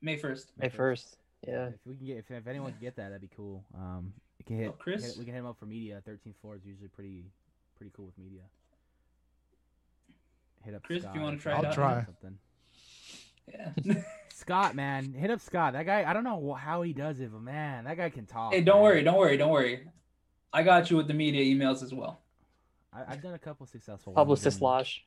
May 0.00 0.16
first. 0.16 0.52
May 0.56 0.68
first. 0.68 1.16
Yeah. 1.46 1.68
If 1.68 1.74
we 1.86 1.96
can 1.96 2.06
get, 2.06 2.16
if, 2.18 2.30
if 2.30 2.46
anyone 2.46 2.72
can 2.72 2.80
get 2.80 2.96
that, 2.96 3.08
that'd 3.08 3.20
be 3.20 3.30
cool. 3.36 3.64
Um, 3.74 4.12
we 4.38 4.44
can 4.44 4.56
hit, 4.58 4.68
Oh, 4.68 4.76
Chris? 4.78 5.04
hit- 5.04 5.18
we 5.18 5.24
can 5.24 5.34
hit 5.34 5.40
him 5.40 5.46
up 5.46 5.58
for 5.58 5.66
media. 5.66 6.02
13th 6.08 6.36
floor 6.40 6.54
is 6.56 6.64
usually 6.64 6.88
pretty, 6.88 7.24
pretty 7.76 7.92
cool 7.96 8.06
with 8.06 8.18
media. 8.18 8.42
Hit 10.64 10.74
up 10.74 10.82
Chris, 10.82 10.98
if 10.98 11.02
Scott 11.04 11.14
you 11.14 11.20
wanna 11.22 11.36
try 11.38 11.52
it 11.52 11.56
I'll 11.56 11.72
something. 11.72 11.74
try. 11.74 12.04
Something. 12.04 12.38
Yeah. 13.94 14.02
Scott, 14.34 14.74
man, 14.74 15.12
hit 15.12 15.30
up 15.30 15.40
Scott. 15.40 15.72
That 15.72 15.86
guy, 15.86 16.04
I 16.08 16.12
don't 16.12 16.24
know 16.24 16.54
how 16.54 16.82
he 16.82 16.92
does 16.92 17.20
it, 17.20 17.32
but 17.32 17.40
man, 17.42 17.84
that 17.84 17.96
guy 17.96 18.10
can 18.10 18.26
talk. 18.26 18.52
hey, 18.52 18.60
don't 18.60 18.76
man. 18.76 18.82
worry, 18.82 19.02
don't 19.02 19.18
worry, 19.18 19.36
don't 19.36 19.50
worry. 19.50 19.88
I 20.52 20.62
got 20.62 20.90
you 20.90 20.96
with 20.96 21.06
the 21.08 21.14
media 21.14 21.42
emails 21.44 21.82
as 21.82 21.92
well. 21.94 22.20
I, 22.92 23.12
I've 23.12 23.22
done 23.22 23.34
a 23.34 23.38
couple 23.38 23.66
successful. 23.66 24.12
Publicist 24.12 24.56
and 24.58 24.62
Losh. 24.62 25.00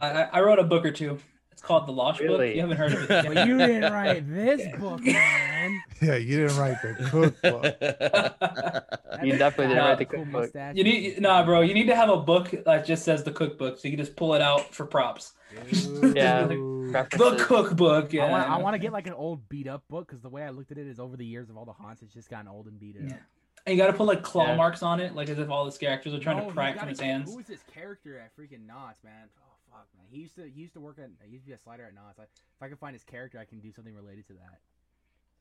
I, 0.00 0.08
I- 0.10 0.28
I 0.34 0.40
wrote 0.40 0.58
a 0.58 0.64
book 0.64 0.84
or 0.86 0.92
two. 0.92 1.18
It's 1.50 1.60
called 1.60 1.86
The 1.86 1.92
Losh 1.92 2.18
Book. 2.18 2.40
You 2.40 2.62
haven't 2.62 2.78
heard 2.78 2.94
of 2.94 3.10
it? 3.10 3.34
But 3.34 3.46
you 3.46 3.58
didn't 3.58 3.92
write 3.92 4.26
this 4.32 4.66
book, 4.80 5.02
man. 5.04 5.82
yeah, 6.00 6.16
you 6.16 6.38
didn't 6.48 6.56
write 6.56 6.80
the 6.80 6.94
cookbook. 7.10 8.94
You 9.22 9.36
definitely 9.36 9.74
didn't 9.74 9.84
write 9.84 9.98
the 9.98 10.04
cool 10.06 10.20
cookbook. 10.24 10.42
mustache. 10.42 10.74
You 10.74 10.82
need 10.84 11.20
nah, 11.20 11.44
bro. 11.44 11.60
You 11.60 11.74
need 11.74 11.86
to 11.86 11.94
have 11.94 12.08
a 12.08 12.16
book 12.16 12.52
that 12.64 12.86
just 12.86 13.04
says 13.04 13.22
the 13.22 13.30
cookbook, 13.30 13.78
so 13.78 13.86
you 13.86 13.96
can 13.96 14.04
just 14.04 14.16
pull 14.16 14.34
it 14.34 14.40
out 14.42 14.74
for 14.74 14.84
props. 14.86 15.34
Dude. 15.70 16.16
Yeah, 16.16 16.46
The 16.46 17.44
cookbook. 17.46 18.12
Yeah. 18.12 18.24
I 18.24 18.30
want. 18.30 18.50
I 18.50 18.56
want 18.56 18.74
to 18.74 18.78
get 18.78 18.92
like 18.92 19.06
an 19.06 19.12
old 19.12 19.48
beat 19.48 19.68
up 19.68 19.84
book 19.88 20.08
because 20.08 20.22
the 20.22 20.28
way 20.30 20.42
I 20.42 20.50
looked 20.50 20.72
at 20.72 20.78
it 20.78 20.86
is 20.88 20.98
over 20.98 21.16
the 21.16 21.26
years 21.26 21.50
of 21.50 21.56
all 21.58 21.66
the 21.66 21.72
haunts, 21.72 22.02
it's 22.02 22.14
just 22.14 22.30
gotten 22.30 22.48
old 22.48 22.66
and 22.66 22.80
beat 22.80 22.96
up. 22.96 23.02
Yeah. 23.10 23.16
And 23.64 23.76
you 23.76 23.82
got 23.82 23.88
to 23.88 23.92
put 23.92 24.06
like 24.06 24.22
claw 24.22 24.46
Yeah. 24.46 24.56
marks 24.56 24.82
on 24.82 24.98
it, 25.00 25.14
like 25.14 25.28
as 25.28 25.38
if 25.38 25.48
all 25.48 25.64
the 25.64 25.76
characters 25.78 26.12
are 26.14 26.18
trying 26.18 26.36
No, 26.36 26.42
to 26.42 26.48
he's 26.48 26.54
pry 26.54 26.70
it 26.70 26.78
from 26.78 26.88
a- 26.88 26.90
his 26.90 27.00
hands. 27.00 27.30
Who 27.30 27.36
was 27.36 27.46
this 27.46 27.62
character 27.72 28.18
at 28.18 28.36
freaking 28.36 28.66
Knott's, 28.66 29.04
man? 29.04 29.28
Oh 29.38 29.54
fuck, 29.70 29.86
man. 29.96 30.06
He 30.10 30.20
used 30.20 30.34
to. 30.36 30.48
He 30.48 30.60
used 30.62 30.72
to 30.74 30.80
work 30.80 30.98
at. 30.98 31.10
He 31.24 31.32
used 31.32 31.44
to 31.44 31.48
be 31.48 31.54
a 31.54 31.58
slider 31.58 31.84
at 31.84 31.94
Knott's. 31.94 32.18
I, 32.18 32.22
if 32.24 32.62
I 32.62 32.68
can 32.68 32.76
find 32.76 32.94
his 32.94 33.04
character, 33.04 33.38
I 33.38 33.44
can 33.44 33.60
do 33.60 33.70
something 33.70 33.94
related 33.94 34.26
to 34.28 34.32
that. 34.34 34.58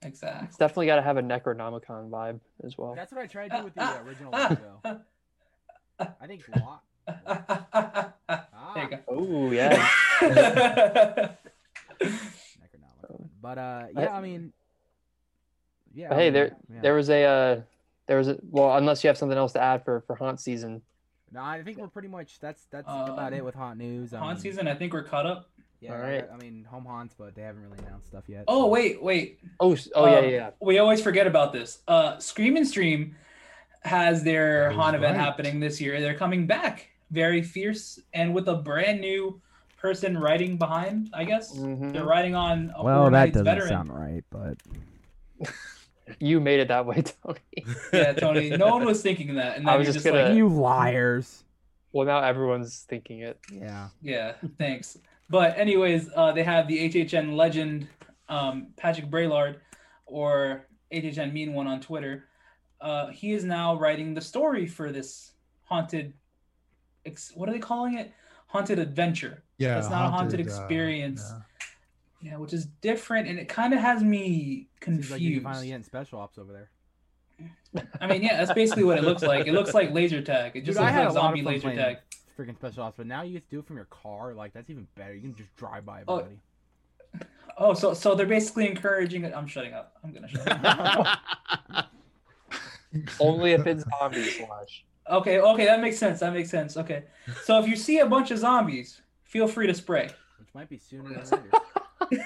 Exactly. 0.07 0.47
It's 0.47 0.57
definitely 0.57 0.87
got 0.87 0.95
to 0.97 1.01
have 1.03 1.17
a 1.17 1.21
Necronomicon 1.21 2.09
vibe 2.09 2.39
as 2.63 2.77
well. 2.77 2.95
That's 2.95 3.11
what 3.11 3.21
I 3.21 3.27
tried 3.27 3.51
to 3.51 3.57
do 3.57 3.63
with 3.65 3.75
the 3.75 3.83
uh, 3.83 4.01
original 4.05 4.31
logo. 4.31 5.01
I 5.99 6.27
think. 6.27 6.43
Lo- 6.55 6.79
there 7.07 7.17
ah, 7.47 8.13
you 8.75 8.89
go. 8.89 8.99
Oh 9.07 9.51
yeah. 9.51 9.87
Necronomicon. 12.01 13.29
But 13.41 13.57
uh, 13.57 13.85
yeah, 13.95 14.13
I 14.13 14.21
mean, 14.21 14.53
yeah. 15.93 16.09
But 16.09 16.17
I 16.17 16.19
hey, 16.19 16.25
mean, 16.27 16.33
there 16.33 16.55
yeah. 16.73 16.81
there 16.81 16.93
was 16.93 17.09
a 17.09 17.23
uh, 17.23 17.61
there 18.11 18.17
was 18.17 18.27
a 18.27 18.37
well, 18.49 18.75
unless 18.75 19.05
you 19.05 19.07
have 19.07 19.17
something 19.17 19.37
else 19.37 19.53
to 19.53 19.61
add 19.63 19.85
for 19.85 20.01
for 20.01 20.17
haunt 20.17 20.41
season. 20.41 20.81
No, 21.31 21.41
I 21.41 21.63
think 21.63 21.77
we're 21.77 21.87
pretty 21.87 22.09
much. 22.09 22.41
That's 22.41 22.65
that's 22.69 22.89
about 22.89 23.31
it 23.31 23.39
Um, 23.39 23.45
with 23.45 23.55
haunt 23.55 23.79
news. 23.79 24.13
I 24.13 24.17
Haunt 24.19 24.41
season, 24.41 24.67
I 24.67 24.75
think 24.75 24.91
we're 24.91 25.03
caught 25.03 25.25
up. 25.25 25.49
Yeah, 25.79 25.93
Alright. 25.93 26.27
I, 26.29 26.33
I 26.33 26.37
mean, 26.37 26.65
home 26.69 26.83
haunts, 26.83 27.15
but 27.17 27.35
they 27.35 27.41
haven't 27.41 27.63
really 27.63 27.77
announced 27.87 28.07
stuff 28.07 28.25
yet. 28.27 28.43
Oh 28.49 28.63
so- 28.63 28.67
wait, 28.67 29.01
wait. 29.01 29.39
Oh 29.61 29.77
oh 29.95 30.05
yeah 30.07 30.17
Um, 30.17 30.23
yeah. 30.25 30.29
yeah. 30.29 30.49
We 30.59 30.79
always 30.79 31.01
forget 31.01 31.25
about 31.25 31.53
this. 31.53 31.79
Uh, 31.87 32.17
Scream 32.19 32.57
and 32.57 32.67
Stream 32.67 33.15
has 33.83 34.25
their 34.25 34.63
That 34.65 34.71
is 34.71 34.75
haunt 34.75 34.95
event 34.97 35.15
right. 35.17 35.23
happening 35.23 35.61
this 35.61 35.79
year. 35.79 36.01
They're 36.01 36.17
coming 36.17 36.47
back, 36.47 36.89
very 37.11 37.41
fierce, 37.41 37.97
and 38.13 38.33
with 38.35 38.49
a 38.49 38.55
brand 38.55 38.99
new 38.99 39.39
person 39.77 40.17
writing 40.17 40.57
behind. 40.57 41.11
I 41.13 41.23
guess 41.23 41.57
Mhm. 41.57 41.93
they're 41.93 42.03
writing 42.03 42.35
on 42.35 42.73
a 42.75 42.83
Well, 42.83 43.09
that 43.09 43.31
doesn't 43.31 43.45
veteran. 43.45 43.69
sound 43.69 43.89
right, 43.97 44.25
but 44.29 44.57
You 46.19 46.39
made 46.39 46.59
it 46.59 46.67
that 46.69 46.85
way, 46.85 47.01
Tony. 47.23 47.39
Yeah, 47.93 48.13
Tony. 48.13 48.49
No 48.49 48.67
one 48.67 48.85
was 48.85 49.01
thinking 49.01 49.35
that, 49.35 49.57
and 49.57 49.69
I 49.69 49.77
was 49.77 49.85
you're 49.87 49.93
just 49.93 50.03
just 50.05 50.13
gonna- 50.13 50.29
like, 50.29 50.37
You 50.37 50.47
liars. 50.47 51.43
Well, 51.93 52.05
now 52.07 52.21
everyone's 52.23 52.85
thinking 52.87 53.19
it. 53.19 53.37
Yeah. 53.51 53.89
yeah, 54.01 54.33
thanks. 54.57 54.97
But 55.29 55.57
anyways, 55.57 56.09
uh, 56.15 56.31
they 56.31 56.43
have 56.43 56.67
the 56.67 56.89
HHN 56.89 57.35
legend, 57.35 57.87
um, 58.29 58.67
Patrick 58.77 59.09
Braillard, 59.09 59.59
or 60.05 60.67
HHN 60.93 61.33
Mean 61.33 61.53
One 61.53 61.67
on 61.67 61.81
Twitter. 61.81 62.25
Uh, 62.79 63.07
he 63.07 63.33
is 63.33 63.43
now 63.43 63.75
writing 63.77 64.13
the 64.13 64.21
story 64.21 64.67
for 64.67 64.91
this 64.91 65.31
haunted. 65.63 66.13
Ex- 67.05 67.31
what 67.35 67.49
are 67.49 67.51
they 67.51 67.59
calling 67.59 67.97
it? 67.97 68.11
Haunted 68.47 68.79
adventure. 68.79 69.43
Yeah, 69.57 69.77
It's 69.79 69.89
not 69.89 70.05
a 70.07 70.09
haunted 70.11 70.39
uh, 70.39 70.43
experience. 70.43 71.23
yeah. 71.29 71.41
Yeah, 72.21 72.37
which 72.37 72.53
is 72.53 72.65
different, 72.81 73.27
and 73.27 73.39
it 73.39 73.49
kind 73.49 73.73
of 73.73 73.79
has 73.79 74.03
me 74.03 74.69
confused. 74.79 75.09
Seems 75.09 75.11
like 75.13 75.21
you 75.21 75.35
can 75.35 75.43
finally 75.43 75.67
getting 75.67 75.83
special 75.83 76.19
ops 76.19 76.37
over 76.37 76.53
there. 76.53 76.69
I 77.99 78.05
mean, 78.05 78.21
yeah, 78.21 78.37
that's 78.37 78.53
basically 78.53 78.83
what 78.83 78.97
it 78.99 79.03
looks 79.03 79.23
like. 79.23 79.47
It 79.47 79.53
looks 79.53 79.73
like 79.73 79.91
laser 79.91 80.21
tag. 80.21 80.51
It 80.55 80.61
just 80.65 80.77
Dude, 80.77 80.87
I 80.87 80.91
looks 80.91 80.97
like 80.97 81.09
a 81.09 81.13
zombie 81.13 81.41
laser 81.41 81.61
playing 81.63 81.77
tag. 81.79 81.97
freaking 82.37 82.55
special 82.55 82.83
ops, 82.83 82.97
but 82.97 83.07
now 83.07 83.23
you 83.23 83.33
get 83.33 83.45
to 83.49 83.55
do 83.55 83.59
it 83.59 83.65
from 83.65 83.77
your 83.77 83.85
car. 83.85 84.33
Like 84.35 84.53
that's 84.53 84.69
even 84.69 84.87
better. 84.95 85.15
You 85.15 85.21
can 85.21 85.35
just 85.35 85.55
drive 85.55 85.83
by 85.85 86.03
Oh, 86.07 86.17
everybody. 86.19 86.39
Oh, 87.57 87.73
so 87.73 87.93
so 87.95 88.13
they're 88.13 88.25
basically 88.27 88.67
encouraging 88.69 89.23
it. 89.23 89.33
I'm 89.35 89.47
shutting 89.47 89.73
up. 89.73 89.97
I'm 90.03 90.13
gonna 90.13 90.27
shut 90.27 90.47
up. 90.63 91.19
Only 93.19 93.53
if 93.53 93.65
it's 93.65 93.83
zombies, 93.99 94.37
Slash. 94.37 94.85
Okay, 95.09 95.39
okay, 95.39 95.65
that 95.65 95.81
makes 95.81 95.97
sense. 95.97 96.19
That 96.19 96.33
makes 96.33 96.49
sense. 96.51 96.77
Okay, 96.77 97.03
so 97.43 97.59
if 97.59 97.67
you 97.67 97.75
see 97.75 97.99
a 97.99 98.05
bunch 98.05 98.31
of 98.31 98.37
zombies, 98.37 99.01
feel 99.23 99.47
free 99.47 99.65
to 99.67 99.73
spray. 99.73 100.09
Which 100.39 100.49
might 100.53 100.69
be 100.69 100.77
sooner 100.77 101.09
than 101.09 101.23
later. 101.31 101.49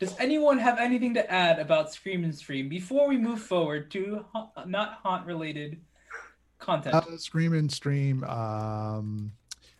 Does 0.00 0.14
anyone 0.18 0.58
have 0.58 0.78
anything 0.78 1.14
to 1.14 1.30
add 1.30 1.58
about 1.58 1.92
Scream 1.92 2.24
and 2.24 2.34
Stream 2.34 2.68
before 2.68 3.08
we 3.08 3.16
move 3.16 3.40
forward 3.40 3.90
to 3.92 4.24
ha- 4.32 4.50
not 4.66 4.94
haunt 5.02 5.24
related 5.26 5.80
content? 6.58 6.94
Uh, 6.94 7.16
Scream 7.16 7.52
and 7.54 7.70
Stream. 7.70 8.24
Um, 8.24 9.32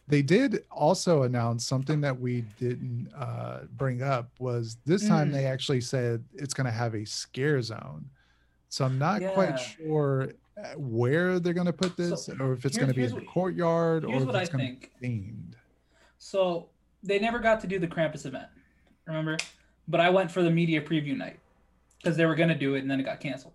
they 0.07 0.23
did 0.23 0.65
also 0.71 1.23
announce 1.25 1.67
something 1.67 2.01
that 2.03 2.19
we 2.19 2.43
didn't 2.59 3.09
uh, 3.17 3.61
bring 3.77 4.03
up 4.03 4.31
was 4.39 4.77
this 4.87 5.07
time 5.09 5.31
Mm. 5.31 5.33
they 5.33 5.47
actually 5.47 5.81
said 5.81 6.23
it's 6.35 6.55
going 6.55 6.67
to 6.67 6.71
have 6.73 6.95
a 6.95 7.05
scare 7.05 7.61
zone. 7.61 8.09
So 8.69 8.85
I'm 8.85 8.99
not 8.99 9.21
Yeah. 9.23 9.31
quite 9.31 9.57
sure 9.57 10.29
where 10.77 11.41
they're 11.41 11.55
going 11.55 11.67
to 11.67 11.73
put 11.73 11.97
this, 11.97 12.27
So, 12.27 12.37
or 12.41 12.53
if 12.53 12.65
it's 12.65 12.77
going 12.77 12.89
to 12.89 12.95
be 12.95 13.01
here's 13.01 13.13
in 13.13 13.19
the 13.21 13.25
courtyard, 13.25 14.05
or 14.05 14.15
if 14.15 14.29
it's 14.29 14.49
going 14.51 14.81
to 14.81 14.89
be 15.01 15.09
themed. 15.09 15.55
So 16.19 16.69
they 17.03 17.19
never 17.19 17.39
got 17.39 17.61
to 17.61 17.67
do 17.67 17.79
the 17.79 17.89
Krampus 17.89 18.25
event, 18.27 18.47
remember? 19.07 19.37
But 19.89 20.01
I 20.01 20.11
went 20.11 20.31
for 20.31 20.43
the 20.43 20.51
media 20.51 20.81
preview 20.81 21.17
night 21.17 21.39
because 21.99 22.17
they 22.17 22.27
were 22.27 22.35
gonna 22.35 22.55
do 22.59 22.75
it 22.75 22.81
and 22.81 22.91
then 22.91 23.01
it 23.01 23.05
got 23.05 23.21
canceled. 23.21 23.55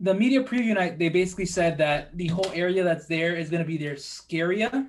The 0.00 0.14
media 0.14 0.42
preview 0.42 0.74
night, 0.74 0.98
they 0.98 1.08
basically 1.08 1.46
said 1.46 1.78
that 1.78 2.16
the 2.16 2.28
whole 2.28 2.50
area 2.54 2.84
that's 2.84 3.06
there 3.06 3.36
is 3.36 3.50
gonna 3.50 3.64
be 3.64 3.76
their 3.78 3.94
scaria. 3.94 4.88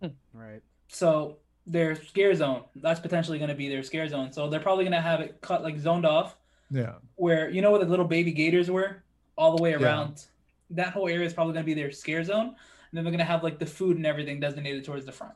Hmm. 0.00 0.08
right. 0.32 0.62
So 0.88 1.36
their 1.66 1.94
scare 1.94 2.34
zone, 2.34 2.64
that's 2.76 3.00
potentially 3.00 3.38
gonna 3.38 3.54
be 3.54 3.68
their 3.68 3.82
scare 3.82 4.08
zone. 4.08 4.32
So 4.32 4.48
they're 4.48 4.60
probably 4.60 4.84
gonna 4.84 5.00
have 5.00 5.20
it 5.20 5.40
cut 5.40 5.62
like 5.62 5.78
zoned 5.78 6.06
off 6.06 6.36
Yeah. 6.70 6.94
where 7.16 7.50
you 7.50 7.60
know 7.62 7.70
where 7.70 7.80
the 7.80 7.90
little 7.90 8.06
baby 8.06 8.32
gators 8.32 8.70
were 8.70 9.02
all 9.40 9.56
the 9.56 9.62
way 9.62 9.70
Yeah. 9.70 9.78
around. 9.78 10.26
That 10.70 10.92
whole 10.92 11.08
area 11.08 11.26
is 11.26 11.32
probably 11.32 11.54
gonna 11.54 11.64
be 11.64 11.74
their 11.74 11.90
scare 11.90 12.22
zone. 12.22 12.48
And 12.48 12.56
then 12.92 13.04
they're 13.04 13.10
gonna 13.10 13.24
have 13.24 13.42
like 13.42 13.58
the 13.58 13.66
food 13.66 13.96
and 13.96 14.06
everything 14.06 14.38
designated 14.38 14.84
towards 14.84 15.06
the 15.06 15.12
front. 15.12 15.34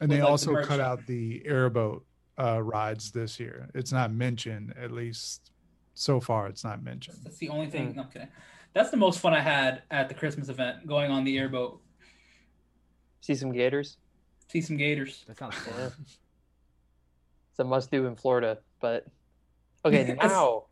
And 0.00 0.08
With, 0.10 0.18
they 0.18 0.22
like, 0.22 0.30
also 0.30 0.52
merch 0.52 0.66
cut 0.66 0.80
out 0.80 1.04
the 1.06 1.42
airboat 1.46 2.04
uh, 2.38 2.62
rides 2.62 3.10
this 3.12 3.40
year. 3.40 3.70
It's 3.74 3.92
not 3.92 4.12
mentioned, 4.12 4.74
at 4.76 4.90
least 4.90 5.52
so 5.94 6.20
far. 6.20 6.48
It's 6.48 6.64
not 6.64 6.82
mentioned. 6.82 7.18
That's 7.22 7.38
the 7.38 7.48
only 7.48 7.68
thing. 7.70 7.90
Hmm. 7.92 7.96
No, 7.96 8.02
I'm 8.02 8.08
kidding. 8.10 8.28
That's 8.74 8.90
the 8.90 8.96
most 8.96 9.20
fun 9.20 9.32
I 9.32 9.40
had 9.40 9.84
at 9.90 10.08
the 10.08 10.14
Christmas 10.14 10.48
event, 10.48 10.84
going 10.86 11.10
on 11.12 11.22
the 11.24 11.38
airboat, 11.38 11.80
See 13.20 13.34
some 13.36 13.52
gators. 13.52 13.96
see 14.48 14.60
some 14.60 14.76
gators. 14.76 15.24
That 15.28 15.38
sounds 15.38 15.54
Yeah. 15.66 15.72
fun. 15.88 15.92
It's 17.50 17.58
a 17.60 17.64
must 17.64 17.90
do 17.90 18.06
in 18.06 18.16
Florida. 18.16 18.58
But 18.80 19.06
okay, 19.84 20.06
Yes. 20.08 20.18
now 20.20 20.64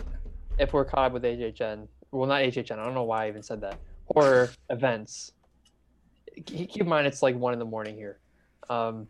if 0.58 0.72
we're 0.72 0.84
caught 0.84 1.06
up 1.06 1.12
with 1.12 1.22
HHN, 1.24 1.88
well, 2.12 2.28
not 2.28 2.42
HHN. 2.42 2.78
I 2.78 2.84
don't 2.84 2.94
know 2.94 3.02
why 3.04 3.24
I 3.24 3.28
even 3.28 3.42
said 3.42 3.60
that. 3.62 3.78
Horror 4.06 4.50
events. 4.70 5.32
Keep 6.46 6.70
keep 6.70 6.82
in 6.82 6.88
mind, 6.88 7.06
it's 7.06 7.22
like 7.22 7.36
one 7.36 7.52
in 7.52 7.58
the 7.58 7.64
morning 7.64 7.96
here. 7.96 8.18
Um, 8.70 9.08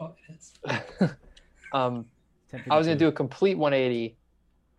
Oh, 0.00 0.14
it 0.28 0.34
is. 0.34 0.52
um, 1.72 2.06
I 2.70 2.76
was 2.76 2.86
gonna 2.86 2.98
do 2.98 3.08
a 3.08 3.12
complete 3.12 3.56
180 3.56 4.16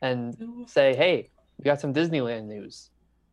and 0.01 0.67
say, 0.67 0.95
hey, 0.95 1.30
we 1.57 1.63
got 1.63 1.80
some 1.80 1.93
Disneyland 1.93 2.45
news 2.45 2.89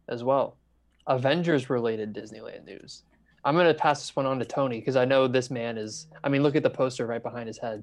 as 0.09 0.22
well. 0.22 0.59
Avengers 1.07 1.70
related 1.70 2.14
Disneyland 2.14 2.66
news. 2.66 3.05
I'm 3.45 3.57
gonna 3.57 3.72
pass 3.72 4.01
this 4.01 4.14
one 4.14 4.26
on 4.26 4.39
to 4.39 4.45
Tony 4.45 4.78
because 4.78 4.97
I 4.97 5.07
know 5.07 5.26
this 5.26 5.51
man 5.51 5.78
is. 5.78 6.07
I 6.22 6.28
mean, 6.28 6.43
look 6.43 6.57
at 6.57 6.62
the 6.62 6.70
poster 6.70 7.07
right 7.07 7.22
behind 7.22 7.47
his 7.47 7.59
head. 7.59 7.82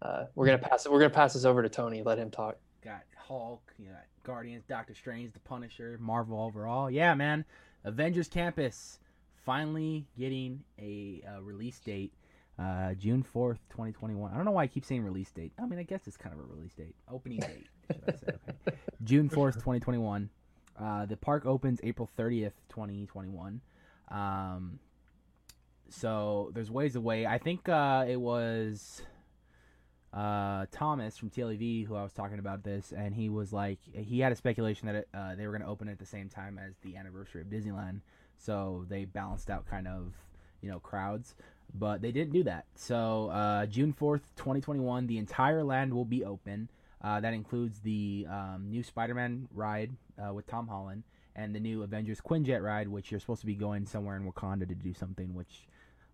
Uh, 0.00 0.24
we're 0.34 0.46
gonna 0.46 0.58
pass 0.58 0.86
it. 0.86 0.92
We're 0.92 1.00
gonna 1.00 1.10
pass 1.10 1.34
this 1.34 1.44
over 1.44 1.62
to 1.62 1.68
Tony. 1.68 2.02
Let 2.02 2.18
him 2.18 2.30
talk. 2.30 2.56
got 2.82 3.02
Hulk, 3.16 3.74
you 3.78 3.88
got 3.90 4.04
Guardians, 4.26 4.64
Doctor 4.68 4.92
Strange, 4.92 5.32
The 5.32 5.38
Punisher, 5.38 5.96
Marvel 6.00 6.40
overall. 6.42 6.90
Yeah, 6.90 7.14
man. 7.14 7.44
Avengers 7.84 8.28
Campus 8.28 8.98
finally 9.44 10.04
getting 10.18 10.64
a 10.80 11.22
uh, 11.26 11.40
release 11.42 11.78
date. 11.78 12.12
Uh, 12.58 12.94
June 12.94 13.24
4th, 13.34 13.58
2021. 13.70 14.32
I 14.32 14.34
don't 14.34 14.44
know 14.44 14.50
why 14.50 14.64
I 14.64 14.66
keep 14.66 14.84
saying 14.84 15.04
release 15.04 15.30
date. 15.30 15.52
I 15.58 15.66
mean, 15.66 15.78
I 15.78 15.84
guess 15.84 16.08
it's 16.08 16.16
kind 16.16 16.34
of 16.34 16.40
a 16.40 16.42
release 16.42 16.74
date. 16.74 16.96
Opening 17.08 17.38
date, 17.38 17.66
should 17.92 18.02
I 18.08 18.12
say. 18.12 18.38
Okay. 18.66 18.76
June 19.04 19.28
4th, 19.28 19.54
2021. 19.54 20.28
Uh, 20.78 21.06
the 21.06 21.16
park 21.16 21.46
opens 21.46 21.78
April 21.84 22.10
30th, 22.18 22.52
2021. 22.70 23.60
Um, 24.10 24.80
so 25.88 26.50
there's 26.52 26.70
ways 26.70 26.96
away. 26.96 27.26
I 27.26 27.38
think 27.38 27.68
uh, 27.68 28.04
it 28.08 28.20
was 28.20 29.02
uh, 30.16 30.64
Thomas 30.72 31.18
from 31.18 31.28
TLEV 31.30 31.86
who 31.86 31.94
I 31.94 32.02
was 32.02 32.12
talking 32.12 32.38
about 32.38 32.64
this, 32.64 32.92
and 32.96 33.14
he 33.14 33.28
was 33.28 33.52
like, 33.52 33.78
he 33.92 34.20
had 34.20 34.32
a 34.32 34.36
speculation 34.36 34.86
that 34.86 34.96
it, 34.96 35.08
uh, 35.12 35.34
they 35.36 35.46
were 35.46 35.52
going 35.52 35.62
to 35.62 35.68
open 35.68 35.88
it 35.88 35.92
at 35.92 35.98
the 35.98 36.06
same 36.06 36.28
time 36.28 36.58
as 36.58 36.74
the 36.82 36.96
anniversary 36.96 37.42
of 37.42 37.48
Disneyland, 37.48 38.00
so 38.38 38.86
they 38.88 39.04
balanced 39.04 39.50
out 39.50 39.66
kind 39.66 39.86
of, 39.86 40.14
you 40.62 40.70
know, 40.70 40.80
crowds. 40.80 41.34
But 41.74 42.00
they 42.00 42.12
didn't 42.12 42.32
do 42.32 42.44
that. 42.44 42.64
So 42.76 43.28
uh, 43.28 43.66
June 43.66 43.92
fourth, 43.92 44.22
twenty 44.36 44.60
twenty 44.60 44.80
one, 44.80 45.06
the 45.06 45.18
entire 45.18 45.62
land 45.62 45.92
will 45.92 46.04
be 46.04 46.24
open. 46.24 46.70
Uh, 47.02 47.20
that 47.20 47.34
includes 47.34 47.80
the 47.80 48.26
um, 48.30 48.68
new 48.70 48.82
Spider-Man 48.82 49.48
ride 49.52 49.90
uh, 50.18 50.32
with 50.32 50.46
Tom 50.46 50.68
Holland 50.68 51.02
and 51.34 51.54
the 51.54 51.60
new 51.60 51.82
Avengers 51.82 52.20
Quinjet 52.20 52.62
ride, 52.62 52.88
which 52.88 53.10
you're 53.10 53.20
supposed 53.20 53.42
to 53.42 53.46
be 53.46 53.54
going 53.54 53.84
somewhere 53.84 54.16
in 54.16 54.24
Wakanda 54.30 54.66
to 54.66 54.74
do 54.74 54.94
something, 54.94 55.34
which 55.34 55.66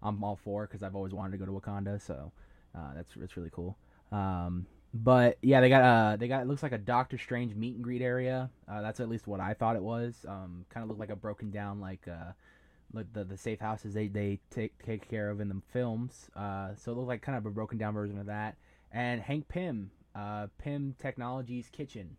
I'm 0.02 0.24
all 0.24 0.36
for 0.42 0.66
because 0.66 0.82
I've 0.82 0.96
always 0.96 1.14
wanted 1.14 1.32
to 1.32 1.38
go 1.38 1.46
to 1.46 1.52
Wakanda. 1.52 2.00
So 2.00 2.32
uh, 2.74 2.94
that's 2.96 3.12
that's 3.14 3.36
really 3.36 3.52
cool. 3.52 3.76
Um, 4.12 4.66
but 4.94 5.38
yeah, 5.42 5.60
they 5.60 5.68
got 5.70 5.82
uh 5.82 6.16
they 6.16 6.28
got 6.28 6.42
it 6.42 6.48
looks 6.48 6.62
like 6.62 6.72
a 6.72 6.78
Doctor 6.78 7.16
Strange 7.18 7.54
meet 7.54 7.74
and 7.74 7.82
greet 7.82 8.02
area. 8.02 8.50
Uh, 8.68 8.82
that's 8.82 9.00
at 9.00 9.08
least 9.08 9.26
what 9.26 9.40
I 9.40 9.54
thought 9.54 9.76
it 9.76 9.82
was. 9.82 10.26
Um, 10.28 10.66
kind 10.68 10.84
of 10.84 10.88
looked 10.88 11.00
like 11.00 11.10
a 11.10 11.16
broken 11.16 11.50
down 11.50 11.80
like 11.80 12.06
uh 12.06 12.32
like 12.92 13.12
the 13.14 13.24
the 13.24 13.38
safe 13.38 13.60
houses 13.60 13.94
they 13.94 14.08
they 14.08 14.38
take 14.50 14.80
take 14.84 15.08
care 15.08 15.30
of 15.30 15.40
in 15.40 15.48
the 15.48 15.62
films. 15.72 16.30
Uh, 16.36 16.74
so 16.76 16.92
it 16.92 16.96
looked 16.96 17.08
like 17.08 17.22
kind 17.22 17.38
of 17.38 17.46
a 17.46 17.50
broken 17.50 17.78
down 17.78 17.94
version 17.94 18.18
of 18.18 18.26
that. 18.26 18.56
And 18.92 19.22
Hank 19.22 19.48
Pym, 19.48 19.90
uh, 20.14 20.48
Pym 20.58 20.94
Technologies 20.98 21.68
Kitchen. 21.70 22.16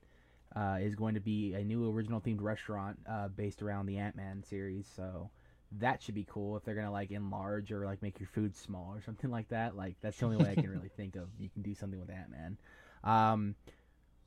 Uh, 0.56 0.78
is 0.80 0.94
going 0.94 1.16
to 1.16 1.20
be 1.20 1.56
a 1.56 1.64
new 1.64 1.89
original 1.89 2.22
themed 2.22 2.39
restaurant 2.39 3.00
uh, 3.10 3.28
based 3.28 3.64
around 3.64 3.88
the 3.88 3.98
Ant 3.98 4.16
Man 4.16 4.44
series. 4.44 4.88
So 4.96 5.32
that 5.80 6.02
should 6.02 6.16
be 6.16 6.26
cool 6.30 6.56
if 6.58 6.64
they're 6.64 6.76
gonna 6.76 6.92
like 6.92 7.12
enlarge 7.12 7.72
or 7.72 7.86
like 7.86 8.02
make 8.02 8.20
your 8.20 8.28
food 8.28 8.56
small 8.56 8.94
or 8.96 9.02
something 9.02 9.32
like 9.32 9.50
that. 9.50 9.76
Like 9.76 9.96
that's 10.02 10.18
the 10.18 10.26
only 10.26 10.38
way 10.38 10.52
I 10.52 10.56
can 10.56 10.70
really 10.70 10.90
think 10.96 11.16
of. 11.16 11.28
You 11.40 11.50
can 11.50 11.62
do 11.62 11.74
something 11.74 12.00
with 12.00 12.10
Ant 12.10 12.30
Man. 12.30 12.58
Um, 13.04 13.56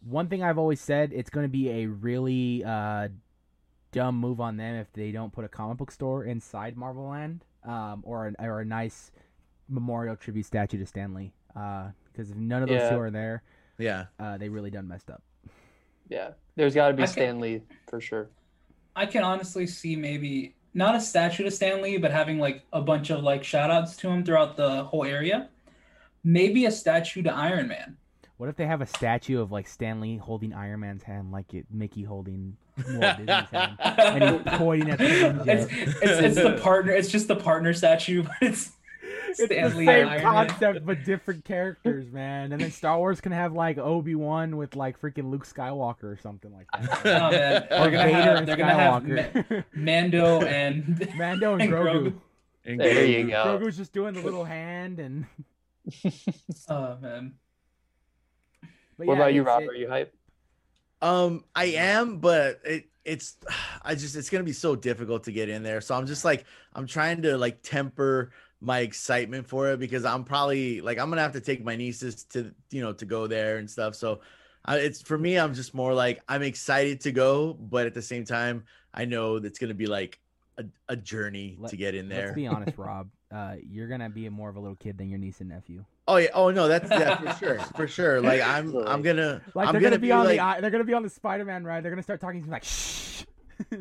one 0.05 0.29
thing 0.29 0.43
I've 0.43 0.59
always 0.59 0.81
said, 0.81 1.13
it's 1.13 1.31
gonna 1.31 1.49
be 1.49 1.71
a 1.71 1.87
really 1.87 2.65
uh, 2.65 3.09
dumb 3.93 4.17
move 4.19 4.41
on 4.41 4.57
them 4.57 4.75
if 4.77 4.93
they 4.93 5.13
don't 5.13 5.33
put 5.33 5.45
a 5.45 5.49
comic 5.49 5.79
book 5.79 5.91
store 5.91 6.25
inside 6.25 6.77
Marvel 6.77 7.09
Land, 7.09 7.45
um, 7.65 8.03
or 8.05 8.27
an, 8.27 8.37
or 8.39 8.61
a 8.61 8.65
nice 8.65 9.11
memorial 9.69 10.17
tribute 10.17 10.47
statue 10.47 10.79
to 10.79 10.87
Stan 10.87 11.15
Lee. 11.15 11.33
Because 11.49 12.31
if 12.31 12.37
none 12.37 12.63
of 12.63 12.69
those 12.69 12.81
Yeah. 12.81 12.91
two 12.91 12.99
are 12.99 13.11
there, 13.11 13.43
Yeah. 13.79 14.07
uh, 14.19 14.37
they 14.37 14.49
really 14.49 14.71
done 14.71 14.87
messed 14.89 15.11
up. 15.11 15.23
Yeah, 16.09 16.33
there's 16.57 16.75
got 16.75 16.89
to 16.89 16.95
be 16.95 17.03
I 17.03 17.07
can- 17.07 17.13
Stan 17.13 17.41
Lee 17.41 17.63
for 17.89 18.01
sure. 18.01 18.29
I 18.95 19.07
can 19.07 19.23
honestly 19.23 19.67
see 19.67 19.95
maybe 19.97 20.55
not 20.77 20.95
a 20.95 21.01
statue 21.01 21.43
to 21.43 21.51
Stan 21.51 21.81
Lee, 21.81 21.97
but 21.97 22.11
having 22.11 22.39
like 22.39 22.63
a 22.71 22.83
bunch 22.83 23.09
of 23.09 23.25
like 23.25 23.43
shout 23.43 23.71
outs 23.71 23.97
to 23.97 24.11
him 24.11 24.23
throughout 24.23 24.57
the 24.57 24.85
whole 24.85 25.05
area. 25.05 25.49
Maybe 26.23 26.67
a 26.67 26.71
statue 26.71 27.23
to 27.23 27.33
Iron 27.33 27.69
Man. 27.69 27.97
What 28.37 28.51
if 28.51 28.57
they 28.57 28.67
have 28.67 28.83
a 28.83 28.87
statue 28.87 29.41
of 29.41 29.51
like 29.51 29.67
Stan 29.67 30.03
Lee 30.03 30.19
holding 30.19 30.53
Iron 30.53 30.81
Man's 30.81 31.03
hand, 31.03 31.33
like 31.33 31.55
it 31.55 31.65
Mickey 31.71 32.03
holding 32.03 32.59
Walt 32.77 33.17
Disney's 33.17 33.49
hand, 33.51 33.77
and 33.81 34.25
he's 34.25 34.43
pointing 34.59 34.91
at 34.91 34.99
the 34.99 35.45
it's, 35.47 35.73
it's, 35.73 35.97
it's 36.03 36.35
the 36.35 36.59
partner. 36.63 36.93
It's 36.93 37.09
just 37.09 37.27
the 37.27 37.37
partner 37.37 37.73
statue, 37.73 38.23
but 38.25 38.37
it's 38.43 38.73
It's 39.39 39.49
the 39.49 39.71
same 39.71 39.89
and 39.89 39.89
Iron 40.11 40.23
Man. 40.23 40.49
concept 40.49 40.87
but 40.87 41.05
different 41.05 41.45
characters, 41.45 42.11
man. 42.13 42.53
And 42.53 42.61
then 42.61 42.71
Star 42.71 42.99
Wars 42.99 43.21
can 43.21 43.33
have 43.33 43.53
like 43.53 43.79
Obi 43.79 44.15
Wan 44.15 44.57
with 44.57 44.77
like 44.77 45.01
freaking 45.01 45.31
Luke 45.31 45.47
Skywalker 45.47 46.05
or 46.05 46.19
something 46.23 46.53
like 46.53 46.67
that. 46.73 47.01
Oh, 47.07 47.31
man. 47.31 47.63
Or 47.65 47.69
They're 47.69 47.91
gonna 47.91 48.05
Vader 48.05 48.15
have, 48.23 48.37
and 48.39 48.49
they're 48.49 48.57
gonna 48.57 48.75
have 48.75 49.05
Ma- 49.51 49.63
Mando 49.75 50.41
and 50.43 51.09
Mando 51.17 51.53
and 51.55 51.63
and 51.63 51.73
Grogu. 51.73 51.93
Grogu. 52.05 52.15
And 52.65 52.81
There 52.81 52.95
Grogu. 52.95 53.09
you 53.21 53.27
go. 53.29 53.59
Grogu's 53.61 53.77
just 53.77 53.93
doing 53.93 54.15
the 54.15 54.23
little 54.23 54.45
hand 54.45 54.99
and. 54.99 55.27
Oh 56.69 56.97
man. 57.01 57.35
But 58.99 59.07
what 59.07 59.15
yeah, 59.15 59.21
about 59.21 59.35
you, 59.35 59.43
it's- 59.43 59.47
Rob? 59.55 59.63
it- 59.63 59.69
Are 59.71 59.75
you 59.75 59.89
hype? 59.89 60.15
Um, 61.03 61.45
I 61.55 61.67
am, 61.67 62.19
but 62.19 62.61
it 62.65 62.87
it's 63.05 63.37
I 63.83 63.95
just 63.95 64.17
it's 64.17 64.31
gonna 64.31 64.45
be 64.45 64.53
so 64.53 64.75
difficult 64.75 65.25
to 65.25 65.33
get 65.33 65.49
in 65.49 65.63
there. 65.63 65.81
So 65.81 65.95
I'm 65.95 66.07
just 66.07 66.25
like 66.25 66.45
I'm 66.75 66.87
trying 66.87 67.23
to 67.23 67.37
like 67.37 67.63
temper 67.63 68.33
my 68.61 68.81
excitement 68.81 69.47
for 69.47 69.71
it 69.71 69.79
because 69.79 70.05
I'm 70.05 70.25
probably 70.25 70.81
like 70.81 70.99
I'm 70.99 71.09
gonna 71.11 71.23
have 71.23 71.33
to 71.33 71.41
take 71.41 71.65
my 71.65 71.77
nieces 71.77 72.25
to 72.31 72.55
you 72.71 72.83
know 72.83 72.93
to 72.95 73.05
go 73.05 73.27
there 73.27 73.59
and 73.59 73.71
stuff. 73.71 73.95
So 73.95 74.21
I, 74.65 74.79
it's 74.79 75.03
for 75.03 75.19
me, 75.19 75.39
I'm 75.39 75.55
just 75.55 75.75
more 75.75 75.95
like 75.95 76.23
I'm 76.29 76.43
excited 76.43 77.01
to 77.03 77.13
go, 77.13 77.55
but 77.55 77.87
at 77.87 77.95
the 77.95 78.03
same 78.03 78.25
time, 78.25 78.65
I 78.93 79.05
know 79.05 79.39
that's 79.39 79.59
gonna 79.59 79.75
be 79.75 79.87
like 79.87 80.19
a, 80.59 80.65
a 80.89 80.97
journey 80.97 81.57
Let- 81.59 81.71
to 81.71 81.77
get 81.77 81.95
in 81.95 82.09
there. 82.09 82.27
Let's 82.27 82.35
be 82.35 82.47
honest, 82.47 82.79
Rob. 82.79 83.09
Uh, 83.33 83.57
you're 83.69 83.89
gonna 83.89 84.09
be 84.09 84.29
more 84.29 84.49
of 84.49 84.57
a 84.57 84.61
little 84.61 84.77
kid 84.77 84.97
than 84.97 85.09
your 85.09 85.19
niece 85.19 85.41
and 85.41 85.49
nephew. 85.49 85.85
Oh 86.09 86.17
yeah, 86.17 86.29
oh 86.33 86.51
no, 86.51 86.69
that's 86.69 86.89
yeah 86.91 87.17
for 87.17 87.39
sure, 87.45 87.59
for 87.77 87.89
sure. 87.89 88.21
Like 88.21 88.41
I'm 88.41 88.75
I'm 88.87 89.03
gonna 89.03 89.43
Like 89.55 89.69
I'm 89.69 89.75
they're 89.75 89.83
gonna, 89.83 89.99
be, 89.99 90.13
on 90.13 90.25
like, 90.25 90.39
the 90.39 90.61
they're 90.63 90.71
gonna 90.71 90.85
be 90.85 90.95
on 90.95 91.03
the 91.03 91.11
Spider-Man 91.11 91.65
ride. 91.65 91.85
They're 91.85 91.91
gonna 91.91 92.03
start 92.03 92.21
talking 92.21 92.41
to 92.41 92.47
me 92.47 92.53
like 92.53 92.65
shh. 92.65 93.25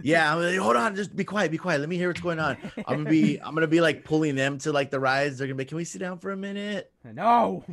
Yeah, 0.04 0.34
I'm 0.34 0.42
like, 0.42 0.58
hold 0.58 0.76
on, 0.76 0.96
just 0.96 1.16
be 1.16 1.24
quiet, 1.24 1.52
be 1.52 1.58
quiet. 1.58 1.80
Let 1.80 1.90
me 1.90 1.98
hear 1.98 2.10
what's 2.10 2.22
going 2.22 2.40
on. 2.40 2.58
I'm 2.88 3.04
gonna 3.04 3.10
be 3.10 3.38
I'm 3.44 3.54
gonna 3.54 3.68
be 3.68 3.82
like 3.82 4.04
pulling 4.04 4.36
them 4.36 4.58
to 4.60 4.72
like 4.72 4.92
the 4.92 5.00
rides. 5.00 5.38
They're 5.38 5.48
gonna 5.48 5.56
be, 5.56 5.66
can 5.66 5.78
we 5.78 5.84
sit 5.86 6.00
down 6.00 6.20
for 6.20 6.32
a 6.32 6.38
minute? 6.38 6.92
no, 7.04 7.64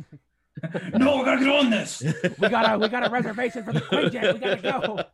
no, 0.93 1.17
we 1.17 1.25
gotta 1.25 1.39
get 1.39 1.49
on 1.49 1.69
this. 1.69 2.03
we 2.39 2.49
got 2.49 2.73
a 2.73 2.77
we 2.77 2.87
got 2.87 3.05
a 3.07 3.09
reservation 3.09 3.63
for 3.63 3.73
the 3.73 3.81
Quinjet. 3.81 4.33
We 4.33 4.39
gotta 4.39 4.61
go. 4.61 5.03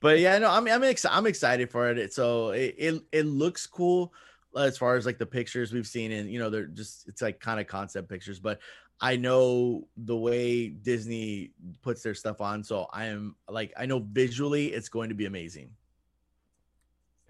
But 0.00 0.18
yeah, 0.18 0.36
no, 0.38 0.50
I'm 0.50 0.66
I'm, 0.66 0.82
ex- 0.82 1.06
I'm 1.08 1.26
excited 1.26 1.70
for 1.70 1.88
it. 1.88 2.12
So 2.12 2.50
it, 2.50 2.74
it 2.76 3.02
it 3.12 3.22
looks 3.22 3.66
cool 3.68 4.12
uh, 4.56 4.62
as 4.62 4.76
far 4.76 4.96
as 4.96 5.06
like 5.06 5.18
the 5.18 5.26
pictures 5.26 5.72
we've 5.72 5.86
seen, 5.86 6.10
and 6.10 6.28
you 6.28 6.40
know 6.40 6.50
they're 6.50 6.66
just 6.66 7.06
it's 7.08 7.22
like 7.22 7.38
kind 7.38 7.60
of 7.60 7.68
concept 7.68 8.08
pictures. 8.08 8.40
But 8.40 8.58
I 9.00 9.16
know 9.16 9.88
the 9.96 10.16
way 10.16 10.68
Disney 10.68 11.50
puts 11.82 12.02
their 12.02 12.14
stuff 12.14 12.40
on, 12.40 12.62
so 12.62 12.86
I 12.92 13.06
am 13.06 13.36
like 13.48 13.72
I 13.76 13.86
know 13.86 13.98
visually 13.98 14.66
it's 14.66 14.88
going 14.88 15.08
to 15.08 15.14
be 15.14 15.26
amazing. 15.26 15.70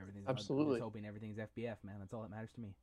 Everything's, 0.01 0.27
I'm 0.29 0.37
Absolutely. 0.37 0.75
just 0.75 0.85
hoping 0.85 1.07
everything's 1.07 1.39
FBF, 1.39 1.77
man. 1.83 1.97
That's 1.99 2.13
all 2.13 2.23
that 2.23 2.31
matters 2.31 2.53
to 2.55 2.61
me. 2.61 2.75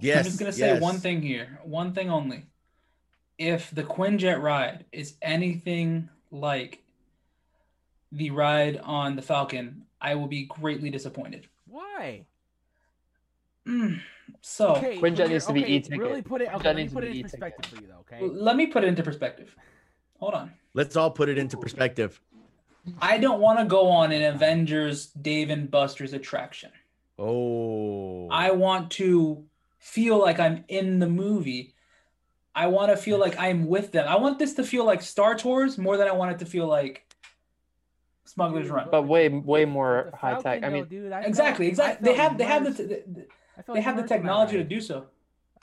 Yes, 0.00 0.18
I'm 0.18 0.24
just 0.24 0.38
gonna 0.38 0.52
say 0.52 0.74
yes. 0.74 0.80
one 0.80 0.98
thing 0.98 1.22
here, 1.22 1.58
one 1.64 1.92
thing 1.92 2.10
only. 2.10 2.46
If 3.38 3.70
the 3.70 3.84
Quinjet 3.84 4.40
ride 4.40 4.84
is 4.92 5.14
anything 5.22 6.08
like 6.30 6.82
the 8.12 8.30
ride 8.30 8.78
on 8.78 9.16
the 9.16 9.22
Falcon, 9.22 9.82
I 10.00 10.14
will 10.14 10.26
be 10.26 10.44
greatly 10.44 10.90
disappointed. 10.90 11.46
Why? 11.66 12.26
Mm, 13.66 14.00
So 14.40 14.76
Okay, 14.76 14.98
Quinjet 14.98 15.16
here- 15.18 15.28
needs 15.28 15.46
to 15.46 15.52
be 15.52 15.62
okay, 15.64 15.72
e-ticket. 15.74 15.98
Really 15.98 16.22
put 16.22 16.42
it. 16.42 16.48
Quinjet 16.48 16.56
Okay, 16.56 16.68
let 16.68 16.76
me 16.76 16.88
put 16.88 17.04
it 17.04 17.08
in 17.08 17.12
e-ticket. 17.16 17.30
perspective 17.32 17.66
for 17.66 17.82
you, 17.82 17.88
though. 17.88 18.00
Okay. 18.00 18.20
let 18.34 18.56
me 18.56 18.66
put 18.66 18.84
it 18.84 18.88
into 18.88 19.02
perspective. 19.02 19.54
Hold 20.20 20.34
on. 20.34 20.52
Let's 20.74 20.96
all 20.96 21.10
put 21.10 21.28
it 21.28 21.38
into 21.38 21.56
perspective. 21.56 22.20
I 23.00 23.18
don't 23.18 23.40
want 23.40 23.58
to 23.58 23.64
go 23.66 23.88
on 23.88 24.12
an 24.12 24.22
Avengers 24.22 25.06
Dave 25.08 25.50
and 25.50 25.70
Buster's 25.70 26.12
attraction. 26.12 26.70
Oh, 27.18 28.28
I 28.30 28.52
want 28.52 28.90
to 28.92 29.44
feel 29.78 30.18
like 30.18 30.38
I'm 30.40 30.64
in 30.68 30.98
the 30.98 31.08
movie. 31.08 31.74
I 32.54 32.66
want 32.68 32.90
to 32.90 32.96
feel 32.96 33.18
like 33.18 33.38
I'm 33.38 33.66
with 33.66 33.92
them. 33.92 34.06
I 34.08 34.16
want 34.16 34.38
this 34.38 34.54
to 34.54 34.64
feel 34.64 34.84
like 34.84 35.02
Star 35.02 35.34
Tours 35.36 35.78
more 35.78 35.96
than 35.96 36.08
I 36.08 36.12
want 36.12 36.32
it 36.32 36.38
to 36.40 36.46
feel 36.46 36.66
like 36.66 37.04
Smuggler's 38.24 38.68
Run. 38.68 38.88
But 38.90 39.02
way 39.02 39.28
way 39.28 39.64
more 39.64 40.10
high 40.14 40.40
tech. 40.40 40.64
I 40.64 40.68
mean, 40.68 40.84
dude, 40.86 41.12
I 41.12 41.22
Exactly, 41.22 41.66
exactly. 41.68 42.10
They 42.10 42.16
have 42.16 42.38
they 42.38 42.44
have 42.44 42.64
the, 42.64 42.82
the 42.82 43.26
I 43.58 43.62
felt 43.62 43.76
they 43.76 43.82
have 43.82 43.96
the 43.96 44.00
immersed 44.02 44.12
on 44.12 44.16
that 44.18 44.22
technology 44.22 44.56
to 44.58 44.64
do 44.64 44.80
so. 44.80 45.06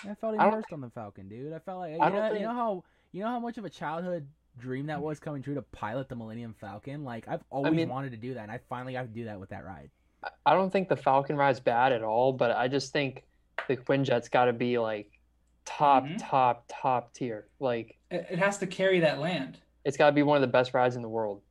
I 0.03 0.13
felt 0.15 0.35
I 0.37 0.43
don't- 0.43 0.53
immersed 0.53 0.73
on 0.73 0.81
the 0.81 0.89
Falcon, 0.89 1.29
dude. 1.29 1.53
I 1.53 1.59
felt 1.59 1.79
like 1.79 1.93
you 1.93 1.99
I 2.01 2.09
don't 2.09 2.33
know, 2.33 2.33
you 2.39 2.45
know 2.45 2.53
how 2.53 2.83
you 3.11 3.21
know 3.23 3.29
how 3.29 3.39
much 3.39 3.57
of 3.57 3.65
a 3.65 3.69
childhood 3.69 4.27
dream 4.57 4.85
that 4.87 5.01
was 5.01 5.19
coming 5.19 5.41
true 5.41 5.55
to 5.55 5.61
pilot 5.61 6.09
the 6.09 6.15
Millennium 6.15 6.53
Falcon. 6.59 7.03
Like 7.03 7.27
I've 7.27 7.43
always 7.49 7.73
mean- 7.73 7.89
wanted 7.89 8.11
to 8.11 8.17
do 8.17 8.33
that, 8.33 8.43
and 8.43 8.51
I 8.51 8.59
finally 8.69 8.93
got 8.93 9.03
to 9.03 9.07
do 9.07 9.25
that 9.25 9.39
with 9.39 9.49
that 9.49 9.63
ride. 9.65 9.89
I 10.45 10.53
don't 10.53 10.71
think 10.71 10.89
the 10.89 10.97
Falcon 10.97 11.37
ride's 11.37 11.59
bad 11.59 11.91
at 11.93 12.01
all, 12.03 12.33
but 12.33 12.51
I 12.51 12.67
just 12.67 12.91
think 12.91 13.23
the 13.67 13.77
Quinjet's 13.77 14.27
got 14.27 14.45
to 14.45 14.53
be 14.53 14.77
like 14.79 15.09
top, 15.65 16.03
Mhm. 16.03 16.17
top, 16.19 16.65
top 16.67 17.13
tier. 17.13 17.47
Like 17.59 17.97
It, 18.11 18.25
it 18.31 18.39
has 18.39 18.57
to 18.59 18.67
carry 18.67 18.99
that 19.01 19.19
land. 19.19 19.59
it's 19.85 19.97
got 19.97 20.07
to 20.07 20.11
be 20.11 20.23
one 20.23 20.35
of 20.35 20.41
the 20.41 20.47
best 20.47 20.73
rides 20.73 20.95
in 20.95 21.01
the 21.01 21.09
world. 21.09 21.41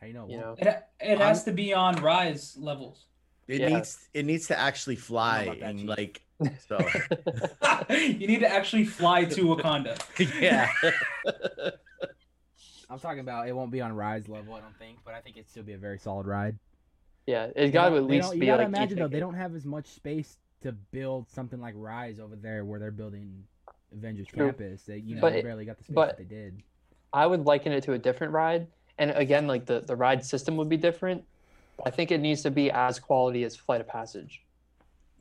How 0.00 0.06
you 0.08 0.12
know? 0.14 0.26
You 0.28 0.38
know, 0.38 0.54
It 0.58 0.84
it 1.00 1.18
has 1.18 1.44
to 1.44 1.52
be 1.52 1.72
on 1.72 1.94
rise 1.96 2.56
levels. 2.58 3.06
It 3.52 3.60
Yeah. 3.60 3.68
needs 3.68 4.08
it 4.14 4.24
needs 4.24 4.46
to 4.48 4.58
actually 4.58 4.96
fly 4.96 5.58
and 5.62 5.80
Chief. 5.80 5.88
like 5.88 6.22
so. 6.68 6.78
you 7.90 8.26
need 8.26 8.40
to 8.40 8.48
actually 8.52 8.84
fly 8.84 9.24
to 9.24 9.42
Wakanda. 9.46 9.96
yeah. 10.40 10.68
I'm 12.90 12.98
talking 12.98 13.20
about 13.20 13.48
it 13.48 13.52
won't 13.56 13.70
be 13.70 13.80
on 13.80 13.92
Rise 13.94 14.28
level, 14.28 14.54
I 14.54 14.60
don't 14.60 14.76
think, 14.78 14.98
but 15.04 15.14
I 15.14 15.20
think 15.20 15.36
it'd 15.36 15.48
still 15.48 15.62
be 15.62 15.72
a 15.72 15.78
very 15.78 15.98
solid 15.98 16.26
ride. 16.26 16.58
yeah, 17.26 17.46
it's 17.46 17.54
They 17.56 17.70
got 17.70 17.84
to 17.90 17.94
don't- 17.96 18.04
at 18.04 18.10
least 18.10 18.28
don't- 18.28 18.34
you 18.36 18.40
be 18.40 18.46
gotta 18.46 18.62
like 18.64 18.68
imagine 18.68 18.98
though 18.98 19.04
e-ticket. 19.04 19.12
they 19.12 19.20
don't 19.20 19.34
have 19.34 19.54
as 19.54 19.64
much 19.64 19.86
space 19.86 20.36
to 20.62 20.72
build 20.72 21.28
something 21.30 21.60
like 21.60 21.74
Rise 21.76 22.18
over 22.20 22.36
there 22.36 22.64
where 22.64 22.78
they're 22.78 22.90
building 22.90 23.44
Avengers 23.92 24.26
True. 24.28 24.46
Campus. 24.46 24.82
They 24.82 24.98
you 24.98 25.14
know 25.16 25.20
But 25.20 25.32
they 25.34 25.42
barely 25.42 25.64
got 25.64 25.78
the 25.78 25.84
space 25.84 25.94
but- 25.94 26.08
that 26.16 26.18
they 26.18 26.24
did. 26.34 26.62
I 27.14 27.26
would 27.26 27.44
liken 27.44 27.72
it 27.72 27.82
to 27.84 27.92
a 27.92 27.98
different 27.98 28.32
ride, 28.32 28.66
and 28.96 29.10
again, 29.10 29.46
like 29.46 29.66
the 29.66 29.80
the 29.80 29.94
ride 29.94 30.24
system 30.24 30.56
would 30.56 30.70
be 30.70 30.78
different. 30.78 31.24
I 31.84 31.90
think 31.90 32.10
it 32.10 32.20
needs 32.20 32.42
to 32.42 32.50
be 32.50 32.70
as 32.70 32.98
quality 32.98 33.44
as 33.44 33.56
Flight 33.56 33.80
of 33.80 33.88
Passage. 33.88 34.42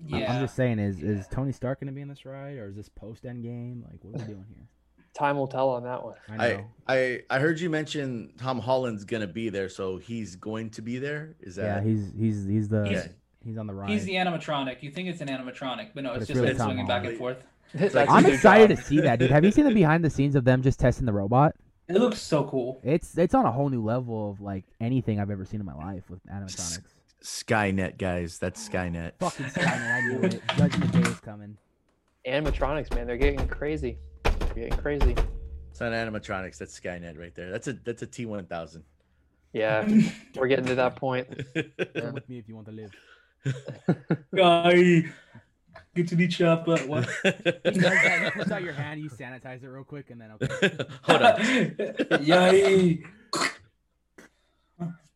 Yeah. 0.05 0.33
I'm 0.33 0.41
just 0.41 0.55
saying, 0.55 0.79
is 0.79 1.03
is 1.03 1.27
Tony 1.27 1.51
Stark 1.51 1.79
gonna 1.79 1.91
be 1.91 2.01
in 2.01 2.07
this 2.07 2.25
ride, 2.25 2.57
or 2.57 2.67
is 2.69 2.75
this 2.75 2.89
post 2.89 3.25
End 3.25 3.43
Game? 3.43 3.85
Like, 3.89 3.99
what 4.03 4.21
are 4.21 4.25
we 4.25 4.33
doing 4.33 4.45
here? 4.49 4.65
Time 5.13 5.37
will 5.37 5.47
tell 5.47 5.69
on 5.69 5.83
that 5.83 6.03
one. 6.03 6.15
I 6.29 6.33
I, 6.33 6.53
know. 6.53 6.65
I 6.87 7.19
I 7.29 7.39
heard 7.39 7.59
you 7.59 7.69
mention 7.69 8.33
Tom 8.37 8.59
Holland's 8.59 9.03
gonna 9.03 9.27
be 9.27 9.49
there, 9.49 9.69
so 9.69 9.97
he's 9.97 10.35
going 10.35 10.69
to 10.71 10.81
be 10.81 10.97
there. 10.99 11.35
Is 11.41 11.55
that? 11.55 11.63
yeah, 11.63 11.73
that 11.75 11.83
he's 11.83 12.11
he's 12.17 12.45
he's 12.45 12.67
the 12.69 12.87
He's- 12.87 13.09
he's, 13.45 13.57
on 13.57 13.67
the 13.67 13.73
ride. 13.73 13.89
He's 13.89 14.05
the 14.05 14.13
animatronic. 14.15 14.81
You 14.81 14.89
think 14.91 15.09
it's 15.09 15.21
an 15.21 15.27
animatronic, 15.27 15.89
but 15.93 16.03
no, 16.03 16.13
But 16.13 16.21
it's, 16.21 16.23
it's 16.23 16.27
just 16.29 16.35
really 16.39 16.47
like 16.53 16.57
Tom 16.57 16.67
swinging 16.67 16.87
back 16.87 17.01
Holland. 17.03 17.09
and 17.09 17.17
forth. 17.19 17.43
That's 17.75 17.93
like- 17.93 18.07
a 18.09 18.11
I'm 18.11 18.25
excited 18.25 18.69
job. 18.69 18.77
to 18.77 18.83
see 18.83 19.01
that, 19.01 19.19
dude. 19.19 19.29
Have 19.31 19.43
you 19.45 19.51
seen 19.51 19.65
the 19.65 19.73
behind 19.73 20.03
the 20.03 20.09
scenes 20.09 20.35
of 20.35 20.45
them 20.45 20.61
just 20.63 20.79
testing 20.79 21.05
the 21.05 21.13
robot? 21.13 21.55
It 21.95 21.99
looks 21.99 22.21
so 22.21 22.45
cool. 22.45 22.79
It's 22.83 23.17
it's 23.17 23.33
on 23.33 23.45
a 23.45 23.51
whole 23.51 23.69
new 23.69 23.83
level 23.83 24.31
of 24.31 24.39
like 24.39 24.63
anything 24.79 25.19
I've 25.19 25.29
ever 25.29 25.45
seen 25.45 25.59
in 25.59 25.65
my 25.65 25.75
life 25.75 26.09
with 26.09 26.25
animatronics. 26.27 26.81
Skynet 27.21 27.97
guys? 27.97 28.39
That's 28.39 28.67
Skynet. 28.67 29.11
Fucking 29.19 29.45
Skynet, 29.47 29.91
I 29.91 30.01
knew 30.07 30.21
it. 30.23 30.41
Judgment 30.57 30.91
Day 30.91 31.01
is 31.01 31.19
coming. 31.19 31.57
Animatronics, 32.25 32.93
man, 32.95 33.07
they're 33.07 33.17
getting 33.17 33.45
crazy. 33.47 33.97
They're 34.23 34.53
getting 34.53 34.77
crazy. 34.77 35.15
It's 35.69 35.79
not 35.79 35.91
animatronics. 35.91 36.57
That's 36.57 36.79
Skynet 36.79 37.19
right 37.19 37.35
there. 37.35 37.51
That's 37.51 37.67
a 37.67 37.73
that's 37.73 38.01
a 38.01 38.07
T 38.07 38.25
one 38.25 38.45
thousand. 38.45 38.83
Yeah, 39.53 39.85
we're 40.35 40.47
getting 40.47 40.65
to 40.67 40.75
that 40.75 40.95
point. 40.95 41.27
Come 41.95 42.13
with 42.13 42.29
me 42.29 42.39
if 42.39 42.47
you 42.47 42.55
want 42.55 42.67
to 42.67 42.71
live. 42.73 42.91
Guy, 44.33 45.03
get 45.95 46.07
to 46.09 46.15
the 46.15 46.27
chopper. 46.27 46.77
What? 46.87 47.07
He 47.23 47.31
does 47.31 47.81
that. 47.83 48.23
He 48.25 48.31
puts 48.39 48.51
out 48.51 48.63
your 48.63 48.73
hand, 48.73 49.01
you 49.01 49.09
sanitize 49.09 49.63
it 49.63 49.67
real 49.67 49.83
quick, 49.83 50.09
and 50.09 50.19
then 50.21 50.31
okay. 50.41 50.77
Hold 51.03 51.21
on. 51.21 52.21
Yay! 52.23 53.03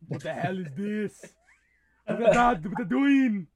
What 0.08 0.22
the 0.22 0.32
hell 0.32 0.58
is 0.58 0.68
this? 0.76 1.32
Look 2.08 2.20
at 2.20 2.32
that! 2.34 2.62
What 2.64 2.72
they're 2.76 2.84
doing? 2.86 3.46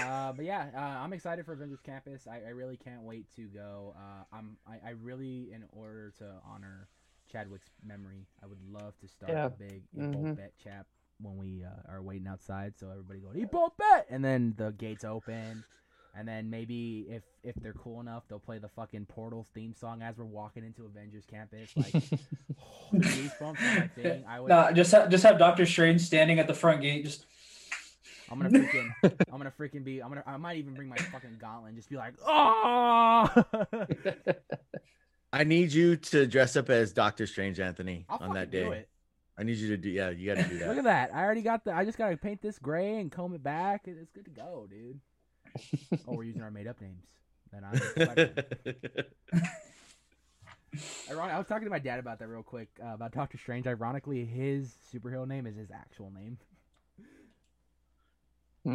uh, 0.00 0.32
but 0.32 0.44
yeah, 0.44 0.66
uh, 0.74 0.80
I'm 1.04 1.12
excited 1.12 1.44
for 1.44 1.52
Avengers 1.52 1.80
Campus. 1.80 2.26
I, 2.30 2.36
I 2.46 2.50
really 2.50 2.76
can't 2.76 3.02
wait 3.02 3.26
to 3.36 3.42
go. 3.42 3.94
Uh, 3.96 4.24
I'm 4.36 4.56
I, 4.66 4.88
I 4.88 4.90
really, 5.00 5.50
in 5.52 5.64
order 5.70 6.12
to 6.18 6.24
honor 6.48 6.88
Chadwick's 7.30 7.70
memory, 7.86 8.26
I 8.42 8.46
would 8.46 8.58
love 8.70 8.98
to 9.00 9.08
start 9.08 9.32
Yeah. 9.32 9.46
a 9.46 9.50
big 9.50 9.82
Mhm. 9.96 10.14
Ebolt 10.14 10.36
bet 10.36 10.52
chap 10.62 10.86
when 11.20 11.36
we 11.36 11.64
uh, 11.64 11.92
are 11.92 12.02
waiting 12.02 12.26
outside. 12.26 12.74
So 12.78 12.90
everybody 12.90 13.20
go 13.20 13.28
Ebolt 13.28 13.76
bet, 13.78 14.06
and 14.10 14.24
then 14.24 14.54
the 14.56 14.72
gates 14.72 15.04
open. 15.04 15.64
And 16.16 16.28
then 16.28 16.48
maybe 16.48 17.06
if 17.08 17.24
if 17.42 17.56
they're 17.56 17.72
cool 17.72 18.00
enough, 18.00 18.22
they'll 18.28 18.38
play 18.38 18.58
the 18.58 18.68
fucking 18.68 19.06
Portals 19.06 19.48
theme 19.52 19.74
song 19.74 20.00
as 20.00 20.16
we're 20.16 20.24
walking 20.24 20.64
into 20.64 20.84
Avengers 20.84 21.24
Campus. 21.28 21.70
Like 21.76 21.92
goosebumps 22.94 23.42
on 23.42 23.78
my 23.78 23.88
thing. 23.96 24.24
I 24.28 24.40
would. 24.40 24.48
Nah, 24.48 24.70
just 24.70 24.92
ha- 24.92 25.06
just 25.06 25.24
have 25.24 25.38
Doctor 25.38 25.66
Strange 25.66 26.02
standing 26.02 26.38
at 26.38 26.46
the 26.46 26.54
front 26.54 26.82
gate, 26.82 27.04
just 27.04 27.26
I'm 28.30 28.40
gonna 28.40 28.50
freaking, 28.50 28.90
I'm 29.02 29.38
gonna 29.38 29.52
freaking 29.58 29.84
be, 29.84 30.02
I'm 30.02 30.08
gonna, 30.08 30.24
I 30.26 30.36
might 30.36 30.56
even 30.56 30.74
bring 30.74 30.88
my 30.88 30.96
fucking 30.96 31.36
gauntlet 31.40 31.70
and 31.70 31.76
just 31.76 31.90
be 31.90 31.96
like, 31.96 32.14
oh. 32.26 33.28
I 35.32 35.44
need 35.44 35.72
you 35.72 35.96
to 35.96 36.26
dress 36.26 36.56
up 36.56 36.70
as 36.70 36.92
Doctor 36.92 37.26
Strange, 37.26 37.60
Anthony, 37.60 38.06
I'll 38.08 38.28
on 38.28 38.34
that 38.34 38.52
fucking 38.52 38.70
day. 38.70 38.86
Do 39.36 39.40
it. 39.40 39.42
I 39.42 39.44
need 39.46 39.56
you 39.58 39.68
to 39.68 39.76
do. 39.76 39.88
Yeah, 39.90 40.10
you 40.10 40.34
got 40.34 40.42
to 40.42 40.48
do 40.48 40.58
that. 40.58 40.68
Look 40.70 40.78
at 40.78 40.84
that. 40.84 41.14
I 41.14 41.22
already 41.22 41.42
got 41.42 41.64
the. 41.64 41.72
I 41.74 41.84
just 41.84 41.98
gotta 41.98 42.16
paint 42.16 42.40
this 42.42 42.58
gray 42.58 42.98
and 43.00 43.10
comb 43.10 43.34
it 43.34 43.42
back. 43.42 43.82
It's 43.86 44.10
good 44.12 44.24
to 44.24 44.30
go, 44.30 44.66
dude. 44.70 45.00
oh, 46.08 46.14
we're 46.14 46.24
using 46.24 46.42
our 46.42 46.50
made 46.50 46.66
up 46.66 46.80
names. 46.80 47.04
and 47.52 47.64
I'm 47.64 47.76
Spider-Man. 47.76 48.34
I 51.08 51.38
was 51.38 51.46
talking 51.46 51.64
to 51.66 51.70
my 51.70 51.78
dad 51.78 52.00
about 52.00 52.18
that 52.18 52.26
real 52.28 52.42
quick 52.42 52.68
uh, 52.84 52.94
about 52.94 53.12
Doctor 53.12 53.38
Strange. 53.38 53.66
Ironically, 53.66 54.24
his 54.24 54.74
superhero 54.92 55.26
name 55.26 55.46
is 55.46 55.54
his 55.56 55.70
actual 55.70 56.10
name. 56.10 56.38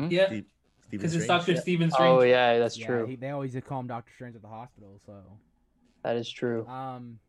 Yeah, 0.10 0.28
Steve- 0.28 0.46
because 0.90 1.16
it's 1.16 1.26
Strange. 1.26 1.40
Doctor 1.40 1.56
Stephen 1.58 1.92
Strange. 1.92 2.20
Oh 2.20 2.22
yeah, 2.22 2.58
that's 2.60 2.78
Yeah, 2.78 2.86
true. 2.88 3.06
He, 3.08 3.16
they 3.16 3.30
always 3.32 3.52
just 3.54 3.66
call 3.66 3.80
him 3.82 3.88
Doctor 3.88 4.12
Strange 4.16 4.36
at 4.36 4.42
the 4.42 4.48
hospital. 4.48 5.00
So, 5.06 5.16
That 6.04 6.16
is 6.16 6.30
true. 6.30 6.66
um, 6.68 7.20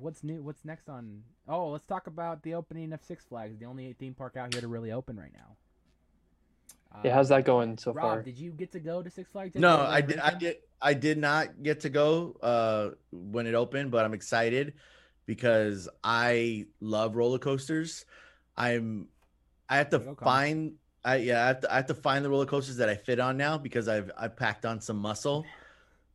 what's 0.00 0.24
new? 0.24 0.42
What's 0.42 0.64
next 0.64 0.88
on? 0.88 1.22
Oh, 1.48 1.68
let's 1.70 1.86
talk 1.86 2.06
about 2.06 2.42
the 2.42 2.54
opening 2.54 2.92
of 2.92 3.02
Six 3.02 3.24
Flags, 3.24 3.58
the 3.58 3.66
only 3.66 3.92
theme 3.94 4.14
park 4.14 4.36
out 4.36 4.52
here 4.52 4.60
to 4.60 4.68
really 4.68 4.92
open 4.92 5.16
right 5.16 5.32
now. 5.32 5.56
Yeah, 7.04 7.14
how's 7.14 7.28
that 7.28 7.44
going 7.44 7.78
so 7.78 7.92
Rob, 7.92 8.04
far? 8.04 8.22
did 8.22 8.38
you 8.38 8.50
get 8.50 8.72
to 8.72 8.80
go 8.80 9.02
to 9.02 9.10
Six 9.10 9.30
Flags? 9.30 9.54
No, 9.54 9.78
I 9.78 10.00
did, 10.00 10.18
I 10.18 10.34
did. 10.34 10.56
I 10.80 10.94
did 10.94 11.18
not 11.18 11.62
get 11.62 11.80
to 11.80 11.90
go 11.90 12.36
uh, 12.42 12.90
when 13.12 13.46
it 13.46 13.54
opened, 13.54 13.90
but 13.90 14.04
I'm 14.04 14.14
excited 14.14 14.74
because 15.26 15.88
I 16.02 16.66
love 16.80 17.14
roller 17.14 17.38
coasters. 17.38 18.04
I'm. 18.56 19.08
I 19.68 19.76
have 19.76 19.90
to 19.90 20.00
find. 20.22 20.74
I 21.04 21.16
yeah. 21.16 21.44
I 21.44 21.48
have 21.48 21.60
to, 21.60 21.72
I 21.72 21.76
have 21.76 21.86
to 21.86 21.94
find 21.94 22.24
the 22.24 22.30
roller 22.30 22.46
coasters 22.46 22.76
that 22.78 22.88
I 22.88 22.96
fit 22.96 23.20
on 23.20 23.36
now 23.36 23.58
because 23.58 23.86
I've 23.86 24.10
I 24.16 24.28
packed 24.28 24.64
on 24.64 24.80
some 24.80 24.96
muscle. 24.96 25.44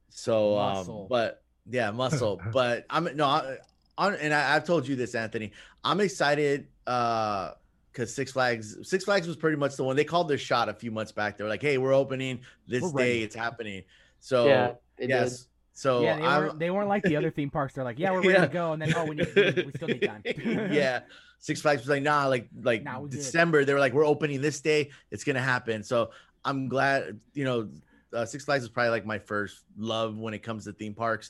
So, 0.10 0.56
Muscle. 0.56 1.02
um, 1.04 1.08
but 1.08 1.44
yeah, 1.70 1.92
muscle. 1.92 2.42
but 2.52 2.86
I'm 2.90 3.16
no. 3.16 3.26
I, 3.26 3.58
on 3.98 4.16
and 4.16 4.34
I, 4.34 4.56
I've 4.56 4.66
told 4.66 4.88
you 4.88 4.96
this, 4.96 5.16
Anthony. 5.16 5.52
I'm 5.84 6.00
excited. 6.00 6.68
Uh, 6.86 7.52
because 7.92 8.12
Six 8.14 8.32
Flags, 8.32 8.76
Six 8.90 9.04
Flags 9.04 9.28
was 9.28 9.36
pretty 9.36 9.56
much 9.56 9.76
the 9.76 9.84
one 9.84 9.96
they 9.96 10.04
called 10.04 10.28
their 10.28 10.40
shot 10.40 10.68
a 10.68 10.74
few 10.74 10.90
months 10.90 11.12
back. 11.12 11.38
They 11.38 11.44
were 11.44 11.50
like, 11.50 11.62
"Hey, 11.62 11.78
we're 11.78 11.94
opening 11.94 12.40
this 12.68 12.82
We're 12.82 12.92
day. 13.04 13.22
It's 13.22 13.36
happening." 13.36 13.84
So 14.20 14.48
yeah, 14.48 14.72
it 14.98 15.10
yes, 15.10 15.38
did. 15.42 15.48
so 15.74 16.02
yeah, 16.02 16.16
they 16.16 16.22
weren't, 16.24 16.60
they 16.60 16.72
weren't 16.72 16.90
like 16.90 17.04
the 17.04 17.16
other 17.18 17.30
theme 17.30 17.52
parks. 17.52 17.76
They're 17.76 17.84
like, 17.84 18.00
yeah, 18.00 18.12
we're 18.12 18.22
ready 18.22 18.34
Yeah. 18.34 18.48
to 18.48 18.52
go, 18.52 18.74
and 18.74 18.82
then 18.82 18.94
oh, 18.96 19.06
we 19.06 19.16
need 19.18 19.32
we, 19.36 19.44
we 19.44 19.72
still 19.76 19.88
need 19.90 20.02
time. 20.02 20.24
yeah, 20.72 21.02
Six 21.38 21.62
Flags 21.62 21.82
was 21.82 21.90
like, 21.90 22.02
"Nah, 22.02 22.26
like 22.26 22.48
like 22.64 22.82
Nah, 22.84 23.00
we 23.00 23.10
good. 23.10 23.18
December." 23.18 23.64
They 23.64 23.74
were 23.76 23.80
like, 23.80 23.94
"We're 23.94 24.08
opening 24.08 24.42
this 24.42 24.60
day. 24.60 24.90
It's 25.12 25.24
gonna 25.24 25.40
happen." 25.40 25.84
So 25.84 26.10
I'm 26.44 26.68
glad. 26.68 27.20
You 27.36 27.44
know, 27.44 27.70
uh, 28.12 28.26
Six 28.26 28.44
Flags 28.46 28.64
is 28.64 28.70
probably 28.72 28.90
like 28.90 29.06
my 29.06 29.20
first 29.20 29.62
love 29.78 30.18
when 30.18 30.34
it 30.34 30.40
comes 30.42 30.66
to 30.66 30.74
theme 30.74 30.96
parks. 30.96 31.30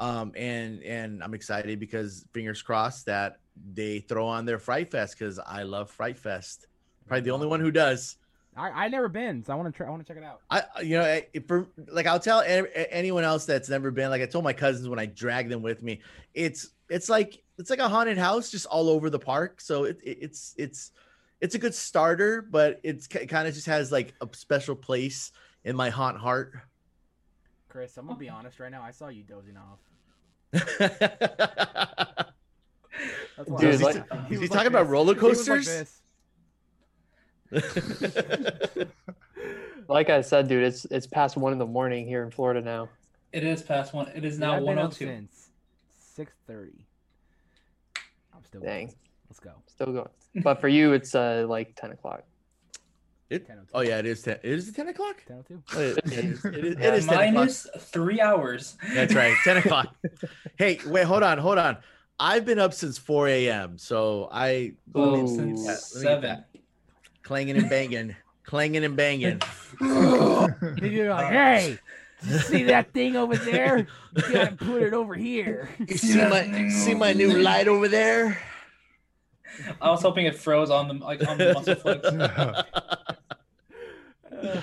Um, 0.00 0.32
and 0.36 0.82
and 0.82 1.22
I'm 1.22 1.34
excited 1.34 1.78
because 1.80 2.24
fingers 2.32 2.62
crossed 2.62 3.06
that 3.06 3.40
they 3.74 4.00
throw 4.00 4.26
on 4.26 4.44
their 4.44 4.58
Fright 4.58 4.90
Fest 4.90 5.18
because 5.18 5.38
I 5.38 5.62
love 5.64 5.90
Fright 5.90 6.18
Fest. 6.18 6.66
Probably 7.06 7.22
the 7.22 7.30
only 7.30 7.46
one 7.46 7.60
who 7.60 7.70
does. 7.70 8.16
I 8.56 8.86
I 8.86 8.88
never 8.88 9.08
been, 9.08 9.44
so 9.44 9.52
I 9.52 9.56
want 9.56 9.72
to 9.72 9.76
try. 9.76 9.86
I 9.86 9.90
want 9.90 10.04
to 10.06 10.08
check 10.12 10.20
it 10.20 10.24
out. 10.26 10.40
I 10.50 10.62
you 10.82 10.98
know 10.98 11.04
eh, 11.04 11.22
for 11.46 11.66
like 11.88 12.06
I'll 12.06 12.20
tell 12.20 12.42
anyone 12.46 13.24
else 13.24 13.44
that's 13.46 13.68
never 13.68 13.90
been 13.90 14.10
like 14.10 14.22
I 14.22 14.26
told 14.26 14.44
my 14.44 14.52
cousins 14.52 14.88
when 14.88 14.98
I 14.98 15.06
drag 15.06 15.48
them 15.48 15.62
with 15.62 15.82
me 15.82 16.00
it's 16.34 16.70
it's 16.88 17.08
like 17.08 17.42
it's 17.58 17.70
like 17.70 17.78
a 17.78 17.88
haunted 17.88 18.18
house 18.18 18.50
just 18.50 18.66
all 18.66 18.88
over 18.88 19.10
the 19.10 19.18
park 19.18 19.60
so 19.60 19.84
it, 19.84 19.98
it- 20.02 20.18
it's 20.22 20.54
it's 20.58 20.92
it's 21.40 21.54
a 21.54 21.58
good 21.58 21.74
starter 21.74 22.42
but 22.42 22.80
it's 22.82 23.06
kind 23.06 23.46
of 23.46 23.54
just 23.54 23.66
has 23.66 23.92
like 23.92 24.14
a 24.20 24.28
special 24.32 24.74
place 24.74 25.30
in 25.64 25.76
my 25.76 25.88
haunt 25.90 26.16
heart 26.18 26.54
Chris, 27.68 27.96
I'm 27.96 28.06
gonna 28.06 28.18
be 28.18 28.28
honest 28.30 28.58
right 28.60 28.70
now. 28.72 28.82
I 28.82 28.90
saw 28.90 29.08
you 29.08 29.22
dozing 29.22 29.56
off. 29.56 29.78
That's 30.52 30.68
Dude, 33.58 33.64
I 33.64 33.66
was 33.66 33.82
like- 33.82 34.10
laughing. 34.10 34.24
Is 34.24 34.28
he 34.30 34.38
was 34.38 34.48
talking 34.50 34.56
like 34.58 34.66
about 34.66 34.82
this. 34.84 34.90
roller 34.90 35.14
He 35.14 35.20
like 35.20 35.36
coasters? 35.36 36.00
Like 39.90 40.10
I 40.10 40.20
said, 40.20 40.48
dude, 40.48 40.64
it's 40.64 40.84
it's 40.86 41.06
past 41.06 41.38
one 41.38 41.52
in 41.54 41.58
the 41.58 41.64
morning 41.64 42.06
here 42.06 42.22
in 42.22 42.30
Florida 42.30 42.60
now. 42.60 42.90
It 43.32 43.42
is 43.42 43.62
past 43.62 43.94
one. 43.94 44.06
It 44.14 44.22
is 44.22 44.38
now 44.38 44.52
I've 44.52 44.58
been 44.66 44.76
up 44.78 44.92
102. 44.92 45.06
since 45.06 45.48
six 45.98 46.30
thirty. 46.46 46.84
I'm 48.36 48.44
still 48.44 48.60
Dang. 48.60 48.88
going. 48.88 48.96
Let's 49.30 49.40
go. 49.40 49.52
Still 49.66 49.92
going. 49.94 50.08
But 50.42 50.60
for 50.60 50.68
you, 50.68 50.92
it's 50.92 51.14
uh 51.14 51.46
like 51.48 51.74
ten 51.74 51.92
o'clock. 51.92 52.24
It- 53.30 53.46
10:02. 53.46 53.66
oh 53.74 53.80
yeah 53.80 53.98
it 53.98 54.06
is 54.06 54.22
10 54.22 54.38
it 54.42 54.52
is 54.52 54.72
10 54.72 54.88
o'clock 54.88 55.16
10:02. 55.28 55.62
Oh, 55.76 55.80
it, 55.80 55.98
oh, 56.02 56.06
it 56.06 56.12
is, 56.24 56.44
it 56.44 56.64
is, 56.64 56.72
it 56.74 56.78
Yeah, 56.80 56.92
is 56.94 57.06
10 57.06 57.14
o'clock. 57.18 57.34
Minus 57.34 57.66
three 57.78 58.20
hours. 58.20 58.76
That's 58.94 59.14
right. 59.14 59.34
10 59.44 59.56
o'clock. 59.64 59.94
hey, 60.56 60.80
wait, 60.86 61.04
hold 61.04 61.22
on, 61.22 61.36
hold 61.38 61.58
on. 61.58 61.76
I've 62.20 62.44
been 62.44 62.58
up 62.58 62.72
since 62.74 62.96
4 62.98 63.28
a.m. 63.28 63.78
So 63.78 64.28
I 64.32 64.72
Well, 64.92 65.16
Ooh. 65.22 65.26
since 65.36 65.64
Yeah, 65.64 65.70
let 65.72 65.76
me 65.76 66.08
oh, 66.08 66.20
seven. 66.20 66.44
clanging 67.22 67.56
and 67.58 67.68
banging, 67.70 68.16
clanging 68.44 68.84
and 68.84 68.96
banging. 68.96 69.40
Then 69.78 70.78
you're 70.82 71.10
like, 71.10 71.32
hey, 71.32 71.78
you 72.26 72.38
see 72.38 72.62
that 72.64 72.92
thing 72.94 73.14
over 73.14 73.36
there? 73.36 73.86
You 74.16 74.22
gotta 74.32 74.56
put 74.56 74.82
it 74.82 74.94
over 74.94 75.14
here. 75.14 75.68
see 75.94 76.16
my 76.16 76.68
see 76.70 76.94
my 76.94 77.12
new 77.12 77.38
light 77.42 77.68
over 77.68 77.86
there? 77.88 78.38
I 79.80 79.90
was 79.90 80.02
hoping 80.02 80.26
it 80.26 80.34
froze 80.36 80.70
on 80.70 80.88
the 80.88 80.94
like 80.94 81.24
on 81.28 81.36
the 81.38 81.52
muscle 81.52 81.74
flex. 81.76 82.08
Uh, 84.42 84.60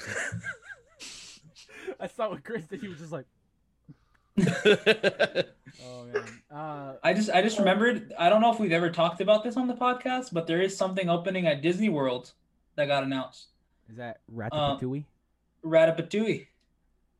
I 2.00 2.06
saw 2.08 2.30
what 2.30 2.44
Chris 2.44 2.64
did. 2.64 2.80
He 2.80 2.88
was 2.88 2.98
just 2.98 3.12
like, 3.12 3.26
oh 4.38 6.04
man. 6.12 6.24
Uh, 6.50 6.94
I 7.02 7.14
just 7.14 7.30
I 7.30 7.42
just 7.42 7.58
remembered. 7.58 8.12
I 8.18 8.28
don't 8.28 8.40
know 8.40 8.52
if 8.52 8.58
we've 8.58 8.72
ever 8.72 8.90
talked 8.90 9.20
about 9.20 9.44
this 9.44 9.56
on 9.56 9.68
the 9.68 9.74
podcast, 9.74 10.32
but 10.32 10.46
there 10.46 10.60
is 10.60 10.76
something 10.76 11.08
opening 11.08 11.46
at 11.46 11.62
Disney 11.62 11.88
World 11.88 12.32
that 12.76 12.86
got 12.86 13.04
announced. 13.04 13.48
is 13.88 13.96
that 13.96 14.20
Ratatouille? 14.34 15.04
Ratatouille. 15.64 16.46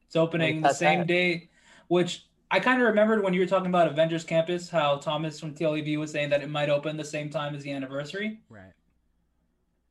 It's 0.06 0.16
opening 0.16 0.62
the 0.62 0.72
same 0.72 1.00
that. 1.00 1.06
day, 1.06 1.50
which 1.88 2.26
I 2.50 2.60
kind 2.60 2.80
of 2.80 2.88
remembered 2.88 3.22
when 3.22 3.34
you 3.34 3.40
were 3.40 3.46
talking 3.46 3.68
about 3.68 3.88
Avengers 3.88 4.24
Campus, 4.24 4.68
how 4.68 4.96
Thomas 4.96 5.40
from 5.40 5.54
TLEV 5.54 5.98
was 5.98 6.10
saying 6.10 6.30
that 6.30 6.42
it 6.42 6.50
might 6.50 6.68
open 6.68 6.96
the 6.96 7.04
same 7.04 7.30
time 7.30 7.54
as 7.54 7.62
the 7.62 7.72
anniversary. 7.72 8.40
right. 8.48 8.72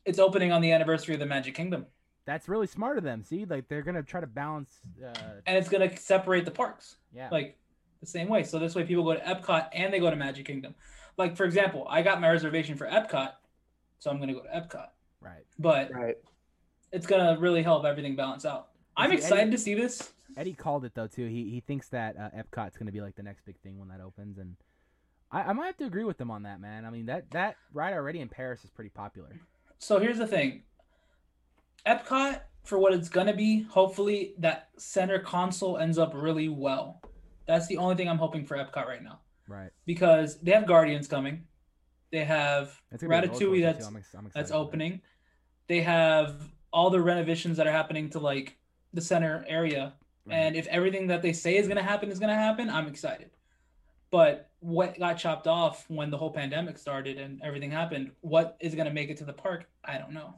It's 0.06 0.20
opening 0.20 0.52
on 0.52 0.62
the 0.62 0.72
anniversary 0.72 1.14
of 1.14 1.20
the 1.20 1.26
Magic 1.26 1.56
Kingdom, 1.56 1.86
That's 2.26 2.48
really 2.50 2.68
smart 2.68 2.98
of 2.98 3.04
them. 3.04 3.24
See, 3.24 3.46
like 3.46 3.68
they're 3.68 3.82
gonna 3.82 4.04
try 4.04 4.20
to 4.22 4.28
balance. 4.28 4.80
Uh, 5.04 5.14
and 5.46 5.58
it's 5.58 5.70
gonna 5.70 5.96
separate 5.98 6.46
the 6.46 6.52
parks 6.52 6.98
yeah. 7.14 7.30
like 7.32 7.58
the 8.02 8.06
same 8.08 8.28
way. 8.28 8.44
So 8.44 8.60
this 8.60 8.76
way, 8.76 8.84
people 8.84 9.04
go 9.04 9.14
to 9.14 9.20
Epcot 9.22 9.70
and 9.74 9.94
they 9.94 10.00
go 10.00 10.10
to 10.10 10.16
Magic 10.16 10.46
Kingdom. 10.46 10.76
Like 11.18 11.38
for 11.38 11.46
example, 11.46 11.86
I 11.90 12.02
got 12.02 12.20
my 12.22 12.30
reservation 12.30 12.76
for 12.76 12.88
Epcot, 12.88 13.32
so 14.00 14.10
I'm 14.10 14.20
gonna 14.20 14.34
go 14.34 14.42
to 14.44 14.50
Epcot. 14.50 14.88
right. 15.22 15.46
But 15.60 15.92
Right. 15.94 16.18
it's 16.92 17.06
gonna 17.08 17.38
really 17.40 17.64
help 17.64 17.86
everything 17.86 18.16
balance 18.16 18.46
out. 18.46 18.70
I'm 18.98 19.10
see, 19.12 19.16
excited 19.18 19.42
Eddie- 19.44 19.52
to 19.52 19.58
see 19.58 19.74
this. 19.76 20.12
Eddie 20.36 20.54
called 20.54 20.84
it 20.86 20.94
though 20.96 21.08
too. 21.08 21.28
He 21.28 21.50
he 21.50 21.60
thinks 21.62 21.88
that 21.90 22.18
uh, 22.18 22.30
Epcot's 22.36 22.78
gonna 22.78 22.92
be 22.92 23.02
like 23.02 23.16
the 23.16 23.24
next 23.24 23.46
big 23.46 23.60
thing 23.62 23.78
when 23.80 23.88
that 23.90 24.02
opens, 24.02 24.38
and 24.38 24.56
I, 25.32 25.44
I 25.44 25.54
might 25.54 25.68
have 25.68 25.78
to 25.78 25.86
agree 25.86 26.04
with 26.04 26.18
them 26.18 26.32
on 26.32 26.44
that, 26.44 26.60
man. 26.60 26.86
I 26.86 26.90
mean 26.90 27.06
that 27.06 27.30
that 27.32 27.56
ride 27.74 27.94
already 27.94 28.20
in 28.20 28.30
Paris 28.30 28.64
is 28.64 28.72
pretty 28.72 28.90
popular. 28.90 29.30
So 29.84 30.00
here's 30.00 30.18
the 30.18 30.28
thing. 30.28 30.64
Epcot, 31.86 32.40
for 32.64 32.80
what 32.80 32.94
it's 32.94 33.10
gonna 33.10 33.36
be, 33.36 33.64
hopefully 33.64 34.34
that 34.38 34.70
center 34.78 35.20
console 35.20 35.78
ends 35.78 35.98
up 35.98 36.14
really 36.16 36.48
well. 36.48 37.02
That's 37.48 37.68
the 37.68 37.78
only 37.78 37.96
thing 37.96 38.08
I'm 38.08 38.18
hoping 38.18 38.46
for 38.46 38.56
Epcot 38.56 38.88
right 38.88 39.04
now. 39.04 39.20
Right. 39.46 39.72
Because 39.86 40.40
they 40.40 40.52
have 40.52 40.66
Guardians 40.66 41.10
coming. 41.10 41.44
They 42.12 42.24
have 42.24 42.82
That's 42.92 43.04
gonna 43.04 43.22
be 43.22 43.28
a 43.28 43.30
roller 43.30 43.40
Ratatouille 43.40 43.62
that's. 43.62 43.86
I'm, 43.86 43.98
I'm 44.18 44.32
that's 44.34 44.52
that. 44.52 44.56
opening. 44.56 45.02
They 45.68 45.82
have 45.82 46.50
all 46.72 46.90
the 46.90 47.02
renovations 47.02 47.58
that 47.58 47.68
are 47.68 47.72
happening 47.72 48.10
to 48.12 48.20
like 48.20 48.58
the 48.94 49.02
center 49.02 49.44
area. 49.50 49.96
Right. 50.26 50.36
And 50.36 50.56
if 50.56 50.66
everything 50.68 51.08
that 51.08 51.22
they 51.22 51.34
say 51.34 51.58
is 51.58 51.68
gonna 51.68 51.84
happen 51.84 52.10
is 52.10 52.20
gonna 52.20 52.36
happen, 52.36 52.70
I'm 52.70 52.88
excited. 52.88 53.32
But 54.12 54.50
what 54.64 54.98
got 54.98 55.16
chopped 55.18 55.46
off 55.46 55.84
when 55.90 56.10
the 56.10 56.18
whole 56.18 56.32
pandemic 56.32 56.78
started 56.78 57.18
and 57.18 57.42
everything 57.44 57.70
happened, 57.70 58.12
what 58.22 58.56
is 58.62 58.74
gonna 58.76 58.94
make 58.94 59.10
it 59.10 59.18
to 59.18 59.26
the 59.26 59.34
park? 59.34 59.66
I 59.84 59.98
don't 59.98 60.12
know. 60.14 60.36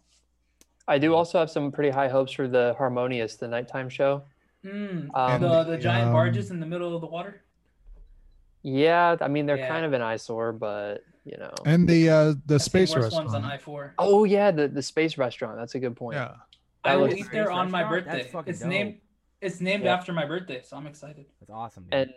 I 0.87 0.97
do 0.97 1.13
also 1.13 1.39
have 1.39 1.49
some 1.51 1.71
pretty 1.71 1.89
high 1.91 2.07
hopes 2.07 2.31
for 2.31 2.47
the 2.47 2.73
Harmonious, 2.77 3.35
the 3.35 3.47
nighttime 3.47 3.87
show. 3.89 4.23
Mm, 4.63 5.09
Um, 5.13 5.41
the 5.41 5.63
the 5.63 5.77
giant 5.77 6.07
um, 6.07 6.13
barges 6.13 6.49
in 6.51 6.59
the 6.59 6.65
middle 6.65 6.95
of 6.95 7.01
the 7.01 7.07
water. 7.07 7.43
Yeah, 8.63 9.15
I 9.21 9.27
mean 9.27 9.45
they're 9.45 9.57
Yeah. 9.57 9.67
kind 9.67 9.85
of 9.85 9.93
an 9.93 10.01
eyesore, 10.01 10.51
but 10.53 11.03
you 11.23 11.37
know. 11.37 11.53
and 11.65 11.87
the 11.87 12.09
uh 12.09 12.33
the 12.47 12.55
I've 12.55 12.61
space 12.63 12.95
worse 12.95 13.03
restaurant. 13.05 13.27
ones 13.29 13.35
on 13.35 13.45
I 13.45 13.57
four. 13.57 13.93
Oh 13.99 14.23
yeah, 14.23 14.49
the 14.51 14.67
the 14.67 14.81
space 14.81 15.17
restaurant. 15.17 15.57
That's 15.57 15.75
a 15.75 15.79
good 15.79 15.95
point. 15.95 16.15
yeah. 16.17 16.35
I 16.83 16.93
that 16.95 16.99
will 16.99 17.13
eat 17.13 17.31
there 17.31 17.51
on 17.51 17.69
my 17.71 17.81
Restaurant? 17.81 18.05
That's 18.05 18.17
birthday. 18.17 18.31
fucking 18.31 18.49
It's 18.51 18.59
dope. 18.61 18.69
named 18.69 18.97
it's 19.41 19.61
named 19.61 19.83
Yeah. 19.83 19.93
after 19.93 20.13
my 20.13 20.25
birthday, 20.25 20.61
so 20.63 20.77
I'm 20.77 20.87
excited. 20.87 21.25
That's 21.39 21.51
awesome. 21.51 21.83
Dude. 21.83 21.93
And 21.93 22.13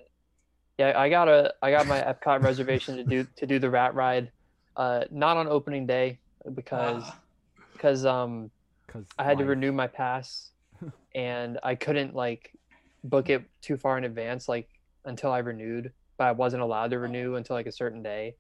yeah, 0.79 0.99
I 0.99 1.09
got 1.09 1.29
a 1.29 1.53
I 1.61 1.71
got 1.71 1.87
my 1.87 2.01
Epcot 2.01 2.43
reservation 2.43 2.97
to 2.97 3.05
do 3.05 3.27
to 3.37 3.47
do 3.47 3.59
the 3.59 3.69
rat 3.69 3.95
ride, 3.95 4.31
uh, 4.77 5.05
not 5.11 5.37
on 5.37 5.49
opening 5.49 5.87
day 5.87 6.21
because 6.55 7.03
Ah, 7.05 7.19
because 7.73 8.07
um 8.07 8.51
Cause 8.87 9.05
I 9.19 9.25
had 9.25 9.37
to 9.39 9.45
renew 9.45 9.71
my 9.73 9.87
pass, 9.87 10.53
and 11.15 11.59
I 11.63 11.75
couldn't 11.75 12.15
like 12.15 12.53
book 13.05 13.29
it 13.29 13.45
too 13.61 13.77
far 13.77 13.99
in 13.99 14.05
advance, 14.05 14.49
like 14.49 14.69
until 15.05 15.31
I 15.31 15.39
renewed. 15.39 15.93
But 16.17 16.25
I 16.25 16.33
wasn't 16.33 16.63
allowed 16.63 16.91
to 16.93 16.99
renew 16.99 17.35
until 17.35 17.55
like 17.55 17.67
a 17.67 17.73
certain 17.73 18.03
day. 18.03 18.37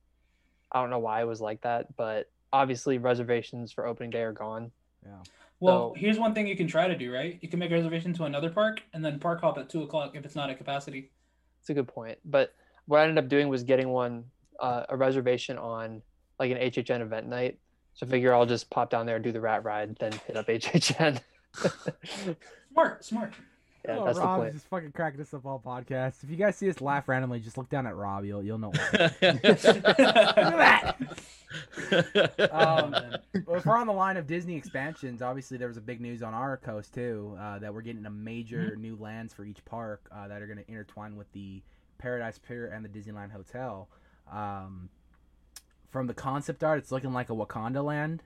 I 0.72 0.80
don't 0.80 0.90
know 0.90 0.98
why 0.98 1.20
it 1.20 1.26
was 1.26 1.40
like 1.40 1.60
that, 1.62 1.94
but 1.96 2.30
obviously 2.52 2.98
reservations 2.98 3.72
for 3.72 3.86
opening 3.86 4.10
day 4.10 4.22
are 4.22 4.32
gone. 4.32 4.70
Yeah. 5.04 5.12
Well, 5.60 5.94
So- 5.94 6.00
here's 6.00 6.18
one 6.18 6.34
thing 6.34 6.46
you 6.46 6.56
can 6.56 6.66
try 6.66 6.88
to 6.88 6.96
do, 6.96 7.12
right? 7.12 7.38
You 7.40 7.48
can 7.48 7.58
make 7.58 7.70
a 7.70 7.74
reservation 7.74 8.12
to 8.14 8.24
another 8.24 8.50
park 8.50 8.82
and 8.92 9.04
then 9.04 9.18
park 9.20 9.40
hop 9.40 9.58
at 9.58 9.68
two 9.68 9.82
o'clock 9.82 10.16
if 10.16 10.24
it's 10.24 10.34
not 10.34 10.50
at 10.50 10.58
capacity. 10.58 11.10
It's 11.68 11.70
a 11.70 11.74
good 11.74 11.88
point. 11.88 12.18
But 12.24 12.54
what 12.86 13.00
I 13.00 13.02
ended 13.02 13.22
up 13.22 13.28
doing 13.28 13.50
was 13.50 13.62
getting 13.62 13.90
one 13.90 14.24
uh, 14.58 14.84
a 14.88 14.96
reservation 14.96 15.58
on 15.58 16.00
like 16.38 16.50
an 16.50 16.56
HHN 16.56 17.02
event 17.02 17.28
night. 17.28 17.58
So 17.92 18.06
I 18.06 18.08
figure 18.08 18.32
I'll 18.32 18.46
just 18.46 18.70
pop 18.70 18.88
down 18.88 19.04
there, 19.04 19.18
do 19.18 19.32
the 19.32 19.40
rat 19.42 19.64
ride, 19.64 19.94
then 20.00 20.12
hit 20.26 20.38
up 20.38 20.46
HHN. 20.46 21.20
Smart, 22.72 23.04
smart. 23.04 23.34
Yeah, 23.88 23.98
oh, 23.98 24.04
that's 24.04 24.18
the 24.18 24.24
Rob 24.24 24.40
plan. 24.40 24.52
just 24.52 24.66
fucking 24.68 24.92
cracking 24.92 25.20
us 25.20 25.32
up 25.32 25.46
all 25.46 25.62
podcast. 25.64 26.22
If 26.22 26.30
you 26.30 26.36
guys 26.36 26.56
see 26.56 26.68
us 26.68 26.80
laugh 26.80 27.08
randomly, 27.08 27.40
just 27.40 27.56
look 27.56 27.70
down 27.70 27.86
at 27.86 27.96
Rob. 27.96 28.24
You'll 28.24 28.42
you'll 28.42 28.58
know. 28.58 28.70
Why. 28.70 29.14
look 29.22 29.44
at 29.44 29.56
that. 30.36 30.96
Um, 32.52 32.94
well, 33.46 33.56
if 33.56 33.64
we're 33.64 33.78
on 33.78 33.86
the 33.86 33.92
line 33.92 34.18
of 34.18 34.26
Disney 34.26 34.54
expansions, 34.56 35.22
obviously 35.22 35.56
there 35.56 35.68
was 35.68 35.78
a 35.78 35.80
big 35.80 35.98
news 35.98 36.22
on 36.22 36.34
our 36.34 36.58
coast 36.58 36.92
too 36.92 37.36
uh, 37.40 37.58
that 37.60 37.72
we're 37.72 37.80
getting 37.80 38.04
a 38.04 38.10
major 38.10 38.76
new 38.76 38.96
lands 38.96 39.32
for 39.32 39.46
each 39.46 39.64
park 39.64 40.06
uh, 40.14 40.28
that 40.28 40.42
are 40.42 40.46
going 40.46 40.58
to 40.58 40.70
intertwine 40.70 41.16
with 41.16 41.32
the 41.32 41.62
Paradise 41.96 42.38
Pier 42.38 42.66
and 42.66 42.84
the 42.84 42.88
Disneyland 42.88 43.32
Hotel. 43.32 43.88
Um, 44.30 44.90
from 45.90 46.06
the 46.06 46.14
concept 46.14 46.62
art, 46.62 46.78
it's 46.78 46.92
looking 46.92 47.14
like 47.14 47.30
a 47.30 47.34
Wakanda 47.34 47.82
land, 47.82 48.22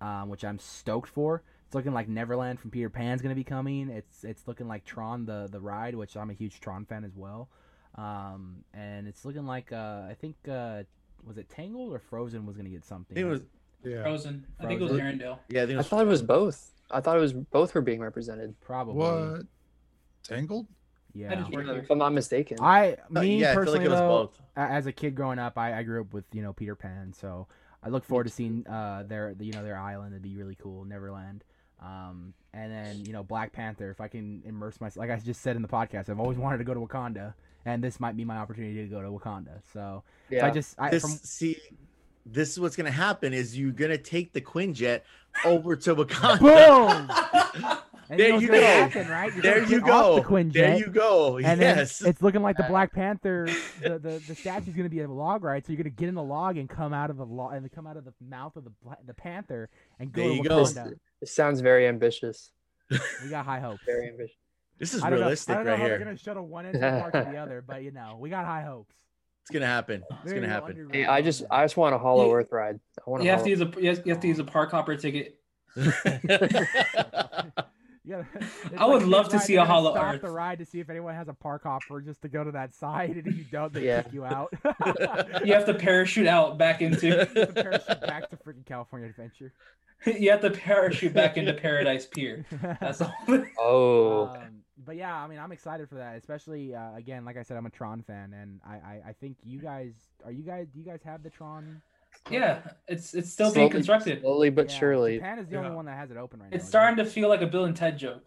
um, 0.00 0.28
which 0.28 0.44
I'm 0.44 0.58
stoked 0.58 1.08
for. 1.08 1.42
It's 1.66 1.74
looking 1.74 1.92
like 1.92 2.08
Neverland 2.08 2.60
from 2.60 2.70
Peter 2.70 2.88
Pan's 2.88 3.20
going 3.22 3.30
to 3.34 3.36
be 3.36 3.44
coming. 3.44 3.88
It's 3.90 4.22
it's 4.24 4.46
looking 4.46 4.68
like 4.68 4.84
Tron 4.84 5.26
the 5.26 5.48
the 5.50 5.60
ride, 5.60 5.94
which 5.94 6.16
I'm 6.16 6.30
a 6.30 6.34
huge 6.34 6.60
Tron 6.60 6.84
fan 6.84 7.04
as 7.04 7.16
well. 7.16 7.48
Um, 7.96 8.64
and 8.74 9.08
it's 9.08 9.24
looking 9.24 9.46
like 9.46 9.72
uh, 9.72 10.02
I 10.08 10.16
think 10.20 10.36
uh, 10.48 10.82
was 11.24 11.38
it 11.38 11.48
Tangled 11.48 11.92
or 11.92 11.98
Frozen 11.98 12.46
was 12.46 12.56
going 12.56 12.66
to 12.66 12.70
get 12.72 12.84
something. 12.84 13.16
it 13.16 13.24
was 13.24 13.40
Yeah. 13.82 14.02
Frozen. 14.02 14.46
I 14.60 14.66
think 14.66 14.80
it 14.80 14.84
was 14.84 14.92
Arendelle. 14.92 15.38
yeah. 15.48 15.62
I 15.62 15.66
think 15.66 15.76
it 15.76 15.78
I 15.78 15.82
thought 15.82 16.02
it 16.02 16.08
was 16.08 16.22
both. 16.22 16.72
I 16.90 17.00
thought 17.00 17.16
it 17.16 17.20
was 17.20 17.32
both 17.32 17.74
were 17.74 17.80
being 17.80 18.00
represented. 18.00 18.54
probably 18.60 18.94
What? 18.94 19.42
Tangled? 20.22 20.66
yeah. 21.14 21.30
That 21.30 21.38
is 21.40 21.48
worth. 21.48 21.68
If 21.84 21.90
I'm 21.90 21.98
not 21.98 22.12
mistaken. 22.12 22.58
I 22.60 22.92
Uh, 23.14 23.20
me 23.22 23.40
yeah, 23.40 23.50
I 23.50 23.54
feel 23.54 23.60
personally 23.64 23.78
like 23.80 23.86
it 23.86 23.90
was 23.90 23.98
though, 24.00 24.08
both. 24.26 24.40
as 24.56 24.86
a 24.86 24.92
kid 24.92 25.14
growing 25.14 25.38
up, 25.38 25.56
I, 25.58 25.78
I 25.78 25.82
grew 25.82 26.02
up 26.02 26.12
with 26.12 26.24
you 26.32 26.42
know 26.42 26.52
Peter 26.52 26.74
Pan, 26.76 27.12
so 27.12 27.48
I 27.82 27.88
look 27.88 28.04
forward 28.04 28.24
to 28.24 28.30
seeing 28.30 28.66
uh 28.68 29.02
their 29.06 29.34
you 29.40 29.52
know 29.52 29.64
their 29.64 29.78
island. 29.78 30.12
It'd 30.12 30.22
be 30.22 30.36
really 30.36 30.56
cool, 30.56 30.84
Neverland. 30.84 31.42
Um, 31.82 32.32
and 32.54 32.72
then 32.72 33.04
you 33.04 33.12
know 33.12 33.22
Black 33.22 33.52
Panther. 33.52 33.90
If 33.90 34.00
I 34.00 34.08
can 34.08 34.42
immerse 34.44 34.80
myself, 34.80 34.96
like 34.96 35.10
I 35.10 35.16
just 35.16 35.42
said 35.42 35.56
in 35.56 35.62
the 35.62 35.68
podcast, 35.68 36.08
I've 36.08 36.20
always 36.20 36.38
wanted 36.38 36.58
to 36.58 36.64
go 36.64 36.74
to 36.74 36.80
Wakanda, 36.80 37.34
and 37.64 37.82
this 37.84 38.00
might 38.00 38.16
be 38.16 38.24
my 38.24 38.38
opportunity 38.38 38.76
to 38.76 38.86
go 38.86 39.02
to 39.02 39.08
Wakanda. 39.08 39.60
So 39.72 40.02
if 40.30 40.38
yeah. 40.38 40.46
I 40.46 40.50
just 40.50 40.74
I, 40.78 40.90
this 40.90 41.02
from 41.02 41.10
see 41.10 41.58
this 42.24 42.50
is 42.50 42.60
what's 42.60 42.76
gonna 42.76 42.90
happen 42.90 43.32
is 43.32 43.58
you're 43.58 43.72
gonna 43.72 43.98
take 43.98 44.32
the 44.32 44.40
Quinjet 44.40 45.02
over 45.44 45.76
to 45.76 45.94
Wakanda. 45.94 46.40
boom. 46.40 47.78
And 48.08 48.20
There 48.20 48.28
you, 48.28 48.32
know 48.34 48.38
you 48.40 48.48
go. 48.48 48.60
happen, 48.60 49.08
right? 49.08 49.32
There 49.42 49.64
you 49.64 49.80
go. 49.80 50.20
The 50.20 50.50
there 50.52 50.76
you 50.76 50.86
go. 50.86 51.38
And 51.38 51.60
yes. 51.60 51.98
then 51.98 52.10
it's 52.10 52.22
looking 52.22 52.42
like 52.42 52.56
the 52.56 52.64
uh, 52.64 52.68
Black 52.68 52.92
Panther. 52.92 53.48
The, 53.80 53.98
the, 53.98 54.22
the 54.26 54.34
statue's 54.34 54.74
gonna 54.74 54.88
be 54.88 55.00
a 55.00 55.08
log 55.08 55.44
ride, 55.44 55.66
so 55.66 55.72
you're 55.72 55.76
gonna 55.76 55.90
get 55.90 56.08
in 56.08 56.14
the 56.14 56.22
log 56.22 56.56
and 56.56 56.68
come 56.68 56.92
out 56.94 57.10
of 57.10 57.18
the 57.18 57.26
log 57.26 57.54
and 57.54 57.70
come 57.70 57.86
out 57.86 57.96
of 57.96 58.04
the 58.04 58.12
mouth 58.26 58.56
of 58.56 58.64
the 58.64 58.72
the 59.06 59.14
panther 59.14 59.68
and 60.00 60.12
go 60.12 60.22
There 60.22 60.30
to 60.30 60.36
you 60.36 60.42
go. 60.42 60.62
Wakanda. 60.62 60.92
It 61.20 61.28
sounds 61.28 61.60
very 61.60 61.86
ambitious. 61.86 62.50
We 63.22 63.30
got 63.30 63.44
high 63.44 63.60
hopes. 63.60 63.82
Very 63.84 64.08
ambitious. 64.08 64.36
this 64.78 64.94
is 64.94 65.02
I 65.02 65.10
don't 65.10 65.18
realistic 65.18 65.48
know, 65.48 65.54
I 65.54 65.56
don't 65.58 65.66
know 65.66 65.72
right 65.72 65.80
how 65.80 65.88
they're 65.88 65.98
gonna 65.98 66.16
shuttle 66.16 66.46
one 66.46 66.66
end 66.66 66.76
of 66.76 67.12
the 67.12 67.24
to 67.24 67.30
the 67.30 67.36
other, 67.36 67.62
but 67.66 67.82
you 67.82 67.90
know, 67.92 68.16
we 68.18 68.30
got 68.30 68.44
high 68.46 68.62
hopes. 68.62 68.94
It's 69.42 69.50
gonna 69.50 69.66
happen. 69.66 70.02
It's 70.10 70.24
There 70.24 70.34
gonna 70.34 70.48
happen. 70.52 70.88
Hey, 70.92 71.04
I 71.04 71.22
just 71.22 71.44
I 71.50 71.64
just 71.64 71.76
want 71.76 71.94
a 71.94 71.98
Hollow 71.98 72.32
Earth 72.32 72.48
ride. 72.50 72.80
I 73.06 73.10
want 73.10 73.22
a 73.22 73.24
You 73.24 73.30
have 73.30 73.44
to 73.44 73.50
use 73.50 73.60
a 73.60 73.70
you 73.78 73.88
have 73.90 74.06
you 74.06 74.12
have 74.12 74.20
to 74.20 74.28
use 74.28 74.38
a 74.38 74.44
park 74.44 74.70
hopper 74.70 74.96
ticket. 74.96 75.38
You 78.06 78.24
I 78.78 78.86
would 78.86 79.02
like 79.02 79.10
love 79.10 79.28
to 79.30 79.40
see 79.40 79.56
a 79.56 79.64
Hollow 79.64 79.92
stop 79.92 80.14
Earth. 80.14 80.22
the 80.22 80.30
ride 80.30 80.60
to 80.60 80.64
see 80.64 80.78
if 80.80 80.88
anyone 80.88 81.14
has 81.16 81.26
a 81.28 81.34
park 81.34 81.64
hopper 81.64 82.00
just 82.00 82.22
to 82.22 82.28
go 82.28 82.44
to 82.44 82.52
that 82.52 82.72
side, 82.74 83.10
and 83.16 83.26
if 83.26 83.36
you 83.36 83.44
don't, 83.50 83.72
they 83.72 83.86
Yeah. 83.86 84.02
kick 84.02 84.12
you 84.12 84.24
out. 84.24 84.52
You 85.44 85.52
have 85.54 85.66
to 85.66 85.74
parachute 85.74 86.26
out 86.28 86.56
back 86.56 86.80
into. 86.86 87.28
You 87.34 87.46
parachute 87.46 88.00
back 88.02 88.30
to 88.30 88.36
freaking 88.36 88.64
California 88.64 89.08
Adventure. 89.08 89.52
you 90.06 90.30
have 90.30 90.40
to 90.42 90.50
parachute 90.50 91.14
back 91.14 91.36
into 91.36 91.52
Paradise 91.54 92.06
Pier. 92.06 92.44
That's 92.80 93.00
all. 93.00 93.12
Oh, 93.58 94.26
Um, 94.28 94.62
but 94.84 94.96
yeah, 94.96 95.14
I 95.16 95.26
mean, 95.26 95.38
I'm 95.38 95.52
excited 95.52 95.88
for 95.88 95.96
that. 95.96 96.16
Especially 96.16 96.74
uh, 96.74 96.94
again, 96.94 97.24
like 97.24 97.36
I 97.36 97.42
said, 97.42 97.56
I'm 97.56 97.66
a 97.66 97.70
Tron 97.70 98.02
fan, 98.02 98.32
and 98.34 98.60
I, 98.64 98.74
I, 98.74 99.00
I 99.08 99.12
think 99.14 99.36
you 99.42 99.58
guys 99.58 99.94
are 100.24 100.30
you 100.30 100.42
guys. 100.42 100.68
Do 100.72 100.78
you 100.78 100.84
guys 100.84 101.00
have 101.04 101.22
the 101.22 101.30
Tron? 101.30 101.80
Yeah, 102.30 102.60
it's 102.88 103.14
it's 103.14 103.30
still 103.32 103.52
being 103.52 103.70
constructed. 103.70 104.20
slowly 104.20 104.50
but 104.50 104.70
Yeah, 104.70 104.78
surely. 104.78 105.16
Japan 105.16 105.38
is 105.38 105.48
the 105.48 105.56
only 105.56 105.70
Yeah. 105.70 105.74
one 105.76 105.86
that 105.86 105.96
has 105.96 106.10
it 106.10 106.16
open 106.16 106.40
right 106.40 106.50
now. 106.50 106.56
It's 106.56 106.66
starting 106.66 106.96
to 106.96 107.04
feel 107.04 107.28
like 107.28 107.42
a 107.42 107.46
Bill 107.46 107.64
and 107.64 107.76
Ted 107.76 107.98
joke. 107.98 108.24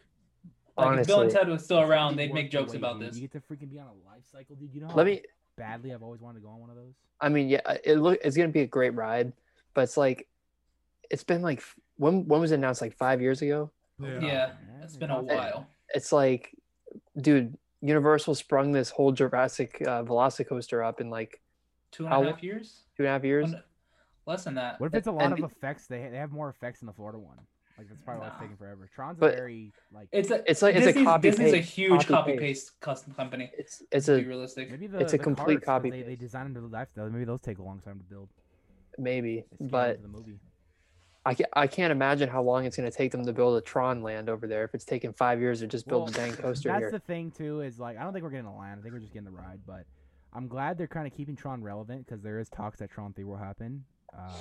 Like 0.77 0.99
if 0.99 1.07
Bill 1.07 1.21
and 1.21 1.31
Ted 1.31 1.49
was 1.49 1.63
still 1.63 1.81
around, 1.81 2.15
they'd 2.15 2.33
make 2.33 2.49
jokes 2.51 2.73
about 2.73 2.99
this. 3.01 3.15
You 3.17 3.27
get 3.27 3.31
to 3.33 3.41
freaking 3.53 3.69
be 3.69 3.79
on 3.79 3.87
a 3.87 4.09
life 4.09 4.23
cycle, 4.31 4.55
dude. 4.55 4.73
You 4.73 4.81
know 4.81 4.87
how 4.87 4.95
Let 4.95 5.05
me. 5.07 5.21
badly 5.57 5.93
I've 5.93 6.01
always 6.03 6.21
wanted 6.21 6.39
to 6.39 6.45
go 6.45 6.49
on 6.51 6.59
one 6.61 6.69
of 6.69 6.77
those. 6.77 6.93
I 7.19 7.27
mean, 7.27 7.49
yeah, 7.49 7.59
it 7.83 7.95
look 7.97 8.19
it's 8.23 8.37
gonna 8.37 8.47
be 8.49 8.61
a 8.61 8.67
great 8.67 8.93
ride, 8.95 9.33
but 9.73 9.81
it's 9.81 9.97
like, 9.97 10.27
it's 11.09 11.23
been 11.25 11.41
like 11.41 11.61
when 11.97 12.25
when 12.27 12.39
was 12.39 12.51
it 12.51 12.55
announced? 12.55 12.81
Like 12.81 12.93
five 12.95 13.21
years 13.21 13.41
ago. 13.41 13.69
Yeah, 14.01 14.09
man, 14.19 14.53
it's 14.81 14.95
been 14.95 15.09
a 15.11 15.21
while. 15.21 15.67
It's 15.93 16.13
like, 16.13 16.55
dude, 17.19 17.57
Universal 17.81 18.35
sprung 18.35 18.71
this 18.71 18.89
whole 18.89 19.11
Jurassic 19.11 19.81
uh, 19.85 20.03
Velocicoaster 20.03 20.85
up 20.85 21.01
in 21.01 21.09
like 21.09 21.41
Two 21.91 22.05
and 22.05 22.13
a 22.13 22.15
half 22.23 22.35
How- 22.35 22.41
years? 22.41 22.83
two 22.95 23.03
and 23.03 23.07
a 23.09 23.11
half 23.11 23.23
years. 23.25 23.47
Oh, 23.49 23.51
no, 23.57 23.61
Less 24.29 24.43
than 24.43 24.53
that. 24.55 24.75
Uh, 24.75 24.77
what 24.77 24.87
if 24.87 24.93
it's 24.93 25.07
a 25.07 25.11
lot 25.11 25.31
And- 25.33 25.43
of 25.43 25.51
effects? 25.51 25.87
They 25.87 26.07
they 26.09 26.17
have 26.17 26.31
more 26.31 26.49
effects 26.49 26.81
in 26.81 26.85
the 26.85 26.93
Florida 26.93 27.17
one. 27.17 27.37
Like 27.77 27.87
that's 27.89 28.01
probably 28.01 28.21
why 28.21 28.27
it's 28.27 28.35
Nah. 28.35 28.41
taking 28.41 28.57
forever. 28.57 28.89
Tron's 28.93 29.17
But- 29.19 29.35
very 29.35 29.71
like 29.91 30.07
It's 30.11 30.29
a 30.29 30.49
It's 30.49 30.61
like- 30.61 30.75
it's 30.75 30.85
a 30.85 30.89
Disney's, 30.91 31.05
copy 31.05 31.29
Disney's 31.29 31.53
a 31.53 31.57
huge 31.57 32.01
copy 32.01 32.13
copy 32.13 32.31
paste. 32.37 32.41
paste 32.41 32.79
custom 32.81 33.13
company. 33.15 33.51
It's 33.57 33.81
it's 33.91 34.07
a 34.09 34.21
realistic. 34.23 34.69
maybe 34.69 34.87
the 34.87 34.99
it's 34.99 35.13
a 35.13 35.17
the 35.17 35.23
complete 35.23 35.61
copy 35.63 35.89
They, 35.89 36.01
they 36.03 36.09
paste. 36.09 36.21
design 36.21 36.43
them 36.45 36.53
to 36.55 36.61
the 36.61 36.67
lifestyle. 36.67 37.09
Maybe 37.09 37.25
those 37.25 37.41
take 37.41 37.57
a 37.57 37.63
long 37.63 37.79
time 37.79 37.97
to 37.99 38.05
build. 38.05 38.29
maybe, 38.99 39.45
They 39.59 39.65
but 39.65 40.01
the 40.01 40.07
movie. 40.09 40.39
I 41.25 41.33
can't, 41.33 41.49
I 41.53 41.67
can't 41.67 41.91
imagine 41.91 42.27
how 42.29 42.41
long 42.41 42.65
it's 42.65 42.75
gonna 42.77 42.91
take 42.91 43.11
them 43.11 43.25
to 43.25 43.33
build 43.33 43.57
a 43.57 43.61
Tron 43.61 44.03
land 44.03 44.29
over 44.29 44.45
there. 44.45 44.63
If 44.65 44.75
it's 44.75 44.85
taking 44.85 45.11
five 45.13 45.39
years 45.39 45.59
to 45.61 45.67
just 45.67 45.87
build 45.87 46.03
Well, 46.03 46.09
a 46.25 46.27
dang 46.29 46.33
coaster 46.43 46.69
That's 46.69 46.79
here. 46.81 46.91
the 46.91 46.99
thing 46.99 47.31
too. 47.31 47.61
Is 47.61 47.79
like 47.79 47.97
I 47.97 48.03
don't 48.03 48.13
think 48.13 48.23
we're 48.23 48.29
getting 48.31 48.45
a 48.45 48.55
land. 48.57 48.79
I 48.79 48.83
think 48.83 48.93
we're 48.93 48.99
just 48.99 49.13
getting 49.13 49.25
the 49.25 49.31
ride. 49.31 49.61
But 49.65 49.85
I'm 50.33 50.47
glad 50.47 50.77
they're 50.77 50.87
kind 50.87 51.07
of 51.07 51.13
keeping 51.13 51.35
Tron 51.35 51.63
relevant 51.63 52.05
because 52.05 52.21
there 52.21 52.39
is 52.39 52.49
talks 52.49 52.77
that 52.79 52.91
Tron 52.91 53.13
3 53.13 53.23
will 53.23 53.37
happen. 53.37 53.85
Uh, 54.13 54.33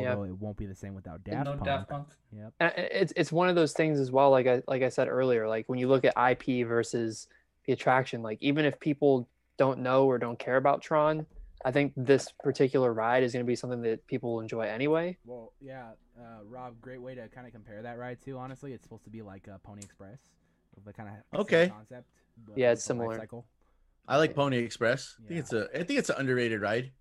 Yeah. 0.00 0.12
although 0.12 0.24
it 0.24 0.38
won't 0.38 0.56
be 0.56 0.66
the 0.66 0.74
same 0.74 0.94
without 0.94 1.22
Daft 1.24 1.44
no 1.44 1.52
Punk. 1.52 1.64
Daft 1.64 1.88
Punk. 1.90 2.08
Yep. 2.32 2.52
And 2.60 2.72
it's 2.76 3.12
it's 3.16 3.30
one 3.32 3.48
of 3.48 3.54
those 3.54 3.72
things 3.74 4.00
as 4.00 4.10
well. 4.10 4.30
Like 4.30 4.46
I 4.46 4.62
like 4.66 4.82
I 4.82 4.88
said 4.88 5.08
earlier, 5.08 5.46
like 5.48 5.68
when 5.68 5.78
you 5.78 5.88
look 5.88 6.04
at 6.04 6.14
IP 6.16 6.66
versus 6.66 7.28
the 7.66 7.72
attraction, 7.74 8.22
like 8.22 8.38
even 8.40 8.64
if 8.64 8.78
people 8.80 9.28
don't 9.58 9.80
know 9.80 10.06
or 10.06 10.18
don't 10.18 10.38
care 10.38 10.56
about 10.56 10.80
Tron, 10.80 11.26
I 11.64 11.70
think 11.72 11.92
this 11.96 12.32
particular 12.42 12.92
ride 12.92 13.22
is 13.22 13.32
going 13.32 13.44
to 13.44 13.46
be 13.46 13.54
something 13.54 13.82
that 13.82 14.06
people 14.06 14.32
will 14.34 14.40
enjoy 14.40 14.62
anyway. 14.62 15.18
Well, 15.26 15.52
yeah, 15.60 15.90
uh, 16.18 16.42
Rob, 16.48 16.80
great 16.80 17.00
way 17.02 17.14
to 17.14 17.28
kind 17.28 17.46
of 17.46 17.52
compare 17.52 17.82
that 17.82 17.98
ride 17.98 18.18
too. 18.24 18.38
Honestly, 18.38 18.72
it's 18.72 18.82
supposed 18.84 19.04
to 19.04 19.10
be 19.10 19.20
like 19.22 19.46
uh, 19.46 19.58
Pony 19.62 19.82
Express, 19.82 20.18
the 20.86 20.92
kind 20.92 21.10
of 21.32 21.40
Okay. 21.40 21.68
concept. 21.68 22.08
Yeah, 22.56 22.72
it's 22.72 22.88
with 22.88 22.96
the 22.96 23.02
life 23.04 23.18
similar. 23.20 23.42
I 24.08 24.16
like 24.16 24.34
Pony 24.34 24.56
Express. 24.58 25.16
I 25.22 25.28
think 25.28 25.40
it's 25.40 25.52
a 25.52 25.68
I 25.74 25.82
think 25.84 25.98
it's 25.98 26.08
an 26.08 26.16
underrated 26.18 26.60
ride. 26.62 26.92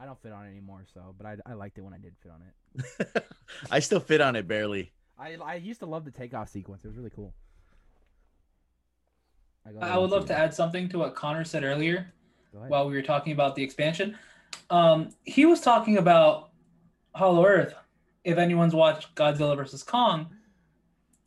I 0.00 0.04
don't 0.06 0.20
fit 0.22 0.32
on 0.32 0.46
it 0.46 0.50
anymore, 0.50 0.84
so 0.92 1.14
but 1.16 1.26
I, 1.26 1.36
I 1.46 1.54
liked 1.54 1.78
it 1.78 1.82
when 1.82 1.92
I 1.94 1.98
did 1.98 2.14
fit 2.22 2.30
on 2.30 2.42
it. 2.42 3.24
I 3.70 3.80
still 3.80 4.00
fit 4.00 4.20
on 4.20 4.36
it 4.36 4.46
barely. 4.46 4.92
I 5.18 5.34
I 5.42 5.54
used 5.56 5.80
to 5.80 5.86
love 5.86 6.04
the 6.04 6.10
takeoff 6.10 6.48
sequence. 6.48 6.84
It 6.84 6.88
was 6.88 6.96
really 6.96 7.10
cool. 7.10 7.34
go 9.72 9.78
I 9.80 9.98
would 9.98 10.10
love 10.10 10.26
to 10.26 10.32
it. 10.32 10.36
add 10.36 10.54
something 10.54 10.88
to 10.90 10.98
what 10.98 11.14
Connor 11.14 11.44
said 11.44 11.64
earlier 11.64 12.12
while 12.52 12.88
we 12.88 12.94
were 12.94 13.02
talking 13.02 13.32
about 13.32 13.54
the 13.56 13.62
expansion. 13.62 14.16
Um, 14.70 15.10
he 15.24 15.44
was 15.44 15.60
talking 15.60 15.98
about 15.98 16.50
Hollow 17.14 17.44
Earth. 17.44 17.74
If 18.24 18.38
anyone's 18.38 18.74
watched 18.74 19.14
Godzilla 19.14 19.56
versus 19.56 19.82
Kong, 19.82 20.26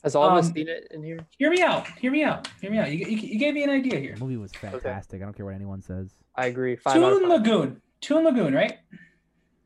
Has 0.03 0.15
all 0.15 0.30
of 0.30 0.34
us 0.38 0.47
Um, 0.47 0.53
seen 0.53 0.67
it 0.67 0.88
in 0.91 1.03
here? 1.03 1.19
hear 1.38 1.49
me 1.49 1.61
out. 1.61 1.88
Hear 1.99 2.11
me 2.11 2.24
out. 2.24 2.47
Hear 2.61 2.72
me 2.72 2.78
out. 2.80 2.91
You, 2.91 3.05
you, 3.05 3.17
you 3.17 3.39
gave 3.39 3.53
me 3.53 3.63
an 3.63 3.69
idea 3.69 3.99
here. 3.99 4.13
the 4.15 4.19
movie 4.19 4.38
was 4.38 4.51
fantastic. 4.51 5.22
I 5.22 5.26
don't 5.26 5.36
care 5.36 5.45
what 5.45 5.55
anyone 5.55 5.82
says. 5.82 6.11
I 6.36 6.47
agree. 6.47 6.76
Five 6.76 6.97
out 6.97 7.13
of 7.13 7.19
Toon 7.19 7.30
five. 7.30 7.39
Lagoon. 7.41 7.82
Toon 8.02 8.24
Lagoon, 8.24 8.54
right? 8.54 8.80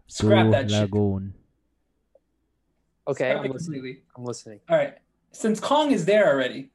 Scrap 0.07 0.51
that 0.51 0.69
shit. 0.69 0.81
Lagoon. 0.81 1.33
Okay, 3.07 3.31
Scrap 3.31 3.45
I'm 3.45 3.51
listening. 3.51 3.97
I'm 4.15 4.23
listening. 4.25 4.59
All 4.69 4.77
right. 4.77 4.95
Since 5.31 5.59
Kong 5.59 5.91
is 5.91 6.05
there 6.05 6.27
already, 6.31 6.69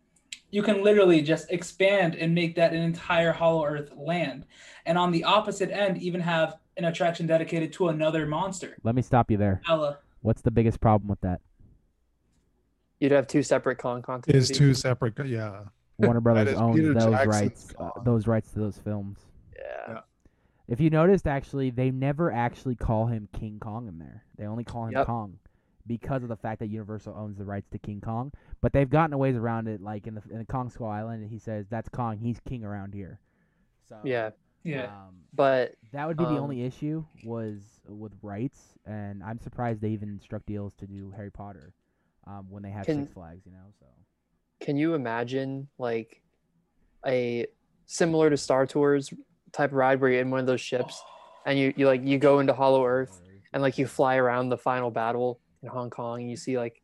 you 0.51 0.63
can 0.63 0.83
literally 0.83 1.23
just 1.23 1.51
expand 1.51 2.15
and 2.17 2.35
make 2.35 2.57
that 2.57 2.73
an 2.73 2.83
entire 2.83 3.33
Hollow 3.33 3.65
Earth 3.65 3.91
land. 3.97 4.47
And 4.87 4.99
on 4.99 5.13
the 5.13 5.25
opposite 5.25 5.71
end, 5.71 5.99
even 5.99 6.21
have 6.21 6.57
an 6.77 6.85
attraction 6.85 7.27
dedicated 7.27 7.73
to 7.75 7.89
another 7.89 8.27
monster. 8.27 8.77
Let 8.83 8.95
me 8.95 9.03
stop 9.03 9.31
you 9.31 9.37
there. 9.37 9.61
Ella. 9.69 9.99
What's 10.23 10.43
the 10.43 10.51
biggest 10.51 10.81
problem 10.81 11.09
with 11.09 11.21
that? 11.21 11.41
You'd 12.99 13.13
have 13.13 13.27
two 13.27 13.43
separate 13.43 13.79
Kong 13.79 14.03
content. 14.03 14.37
Is 14.37 14.51
two 14.51 14.75
separate. 14.75 15.15
Yeah. 15.27 15.63
Warner 15.99 16.21
Brothers 16.23 16.55
owns 16.57 16.77
Peter 16.77 16.95
those 16.95 17.05
Jackson's 17.05 17.27
rights. 17.43 17.75
Uh, 17.79 17.91
those 18.05 18.27
rights 18.27 18.53
to 18.53 18.59
those 18.59 18.77
films. 18.77 19.19
Yeah. 20.71 20.75
If 20.75 20.81
you 20.81 20.91
noticed, 20.91 21.27
actually, 21.27 21.71
they 21.71 21.91
never 21.91 22.33
actually 22.33 22.77
call 22.77 23.07
him 23.07 23.29
King 23.33 23.59
Kong 23.61 23.89
in 23.89 23.99
there. 23.99 24.25
They 24.39 24.47
only 24.47 24.65
call 24.65 24.87
him 24.87 24.93
Yep. 24.93 25.07
Kong. 25.07 25.39
because 25.87 26.23
of 26.23 26.29
the 26.29 26.37
fact 26.37 26.61
that 26.61 26.69
Universal 26.69 27.15
owns 27.17 27.37
the 27.39 27.45
rights 27.45 27.69
to 27.71 27.79
King 27.79 28.01
Kong. 28.01 28.31
But 28.61 28.73
they've 28.73 28.89
gotten 28.89 29.13
a 29.13 29.19
ways 29.19 29.35
around 29.35 29.67
it, 29.67 29.81
like 29.81 30.07
in 30.07 30.15
the 30.15 30.23
in 30.31 30.39
the 30.39 30.45
Kong 30.45 30.71
Skull 30.71 30.87
Island, 30.89 31.29
he 31.29 31.39
says 31.39 31.67
that's 31.69 31.89
Kong, 31.89 32.19
he's 32.19 32.39
king 32.41 32.63
around 32.65 32.95
here. 32.95 33.19
So 33.89 33.99
Yeah, 34.05 34.31
Yeah. 34.63 34.85
um, 34.85 35.17
but 35.33 35.75
that 35.91 36.07
would 36.07 36.17
be 36.17 36.25
the 36.25 36.31
Um, 36.33 36.45
only 36.45 36.63
issue 36.63 37.05
was 37.25 37.81
with 37.89 38.13
rights, 38.23 38.75
and 38.87 39.23
I'm 39.25 39.41
surprised 39.41 39.81
they 39.81 39.91
even 39.91 40.21
struck 40.21 40.47
deals 40.47 40.75
to 40.75 40.87
do 40.87 41.11
Harry 41.11 41.33
Potter 41.33 41.73
um, 42.27 42.49
when 42.51 42.63
they 42.63 42.71
have 42.71 42.87
Can- 42.87 43.03
Six 43.03 43.13
Flags, 43.15 43.45
you 43.45 43.51
know. 43.53 43.73
So 43.81 43.87
can 44.61 44.77
you 44.77 44.95
imagine 44.95 45.67
like 45.79 46.23
a 47.05 47.47
similar 47.87 48.31
to 48.31 48.37
Star 48.37 48.67
Tours 48.67 49.13
type 49.53 49.71
ride 49.73 50.01
where 50.01 50.11
you're 50.11 50.21
in 50.21 50.31
one 50.31 50.41
of 50.41 50.47
those 50.47 50.61
ships 50.61 51.03
and 51.47 51.59
you, 51.59 51.73
you 51.77 51.87
like 51.87 52.03
you 52.05 52.19
go 52.19 52.39
into 52.41 52.53
Hollow 52.53 52.85
Earth 52.87 53.21
and 53.53 53.63
like 53.63 53.79
you 53.79 53.87
fly 53.87 54.17
around 54.17 54.49
the 54.49 54.59
final 54.59 54.91
battle 54.91 55.41
in 55.63 55.69
Hong 55.69 55.91
Kong 55.91 56.21
and 56.21 56.31
you 56.31 56.37
see 56.37 56.57
like 56.59 56.83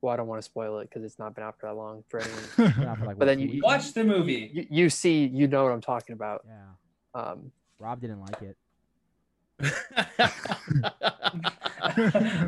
well 0.00 0.12
I 0.12 0.16
don't 0.16 0.26
want 0.28 0.38
to 0.40 0.44
spoil 0.44 0.78
it 0.78 0.88
because 0.88 1.04
it's 1.04 1.18
not 1.18 1.34
been 1.34 1.44
out 1.44 1.58
for 1.58 1.66
that 1.66 1.74
long 1.74 2.04
for 2.08 2.20
anyone. 2.20 2.96
For, 2.98 3.04
like, 3.06 3.18
But 3.18 3.24
then 3.26 3.38
you- 3.40 3.48
weeks? 3.50 3.64
Watch 3.64 3.92
the 3.92 4.04
movie. 4.04 4.50
you, 4.52 4.66
you 4.70 4.90
see 4.90 5.26
you 5.26 5.46
know 5.48 5.64
what 5.64 5.72
I'm 5.72 5.80
talking 5.80 6.12
about. 6.14 6.44
Yeah, 6.46 7.20
Um, 7.20 7.52
Rob 7.78 8.00
didn't 8.00 8.20
like 8.20 8.42
it. 8.42 8.56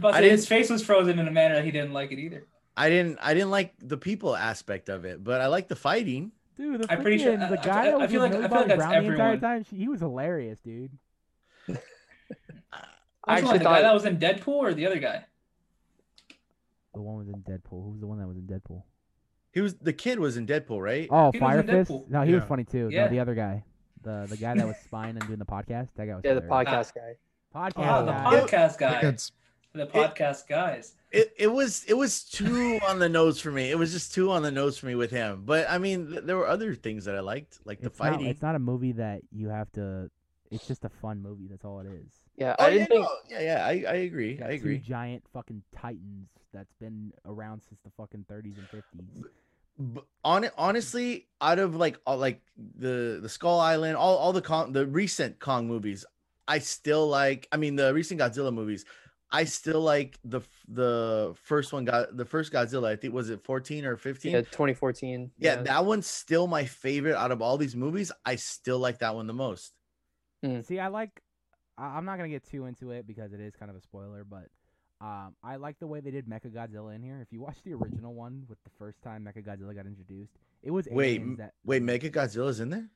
but 0.01 0.14
I 0.14 0.23
his 0.23 0.47
face 0.47 0.71
was 0.71 0.83
frozen 0.83 1.18
in 1.18 1.27
a 1.27 1.31
manner 1.31 1.57
that 1.57 1.64
he 1.64 1.71
didn't 1.71 1.93
like 1.93 2.12
it 2.12 2.18
either. 2.18 2.47
I 2.77 2.89
didn't 2.89 3.18
I 3.21 3.35
didn't 3.35 3.51
like 3.51 3.75
the 3.81 3.97
people 3.97 4.35
aspect 4.37 4.89
of 4.89 5.05
it, 5.05 5.23
but 5.23 5.41
I 5.41 5.49
like 5.49 5.68
the 5.68 5.77
fighting. 5.77 6.33
Dude, 6.61 6.82
the 6.82 6.92
I'm 6.92 7.00
pretty 7.02 7.18
sure- 7.18 7.32
freaking- 7.36 7.42
uh, 7.46 7.48
the 7.48 7.56
guy 7.56 7.80
I 7.80 7.84
that 7.90 7.98
was 7.98 8.11
feel 8.11 8.20
like- 8.20 8.32
I 8.32 8.34
feel 8.34 8.50
like 8.50 8.66
that's 8.66 8.76
Brown 8.76 8.90
the 8.90 8.96
entire 8.98 9.32
everyone. 9.32 9.40
time, 9.40 9.64
he 9.74 9.88
was 9.88 10.00
hilarious, 10.00 10.58
dude. 10.61 10.90
I 13.24 13.34
actually 13.34 13.46
one, 13.48 13.58
the 13.58 13.64
guy 13.64 13.74
thought 13.76 13.82
that 13.82 13.94
was 13.94 14.04
in 14.04 14.18
Deadpool 14.18 14.48
or 14.48 14.74
the 14.74 14.86
other 14.86 14.98
guy? 14.98 15.24
The 16.94 17.00
one 17.00 17.16
was 17.18 17.28
in 17.28 17.42
Deadpool. 17.42 17.84
Who 17.84 17.90
was 17.90 18.00
the 18.00 18.06
one 18.06 18.18
that 18.18 18.26
was 18.26 18.36
in 18.36 18.42
Deadpool? 18.44 18.82
He 19.52 19.61
was 19.61 19.74
the 19.76 19.92
kid 19.92 20.18
was 20.18 20.36
in 20.36 20.46
Deadpool, 20.46 20.80
right? 20.82 21.08
Oh, 21.11 21.30
He 21.32 21.38
was 21.38 21.48
Fire 21.48 21.62
Fist. 21.62 21.90
Deadpool. 21.90 22.08
No, 22.08 22.22
he 22.22 22.34
was 22.34 22.44
funny 22.44 22.64
too. 22.64 22.88
Yeah. 22.90 23.04
No, 23.04 23.11
the 23.11 23.20
other 23.20 23.34
guy, 23.34 23.64
the 24.02 24.26
the 24.28 24.36
guy 24.36 24.54
that 24.54 24.66
was 24.66 24.76
spying 24.84 25.16
and 25.16 25.26
doing 25.26 25.38
the 25.38 25.44
podcast. 25.46 25.88
That 25.96 26.06
guy 26.06 26.14
was 26.14 26.22
yeah 26.24 26.34
the 26.34 26.40
podcast 26.42 26.94
guy. 26.94 27.16
Podcast 27.54 27.72
Oh, 28.02 28.04
the 28.06 28.12
guy. 28.12 28.40
podcast 28.40 28.78
guy. 28.78 29.00
It's 29.00 29.32
The 29.72 29.86
podcast 29.86 30.48
guys. 30.48 30.94
It 31.11 31.32
it 31.36 31.46
was 31.48 31.84
it 31.88 31.94
was 31.94 32.22
too 32.24 32.78
on 32.86 32.98
the 33.00 33.08
nose 33.08 33.40
for 33.40 33.50
me. 33.50 33.70
It 33.70 33.78
was 33.78 33.92
just 33.92 34.14
too 34.14 34.30
on 34.30 34.42
the 34.42 34.50
nose 34.52 34.78
for 34.78 34.86
me 34.86 34.94
with 34.94 35.11
him. 35.11 35.42
But 35.44 35.68
I 35.68 35.78
mean, 35.78 36.08
th- 36.11 36.24
there 36.24 36.36
were 36.36 36.46
other 36.46 36.74
things 36.74 37.04
that 37.06 37.16
I 37.16 37.20
liked, 37.20 37.58
like 37.64 37.80
the 37.80 37.86
It's 37.86 37.98
not, 37.98 38.12
fighting. 38.12 38.26
it's 38.28 38.42
not 38.42 38.54
a 38.54 38.61
movie 38.61 38.92
that 38.92 39.22
you 39.32 39.48
have 39.48 39.70
to. 39.72 40.11
It's 40.52 40.66
just 40.66 40.84
a 40.84 40.88
fun 40.88 41.20
movie. 41.22 41.46
That's 41.48 41.64
all 41.64 41.80
it 41.80 41.86
is. 41.86 42.12
Yeah, 42.36 42.54
Oh, 42.58 42.64
I 42.64 42.68
yeah, 42.68 42.74
didn't 42.74 42.88
think 42.88 43.02
no, 43.04 43.11
yeah, 43.28 43.40
yeah, 43.40 43.66
I, 43.66 43.92
I 43.92 43.94
agree. 44.02 44.34
Got 44.36 44.46
I 44.50 44.50
two 44.50 44.56
agree. 44.62 44.78
giant 44.78 45.24
fucking 45.32 45.62
titans 45.76 46.28
that's 46.52 46.72
been 46.74 47.12
around 47.24 47.61
since 47.62 47.80
the 47.84 47.90
fucking 47.96 48.24
30s 48.30 48.56
and 48.58 48.68
50s. 48.68 49.24
B- 49.94 50.00
on 50.24 50.48
honestly, 50.58 51.26
out 51.40 51.58
of 51.58 51.74
like 51.74 51.98
all 52.06 52.18
like 52.18 52.40
the 52.78 53.18
the 53.22 53.28
Skull 53.28 53.58
Island, 53.61 53.96
all 53.96 54.16
all 54.16 54.32
the 54.32 54.42
Kong, 54.42 54.72
the 54.72 54.86
recent 54.86 55.38
Kong 55.40 55.66
movies, 55.66 56.04
I 56.46 56.58
still 56.58 57.08
like. 57.08 57.48
I 57.52 57.56
mean, 57.56 57.76
the 57.76 57.94
recent 57.94 58.20
Godzilla 58.20 58.52
movies, 58.52 58.84
I 59.33 59.45
still 59.45 59.81
like 59.81 60.18
the 60.24 60.41
the 60.68 61.35
first 61.45 61.72
one. 61.72 61.85
Got 61.85 62.16
the 62.16 62.24
first 62.24 62.53
Godzilla. 62.53 62.89
I 62.89 62.97
think 62.97 63.14
was 63.14 63.31
it 63.31 63.43
fourteen 63.45 63.85
or 63.85 63.97
fifteen. 63.97 64.33
yeah 64.33 64.41
2014. 64.41 65.31
yeah, 65.39 65.57
that 65.62 65.85
one's 65.85 66.07
still 66.07 66.47
my 66.47 66.64
favorite 66.64 67.16
out 67.16 67.31
of 67.31 67.41
all 67.41 67.57
these 67.57 67.76
movies. 67.76 68.11
I 68.24 68.35
still 68.37 68.78
like 68.78 68.99
that 68.99 69.14
one 69.14 69.26
the 69.26 69.33
most. 69.33 69.72
See, 70.62 70.78
I 70.81 70.89
like. 70.89 71.22
I- 71.78 71.97
I'm 71.97 72.05
not 72.05 72.16
gonna 72.16 72.28
get 72.28 72.45
too 72.45 72.66
into 72.66 72.91
it 72.91 73.07
because 73.07 73.33
it 73.33 73.41
is 73.41 73.55
kind 73.55 73.70
of 73.70 73.76
a 73.76 73.81
spoiler, 73.81 74.24
but 74.24 74.49
um, 75.01 75.35
I 75.45 75.57
like 75.57 75.78
the 75.78 75.87
way 75.87 76.01
they 76.01 76.11
did 76.11 76.26
Mecha 76.26 76.51
Godzilla 76.53 76.95
in 76.95 77.03
here. 77.03 77.20
If 77.22 77.33
you 77.33 77.41
watch 77.41 77.57
the 77.64 77.72
original 77.74 78.12
one 78.14 78.45
with 78.49 78.62
the 78.64 78.70
first 78.78 79.01
time 79.03 79.24
Mecha 79.24 79.45
Godzilla 79.47 79.74
got 79.74 79.87
introduced, 79.87 80.33
it 80.62 80.70
was 80.72 80.89
Wait, 80.91 81.20
aliens 81.20 81.31
m- 81.31 81.37
that 81.37 81.53
Wait, 81.64 81.83
Mecha 81.83 82.11
Godzilla's 82.11 82.59
in 82.61 82.70
there. 82.70 82.89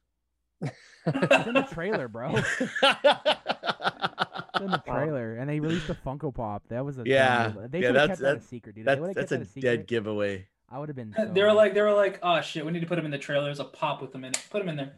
it's 1.07 1.47
in 1.47 1.55
the 1.55 1.67
trailer, 1.73 2.09
bro. 2.09 2.35
It's 4.65 4.75
in 4.75 4.81
the 4.85 4.93
trailer, 4.93 5.37
and 5.37 5.49
they 5.51 5.61
released 5.61 5.89
a 5.91 5.95
Funko 5.95 6.35
Pop. 6.35 6.63
That 6.69 6.85
was 6.85 6.99
a 6.99 7.03
Yeah, 7.07 7.53
move. 7.55 7.71
They 7.71 7.81
yeah, 7.81 7.89
should 7.89 7.95
have 7.97 8.09
that's- 8.09 8.09
kept 8.09 8.21
that 8.21 8.37
a 8.37 8.41
secret, 8.49 8.75
dude. 8.77 8.89
If 8.89 8.99
they 8.99 9.05
That's 9.07 9.15
that's 9.15 9.31
kept 9.31 9.43
a 9.43 9.55
that 9.55 9.61
dead 9.61 9.87
giveaway. 9.87 10.47
I 10.71 10.79
would 10.79 10.89
have 10.89 10.97
been. 10.97 11.15
They 11.33 11.43
were 11.43 11.53
like, 11.53 11.75
they 11.75 11.83
were 11.83 11.93
like, 11.93 12.19
oh 12.23 12.41
shit, 12.41 12.65
we 12.67 12.73
need 12.73 12.81
to 12.81 12.87
put 12.87 12.99
him 12.99 13.05
in 13.05 13.11
the 13.11 13.19
trailer. 13.19 13.45
There's 13.45 13.61
a 13.61 13.65
pop 13.65 14.03
with 14.03 14.15
him 14.15 14.25
in 14.25 14.31
it. 14.31 14.43
Put 14.51 14.61
him 14.63 14.69
in 14.69 14.77
there. 14.77 14.93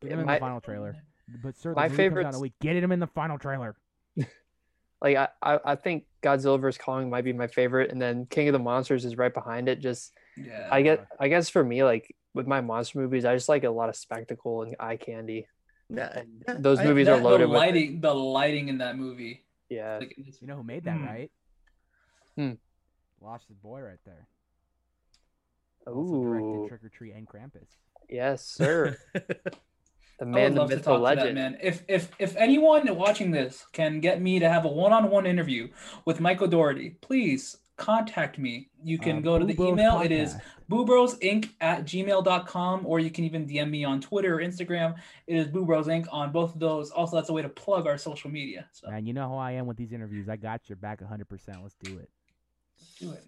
Get 0.00 0.12
him 0.12 0.20
in 0.20 0.26
my- 0.26 0.34
the 0.34 0.40
final 0.40 0.60
trailer. 0.60 0.96
But 1.42 1.56
sir, 1.56 1.72
my 1.74 1.88
movie 1.88 2.08
comes 2.08 2.16
out 2.26 2.28
in 2.30 2.34
a 2.34 2.40
week. 2.40 2.52
Get 2.60 2.76
him 2.76 2.92
in 2.92 3.00
the 3.00 3.06
final 3.06 3.38
trailer. 3.38 3.76
like 5.00 5.16
I, 5.16 5.28
I 5.42 5.58
I 5.64 5.76
think 5.76 6.04
Godzilla 6.22 6.60
vs 6.60 6.78
Kong 6.82 7.08
might 7.10 7.24
be 7.24 7.32
my 7.32 7.46
favorite, 7.46 7.90
and 7.90 8.00
then 8.02 8.26
King 8.26 8.48
of 8.48 8.52
the 8.52 8.58
Monsters 8.58 9.04
is 9.04 9.16
right 9.16 9.32
behind 9.32 9.68
it. 9.68 9.80
Just 9.80 10.12
Yeah. 10.36 10.68
I 10.70 10.82
get 10.82 11.06
I 11.18 11.28
guess 11.28 11.48
for 11.48 11.64
me 11.64 11.84
like 11.84 12.14
with 12.34 12.46
my 12.46 12.60
monster 12.60 12.98
movies, 12.98 13.24
I 13.24 13.34
just 13.34 13.48
like 13.48 13.64
a 13.64 13.70
lot 13.70 13.88
of 13.88 13.96
spectacle 13.96 14.62
and 14.62 14.74
eye 14.80 14.96
candy. 14.96 15.46
Yeah, 15.88 16.18
And 16.20 16.44
yeah, 16.48 16.54
those 16.58 16.78
I- 16.80 16.84
movies 16.84 17.08
are 17.08 17.16
loaded 17.18 17.44
the 17.44 17.48
with 17.48 17.56
it. 17.56 17.58
lighting, 17.58 18.00
the 18.00 18.14
lighting 18.14 18.68
in 18.68 18.78
that 18.78 18.96
movie. 18.96 19.44
Yeah, 19.68 19.98
Like, 19.98 20.14
You 20.16 20.46
know 20.46 20.56
who 20.56 20.62
made 20.64 20.84
that, 20.84 20.96
Hmm. 20.98 21.04
right? 21.06 21.30
Hmm. 22.36 22.52
Lost 23.20 23.46
his 23.48 23.56
boy 23.58 23.80
right 23.80 23.98
there. 24.04 24.26
Also 25.86 25.98
ooh, 26.00 26.22
directed 26.24 26.68
Trick 26.68 26.84
or 26.84 26.88
Treat 26.96 27.12
and 27.14 27.26
Krampus. 27.28 27.68
yes, 28.08 28.44
sir. 28.44 28.96
The 30.18 30.26
I 30.28 30.30
man, 30.30 30.54
would 30.54 30.60
the 30.60 30.66
to 30.68 30.76
myth, 30.76 30.84
talk 30.84 31.00
the 31.02 31.10
to 31.10 31.16
that 31.16 31.16
legend. 31.22 31.34
man. 31.34 31.58
If 31.60 31.82
if 31.88 32.12
if 32.20 32.36
anyone 32.36 32.94
watching 32.94 33.32
this 33.32 33.66
can 33.72 33.98
get 33.98 34.20
me 34.20 34.38
to 34.38 34.48
have 34.48 34.64
a 34.64 34.68
one-on-one 34.68 35.26
interview 35.26 35.68
with 36.04 36.20
Michael 36.20 36.46
Dougherty, 36.46 36.90
please 37.00 37.56
contact 37.76 38.38
me. 38.38 38.68
You 38.82 38.98
can 38.98 39.18
Uh, 39.18 39.20
go 39.20 39.38
to 39.38 39.44
the 39.44 39.54
Bros 39.54 39.72
email. 39.72 40.00
It 40.02 40.12
is 40.12 40.34
Podcast. 40.34 40.40
boobrosinc 40.70 41.50
at 41.60 41.84
gmail.com 41.84 42.86
or 42.86 43.00
you 43.00 43.10
can 43.10 43.24
even 43.24 43.46
DM 43.46 43.70
me 43.70 43.84
on 43.84 44.00
Twitter 44.00 44.36
or 44.36 44.42
Instagram. 44.42 44.94
It 45.26 45.36
is 45.36 45.48
boobrosinc 45.48 46.06
on 46.12 46.32
both 46.32 46.54
of 46.54 46.60
those. 46.60 46.90
Also, 46.90 47.16
that's 47.16 47.28
a 47.28 47.32
way 47.32 47.42
to 47.42 47.48
plug 47.48 47.86
our 47.86 47.98
social 47.98 48.30
media. 48.30 48.66
So 48.72 48.90
Man, 48.90 49.06
you 49.06 49.12
know 49.12 49.28
how 49.28 49.36
I 49.36 49.52
am 49.52 49.66
with 49.66 49.76
these 49.76 49.92
interviews. 49.92 50.28
I 50.28 50.36
got 50.36 50.68
your 50.68 50.76
back 50.76 51.00
100%. 51.00 51.62
Let's 51.62 51.76
do 51.82 51.98
it. 51.98 52.10
let's 52.78 52.94
do 53.00 53.10
it. 53.12 53.24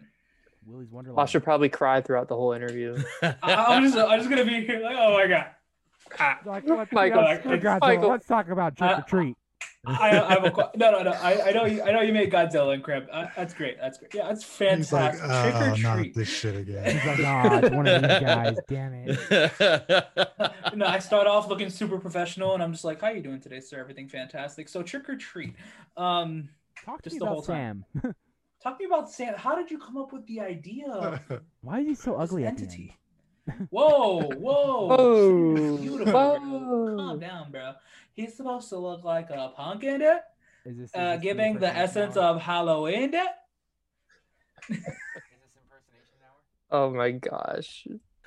Willie's 0.67 0.91
Wonderland. 0.91 1.21
I 1.21 1.27
should 1.31 1.45
probably 1.45 1.69
cry 1.69 2.01
throughout 2.01 2.29
the 2.29 2.37
whole 2.37 2.53
interview. 2.53 2.97
I, 3.23 3.35
I'm 3.43 3.83
just 3.85 3.97
I'm 3.99 4.19
just 4.19 4.31
gonna 4.31 4.45
be 4.47 4.65
here 4.65 4.81
like, 4.81 4.97
oh 4.99 5.13
my 5.13 5.27
god. 5.27 5.47
Ah, 6.19 6.39
Like, 6.45 6.65
let's, 6.67 6.93
Michael, 6.93 7.23
let's, 7.23 7.45
Michael. 7.83 8.09
let's 8.09 8.27
talk 8.27 8.49
about 8.49 8.77
Trick 8.77 8.91
or 8.91 8.95
Uh, 8.95 9.01
Treat. 9.03 9.37
I, 9.87 10.19
I 10.19 10.33
have 10.35 10.45
a 10.45 10.51
que- 10.51 10.71
no 10.77 10.91
no 10.93 11.03
no. 11.03 11.11
I, 11.13 11.49
I 11.49 11.53
know 11.53 11.67
you 11.67 11.83
I 11.83 11.93
know 11.93 12.01
you 12.01 12.13
made 12.13 12.33
Godzilla 12.33 12.73
and 12.75 12.83
Crab. 12.83 13.07
Uh, 13.13 13.27
that's 13.37 13.53
great. 13.53 13.77
That's 13.79 13.99
great. 13.99 14.15
Yeah, 14.15 14.29
that's 14.29 14.43
fantastic. 14.43 14.79
he's 14.79 14.93
like, 14.93 15.15
fantastic. 15.19 15.53
Trick 15.53 15.69
oh, 15.69 15.73
or 15.73 15.79
not 15.83 15.99
treat. 15.99 16.15
this 16.15 16.29
shit 16.29 16.57
again. 16.57 16.97
He's 16.97 17.05
like, 17.07 17.21
oh, 17.21 17.59
it's 17.59 17.71
one 17.75 17.87
of 17.87 18.03
these 18.03 18.21
guys. 18.21 18.57
Damn 18.69 18.95
it. 18.95 20.75
no, 20.75 20.87
I 20.87 20.99
start 21.01 21.27
off 21.27 21.49
looking 21.49 21.69
super 21.71 21.99
professional, 21.99 22.55
and 22.55 22.63
I'm 22.63 22.73
just 22.73 22.85
like, 22.85 23.01
"How 23.01 23.09
are 23.09 23.15
you 23.15 23.23
doing 23.23 23.41
today, 23.41 23.61
sir? 23.61 23.79
Everything 23.79 24.09
fantastic." 24.09 24.69
So 24.69 24.83
trick 24.83 25.09
or 25.09 25.17
treat. 25.17 25.55
Um, 25.97 26.49
Talk 26.85 27.03
to 27.03 27.11
Just 27.11 27.15
me 27.15 27.19
the 27.21 27.25
about 27.27 27.33
whole 27.35 27.43
time. 27.43 27.85
Sam. 28.01 28.15
talk 28.63 28.79
to 28.79 28.83
me 28.83 28.87
about 28.87 29.11
Sam. 29.11 29.35
How 29.37 29.55
did 29.55 29.71
you 29.71 29.79
come 29.79 29.97
up 29.97 30.13
with 30.13 30.27
the 30.27 30.41
idea 30.41 31.21
Why 31.61 31.81
is 31.81 31.87
he 31.87 31.95
so 31.95 32.13
this 32.13 32.21
ugly 32.21 32.45
at 32.47 32.57
the 32.57 32.63
end? 32.63 32.73
entity? 32.73 32.97
Whoa, 33.71 34.23
whoa, 34.23 34.87
Whoa, 34.87 35.77
beautiful, 35.77 36.13
whoa. 36.13 36.97
Calm 36.97 37.21
down, 37.21 37.51
bro. 37.51 37.73
He's 38.15 38.35
supposed 38.35 38.69
to 38.71 38.79
look 38.79 39.05
like 39.05 39.29
a 39.31 39.53
pumpkin, 39.55 39.99
there, 39.99 40.23
Is 40.65 40.77
this, 40.77 40.91
is 40.91 40.95
uh, 40.95 41.17
this 41.17 41.23
giving 41.23 41.59
the 41.59 41.69
essence 41.69 42.17
hour? 42.17 42.25
of 42.25 42.43
Halloween. 42.43 43.11
there. 43.11 43.27
Is 44.71 44.79
this 44.79 44.87
impersonation 45.57 46.19
hour? 46.25 46.39
Oh 46.71 46.91
my 46.91 47.11
gosh, 47.11 47.87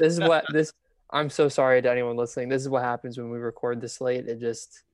this 0.00 0.12
is 0.12 0.20
what 0.20 0.44
this. 0.52 0.72
I'm 1.10 1.28
so 1.28 1.48
sorry 1.48 1.82
to 1.82 1.90
anyone 1.90 2.16
listening. 2.16 2.48
This 2.48 2.62
is 2.62 2.68
what 2.68 2.82
happens 2.82 3.18
when 3.18 3.30
we 3.30 3.38
record 3.38 3.80
this 3.80 4.00
late. 4.00 4.26
It 4.28 4.40
just 4.40 4.84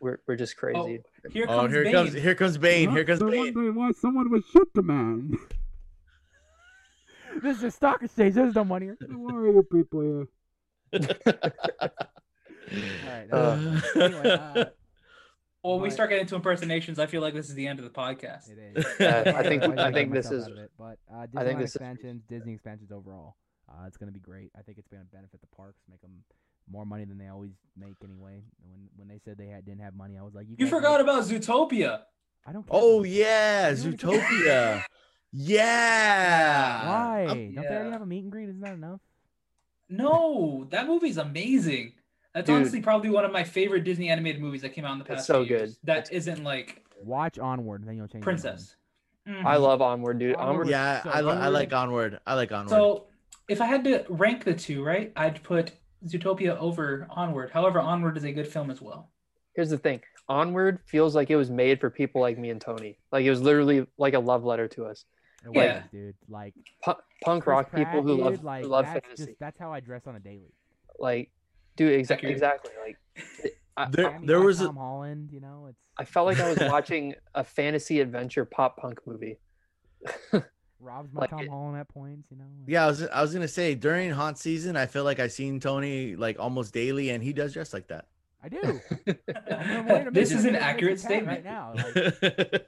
we're 0.00 0.20
we're 0.26 0.36
just 0.36 0.56
crazy. 0.56 1.02
Here 1.30 1.46
oh, 1.48 1.60
comes 1.60 1.72
here 1.72 1.84
Bane. 1.84 1.92
comes 1.92 2.12
here 2.12 2.34
comes 2.34 2.58
Bane. 2.58 2.90
Here 2.90 3.04
comes 3.04 3.20
Bane. 3.20 3.38
wondering 3.38 3.74
why 3.74 3.92
someone 3.92 4.30
would 4.30 4.44
shoot 4.52 4.68
the 4.74 4.82
man. 4.82 5.38
This 7.42 7.62
is 7.62 7.74
stock 7.74 8.02
exchange. 8.02 8.34
There's 8.34 8.54
no 8.54 8.64
money 8.64 8.86
here. 8.98 8.98
Why 9.08 9.34
are 9.34 9.46
you 9.46 9.62
people 9.70 10.00
here? 10.00 10.26
All 11.82 11.88
right. 13.06 13.32
Uh, 13.32 13.36
Uh, 13.36 13.80
anyway, 14.00 14.30
uh, 14.30 14.64
Well, 15.62 15.74
when 15.74 15.82
we 15.82 15.90
start 15.90 16.08
getting 16.08 16.22
into 16.22 16.36
impersonations, 16.36 16.98
I 16.98 17.04
feel 17.04 17.20
like 17.20 17.34
this 17.34 17.50
is 17.50 17.54
the 17.54 17.66
end 17.66 17.78
of 17.78 17.84
the 17.84 17.90
podcast. 17.90 18.48
it 18.50 18.58
is. 18.78 18.86
Yeah, 18.98 19.34
I 19.36 19.42
think- 19.42 19.62
Why 19.62 19.88
I 19.88 19.92
think 19.92 20.10
this 20.12 20.30
is- 20.30 20.46
it? 20.46 20.70
But 20.78 20.98
uh, 21.12 21.26
I 21.36 21.44
think 21.44 21.58
this 21.58 21.70
is- 21.70 21.76
expansions, 21.76 22.22
Disney 22.28 22.54
expansions 22.54 22.90
overall, 22.90 23.36
uh, 23.68 23.84
it's 23.86 23.98
gonna 23.98 24.10
be 24.12 24.20
great. 24.20 24.50
I 24.58 24.62
think 24.62 24.78
it's 24.78 24.88
gonna 24.88 25.04
benefit 25.12 25.40
the 25.42 25.46
parks, 25.54 25.82
make 25.90 26.00
them 26.00 26.24
more 26.70 26.86
money 26.86 27.04
than 27.04 27.18
they 27.18 27.28
always 27.28 27.50
make 27.76 27.94
anyway. 28.02 28.42
When 28.66 28.88
when 28.96 29.08
they 29.08 29.18
said 29.18 29.36
they 29.36 29.48
had 29.48 29.66
didn't 29.66 29.82
have 29.82 29.94
money, 29.94 30.16
I 30.18 30.22
was 30.22 30.34
like, 30.34 30.48
you, 30.48 30.56
You 30.58 30.66
forgot 30.66 30.92
make- 31.04 31.08
about 31.10 31.24
Zootopia. 31.24 32.02
I 32.46 32.52
don't. 32.52 32.62
Care 32.66 32.80
Oh 32.80 33.02
yeah, 33.04 33.68
You 33.68 33.84
wanna 33.84 33.96
go- 33.98 34.12
Zootopia. 34.12 34.82
Yeah. 35.32 36.86
Why? 36.88 37.20
I'm- 37.28 37.54
Don't 37.54 37.62
they 37.64 37.68
already 37.74 37.90
have 37.90 38.02
a 38.02 38.06
meet 38.06 38.22
and 38.24 38.32
greet? 38.32 38.48
Isn't 38.48 38.60
that 38.60 38.74
enough? 38.74 39.00
No, 39.88 40.66
that 40.70 40.86
movie's 40.86 41.16
amazing. 41.18 41.94
That's 42.34 42.46
Dude. 42.46 42.56
honestly 42.56 42.80
probably 42.80 43.10
one 43.10 43.24
of 43.24 43.32
my 43.32 43.42
favorite 43.42 43.82
Disney 43.82 44.08
animated 44.08 44.40
movies 44.40 44.62
that 44.62 44.70
came 44.72 44.84
out 44.84 44.92
in 44.92 44.98
the 44.98 45.04
It's 45.04 45.14
past. 45.16 45.26
so 45.26 45.44
few 45.44 45.56
years. 45.56 45.74
good. 45.76 45.78
That 45.84 46.12
isn't 46.12 46.44
like 46.44 46.84
Watch 47.02 47.38
Onward, 47.38 47.84
then 47.86 47.96
you'll 47.96 48.06
change. 48.06 48.24
your 48.24 48.32
mind. 48.32 48.42
Princess. 48.42 48.76
I 49.26 49.30
Mhm. 49.56 49.60
love 49.60 49.82
Onward, 49.82 50.18
dude. 50.18 50.34
Onward 50.36 50.50
Onward. 50.50 50.68
Yeah, 50.68 51.02
so 51.02 51.10
I, 51.10 51.20
li- 51.22 51.32
I 51.32 51.48
like 51.48 51.72
Onward. 51.72 52.20
I 52.26 52.34
like 52.34 52.52
Onward. 52.52 52.70
So 52.70 53.06
if 53.48 53.60
I 53.60 53.66
had 53.66 53.84
to 53.84 54.04
rank 54.08 54.44
the 54.44 54.54
two, 54.54 54.84
right, 54.84 55.12
I'd 55.16 55.42
put 55.42 55.72
Zootopia 56.06 56.56
over 56.58 57.06
Onward. 57.10 57.50
However, 57.50 57.80
Onward 57.80 58.16
is 58.16 58.24
a 58.24 58.32
good 58.32 58.46
film 58.48 58.70
as 58.70 58.80
well. 58.80 59.10
Here's 59.54 59.70
the 59.70 59.78
thing. 59.78 60.00
Onward 60.28 60.80
feels 60.86 61.14
like 61.16 61.30
it 61.30 61.36
was 61.36 61.50
made 61.50 61.80
for 61.80 61.90
people 61.90 62.20
like 62.20 62.38
me 62.38 62.50
and 62.50 62.60
Tony. 62.60 62.98
Like 63.12 63.24
it 63.24 63.30
was 63.30 63.42
literally 63.42 63.86
like 63.98 64.14
a 64.14 64.18
love 64.20 64.44
letter 64.44 64.68
to 64.68 64.86
us. 64.86 65.04
It 65.44 65.50
Yeah. 65.54 65.74
was, 65.74 65.82
dude. 65.92 66.14
Like 66.28 66.54
Pu- 66.84 66.92
punk 67.24 67.44
Chris 67.44 67.52
rock 67.54 67.74
people 67.74 68.02
who 68.02 68.16
dude, 68.16 68.24
love 68.24 68.44
like 68.44 68.62
who 68.64 68.68
love 68.68 68.84
that's 68.86 69.04
fantasy. 69.06 69.26
Just, 69.26 69.38
that's 69.40 69.58
how 69.58 69.72
I 69.72 69.80
dress 69.80 70.06
on 70.06 70.16
a 70.16 70.20
daily. 70.20 70.52
Like, 70.98 71.30
dude, 71.76 71.98
exa- 72.00 72.12
Accurate. 72.12 72.32
exactly. 72.32 72.72
Like, 72.84 72.98
I, 73.76 73.88
There- 73.90 74.06
I, 74.08 74.10
Miami 74.12 74.26
there 74.26 74.38
by 74.40 74.44
was 74.44 74.60
a- 74.60 74.66
Tom 74.66 74.76
Holland. 74.76 75.30
You 75.32 75.40
know, 75.40 75.66
it's 75.70 75.78
I 75.96 76.04
felt 76.04 76.26
like 76.26 76.40
I 76.40 76.48
was 76.50 76.58
watching 76.60 77.14
a 77.34 77.42
fantasy 77.44 78.00
adventure 78.00 78.44
pop 78.44 78.76
punk 78.76 79.00
movie. 79.06 79.38
Rob's 80.82 81.12
my 81.12 81.22
like 81.22 81.30
Tom 81.30 81.40
it- 81.40 81.48
Holland 81.50 81.78
at 81.78 81.88
points. 81.88 82.28
You 82.30 82.38
know. 82.38 82.44
yeah, 82.66 82.84
I 82.84 82.86
was 82.86 83.02
I 83.06 83.20
was 83.22 83.32
gonna 83.34 83.48
say 83.48 83.74
during 83.74 84.10
haunt 84.10 84.38
season, 84.38 84.76
I 84.76 84.86
feel 84.86 85.04
like 85.04 85.20
I 85.20 85.26
seen 85.28 85.60
Tony 85.60 86.16
like 86.16 86.38
almost 86.38 86.72
daily, 86.72 87.10
and 87.10 87.22
he 87.22 87.32
does 87.34 87.52
dress 87.52 87.72
like 87.74 87.88
that. 87.88 88.06
I 88.42 88.48
do. 88.48 88.80
I'm 89.50 90.12
this 90.14 90.32
is 90.32 90.46
an 90.46 90.56
accurate 90.56 90.98
statement. 90.98 91.26
right 91.26 91.44
now. 91.44 91.74
Like, 91.74 92.66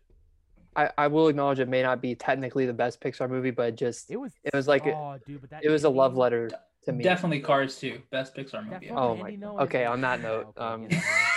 I, 0.75 0.91
I 0.97 1.07
will 1.09 1.29
acknowledge 1.29 1.59
it 1.61 1.68
may 1.68 1.83
not 1.83 2.01
be 2.01 2.14
technically 2.14 2.66
the 2.66 2.73
best 2.73 3.01
Pixar 3.01 3.29
movie, 3.29 3.51
but 3.51 3.77
just 3.77 4.11
it 4.11 4.16
was. 4.16 4.33
It 4.45 4.55
was 4.55 4.66
like 4.68 4.87
a- 4.87 4.95
oh, 4.95 5.16
dude, 5.27 5.41
but 5.41 5.51
that 5.51 5.64
it 5.64 5.68
was 5.68 5.85
a 5.85 5.89
love 5.91 6.16
letter 6.16 6.51
to 6.85 6.93
me. 6.93 7.03
Definitely 7.05 7.41
Cars 7.41 7.79
2, 7.79 8.01
best 8.11 8.35
Pixar 8.35 8.64
movie. 8.64 8.87
fucking 8.89 8.91
Oh 8.99 9.14
my 9.16 9.29
ending, 9.29 9.41
God. 9.41 9.59
though, 9.59 9.62
Okay, 9.64 9.85
on 9.85 10.01
that 10.01 10.20
note, 10.23 10.53
um, 10.57 10.83
yeah, 10.85 10.89
yeah. 10.93 11.29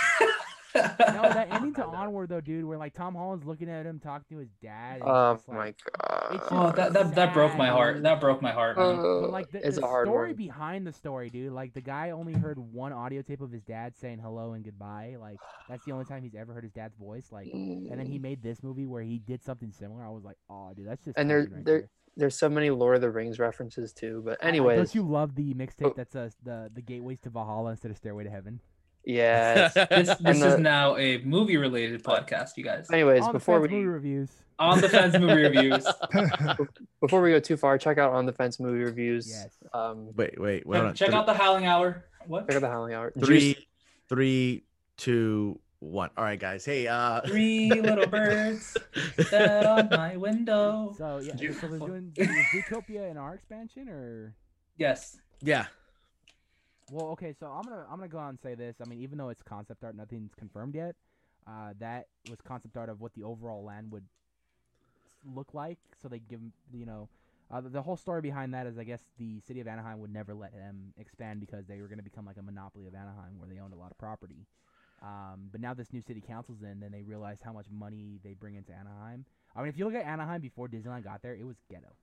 No, 0.76 1.22
that 1.22 1.48
ending 1.50 1.74
to 1.76 1.84
Onward 1.84 2.28
though, 2.28 2.40
dude, 2.40 2.64
where 2.64 2.78
like 2.78 2.94
Tom 2.94 3.14
Holland's 3.14 3.44
looking 3.46 3.68
at 3.68 3.86
him 3.86 3.98
talking 3.98 4.24
to 4.30 4.38
his 4.38 4.50
dad. 4.62 5.00
And 5.00 5.04
Oh 5.08 5.34
just, 5.34 5.48
my 5.48 5.74
god. 6.00 6.40
oh, 6.50 6.72
that, 6.72 6.92
that 6.92 7.14
that 7.14 7.32
broke 7.34 7.56
my 7.56 7.68
heart. 7.68 8.02
That 8.02 8.20
broke 8.20 8.42
my 8.42 8.52
heart. 8.52 8.76
man. 8.76 8.96
But 8.96 9.30
like 9.30 9.50
the, 9.50 9.66
it's 9.66 9.76
the 9.78 9.84
a 9.84 9.88
hard 9.88 10.06
story 10.06 10.28
one. 10.30 10.36
behind 10.36 10.86
the 10.86 10.92
story, 10.92 11.30
dude. 11.30 11.52
Like 11.52 11.72
the 11.74 11.80
guy 11.80 12.10
only 12.10 12.32
heard 12.34 12.58
one 12.58 12.92
audio 12.92 13.22
tape 13.22 13.40
of 13.40 13.50
his 13.52 13.62
dad 13.62 13.96
saying 13.96 14.18
hello 14.18 14.52
and 14.52 14.64
goodbye. 14.64 15.16
Like 15.20 15.38
that's 15.68 15.84
the 15.84 15.92
only 15.92 16.04
time 16.04 16.22
he's 16.22 16.34
ever 16.34 16.52
heard 16.52 16.64
his 16.64 16.72
dad's 16.72 16.96
voice. 16.96 17.26
Like, 17.30 17.48
and 17.52 17.90
then 17.98 18.06
he 18.06 18.18
made 18.18 18.42
this 18.42 18.62
movie 18.62 18.86
where 18.86 19.02
he 19.02 19.18
did 19.18 19.42
something 19.42 19.72
similar. 19.72 20.04
I 20.04 20.10
was 20.10 20.24
like, 20.24 20.36
oh, 20.50 20.72
dude, 20.76 20.86
that's 20.88 21.04
just. 21.04 21.18
And 21.18 21.28
there- 21.30 21.40
right 21.40 21.64
there- 21.64 21.78
there. 21.80 21.88
There's 22.18 22.34
so 22.38 22.48
many 22.48 22.70
Lord 22.70 22.94
of 22.96 23.02
the 23.02 23.10
Rings 23.10 23.38
references 23.38 23.92
too. 23.92 24.22
But 24.24 24.38
I- 24.42 24.46
I- 24.46 24.48
anyways, 24.48 24.76
don't 24.78 24.94
you 24.94 25.02
love 25.02 25.34
the 25.34 25.52
mixtape 25.52 25.84
Oh. 25.90 25.94
that's 25.94 26.16
uh, 26.16 26.30
the 26.42 26.70
the 26.74 26.80
gateways 26.80 27.20
to 27.20 27.28
Valhalla 27.28 27.72
instead 27.72 27.90
of 27.90 27.98
Stairway 27.98 28.24
to 28.24 28.30
Heaven? 28.30 28.60
Yes. 29.06 29.72
This, 29.88 29.88
this 30.20 30.20
And 30.20 30.42
is 30.44 30.58
now 30.58 30.96
a 30.98 31.18
movie 31.18 31.56
related 31.56 32.02
podcast, 32.04 32.50
you 32.56 32.64
guys. 32.64 32.90
Anyways, 32.92 33.22
On 33.22 33.28
the 33.28 33.32
before 33.38 33.60
Fence 33.60 33.70
we 33.70 33.76
movie 33.78 33.86
reviews. 33.88 34.30
On 34.58 34.80
the 34.80 34.88
fence 34.88 35.18
movie 35.18 35.42
reviews. 35.42 35.86
before 37.00 37.20
we 37.22 37.30
go 37.30 37.40
too 37.40 37.56
far, 37.56 37.78
check 37.78 37.98
out 37.98 38.12
on 38.12 38.26
the 38.26 38.32
fence 38.32 38.58
movie 38.58 38.82
reviews. 38.84 39.28
Yes. 39.28 39.48
Um, 39.72 40.08
wait, 40.16 40.40
wait, 40.40 40.66
wait. 40.66 40.76
hold 40.76 40.88
on. 40.88 40.94
Check 40.94 41.12
out 41.12 41.26
the 41.26 41.34
Howling 41.34 41.66
Hour. 41.66 42.04
What? 42.26 42.46
check 42.46 42.56
out 42.56 42.62
the 42.62 42.68
Howling 42.68 42.94
Hour. 42.94 43.12
three, 43.18 43.54
Juice- 43.54 43.64
three, 44.08 44.64
two, 44.96 45.60
one. 45.80 46.08
All 46.16 46.24
right, 46.24 46.40
guys. 46.40 46.64
Hey, 46.64 46.86
uh, 46.88 47.20
Three 47.20 47.68
little 47.70 48.06
birds 48.06 48.76
sat 49.28 49.66
on 49.66 49.90
my 49.90 50.16
window. 50.16 50.94
So 50.96 51.20
yeah, 51.22 51.34
You- 51.38 51.52
so 51.52 51.68
they're 51.68 51.78
doing 51.78 52.12
Zootopia 52.16 53.10
in 53.10 53.18
our 53.18 53.34
expansion 53.34 53.88
or 53.90 54.34
Yes. 54.78 55.18
yeah. 55.42 55.66
Well, 56.90 57.06
okay. 57.08 57.32
So 57.38 57.46
I'm 57.46 57.64
gonna 57.64 57.84
I'm 57.90 57.98
gonna 57.98 58.08
go 58.08 58.18
out 58.18 58.30
and 58.30 58.40
say 58.40 58.54
this. 58.54 58.76
I 58.80 58.84
mean, 58.84 59.00
even 59.00 59.18
though 59.18 59.28
it's 59.28 59.42
concept 59.42 59.84
art, 59.84 59.96
nothing's 59.96 60.34
confirmed 60.34 60.74
yet. 60.74 60.94
Uh, 61.46 61.74
that 61.78 62.06
was 62.28 62.40
concept 62.40 62.76
art 62.76 62.88
of 62.88 63.00
what 63.00 63.14
the 63.14 63.22
overall 63.22 63.64
land 63.64 63.92
would 63.92 64.04
look 65.34 65.54
like. 65.54 65.78
So 66.00 66.08
they 66.08 66.18
give 66.18 66.40
you 66.72 66.86
know. 66.86 67.08
Uh, 67.48 67.60
the, 67.60 67.68
the 67.68 67.82
whole 67.82 67.96
story 67.96 68.20
behind 68.20 68.52
that 68.52 68.66
is, 68.66 68.76
I 68.76 68.82
guess, 68.82 69.00
the 69.18 69.38
city 69.38 69.60
of 69.60 69.68
Anaheim 69.68 70.00
would 70.00 70.12
never 70.12 70.34
let 70.34 70.52
them 70.52 70.92
expand 70.98 71.38
because 71.38 71.64
they 71.66 71.80
were 71.80 71.86
to 71.86 72.02
become 72.02 72.26
like 72.26 72.38
a 72.38 72.42
monopoly 72.42 72.88
of 72.88 72.94
Anaheim, 72.96 73.38
where 73.38 73.48
they 73.48 73.60
owned 73.60 73.72
a 73.72 73.76
lot 73.76 73.92
of 73.92 73.98
property. 73.98 74.48
Um, 75.00 75.50
but 75.52 75.60
now 75.60 75.72
this 75.72 75.92
new 75.92 76.00
city 76.00 76.20
council's 76.20 76.62
in, 76.62 76.80
then 76.80 76.90
they 76.90 77.02
realize 77.02 77.38
how 77.44 77.52
much 77.52 77.66
money 77.70 78.18
they 78.24 78.34
bring 78.34 78.56
into 78.56 78.72
Anaheim. 78.72 79.24
I 79.54 79.60
mean, 79.60 79.68
if 79.68 79.78
you 79.78 79.84
look 79.84 79.94
at 79.94 80.04
Anaheim 80.04 80.40
before 80.40 80.68
Disneyland 80.68 81.04
got 81.04 81.22
there, 81.22 81.34
it 81.34 81.46
was 81.46 81.56
ghetto. 81.70 81.94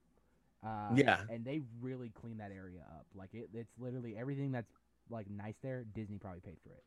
Uh, 0.64 0.96
Yeah. 0.96 1.20
and 1.28 1.44
they 1.44 1.60
really 1.80 2.10
clean 2.10 2.38
that 2.38 2.50
area 2.52 2.80
up. 2.90 3.06
Like 3.14 3.34
it, 3.34 3.50
it's 3.54 3.72
literally 3.78 4.16
everything 4.16 4.52
that's 4.52 4.72
like 5.10 5.28
nice 5.30 5.56
there. 5.62 5.84
Disney 5.94 6.18
probably 6.18 6.40
paid 6.40 6.56
for 6.64 6.70
it, 6.70 6.84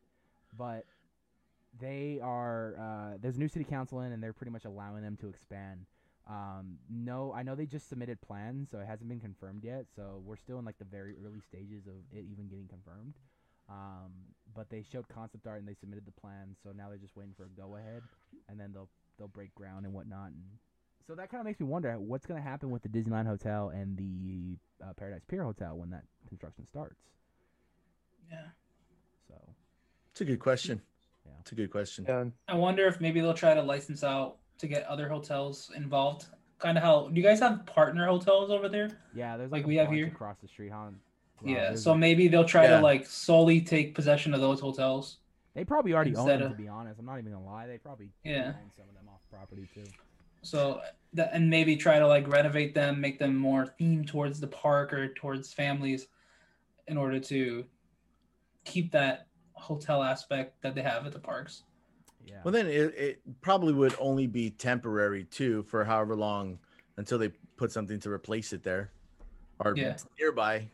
but 0.57 0.85
they 1.79 2.19
are 2.21 2.75
uh, 2.79 3.17
there's 3.21 3.35
a 3.37 3.39
new 3.39 3.47
city 3.47 3.65
council 3.65 4.01
in, 4.01 4.11
and 4.11 4.21
they're 4.23 4.33
pretty 4.33 4.51
much 4.51 4.65
allowing 4.65 5.03
them 5.03 5.15
to 5.17 5.29
expand. 5.29 5.85
Um, 6.27 6.77
no, 6.89 7.33
I 7.33 7.43
know 7.43 7.55
they 7.55 7.65
just 7.65 7.87
submitted 7.89 8.19
plans, 8.21 8.69
so 8.71 8.79
it 8.79 8.87
hasn't 8.87 9.07
been 9.09 9.19
confirmed 9.19 9.63
yet. 9.63 9.85
So 9.95 10.21
we're 10.25 10.35
still 10.37 10.59
in 10.59 10.65
like 10.65 10.77
the 10.79 10.85
very 10.85 11.15
early 11.25 11.39
stages 11.41 11.87
of 11.87 11.93
it 12.11 12.25
even 12.31 12.47
getting 12.47 12.67
confirmed. 12.67 13.13
Um, 13.69 14.11
but 14.55 14.69
they 14.69 14.81
showed 14.81 15.07
concept 15.07 15.45
art 15.45 15.59
and 15.59 15.67
they 15.67 15.73
submitted 15.73 16.05
the 16.05 16.19
plans, 16.19 16.57
so 16.63 16.71
now 16.71 16.89
they're 16.89 16.97
just 16.97 17.15
waiting 17.15 17.33
for 17.37 17.43
a 17.43 17.49
go 17.49 17.75
ahead, 17.75 18.01
and 18.49 18.59
then 18.59 18.71
they'll 18.73 18.89
they'll 19.17 19.27
break 19.27 19.53
ground 19.55 19.85
and 19.85 19.93
whatnot. 19.93 20.27
And 20.27 20.43
so 21.07 21.15
that 21.15 21.29
kind 21.31 21.39
of 21.39 21.45
makes 21.45 21.59
me 21.59 21.65
wonder 21.65 21.93
what's 21.99 22.25
going 22.25 22.41
to 22.41 22.47
happen 22.47 22.69
with 22.69 22.83
the 22.83 22.89
Disneyland 22.89 23.27
Hotel 23.27 23.69
and 23.69 23.95
the 23.97 24.57
uh, 24.85 24.93
Paradise 24.93 25.21
Pier 25.27 25.43
Hotel 25.43 25.75
when 25.77 25.89
that 25.91 26.03
construction 26.27 26.65
starts. 26.67 26.99
Yeah. 28.29 28.41
So 29.29 29.35
It's 30.11 30.21
a 30.21 30.25
good 30.25 30.39
question. 30.39 30.81
Yeah. 31.25 31.31
It's 31.41 31.51
a 31.53 31.55
good 31.55 31.71
question. 31.71 32.05
Yeah. 32.07 32.25
I 32.49 32.55
wonder 32.55 32.85
if 32.87 32.99
maybe 32.99 33.21
they'll 33.21 33.33
try 33.33 33.53
to 33.53 33.61
license 33.61 34.03
out 34.03 34.35
to 34.59 34.67
get 34.67 34.83
other 34.85 35.07
hotels 35.07 35.71
involved. 35.75 36.25
Kind 36.59 36.77
of 36.77 36.83
how 36.83 37.07
do 37.07 37.15
you 37.15 37.23
guys 37.25 37.39
have 37.39 37.65
partner 37.65 38.05
hotels 38.07 38.49
over 38.51 38.67
there? 38.67 38.89
yeah, 39.15 39.37
there's 39.37 39.51
Like 39.51 39.61
like, 39.61 39.67
we 39.67 39.75
have 39.77 39.89
here? 39.91 40.07
across 40.07 40.39
the 40.39 40.47
street, 40.47 40.71
huh? 40.73 40.87
Wow, 41.41 41.51
yeah. 41.51 41.75
So 41.75 41.91
a- 41.91 41.97
maybe 41.97 42.27
they'll 42.27 42.43
try 42.45 42.63
Yeah. 42.63 42.77
to 42.77 42.81
like 42.81 43.05
solely 43.05 43.61
take 43.61 43.93
possession 43.95 44.33
of 44.33 44.41
those 44.41 44.59
hotels. 44.59 45.17
they 45.53 45.63
probably 45.63 45.93
already 45.93 46.15
own 46.15 46.27
them. 46.27 46.41
of- 46.41 46.51
To 46.51 46.57
be 46.57 46.67
honest, 46.67 46.99
I'm 46.99 47.05
not 47.05 47.19
even 47.19 47.31
gonna 47.31 47.45
lie. 47.45 47.67
They 47.67 47.77
probably 47.77 48.09
Yeah. 48.23 48.47
own 48.61 48.71
some 48.75 48.89
of 48.89 48.95
them 48.95 49.07
off 49.07 49.21
property 49.31 49.67
too. 49.73 49.83
So 50.41 50.81
that 51.13 51.31
and 51.33 51.49
maybe 51.49 51.75
try 51.75 51.99
to 51.99 52.07
like 52.07 52.27
renovate 52.27 52.73
them, 52.73 53.01
make 53.01 53.19
them 53.19 53.35
more 53.35 53.73
themed 53.79 54.07
towards 54.07 54.39
the 54.39 54.47
park 54.47 54.93
or 54.93 55.13
towards 55.13 55.53
families, 55.53 56.07
in 56.87 56.97
order 56.97 57.19
to 57.19 57.65
keep 58.65 58.91
that 58.91 59.27
hotel 59.53 60.03
aspect 60.03 60.61
that 60.61 60.75
they 60.75 60.81
have 60.81 61.05
at 61.05 61.13
the 61.13 61.19
parks. 61.19 61.63
Yeah. 62.25 62.35
Well, 62.43 62.51
then 62.51 62.67
it, 62.67 62.93
it 62.97 63.21
probably 63.41 63.73
would 63.73 63.95
only 63.99 64.27
be 64.27 64.49
temporary 64.49 65.23
too, 65.23 65.63
for 65.63 65.85
however 65.85 66.15
long 66.15 66.59
until 66.97 67.17
they 67.17 67.29
put 67.55 67.71
something 67.71 67.99
to 68.01 68.11
replace 68.11 68.53
it 68.53 68.63
there, 68.63 68.91
or 69.59 69.73
Yeah. 69.75 69.97
nearby. 70.19 70.67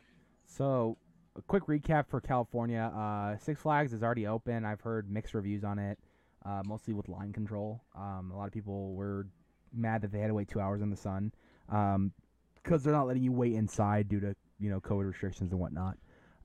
So, 0.46 0.98
a 1.36 1.42
quick 1.42 1.66
recap 1.68 2.08
for 2.08 2.22
California. 2.22 2.92
Uh, 2.96 3.38
Six 3.38 3.62
Flags 3.62 3.94
is 3.94 4.04
already 4.04 4.28
open. 4.28 4.66
I've 4.66 4.82
heard 4.82 5.10
mixed 5.10 5.34
reviews 5.34 5.64
on 5.64 5.80
it, 5.80 6.00
uh, 6.46 6.62
mostly 6.66 6.94
with 6.94 7.08
line 7.08 7.34
control. 7.34 7.84
Um, 7.96 8.32
a 8.32 8.38
lot 8.38 8.48
of 8.48 8.54
people 8.54 8.94
were 8.94 9.28
mad 9.74 10.02
that 10.02 10.12
they 10.12 10.20
had 10.20 10.28
to 10.28 10.34
wait 10.34 10.48
two 10.48 10.60
hours 10.60 10.82
in 10.82 10.90
the 10.90 10.98
sun 10.98 11.32
because 11.68 12.84
they're 12.84 12.94
not 12.94 13.08
letting 13.08 13.24
you 13.24 13.32
wait 13.32 13.54
inside 13.54 14.08
due 14.08 14.20
to 14.20 14.36
you 14.60 14.70
know 14.70 14.80
COVID 14.80 15.08
restrictions 15.08 15.52
and 15.52 15.60
whatnot. 15.60 15.98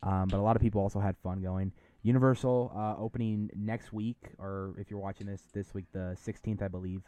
Um, 0.03 0.29
but 0.29 0.39
a 0.39 0.43
lot 0.43 0.57
of 0.57 0.63
people 0.63 0.81
also 0.81 1.01
had 1.01 1.17
fun 1.19 1.41
going. 1.41 1.73
Universal 2.03 2.73
uh, 2.75 3.01
opening 3.01 3.51
next 3.57 3.93
week, 3.93 4.17
or 4.39 4.75
if 4.79 4.91
you're 4.91 5.01
watching 5.01 5.27
this 5.27 5.43
this 5.53 5.75
week, 5.75 5.87
the 5.93 6.17
16th, 6.25 6.63
I 6.63 6.69
believe. 6.69 7.03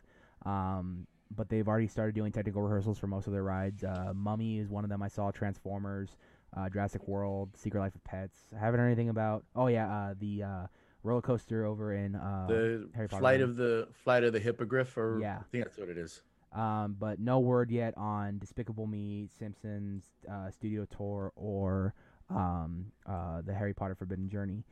Um, 0.44 1.06
but 1.34 1.48
they've 1.48 1.68
already 1.68 1.86
started 1.86 2.14
doing 2.14 2.32
technical 2.32 2.60
rehearsals 2.60 2.98
for 2.98 3.06
most 3.06 3.26
of 3.28 3.32
their 3.32 3.44
rides. 3.44 3.84
Uh, 3.84 4.12
Mummy 4.14 4.58
is 4.58 4.68
one 4.68 4.82
of 4.82 4.90
them. 4.90 5.02
I 5.02 5.08
saw 5.08 5.30
Transformers, 5.30 6.16
uh, 6.56 6.68
Jurassic 6.68 7.06
World, 7.06 7.50
Secret 7.56 7.80
Life 7.80 7.94
of 7.94 8.02
Pets. 8.02 8.40
I 8.54 8.58
haven't 8.58 8.80
heard 8.80 8.86
anything 8.86 9.10
about. 9.10 9.44
Oh 9.54 9.68
yeah, 9.68 9.88
uh, 9.88 10.14
the 10.18 10.42
uh, 10.42 10.66
roller 11.02 11.22
coaster 11.22 11.64
over 11.64 11.92
in 11.94 12.14
uh, 12.14 12.46
the 12.48 12.88
Harry 12.94 13.08
Potter 13.08 13.20
flight 13.20 13.40
land. 13.40 13.50
of 13.50 13.56
the 13.56 13.88
flight 14.04 14.24
of 14.24 14.32
the 14.32 14.40
hippogriff, 14.40 14.96
or 14.96 15.18
Yeah. 15.20 15.38
I 15.40 15.42
think 15.50 15.64
that's 15.64 15.78
what 15.78 15.88
it 15.88 15.98
is. 15.98 16.22
um, 16.52 16.96
but 16.98 17.18
no 17.20 17.38
word 17.38 17.70
yet 17.70 17.94
on 17.96 18.38
Despicable 18.38 18.86
Me, 18.86 19.28
Simpsons 19.38 20.04
uh, 20.30 20.50
Studio 20.50 20.84
Tour, 20.86 21.32
or 21.36 21.94
um, 22.28 22.86
uh, 23.06 23.40
the 23.42 23.54
Harry 23.54 23.72
Potter 23.74 23.94
Forbidden 23.94 24.28
Journey. 24.28 24.64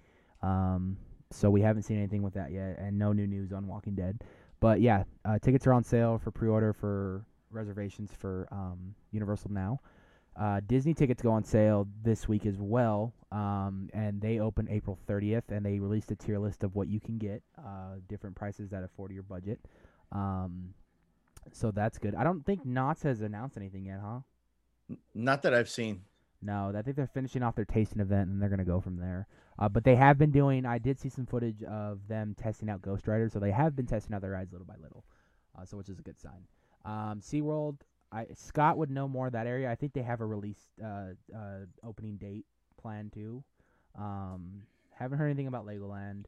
Um, 0.43 0.97
so 1.31 1.51
we 1.51 1.61
haven't 1.61 1.83
seen 1.83 1.99
anything 1.99 2.23
with 2.23 2.35
that 2.35 2.53
yet, 2.53 2.79
and 2.79 2.99
no 2.99 3.13
new 3.13 3.27
news 3.27 3.53
on 3.53 3.67
Walking 3.67 3.95
Dead. 3.95 4.23
But 4.61 4.81
yeah, 4.81 5.05
uh, 5.25 5.39
tickets 5.39 5.67
are 5.67 5.73
on 5.73 5.85
sale 5.85 6.19
for 6.19 6.31
pre-order 6.31 6.73
for 6.73 7.25
reservations 7.51 8.11
for 8.17 8.49
um, 8.51 8.95
Universal 9.13 9.53
now. 9.53 9.81
Uh, 10.39 10.61
Disney 10.67 10.95
tickets 10.95 11.21
go 11.21 11.33
on 11.33 11.43
sale 11.43 11.89
this 12.03 12.29
week 12.29 12.47
as 12.47 12.57
well, 12.59 13.13
um, 13.33 13.91
and 13.93 14.21
they 14.21 14.39
open 14.39 14.69
April 14.71 14.97
30th, 15.09 15.51
and 15.51 15.67
they 15.67 15.81
released 15.81 16.13
a 16.13 16.17
tier 16.17 16.39
list 16.39 16.63
of 16.63 16.77
what 16.77 16.87
you 16.87 17.01
can 17.01 17.19
get, 17.19 17.43
uh, 17.59 17.97
different 18.09 18.37
prices 18.37 18.71
that 18.71 18.85
afford 18.85 19.11
your 19.11 19.25
budget. 19.25 19.59
Um, 20.13 20.75
so 21.53 21.71
that's 21.73 21.99
good. 21.99 22.15
I 22.15 22.23
don't 22.23 22.45
think 22.47 22.65
Knott's 22.65 23.03
has 23.03 23.21
announced 23.21 23.57
anything 23.57 23.87
yet, 23.87 24.01
huh? 24.03 24.21
Not 25.15 25.43
that 25.43 25.55
I've 25.55 25.69
seen. 25.69 26.03
No, 26.41 26.73
I 26.75 26.83
think 26.83 26.97
they're 26.97 27.09
finishing 27.09 27.43
off 27.43 27.57
their 27.57 27.65
tasting 27.65 28.01
event 28.01 28.31
and 28.31 28.41
they're 28.41 28.49
gonna 28.49 28.65
go 28.65 28.81
from 28.81 28.97
there. 28.97 29.27
Uh, 29.59 29.69
but 29.69 29.83
they 29.83 29.97
have 29.97 30.19
been 30.19 30.31
doing. 30.31 30.65
I 30.65 30.79
did 30.79 31.01
see 31.01 31.09
some 31.09 31.27
footage 31.27 31.63
of 31.65 32.07
them 32.07 32.35
testing 32.39 32.71
out 32.71 32.81
Ghost 32.81 33.09
Rider, 33.09 33.29
so 33.29 33.41
they 33.41 33.51
have 33.51 33.75
been 33.75 33.87
testing 33.87 34.15
out 34.15 34.23
their 34.23 34.31
rides 34.31 34.53
little 34.53 34.67
by 34.67 34.77
little, 34.81 35.05
uh, 35.59 35.65
so 35.65 35.77
which 35.77 35.89
is 35.89 35.99
a 35.99 36.03
good 36.03 36.19
sign. 36.19 36.47
Um, 36.85 37.21
SeaWorld, 37.21 37.79
I 38.11 38.27
Scott 38.35 38.79
would 38.79 38.91
know 38.91 39.07
more 39.09 39.27
of 39.27 39.33
that 39.35 39.47
area. 39.47 39.71
I 39.71 39.75
think 39.75 39.93
they 39.93 40.03
have 40.03 40.21
a 40.21 40.27
release 40.27 40.61
uh, 40.83 41.11
uh, 41.35 41.67
opening 41.85 42.17
date 42.17 42.47
planned 42.81 43.13
too. 43.13 43.45
Um, 43.99 44.63
haven't 44.95 45.19
heard 45.19 45.27
anything 45.27 45.47
about 45.47 45.67
Legoland. 45.67 46.25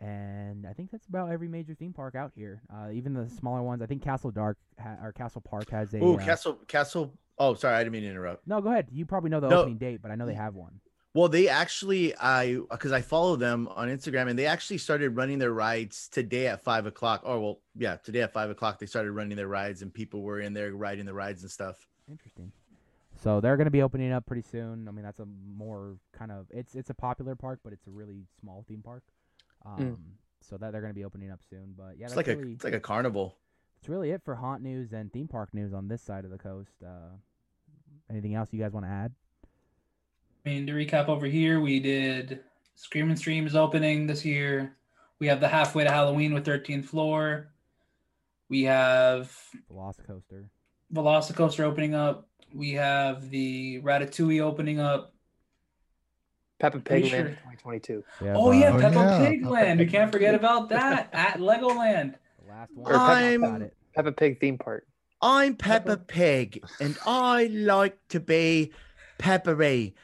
And 0.00 0.66
I 0.66 0.72
think 0.72 0.90
that's 0.90 1.06
about 1.06 1.30
every 1.30 1.48
major 1.48 1.74
theme 1.74 1.92
park 1.92 2.14
out 2.14 2.32
here. 2.34 2.62
Uh, 2.72 2.90
even 2.92 3.14
the 3.14 3.28
smaller 3.28 3.62
ones. 3.62 3.80
I 3.80 3.86
think 3.86 4.02
Castle 4.02 4.30
Dark 4.30 4.58
ha- 4.78 4.98
or 5.02 5.12
Castle 5.12 5.40
Park 5.40 5.70
has 5.70 5.94
a. 5.94 6.02
Ooh, 6.02 6.16
uh, 6.16 6.24
Castle 6.24 6.54
Castle. 6.66 7.12
Oh, 7.38 7.54
sorry, 7.54 7.76
I 7.76 7.78
didn't 7.80 7.92
mean 7.92 8.02
to 8.02 8.10
interrupt. 8.10 8.46
No, 8.46 8.60
go 8.60 8.70
ahead. 8.70 8.88
You 8.90 9.06
probably 9.06 9.30
know 9.30 9.40
the 9.40 9.48
No. 9.48 9.60
opening 9.60 9.78
date, 9.78 10.00
but 10.02 10.10
I 10.10 10.14
know 10.16 10.26
they 10.26 10.34
have 10.34 10.54
one. 10.54 10.80
Well, 11.14 11.28
they 11.28 11.48
actually, 11.48 12.12
I 12.16 12.58
because 12.70 12.90
I 12.90 13.00
follow 13.00 13.36
them 13.36 13.68
on 13.68 13.88
Instagram, 13.88 14.28
and 14.28 14.36
they 14.36 14.46
actually 14.46 14.78
started 14.78 15.10
running 15.10 15.38
their 15.38 15.52
rides 15.52 16.08
today 16.08 16.48
at 16.48 16.64
five 16.64 16.86
o'clock. 16.86 17.22
Oh 17.24 17.38
well, 17.40 17.60
yeah, 17.76 17.96
today 17.96 18.22
at 18.22 18.32
five 18.32 18.50
o'clock 18.50 18.80
they 18.80 18.86
started 18.86 19.12
running 19.12 19.36
their 19.36 19.46
rides, 19.46 19.82
and 19.82 19.94
people 19.94 20.22
were 20.22 20.40
in 20.40 20.52
there 20.52 20.74
riding 20.74 21.06
the 21.06 21.14
rides 21.14 21.42
and 21.42 21.50
stuff. 21.50 21.76
Interesting. 22.10 22.50
So 23.22 23.40
they're 23.40 23.56
going 23.56 23.66
to 23.66 23.70
be 23.70 23.82
opening 23.82 24.12
up 24.12 24.26
pretty 24.26 24.42
soon. 24.42 24.88
I 24.88 24.90
mean, 24.90 25.04
that's 25.04 25.20
a 25.20 25.26
more 25.56 25.96
kind 26.12 26.32
of 26.32 26.46
it's 26.50 26.74
it's 26.74 26.90
a 26.90 26.94
popular 26.94 27.36
park, 27.36 27.60
but 27.62 27.72
it's 27.72 27.86
a 27.86 27.90
really 27.90 28.24
small 28.40 28.64
theme 28.66 28.82
park. 28.82 29.04
Um, 29.64 29.98
so 30.40 30.56
that 30.58 30.72
they're 30.72 30.80
going 30.80 30.92
to 30.92 30.98
be 30.98 31.04
opening 31.04 31.30
up 31.30 31.40
soon. 31.48 31.74
But 31.76 31.96
yeah, 31.96 32.06
it's 32.06 32.14
that's 32.14 32.16
like 32.16 32.26
really 32.26 32.50
a 32.50 32.54
it's 32.54 32.64
like 32.64 32.74
a 32.74 32.80
carnival. 32.80 33.38
that's 33.76 33.88
really 33.88 34.10
it 34.10 34.22
for 34.24 34.34
haunt 34.34 34.62
news 34.62 34.92
and 34.92 35.12
theme 35.12 35.28
park 35.28 35.54
news 35.54 35.72
on 35.72 35.86
this 35.86 36.02
side 36.02 36.24
of 36.24 36.32
the 36.32 36.38
coast. 36.38 36.82
Uh, 36.84 37.16
anything 38.10 38.34
else 38.34 38.52
you 38.52 38.60
guys 38.60 38.72
want 38.72 38.84
to 38.84 38.90
add? 38.90 39.12
I 40.44 40.50
mean, 40.50 40.66
to 40.66 40.72
recap 40.74 41.08
over 41.08 41.26
here, 41.26 41.58
we 41.60 41.80
did 41.80 42.40
Screaming 42.74 43.10
and 43.10 43.18
Streams 43.18 43.54
opening 43.54 44.06
this 44.06 44.24
year. 44.24 44.76
We 45.18 45.26
have 45.28 45.40
the 45.40 45.48
halfway 45.48 45.84
to 45.84 45.90
Halloween 45.90 46.34
with 46.34 46.44
13th 46.44 46.84
floor. 46.84 47.48
We 48.50 48.64
have 48.64 49.34
Velocicoaster. 49.72 50.44
Velocicoaster 50.92 51.60
opening 51.60 51.94
up. 51.94 52.28
We 52.52 52.72
have 52.72 53.30
the 53.30 53.80
Ratatouille 53.80 54.42
opening 54.42 54.80
up. 54.80 55.14
Peppa 56.58 56.78
Pig 56.80 57.06
sure- 57.06 57.18
Land 57.20 57.36
2022. 57.62 58.04
We 58.20 58.26
have, 58.26 58.36
Oh 58.36 58.50
yeah, 58.52 58.72
Oh, 58.74 58.80
Peppa 58.80 58.94
yeah, 58.96 59.28
Pig 59.28 59.42
Peppa 59.42 59.52
Land. 59.52 59.80
We 59.80 59.86
can't 59.86 60.12
forget 60.12 60.34
about 60.34 60.68
that 60.68 61.08
at 61.14 61.38
Legoland. 61.38 62.14
the 62.44 62.50
last 62.50 62.70
one. 62.74 62.92
I'm- 62.94 63.40
Got. 63.40 63.62
Peppa 63.96 64.12
Pig 64.12 64.40
theme 64.40 64.58
park. 64.58 64.86
I'm 65.22 65.54
Peppa 65.56 65.96
Pig, 65.96 66.62
and 66.80 66.98
I 67.06 67.46
like 67.46 67.96
to 68.08 68.20
be 68.20 68.72
peppery. 69.16 69.94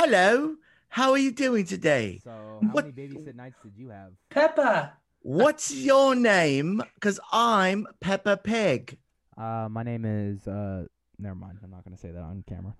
Hello, 0.00 0.56
how 0.90 1.12
are 1.12 1.16
you 1.16 1.32
doing 1.32 1.64
today? 1.64 2.20
So, 2.22 2.28
how 2.30 2.68
What- 2.72 2.84
many 2.94 3.08
babysit 3.08 3.34
nights 3.34 3.56
did 3.64 3.72
you 3.78 3.88
have? 3.88 4.12
Peppa. 4.28 4.92
What's 5.22 5.72
your 5.74 6.14
name? 6.14 6.82
Because 6.96 7.18
I'm 7.32 7.86
Peppa 8.00 8.36
Pig. 8.36 8.98
Uh, 9.38 9.68
my 9.70 9.82
name 9.82 10.04
is 10.04 10.46
uh. 10.46 10.84
Never 11.18 11.34
mind. 11.34 11.60
I'm 11.64 11.70
not 11.70 11.82
going 11.82 11.96
to 11.96 12.00
say 12.00 12.10
that 12.10 12.20
on 12.20 12.44
camera. 12.46 12.74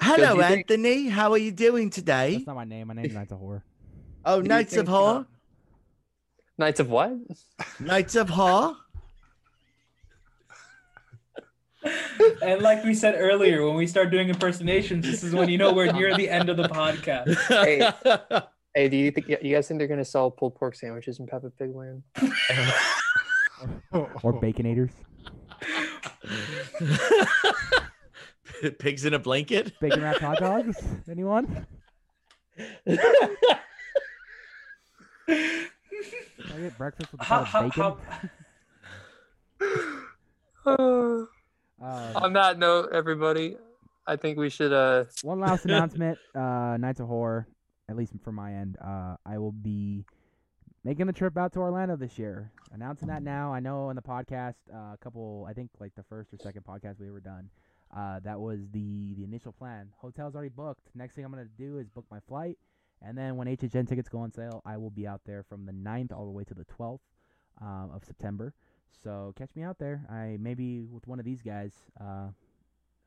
Hello, 0.00 0.34
you 0.34 0.42
think- 0.42 0.68
Anthony. 0.72 1.06
How 1.06 1.30
are 1.30 1.38
you 1.38 1.52
doing 1.52 1.88
today? 1.88 2.32
That's 2.34 2.48
not 2.48 2.56
my 2.56 2.64
name. 2.64 2.88
My 2.88 2.94
name's 2.94 3.14
Nights 3.14 3.30
of 3.30 3.38
Horror. 3.38 3.62
Oh, 4.24 4.42
Do 4.42 4.48
Nights 4.48 4.72
of 4.72 4.86
think, 4.86 4.88
Horror. 4.88 5.26
Nights 6.58 6.80
of 6.80 6.90
what? 6.90 7.12
Nights 7.78 8.16
of 8.16 8.28
Horror. 8.28 8.74
And 12.42 12.62
like 12.62 12.84
we 12.84 12.94
said 12.94 13.14
earlier, 13.18 13.64
when 13.66 13.74
we 13.76 13.86
start 13.86 14.10
doing 14.10 14.28
impersonations, 14.28 15.04
this 15.04 15.22
is 15.22 15.34
when 15.34 15.48
you 15.48 15.58
know 15.58 15.72
we're 15.72 15.90
near 15.92 16.16
the 16.16 16.28
end 16.28 16.48
of 16.48 16.56
the 16.56 16.68
podcast. 16.68 17.34
Hey. 17.48 17.90
Hey, 18.74 18.88
do 18.90 18.96
you 18.96 19.10
think 19.10 19.28
you 19.28 19.54
guys 19.54 19.66
think 19.66 19.78
they're 19.78 19.88
gonna 19.88 20.04
sell 20.04 20.30
pulled 20.30 20.54
pork 20.54 20.74
sandwiches 20.74 21.18
in 21.18 21.26
Peppa 21.26 21.50
Pig 21.50 21.74
Land? 21.74 22.02
Or 23.90 24.34
Baconators. 24.34 24.90
Pigs 28.78 29.06
in 29.06 29.14
a 29.14 29.18
blanket. 29.18 29.72
Bacon 29.80 30.02
wrapped 30.02 30.20
hot 30.20 30.38
dogs? 30.38 30.76
Anyone? 31.10 31.66
Can 32.86 32.98
I 35.28 36.60
get 36.60 36.78
breakfast 36.78 37.12
with 37.12 37.20
a 37.20 37.24
How, 37.24 37.40
of 37.40 37.46
how, 37.46 37.62
bacon? 37.62 37.96
how, 40.64 41.26
Uh, 41.82 42.12
On 42.16 42.32
that 42.32 42.58
note, 42.58 42.90
everybody, 42.92 43.56
I 44.06 44.16
think 44.16 44.38
we 44.38 44.48
should 44.48 44.72
uh 44.72 45.04
one 45.22 45.40
last 45.40 45.64
announcement. 45.66 46.18
Uh, 46.34 46.76
Nights 46.78 47.00
of 47.00 47.08
Horror, 47.08 47.46
at 47.88 47.96
least 47.96 48.12
from 48.24 48.34
my 48.36 48.54
end, 48.54 48.76
uh, 48.82 49.16
I 49.26 49.38
will 49.38 49.52
be 49.52 50.04
making 50.84 51.06
the 51.06 51.12
trip 51.12 51.36
out 51.36 51.52
to 51.54 51.60
Orlando 51.60 51.96
this 51.96 52.18
year. 52.18 52.50
Announcing 52.72 53.08
that 53.08 53.22
now. 53.22 53.52
I 53.52 53.60
know 53.60 53.90
in 53.90 53.96
the 53.96 54.02
podcast, 54.02 54.54
uh, 54.72 54.94
a 54.94 54.98
couple, 55.02 55.46
I 55.48 55.52
think 55.52 55.70
like 55.80 55.94
the 55.96 56.02
first 56.04 56.32
or 56.32 56.38
second 56.38 56.64
podcast 56.64 56.98
we 57.00 57.08
ever 57.08 57.20
done, 57.20 57.50
uh, 57.94 58.20
that 58.20 58.40
was 58.40 58.60
the 58.72 59.14
the 59.14 59.24
initial 59.24 59.52
plan. 59.52 59.90
Hotel's 59.98 60.34
already 60.34 60.50
booked. 60.50 60.88
Next 60.94 61.14
thing 61.14 61.24
I'm 61.24 61.30
gonna 61.30 61.46
do 61.58 61.78
is 61.78 61.88
book 61.88 62.06
my 62.10 62.20
flight, 62.26 62.56
and 63.02 63.18
then 63.18 63.36
when 63.36 63.48
HHN 63.48 63.86
tickets 63.86 64.08
go 64.08 64.18
on 64.20 64.32
sale, 64.32 64.62
I 64.64 64.78
will 64.78 64.90
be 64.90 65.06
out 65.06 65.20
there 65.26 65.42
from 65.42 65.66
the 65.66 65.72
9th 65.72 66.12
all 66.12 66.24
the 66.24 66.30
way 66.30 66.44
to 66.44 66.54
the 66.54 66.64
12th 66.64 67.00
um, 67.60 67.90
of 67.94 68.04
September. 68.04 68.54
So 69.02 69.32
catch 69.36 69.50
me 69.54 69.62
out 69.62 69.78
there. 69.78 70.04
I 70.10 70.36
maybe 70.40 70.86
with 70.90 71.06
one 71.06 71.18
of 71.18 71.24
these 71.24 71.42
guys. 71.42 71.72
Uh, 72.00 72.28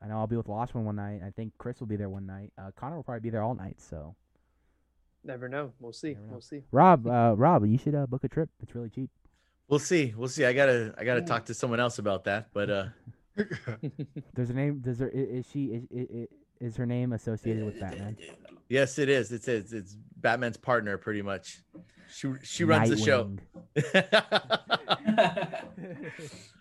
I 0.02 0.08
know 0.08 0.16
I'll 0.18 0.26
be 0.26 0.36
with 0.36 0.48
Losh 0.48 0.72
one 0.72 0.84
one 0.84 0.96
night. 0.96 1.20
I 1.26 1.30
think 1.30 1.52
Chris 1.58 1.78
will 1.80 1.86
be 1.86 1.96
there 1.96 2.08
one 2.08 2.26
night. 2.26 2.52
Uh, 2.56 2.70
Connor 2.74 2.96
will 2.96 3.02
probably 3.02 3.20
be 3.20 3.30
there 3.30 3.42
all 3.42 3.54
night. 3.54 3.76
So 3.80 4.14
never 5.24 5.48
know. 5.48 5.72
We'll 5.78 5.92
see. 5.92 6.14
Know. 6.14 6.20
We'll 6.30 6.40
see. 6.40 6.62
Rob, 6.72 7.06
uh, 7.06 7.34
Rob, 7.36 7.66
you 7.66 7.76
should 7.76 7.94
uh, 7.94 8.06
book 8.06 8.24
a 8.24 8.28
trip. 8.28 8.48
It's 8.62 8.74
really 8.74 8.88
cheap. 8.88 9.10
We'll 9.68 9.78
see. 9.78 10.14
We'll 10.16 10.28
see. 10.28 10.44
I 10.46 10.52
gotta. 10.52 10.94
I 10.98 11.04
gotta 11.04 11.22
talk 11.22 11.44
to 11.46 11.54
someone 11.54 11.80
else 11.80 11.98
about 11.98 12.24
that. 12.24 12.48
But 12.54 12.70
uh, 12.70 12.84
There's 14.34 14.50
a 14.50 14.54
name. 14.54 14.78
Does 14.80 14.98
there 14.98 15.10
i- 15.14 15.18
is 15.18 15.46
she 15.52 15.66
is, 15.66 15.84
is, 15.90 16.28
is 16.60 16.76
her 16.76 16.86
name 16.86 17.12
associated 17.12 17.64
with 17.64 17.78
Batman? 17.78 18.16
Yes, 18.70 18.98
it 18.98 19.10
is. 19.10 19.32
It's 19.32 19.48
it's, 19.48 19.72
it's 19.72 19.96
Batman's 20.16 20.56
partner, 20.56 20.96
pretty 20.96 21.20
much. 21.20 21.58
She 22.12 22.32
she 22.42 22.64
runs 22.64 22.88
the 22.88 22.96
show. 22.96 23.36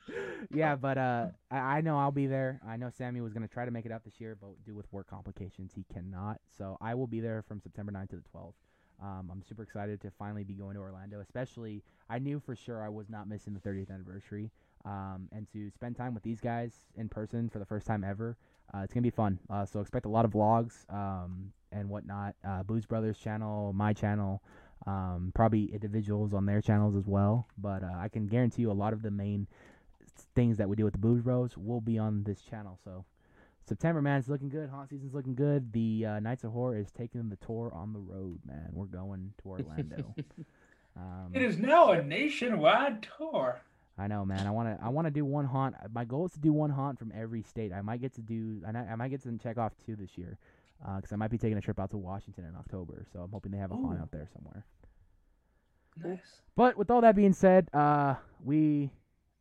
yeah, 0.54 0.76
but 0.76 0.98
uh, 0.98 1.28
I, 1.50 1.58
I 1.58 1.82
know 1.82 1.98
I'll 1.98 2.12
be 2.12 2.28
there. 2.28 2.60
I 2.68 2.78
know 2.78 2.90
Sammy 2.90 3.22
was 3.22 3.34
gonna 3.34 3.48
try 3.48 3.66
to 3.66 3.72
make 3.72 3.86
it 3.86 3.92
out 3.92 4.04
this 4.04 4.20
year, 4.20 4.38
but 4.40 4.50
due 4.66 4.76
with 4.76 4.92
work 4.92 5.10
complications, 5.10 5.72
he 5.74 5.86
cannot. 5.94 6.40
So 6.58 6.78
I 6.82 6.96
will 6.96 7.08
be 7.08 7.20
there 7.20 7.44
from 7.48 7.62
September 7.62 7.92
9th 7.92 8.10
to 8.10 8.16
the 8.18 8.24
12th. 8.36 8.54
Um, 9.02 9.30
I'm 9.32 9.42
super 9.42 9.64
excited 9.64 10.02
to 10.02 10.12
finally 10.12 10.44
be 10.44 10.54
going 10.54 10.76
to 10.76 10.82
Orlando. 10.82 11.22
Especially, 11.22 11.84
I 12.10 12.20
knew 12.20 12.40
for 12.40 12.56
sure 12.56 12.84
I 12.84 12.90
was 12.90 13.10
not 13.10 13.30
missing 13.30 13.54
the 13.54 13.62
30th 13.62 13.92
anniversary. 13.92 14.52
Um, 14.86 15.30
and 15.32 15.48
to 15.54 15.70
spend 15.72 15.96
time 15.96 16.14
with 16.14 16.24
these 16.24 16.40
guys 16.40 16.74
in 16.96 17.10
person 17.10 17.50
for 17.50 17.60
the 17.60 17.66
first 17.66 17.86
time 17.86 18.04
ever, 18.04 18.38
uh, 18.74 18.80
it's 18.80 18.94
gonna 18.94 19.02
be 19.02 19.10
fun. 19.10 19.40
Uh, 19.50 19.66
so 19.66 19.80
expect 19.80 20.06
a 20.06 20.10
lot 20.10 20.26
of 20.26 20.32
vlogs 20.32 20.92
um, 20.94 21.52
and 21.72 21.90
whatnot. 21.90 22.36
Uh, 22.48 22.64
Boo 22.64 22.82
Brothers 22.82 23.18
channel, 23.18 23.74
my 23.74 23.94
channel, 23.94 24.42
um, 24.88 25.32
probably 25.36 25.66
individuals 25.74 26.34
on 26.34 26.46
their 26.46 26.62
channels 26.62 26.96
as 26.96 27.08
well. 27.08 27.48
But 27.58 27.84
uh, 27.84 27.94
I 27.98 28.10
can 28.10 28.28
guarantee 28.28 28.64
you 28.64 28.72
a 28.72 28.74
lot 28.74 28.94
of 28.94 29.02
the 29.02 29.12
main 29.12 29.48
things 30.36 30.58
that 30.58 30.68
we 30.70 30.76
do 30.76 30.84
with 30.84 30.94
the 30.94 31.00
Boo 31.00 31.16
Bros 31.22 31.58
will 31.58 31.82
be 31.82 31.98
on 31.98 32.24
this 32.24 32.42
channel. 32.42 32.80
So 32.84 33.06
September, 33.68 34.02
man, 34.02 34.20
it's 34.20 34.28
looking 34.28 34.50
good. 34.50 34.70
Haunt 34.70 34.90
season's 34.90 35.14
looking 35.14 35.36
good. 35.36 35.72
The 35.74 36.06
uh, 36.06 36.20
Nights 36.20 36.44
of 36.44 36.52
Horror 36.52 36.78
is 36.78 36.92
taking 36.92 37.30
the 37.30 37.36
tour 37.38 37.72
on 37.74 37.94
the 37.94 38.00
road, 38.00 38.40
man. 38.46 38.70
We're 38.74 38.86
going 38.86 39.34
to 39.44 39.50
Orlando. 39.50 40.16
um, 40.98 41.32
it 41.34 41.42
is 41.42 41.58
now 41.58 41.92
a 41.92 42.02
nationwide 42.02 43.08
tour. 43.18 43.62
I 44.00 44.08
know, 44.08 44.24
man. 44.26 44.48
I 44.48 44.52
want 44.52 44.80
to. 44.80 44.84
I 44.84 44.88
want 44.90 45.08
to 45.08 45.12
do 45.12 45.26
one 45.26 45.46
haunt. 45.46 45.76
My 45.94 46.06
goal 46.06 46.26
is 46.26 46.32
to 46.32 46.40
do 46.40 46.54
one 46.54 46.70
haunt 46.70 46.98
from 46.98 47.12
every 47.14 47.44
state. 47.44 47.74
I 47.74 47.82
might 47.82 48.00
get 48.00 48.14
to 48.16 48.22
do. 48.22 48.62
I, 48.66 48.70
I 48.76 48.96
might 48.96 49.10
get 49.10 49.22
to 49.24 49.38
check 49.38 49.58
off 49.58 49.74
two 49.86 49.98
this 49.98 50.18
year, 50.18 50.38
because 50.96 51.12
I 51.12 51.16
might 51.16 51.32
be 51.32 51.38
taking 51.38 51.58
a 51.58 51.62
trip 51.62 51.80
out 51.80 51.92
to 51.92 51.98
Washington 51.98 52.46
in 52.46 52.56
October. 52.56 53.06
So 53.12 53.20
I'm 53.20 53.32
hoping 53.32 53.52
they 53.52 53.58
have 53.58 53.72
a 53.72 53.76
haunt 53.76 54.00
Ooh. 54.00 54.02
out 54.02 54.12
there 54.12 54.28
somewhere. 54.34 54.66
Nice. 56.04 56.42
But 56.56 56.78
with 56.78 56.90
all 56.90 57.02
that 57.02 57.16
being 57.16 57.34
said, 57.34 57.68
uh, 57.74 58.16
we 58.44 58.92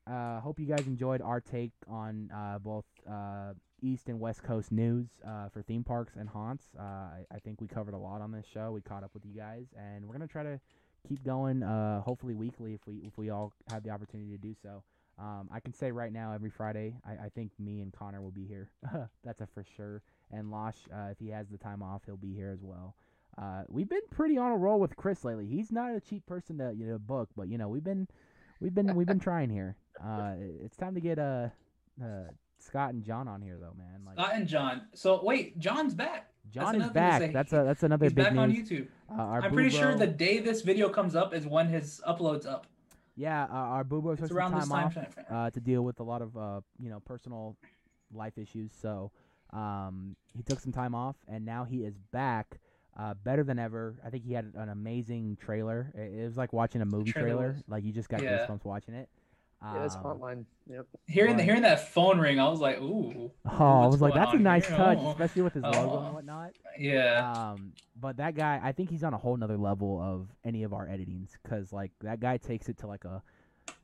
uh, 0.07 0.41
hope 0.41 0.59
you 0.59 0.67
guys 0.67 0.87
enjoyed 0.87 1.21
our 1.23 1.41
take 1.41 1.73
on 1.89 2.31
uh, 2.35 2.59
both 2.59 2.85
uh, 3.09 3.53
East 3.83 4.09
and 4.09 4.19
West 4.19 4.43
Coast 4.43 4.73
news 4.73 5.07
uh, 5.27 5.49
for 5.49 5.63
theme 5.63 5.85
parks 5.85 6.15
and 6.17 6.29
haunts. 6.29 6.67
Uh, 6.79 6.83
I, 6.83 7.25
I 7.33 7.39
think 7.39 7.61
we 7.61 7.69
covered 7.69 7.95
a 7.95 7.99
lot 7.99 8.21
on 8.21 8.33
this 8.33 8.47
show. 8.53 8.73
We 8.73 8.81
caught 8.81 9.05
up 9.05 9.11
with 9.15 9.25
you 9.25 9.35
guys, 9.35 9.67
and 9.77 10.05
we're 10.07 10.15
gonna 10.15 10.27
try 10.27 10.43
to 10.43 10.61
keep 11.09 11.23
going. 11.25 11.63
Uh, 11.63 12.01
hopefully 12.01 12.35
weekly 12.35 12.75
if 12.75 12.81
we 12.87 12.97
if 13.07 13.17
we 13.17 13.31
all 13.31 13.53
have 13.71 13.83
the 13.83 13.91
opportunity 13.91 14.31
to 14.31 14.39
do 14.39 14.55
so. 14.63 14.83
Um, 15.19 15.49
I 15.53 15.59
can 15.59 15.73
say 15.73 15.91
right 15.91 16.13
now, 16.13 16.33
every 16.33 16.51
Friday, 16.51 16.95
I, 17.05 17.27
I 17.27 17.29
think 17.35 17.51
me 17.59 17.81
and 17.81 17.93
Connor 17.93 18.23
will 18.23 18.31
be 18.31 18.47
here. 18.47 18.71
That's 19.25 19.41
a 19.41 19.47
for 19.47 19.65
sure. 19.77 20.03
And 20.33 20.51
Losh, 20.51 20.77
uh, 20.93 21.09
if 21.11 21.19
he 21.19 21.29
has 21.29 21.49
the 21.49 21.59
time 21.59 21.83
off, 21.83 22.03
he'll 22.07 22.17
be 22.17 22.35
here 22.35 22.51
as 22.51 22.63
well. 22.63 22.95
Uh, 23.37 23.63
we've 23.69 23.89
been 23.89 24.01
pretty 24.11 24.37
on 24.37 24.51
a 24.51 24.57
roll 24.57 24.81
with 24.81 24.97
Chris 24.97 25.25
lately. 25.25 25.47
He's 25.47 25.71
not 25.71 25.95
a 25.95 26.01
cheap 26.01 26.27
person 26.27 26.59
to 26.59 26.73
you 26.77 26.87
know 26.87 26.99
book, 26.99 27.29
but 27.37 27.49
you 27.49 27.57
know 27.57 27.69
we've 27.69 27.85
been 27.85 28.09
we've 28.61 28.75
been 28.75 28.95
we've 28.95 29.07
been 29.07 29.21
trying 29.29 29.51
here. 29.51 29.77
Uh, 30.05 30.35
it's 30.63 30.77
time 30.77 30.95
to 30.95 31.01
get 31.01 31.19
uh, 31.19 31.49
uh 32.03 32.25
Scott 32.59 32.93
and 32.95 33.05
John 33.05 33.29
on 33.29 33.41
here 33.41 33.57
though, 33.61 33.75
man. 33.79 34.01
Like 34.05 34.17
Scott 34.17 34.35
and 34.35 34.47
John. 34.47 34.83
So 34.95 35.21
wait, 35.23 35.59
John's 35.59 35.95
back. 35.95 36.31
John 36.51 36.77
another 36.77 36.91
is 36.91 36.95
back. 36.95 37.33
That's 37.33 37.53
a 37.53 37.63
that's 37.65 37.83
another 37.83 38.07
He's 38.07 38.13
big 38.13 38.25
back 38.25 38.35
news. 38.35 38.43
on 38.43 38.53
YouTube. 38.53 38.89
Uh, 39.11 39.23
our 39.23 39.43
I'm 39.43 39.51
Boo 39.51 39.57
pretty 39.57 39.71
sure 39.71 39.95
the 39.95 40.07
day 40.07 40.41
this 40.41 40.63
video 40.63 40.89
comes 40.89 41.15
up 41.15 41.35
is 41.35 41.47
when 41.47 41.69
his 41.69 42.01
upload's 42.09 42.47
up. 42.47 42.67
Yeah, 43.17 43.45
uh, 43.45 43.55
our 43.55 43.85
boo 43.85 44.01
boy 44.01 44.15
took 44.15 44.29
some 44.29 44.37
time 44.37 44.61
this 44.61 44.69
time 44.69 44.87
off 44.87 44.99
uh, 45.31 45.51
to 45.51 45.61
deal 45.61 45.83
with 45.83 45.99
a 46.01 46.05
lot 46.05 46.23
of 46.23 46.37
uh, 46.37 46.61
you 46.81 46.89
know 46.89 47.01
personal 47.01 47.57
life 48.13 48.39
issues. 48.39 48.71
So 48.81 49.11
um, 49.53 50.17
he 50.37 50.43
took 50.43 50.61
some 50.61 50.73
time 50.73 50.95
off, 50.95 51.17
and 51.27 51.45
now 51.45 51.65
he 51.65 51.79
is 51.85 51.99
back, 52.13 52.59
uh, 52.99 53.15
better 53.15 53.45
than 53.45 53.59
ever. 53.59 53.97
I 54.05 54.11
think 54.11 54.25
he 54.25 54.33
had 54.35 54.53
an 54.55 54.69
amazing 54.69 55.37
trailer. 55.41 55.91
It, 55.95 56.21
it 56.21 56.25
was 56.25 56.37
like 56.37 56.53
watching 56.53 56.81
a 56.83 56.87
movie 56.87 57.13
trailer 57.13 57.27
trailer. 57.53 57.57
Like 57.69 57.85
you 57.85 57.93
just 57.93 58.09
got 58.09 58.23
Yeah. 58.23 58.47
goosebumps 58.47 58.65
watching 58.65 58.95
it. 58.95 59.09
Yeah, 59.61 59.85
it's 59.87 59.97
Um, 59.97 60.03
Hotline. 60.05 60.45
Yep. 60.71 60.87
Hearing 61.09 61.37
the, 61.37 61.43
hearing 61.43 61.63
that 61.63 61.89
phone 61.89 62.21
ring, 62.21 62.39
I 62.39 62.49
was 62.49 62.61
like, 62.61 62.81
ooh, 62.81 63.33
Oh, 63.45 63.83
I 63.83 63.87
was 63.87 64.01
like, 64.01 64.15
that's 64.15 64.33
a 64.35 64.39
nice 64.39 64.69
here? 64.69 64.77
touch, 64.77 64.99
Oh. 65.01 65.11
especially 65.11 65.43
with 65.43 65.55
his 65.55 65.65
logo 65.65 65.79
Oh. 65.79 66.05
and 66.05 66.15
whatnot. 66.15 66.51
yeah. 66.79 67.33
Um, 67.33 67.73
but 68.01 68.19
that 68.19 68.37
guy, 68.37 68.61
I 68.63 68.71
think 68.71 68.89
he's 68.91 69.03
on 69.03 69.15
a 69.15 69.19
whole 69.19 69.37
nother 69.37 69.57
level 69.57 70.01
of 70.01 70.29
any 70.45 70.63
of 70.63 70.73
our 70.73 70.87
editings, 70.87 71.31
cause 71.49 71.73
like 71.73 71.91
that 72.03 72.21
guy 72.21 72.37
takes 72.37 72.69
it 72.69 72.79
to 72.79 72.87
like 72.87 73.05
a, 73.05 73.21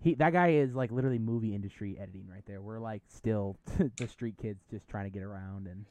he 0.04 0.14
that 0.16 0.34
guy 0.34 0.50
is 0.50 0.74
like 0.74 0.92
literally 0.92 1.18
movie 1.18 1.54
industry 1.54 1.96
editing 1.98 2.28
right 2.28 2.44
there. 2.46 2.60
We're 2.60 2.78
like 2.78 3.02
still 3.08 3.56
the 3.96 4.06
street 4.06 4.36
kids 4.40 4.62
just 4.70 4.86
trying 4.86 5.04
to 5.04 5.10
get 5.10 5.22
around, 5.22 5.66
and 5.66 5.86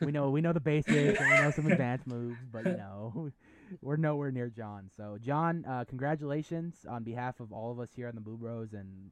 we 0.00 0.12
know 0.12 0.30
we 0.30 0.40
know 0.40 0.52
the 0.52 0.60
basics 0.60 1.20
and 1.20 1.30
we 1.30 1.36
know 1.36 1.50
some 1.50 1.70
advanced 1.70 2.06
moves, 2.06 2.38
but 2.50 2.64
you 2.64 2.76
know. 2.76 3.30
We're 3.82 3.96
nowhere 3.96 4.30
near 4.30 4.48
John. 4.48 4.90
So, 4.96 5.18
John, 5.20 5.64
uh, 5.68 5.84
congratulations 5.88 6.86
on 6.88 7.02
behalf 7.02 7.40
of 7.40 7.52
all 7.52 7.72
of 7.72 7.80
us 7.80 7.88
here 7.96 8.06
on 8.06 8.14
the 8.14 8.20
Boo 8.20 8.36
Bros, 8.36 8.74
and 8.74 9.10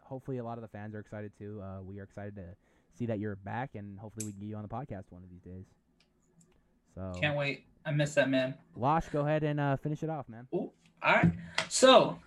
hopefully 0.00 0.38
a 0.38 0.44
lot 0.44 0.58
of 0.58 0.62
the 0.62 0.68
fans 0.68 0.96
are 0.96 0.98
excited 0.98 1.30
too. 1.38 1.62
Uh, 1.62 1.80
we 1.84 2.00
are 2.00 2.02
excited 2.02 2.34
to 2.34 2.42
see 2.98 3.06
that 3.06 3.20
you're 3.20 3.36
back, 3.36 3.76
and 3.76 3.96
hopefully 3.96 4.26
we 4.26 4.32
can 4.32 4.40
get 4.40 4.48
you 4.48 4.56
on 4.56 4.62
the 4.62 4.68
podcast 4.68 5.04
one 5.10 5.22
of 5.22 5.30
these 5.30 5.42
days. 5.42 5.66
So, 6.96 7.12
Can't 7.20 7.36
wait. 7.36 7.66
I 7.86 7.92
miss 7.92 8.14
that 8.14 8.28
man. 8.28 8.54
Losh, 8.74 9.06
go 9.12 9.20
ahead 9.20 9.44
and 9.44 9.60
uh, 9.60 9.76
finish 9.76 10.02
it 10.02 10.10
off, 10.10 10.28
man. 10.28 10.48
All 10.50 10.72
right. 11.04 11.30
So, 11.68 12.18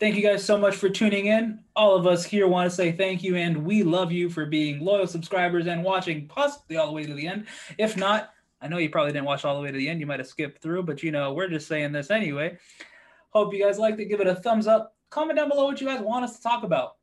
thank 0.00 0.16
you 0.16 0.22
guys 0.22 0.42
so 0.42 0.58
much 0.58 0.74
for 0.74 0.88
tuning 0.88 1.26
in. 1.26 1.60
All 1.76 1.94
of 1.94 2.06
us 2.06 2.24
here 2.24 2.48
want 2.48 2.68
to 2.68 2.74
say 2.74 2.90
thank 2.90 3.22
you, 3.22 3.36
and 3.36 3.64
we 3.64 3.82
love 3.82 4.10
you 4.10 4.30
for 4.30 4.46
being 4.46 4.80
loyal 4.80 5.06
subscribers 5.06 5.66
and 5.66 5.84
watching 5.84 6.26
possibly 6.26 6.78
all 6.78 6.86
the 6.86 6.92
way 6.92 7.04
to 7.04 7.14
the 7.14 7.26
end. 7.26 7.46
If 7.78 7.96
not, 7.96 8.30
I 8.62 8.68
know 8.68 8.78
you 8.78 8.90
probably 8.90 9.12
didn't 9.12 9.26
watch 9.26 9.44
all 9.44 9.54
the 9.56 9.62
way 9.62 9.70
to 9.70 9.78
the 9.78 9.88
end. 9.88 10.00
You 10.00 10.06
might 10.06 10.18
have 10.18 10.26
skipped 10.26 10.62
through, 10.62 10.84
but 10.84 11.02
you 11.02 11.12
know, 11.12 11.34
we're 11.34 11.48
just 11.48 11.68
saying 11.68 11.92
this 11.92 12.10
anyway. 12.10 12.58
Hope 13.30 13.54
you 13.54 13.62
guys 13.62 13.78
liked 13.78 14.00
it. 14.00 14.06
Give 14.06 14.20
it 14.20 14.26
a 14.26 14.34
thumbs 14.34 14.66
up. 14.66 14.96
Comment 15.10 15.36
down 15.36 15.48
below 15.48 15.66
what 15.66 15.80
you 15.80 15.86
guys 15.86 16.00
want 16.00 16.24
us 16.24 16.36
to 16.36 16.42
talk 16.42 16.64
about 16.64 16.96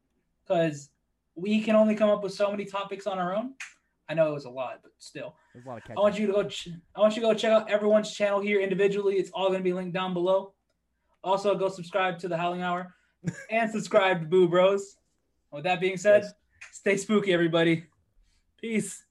because 0.45 0.90
we 1.36 1.61
can 1.61 1.76
only 1.76 1.95
come 1.95 2.10
up 2.10 2.24
with 2.24 2.34
so 2.34 2.49
many 2.52 2.65
topics 2.65 3.06
on 3.07 3.19
our 3.19 3.36
own. 3.36 3.53
I 4.10 4.14
know 4.14 4.30
it 4.30 4.34
was 4.34 4.45
a 4.45 4.49
lot, 4.49 4.80
but 4.82 4.91
still. 4.98 5.36
There's 5.53 5.65
a 5.65 5.69
lot 5.69 5.78
of 5.78 5.84
catching. 5.84 5.98
I 5.98 6.02
want 6.02 6.18
you 6.18 6.28
to 6.28 6.34
go. 6.34 6.44
Ch- 6.44 6.69
I 6.95 7.02
want 7.02 7.15
you 7.15 7.22
to 7.22 7.28
go 7.28 7.34
check 7.34 7.52
out 7.52 7.69
everyone's 7.69 8.11
channel 8.11 8.40
here 8.40 8.61
individually. 8.61 9.15
It's 9.15 9.30
all 9.32 9.48
going 9.48 9.60
to 9.60 9.64
be 9.64 9.74
linked 9.74 9.94
down 9.94 10.14
below. 10.14 10.53
Also, 11.23 11.56
go 11.56 11.69
subscribe 11.69 12.19
to 12.19 12.27
the 12.27 12.38
Howling 12.38 12.61
Hour 12.61 12.94
and 13.49 13.69
subscribe 13.72 14.22
to 14.22 14.26
Boo 14.27 14.48
Bros. 14.48 14.98
With 15.52 15.64
that 15.64 15.80
being 15.80 15.98
said, 15.98 16.23
Yes. 16.23 16.34
stay 16.72 16.98
spooky, 16.98 17.34
everybody. 17.34 17.85
Peace. 18.61 19.03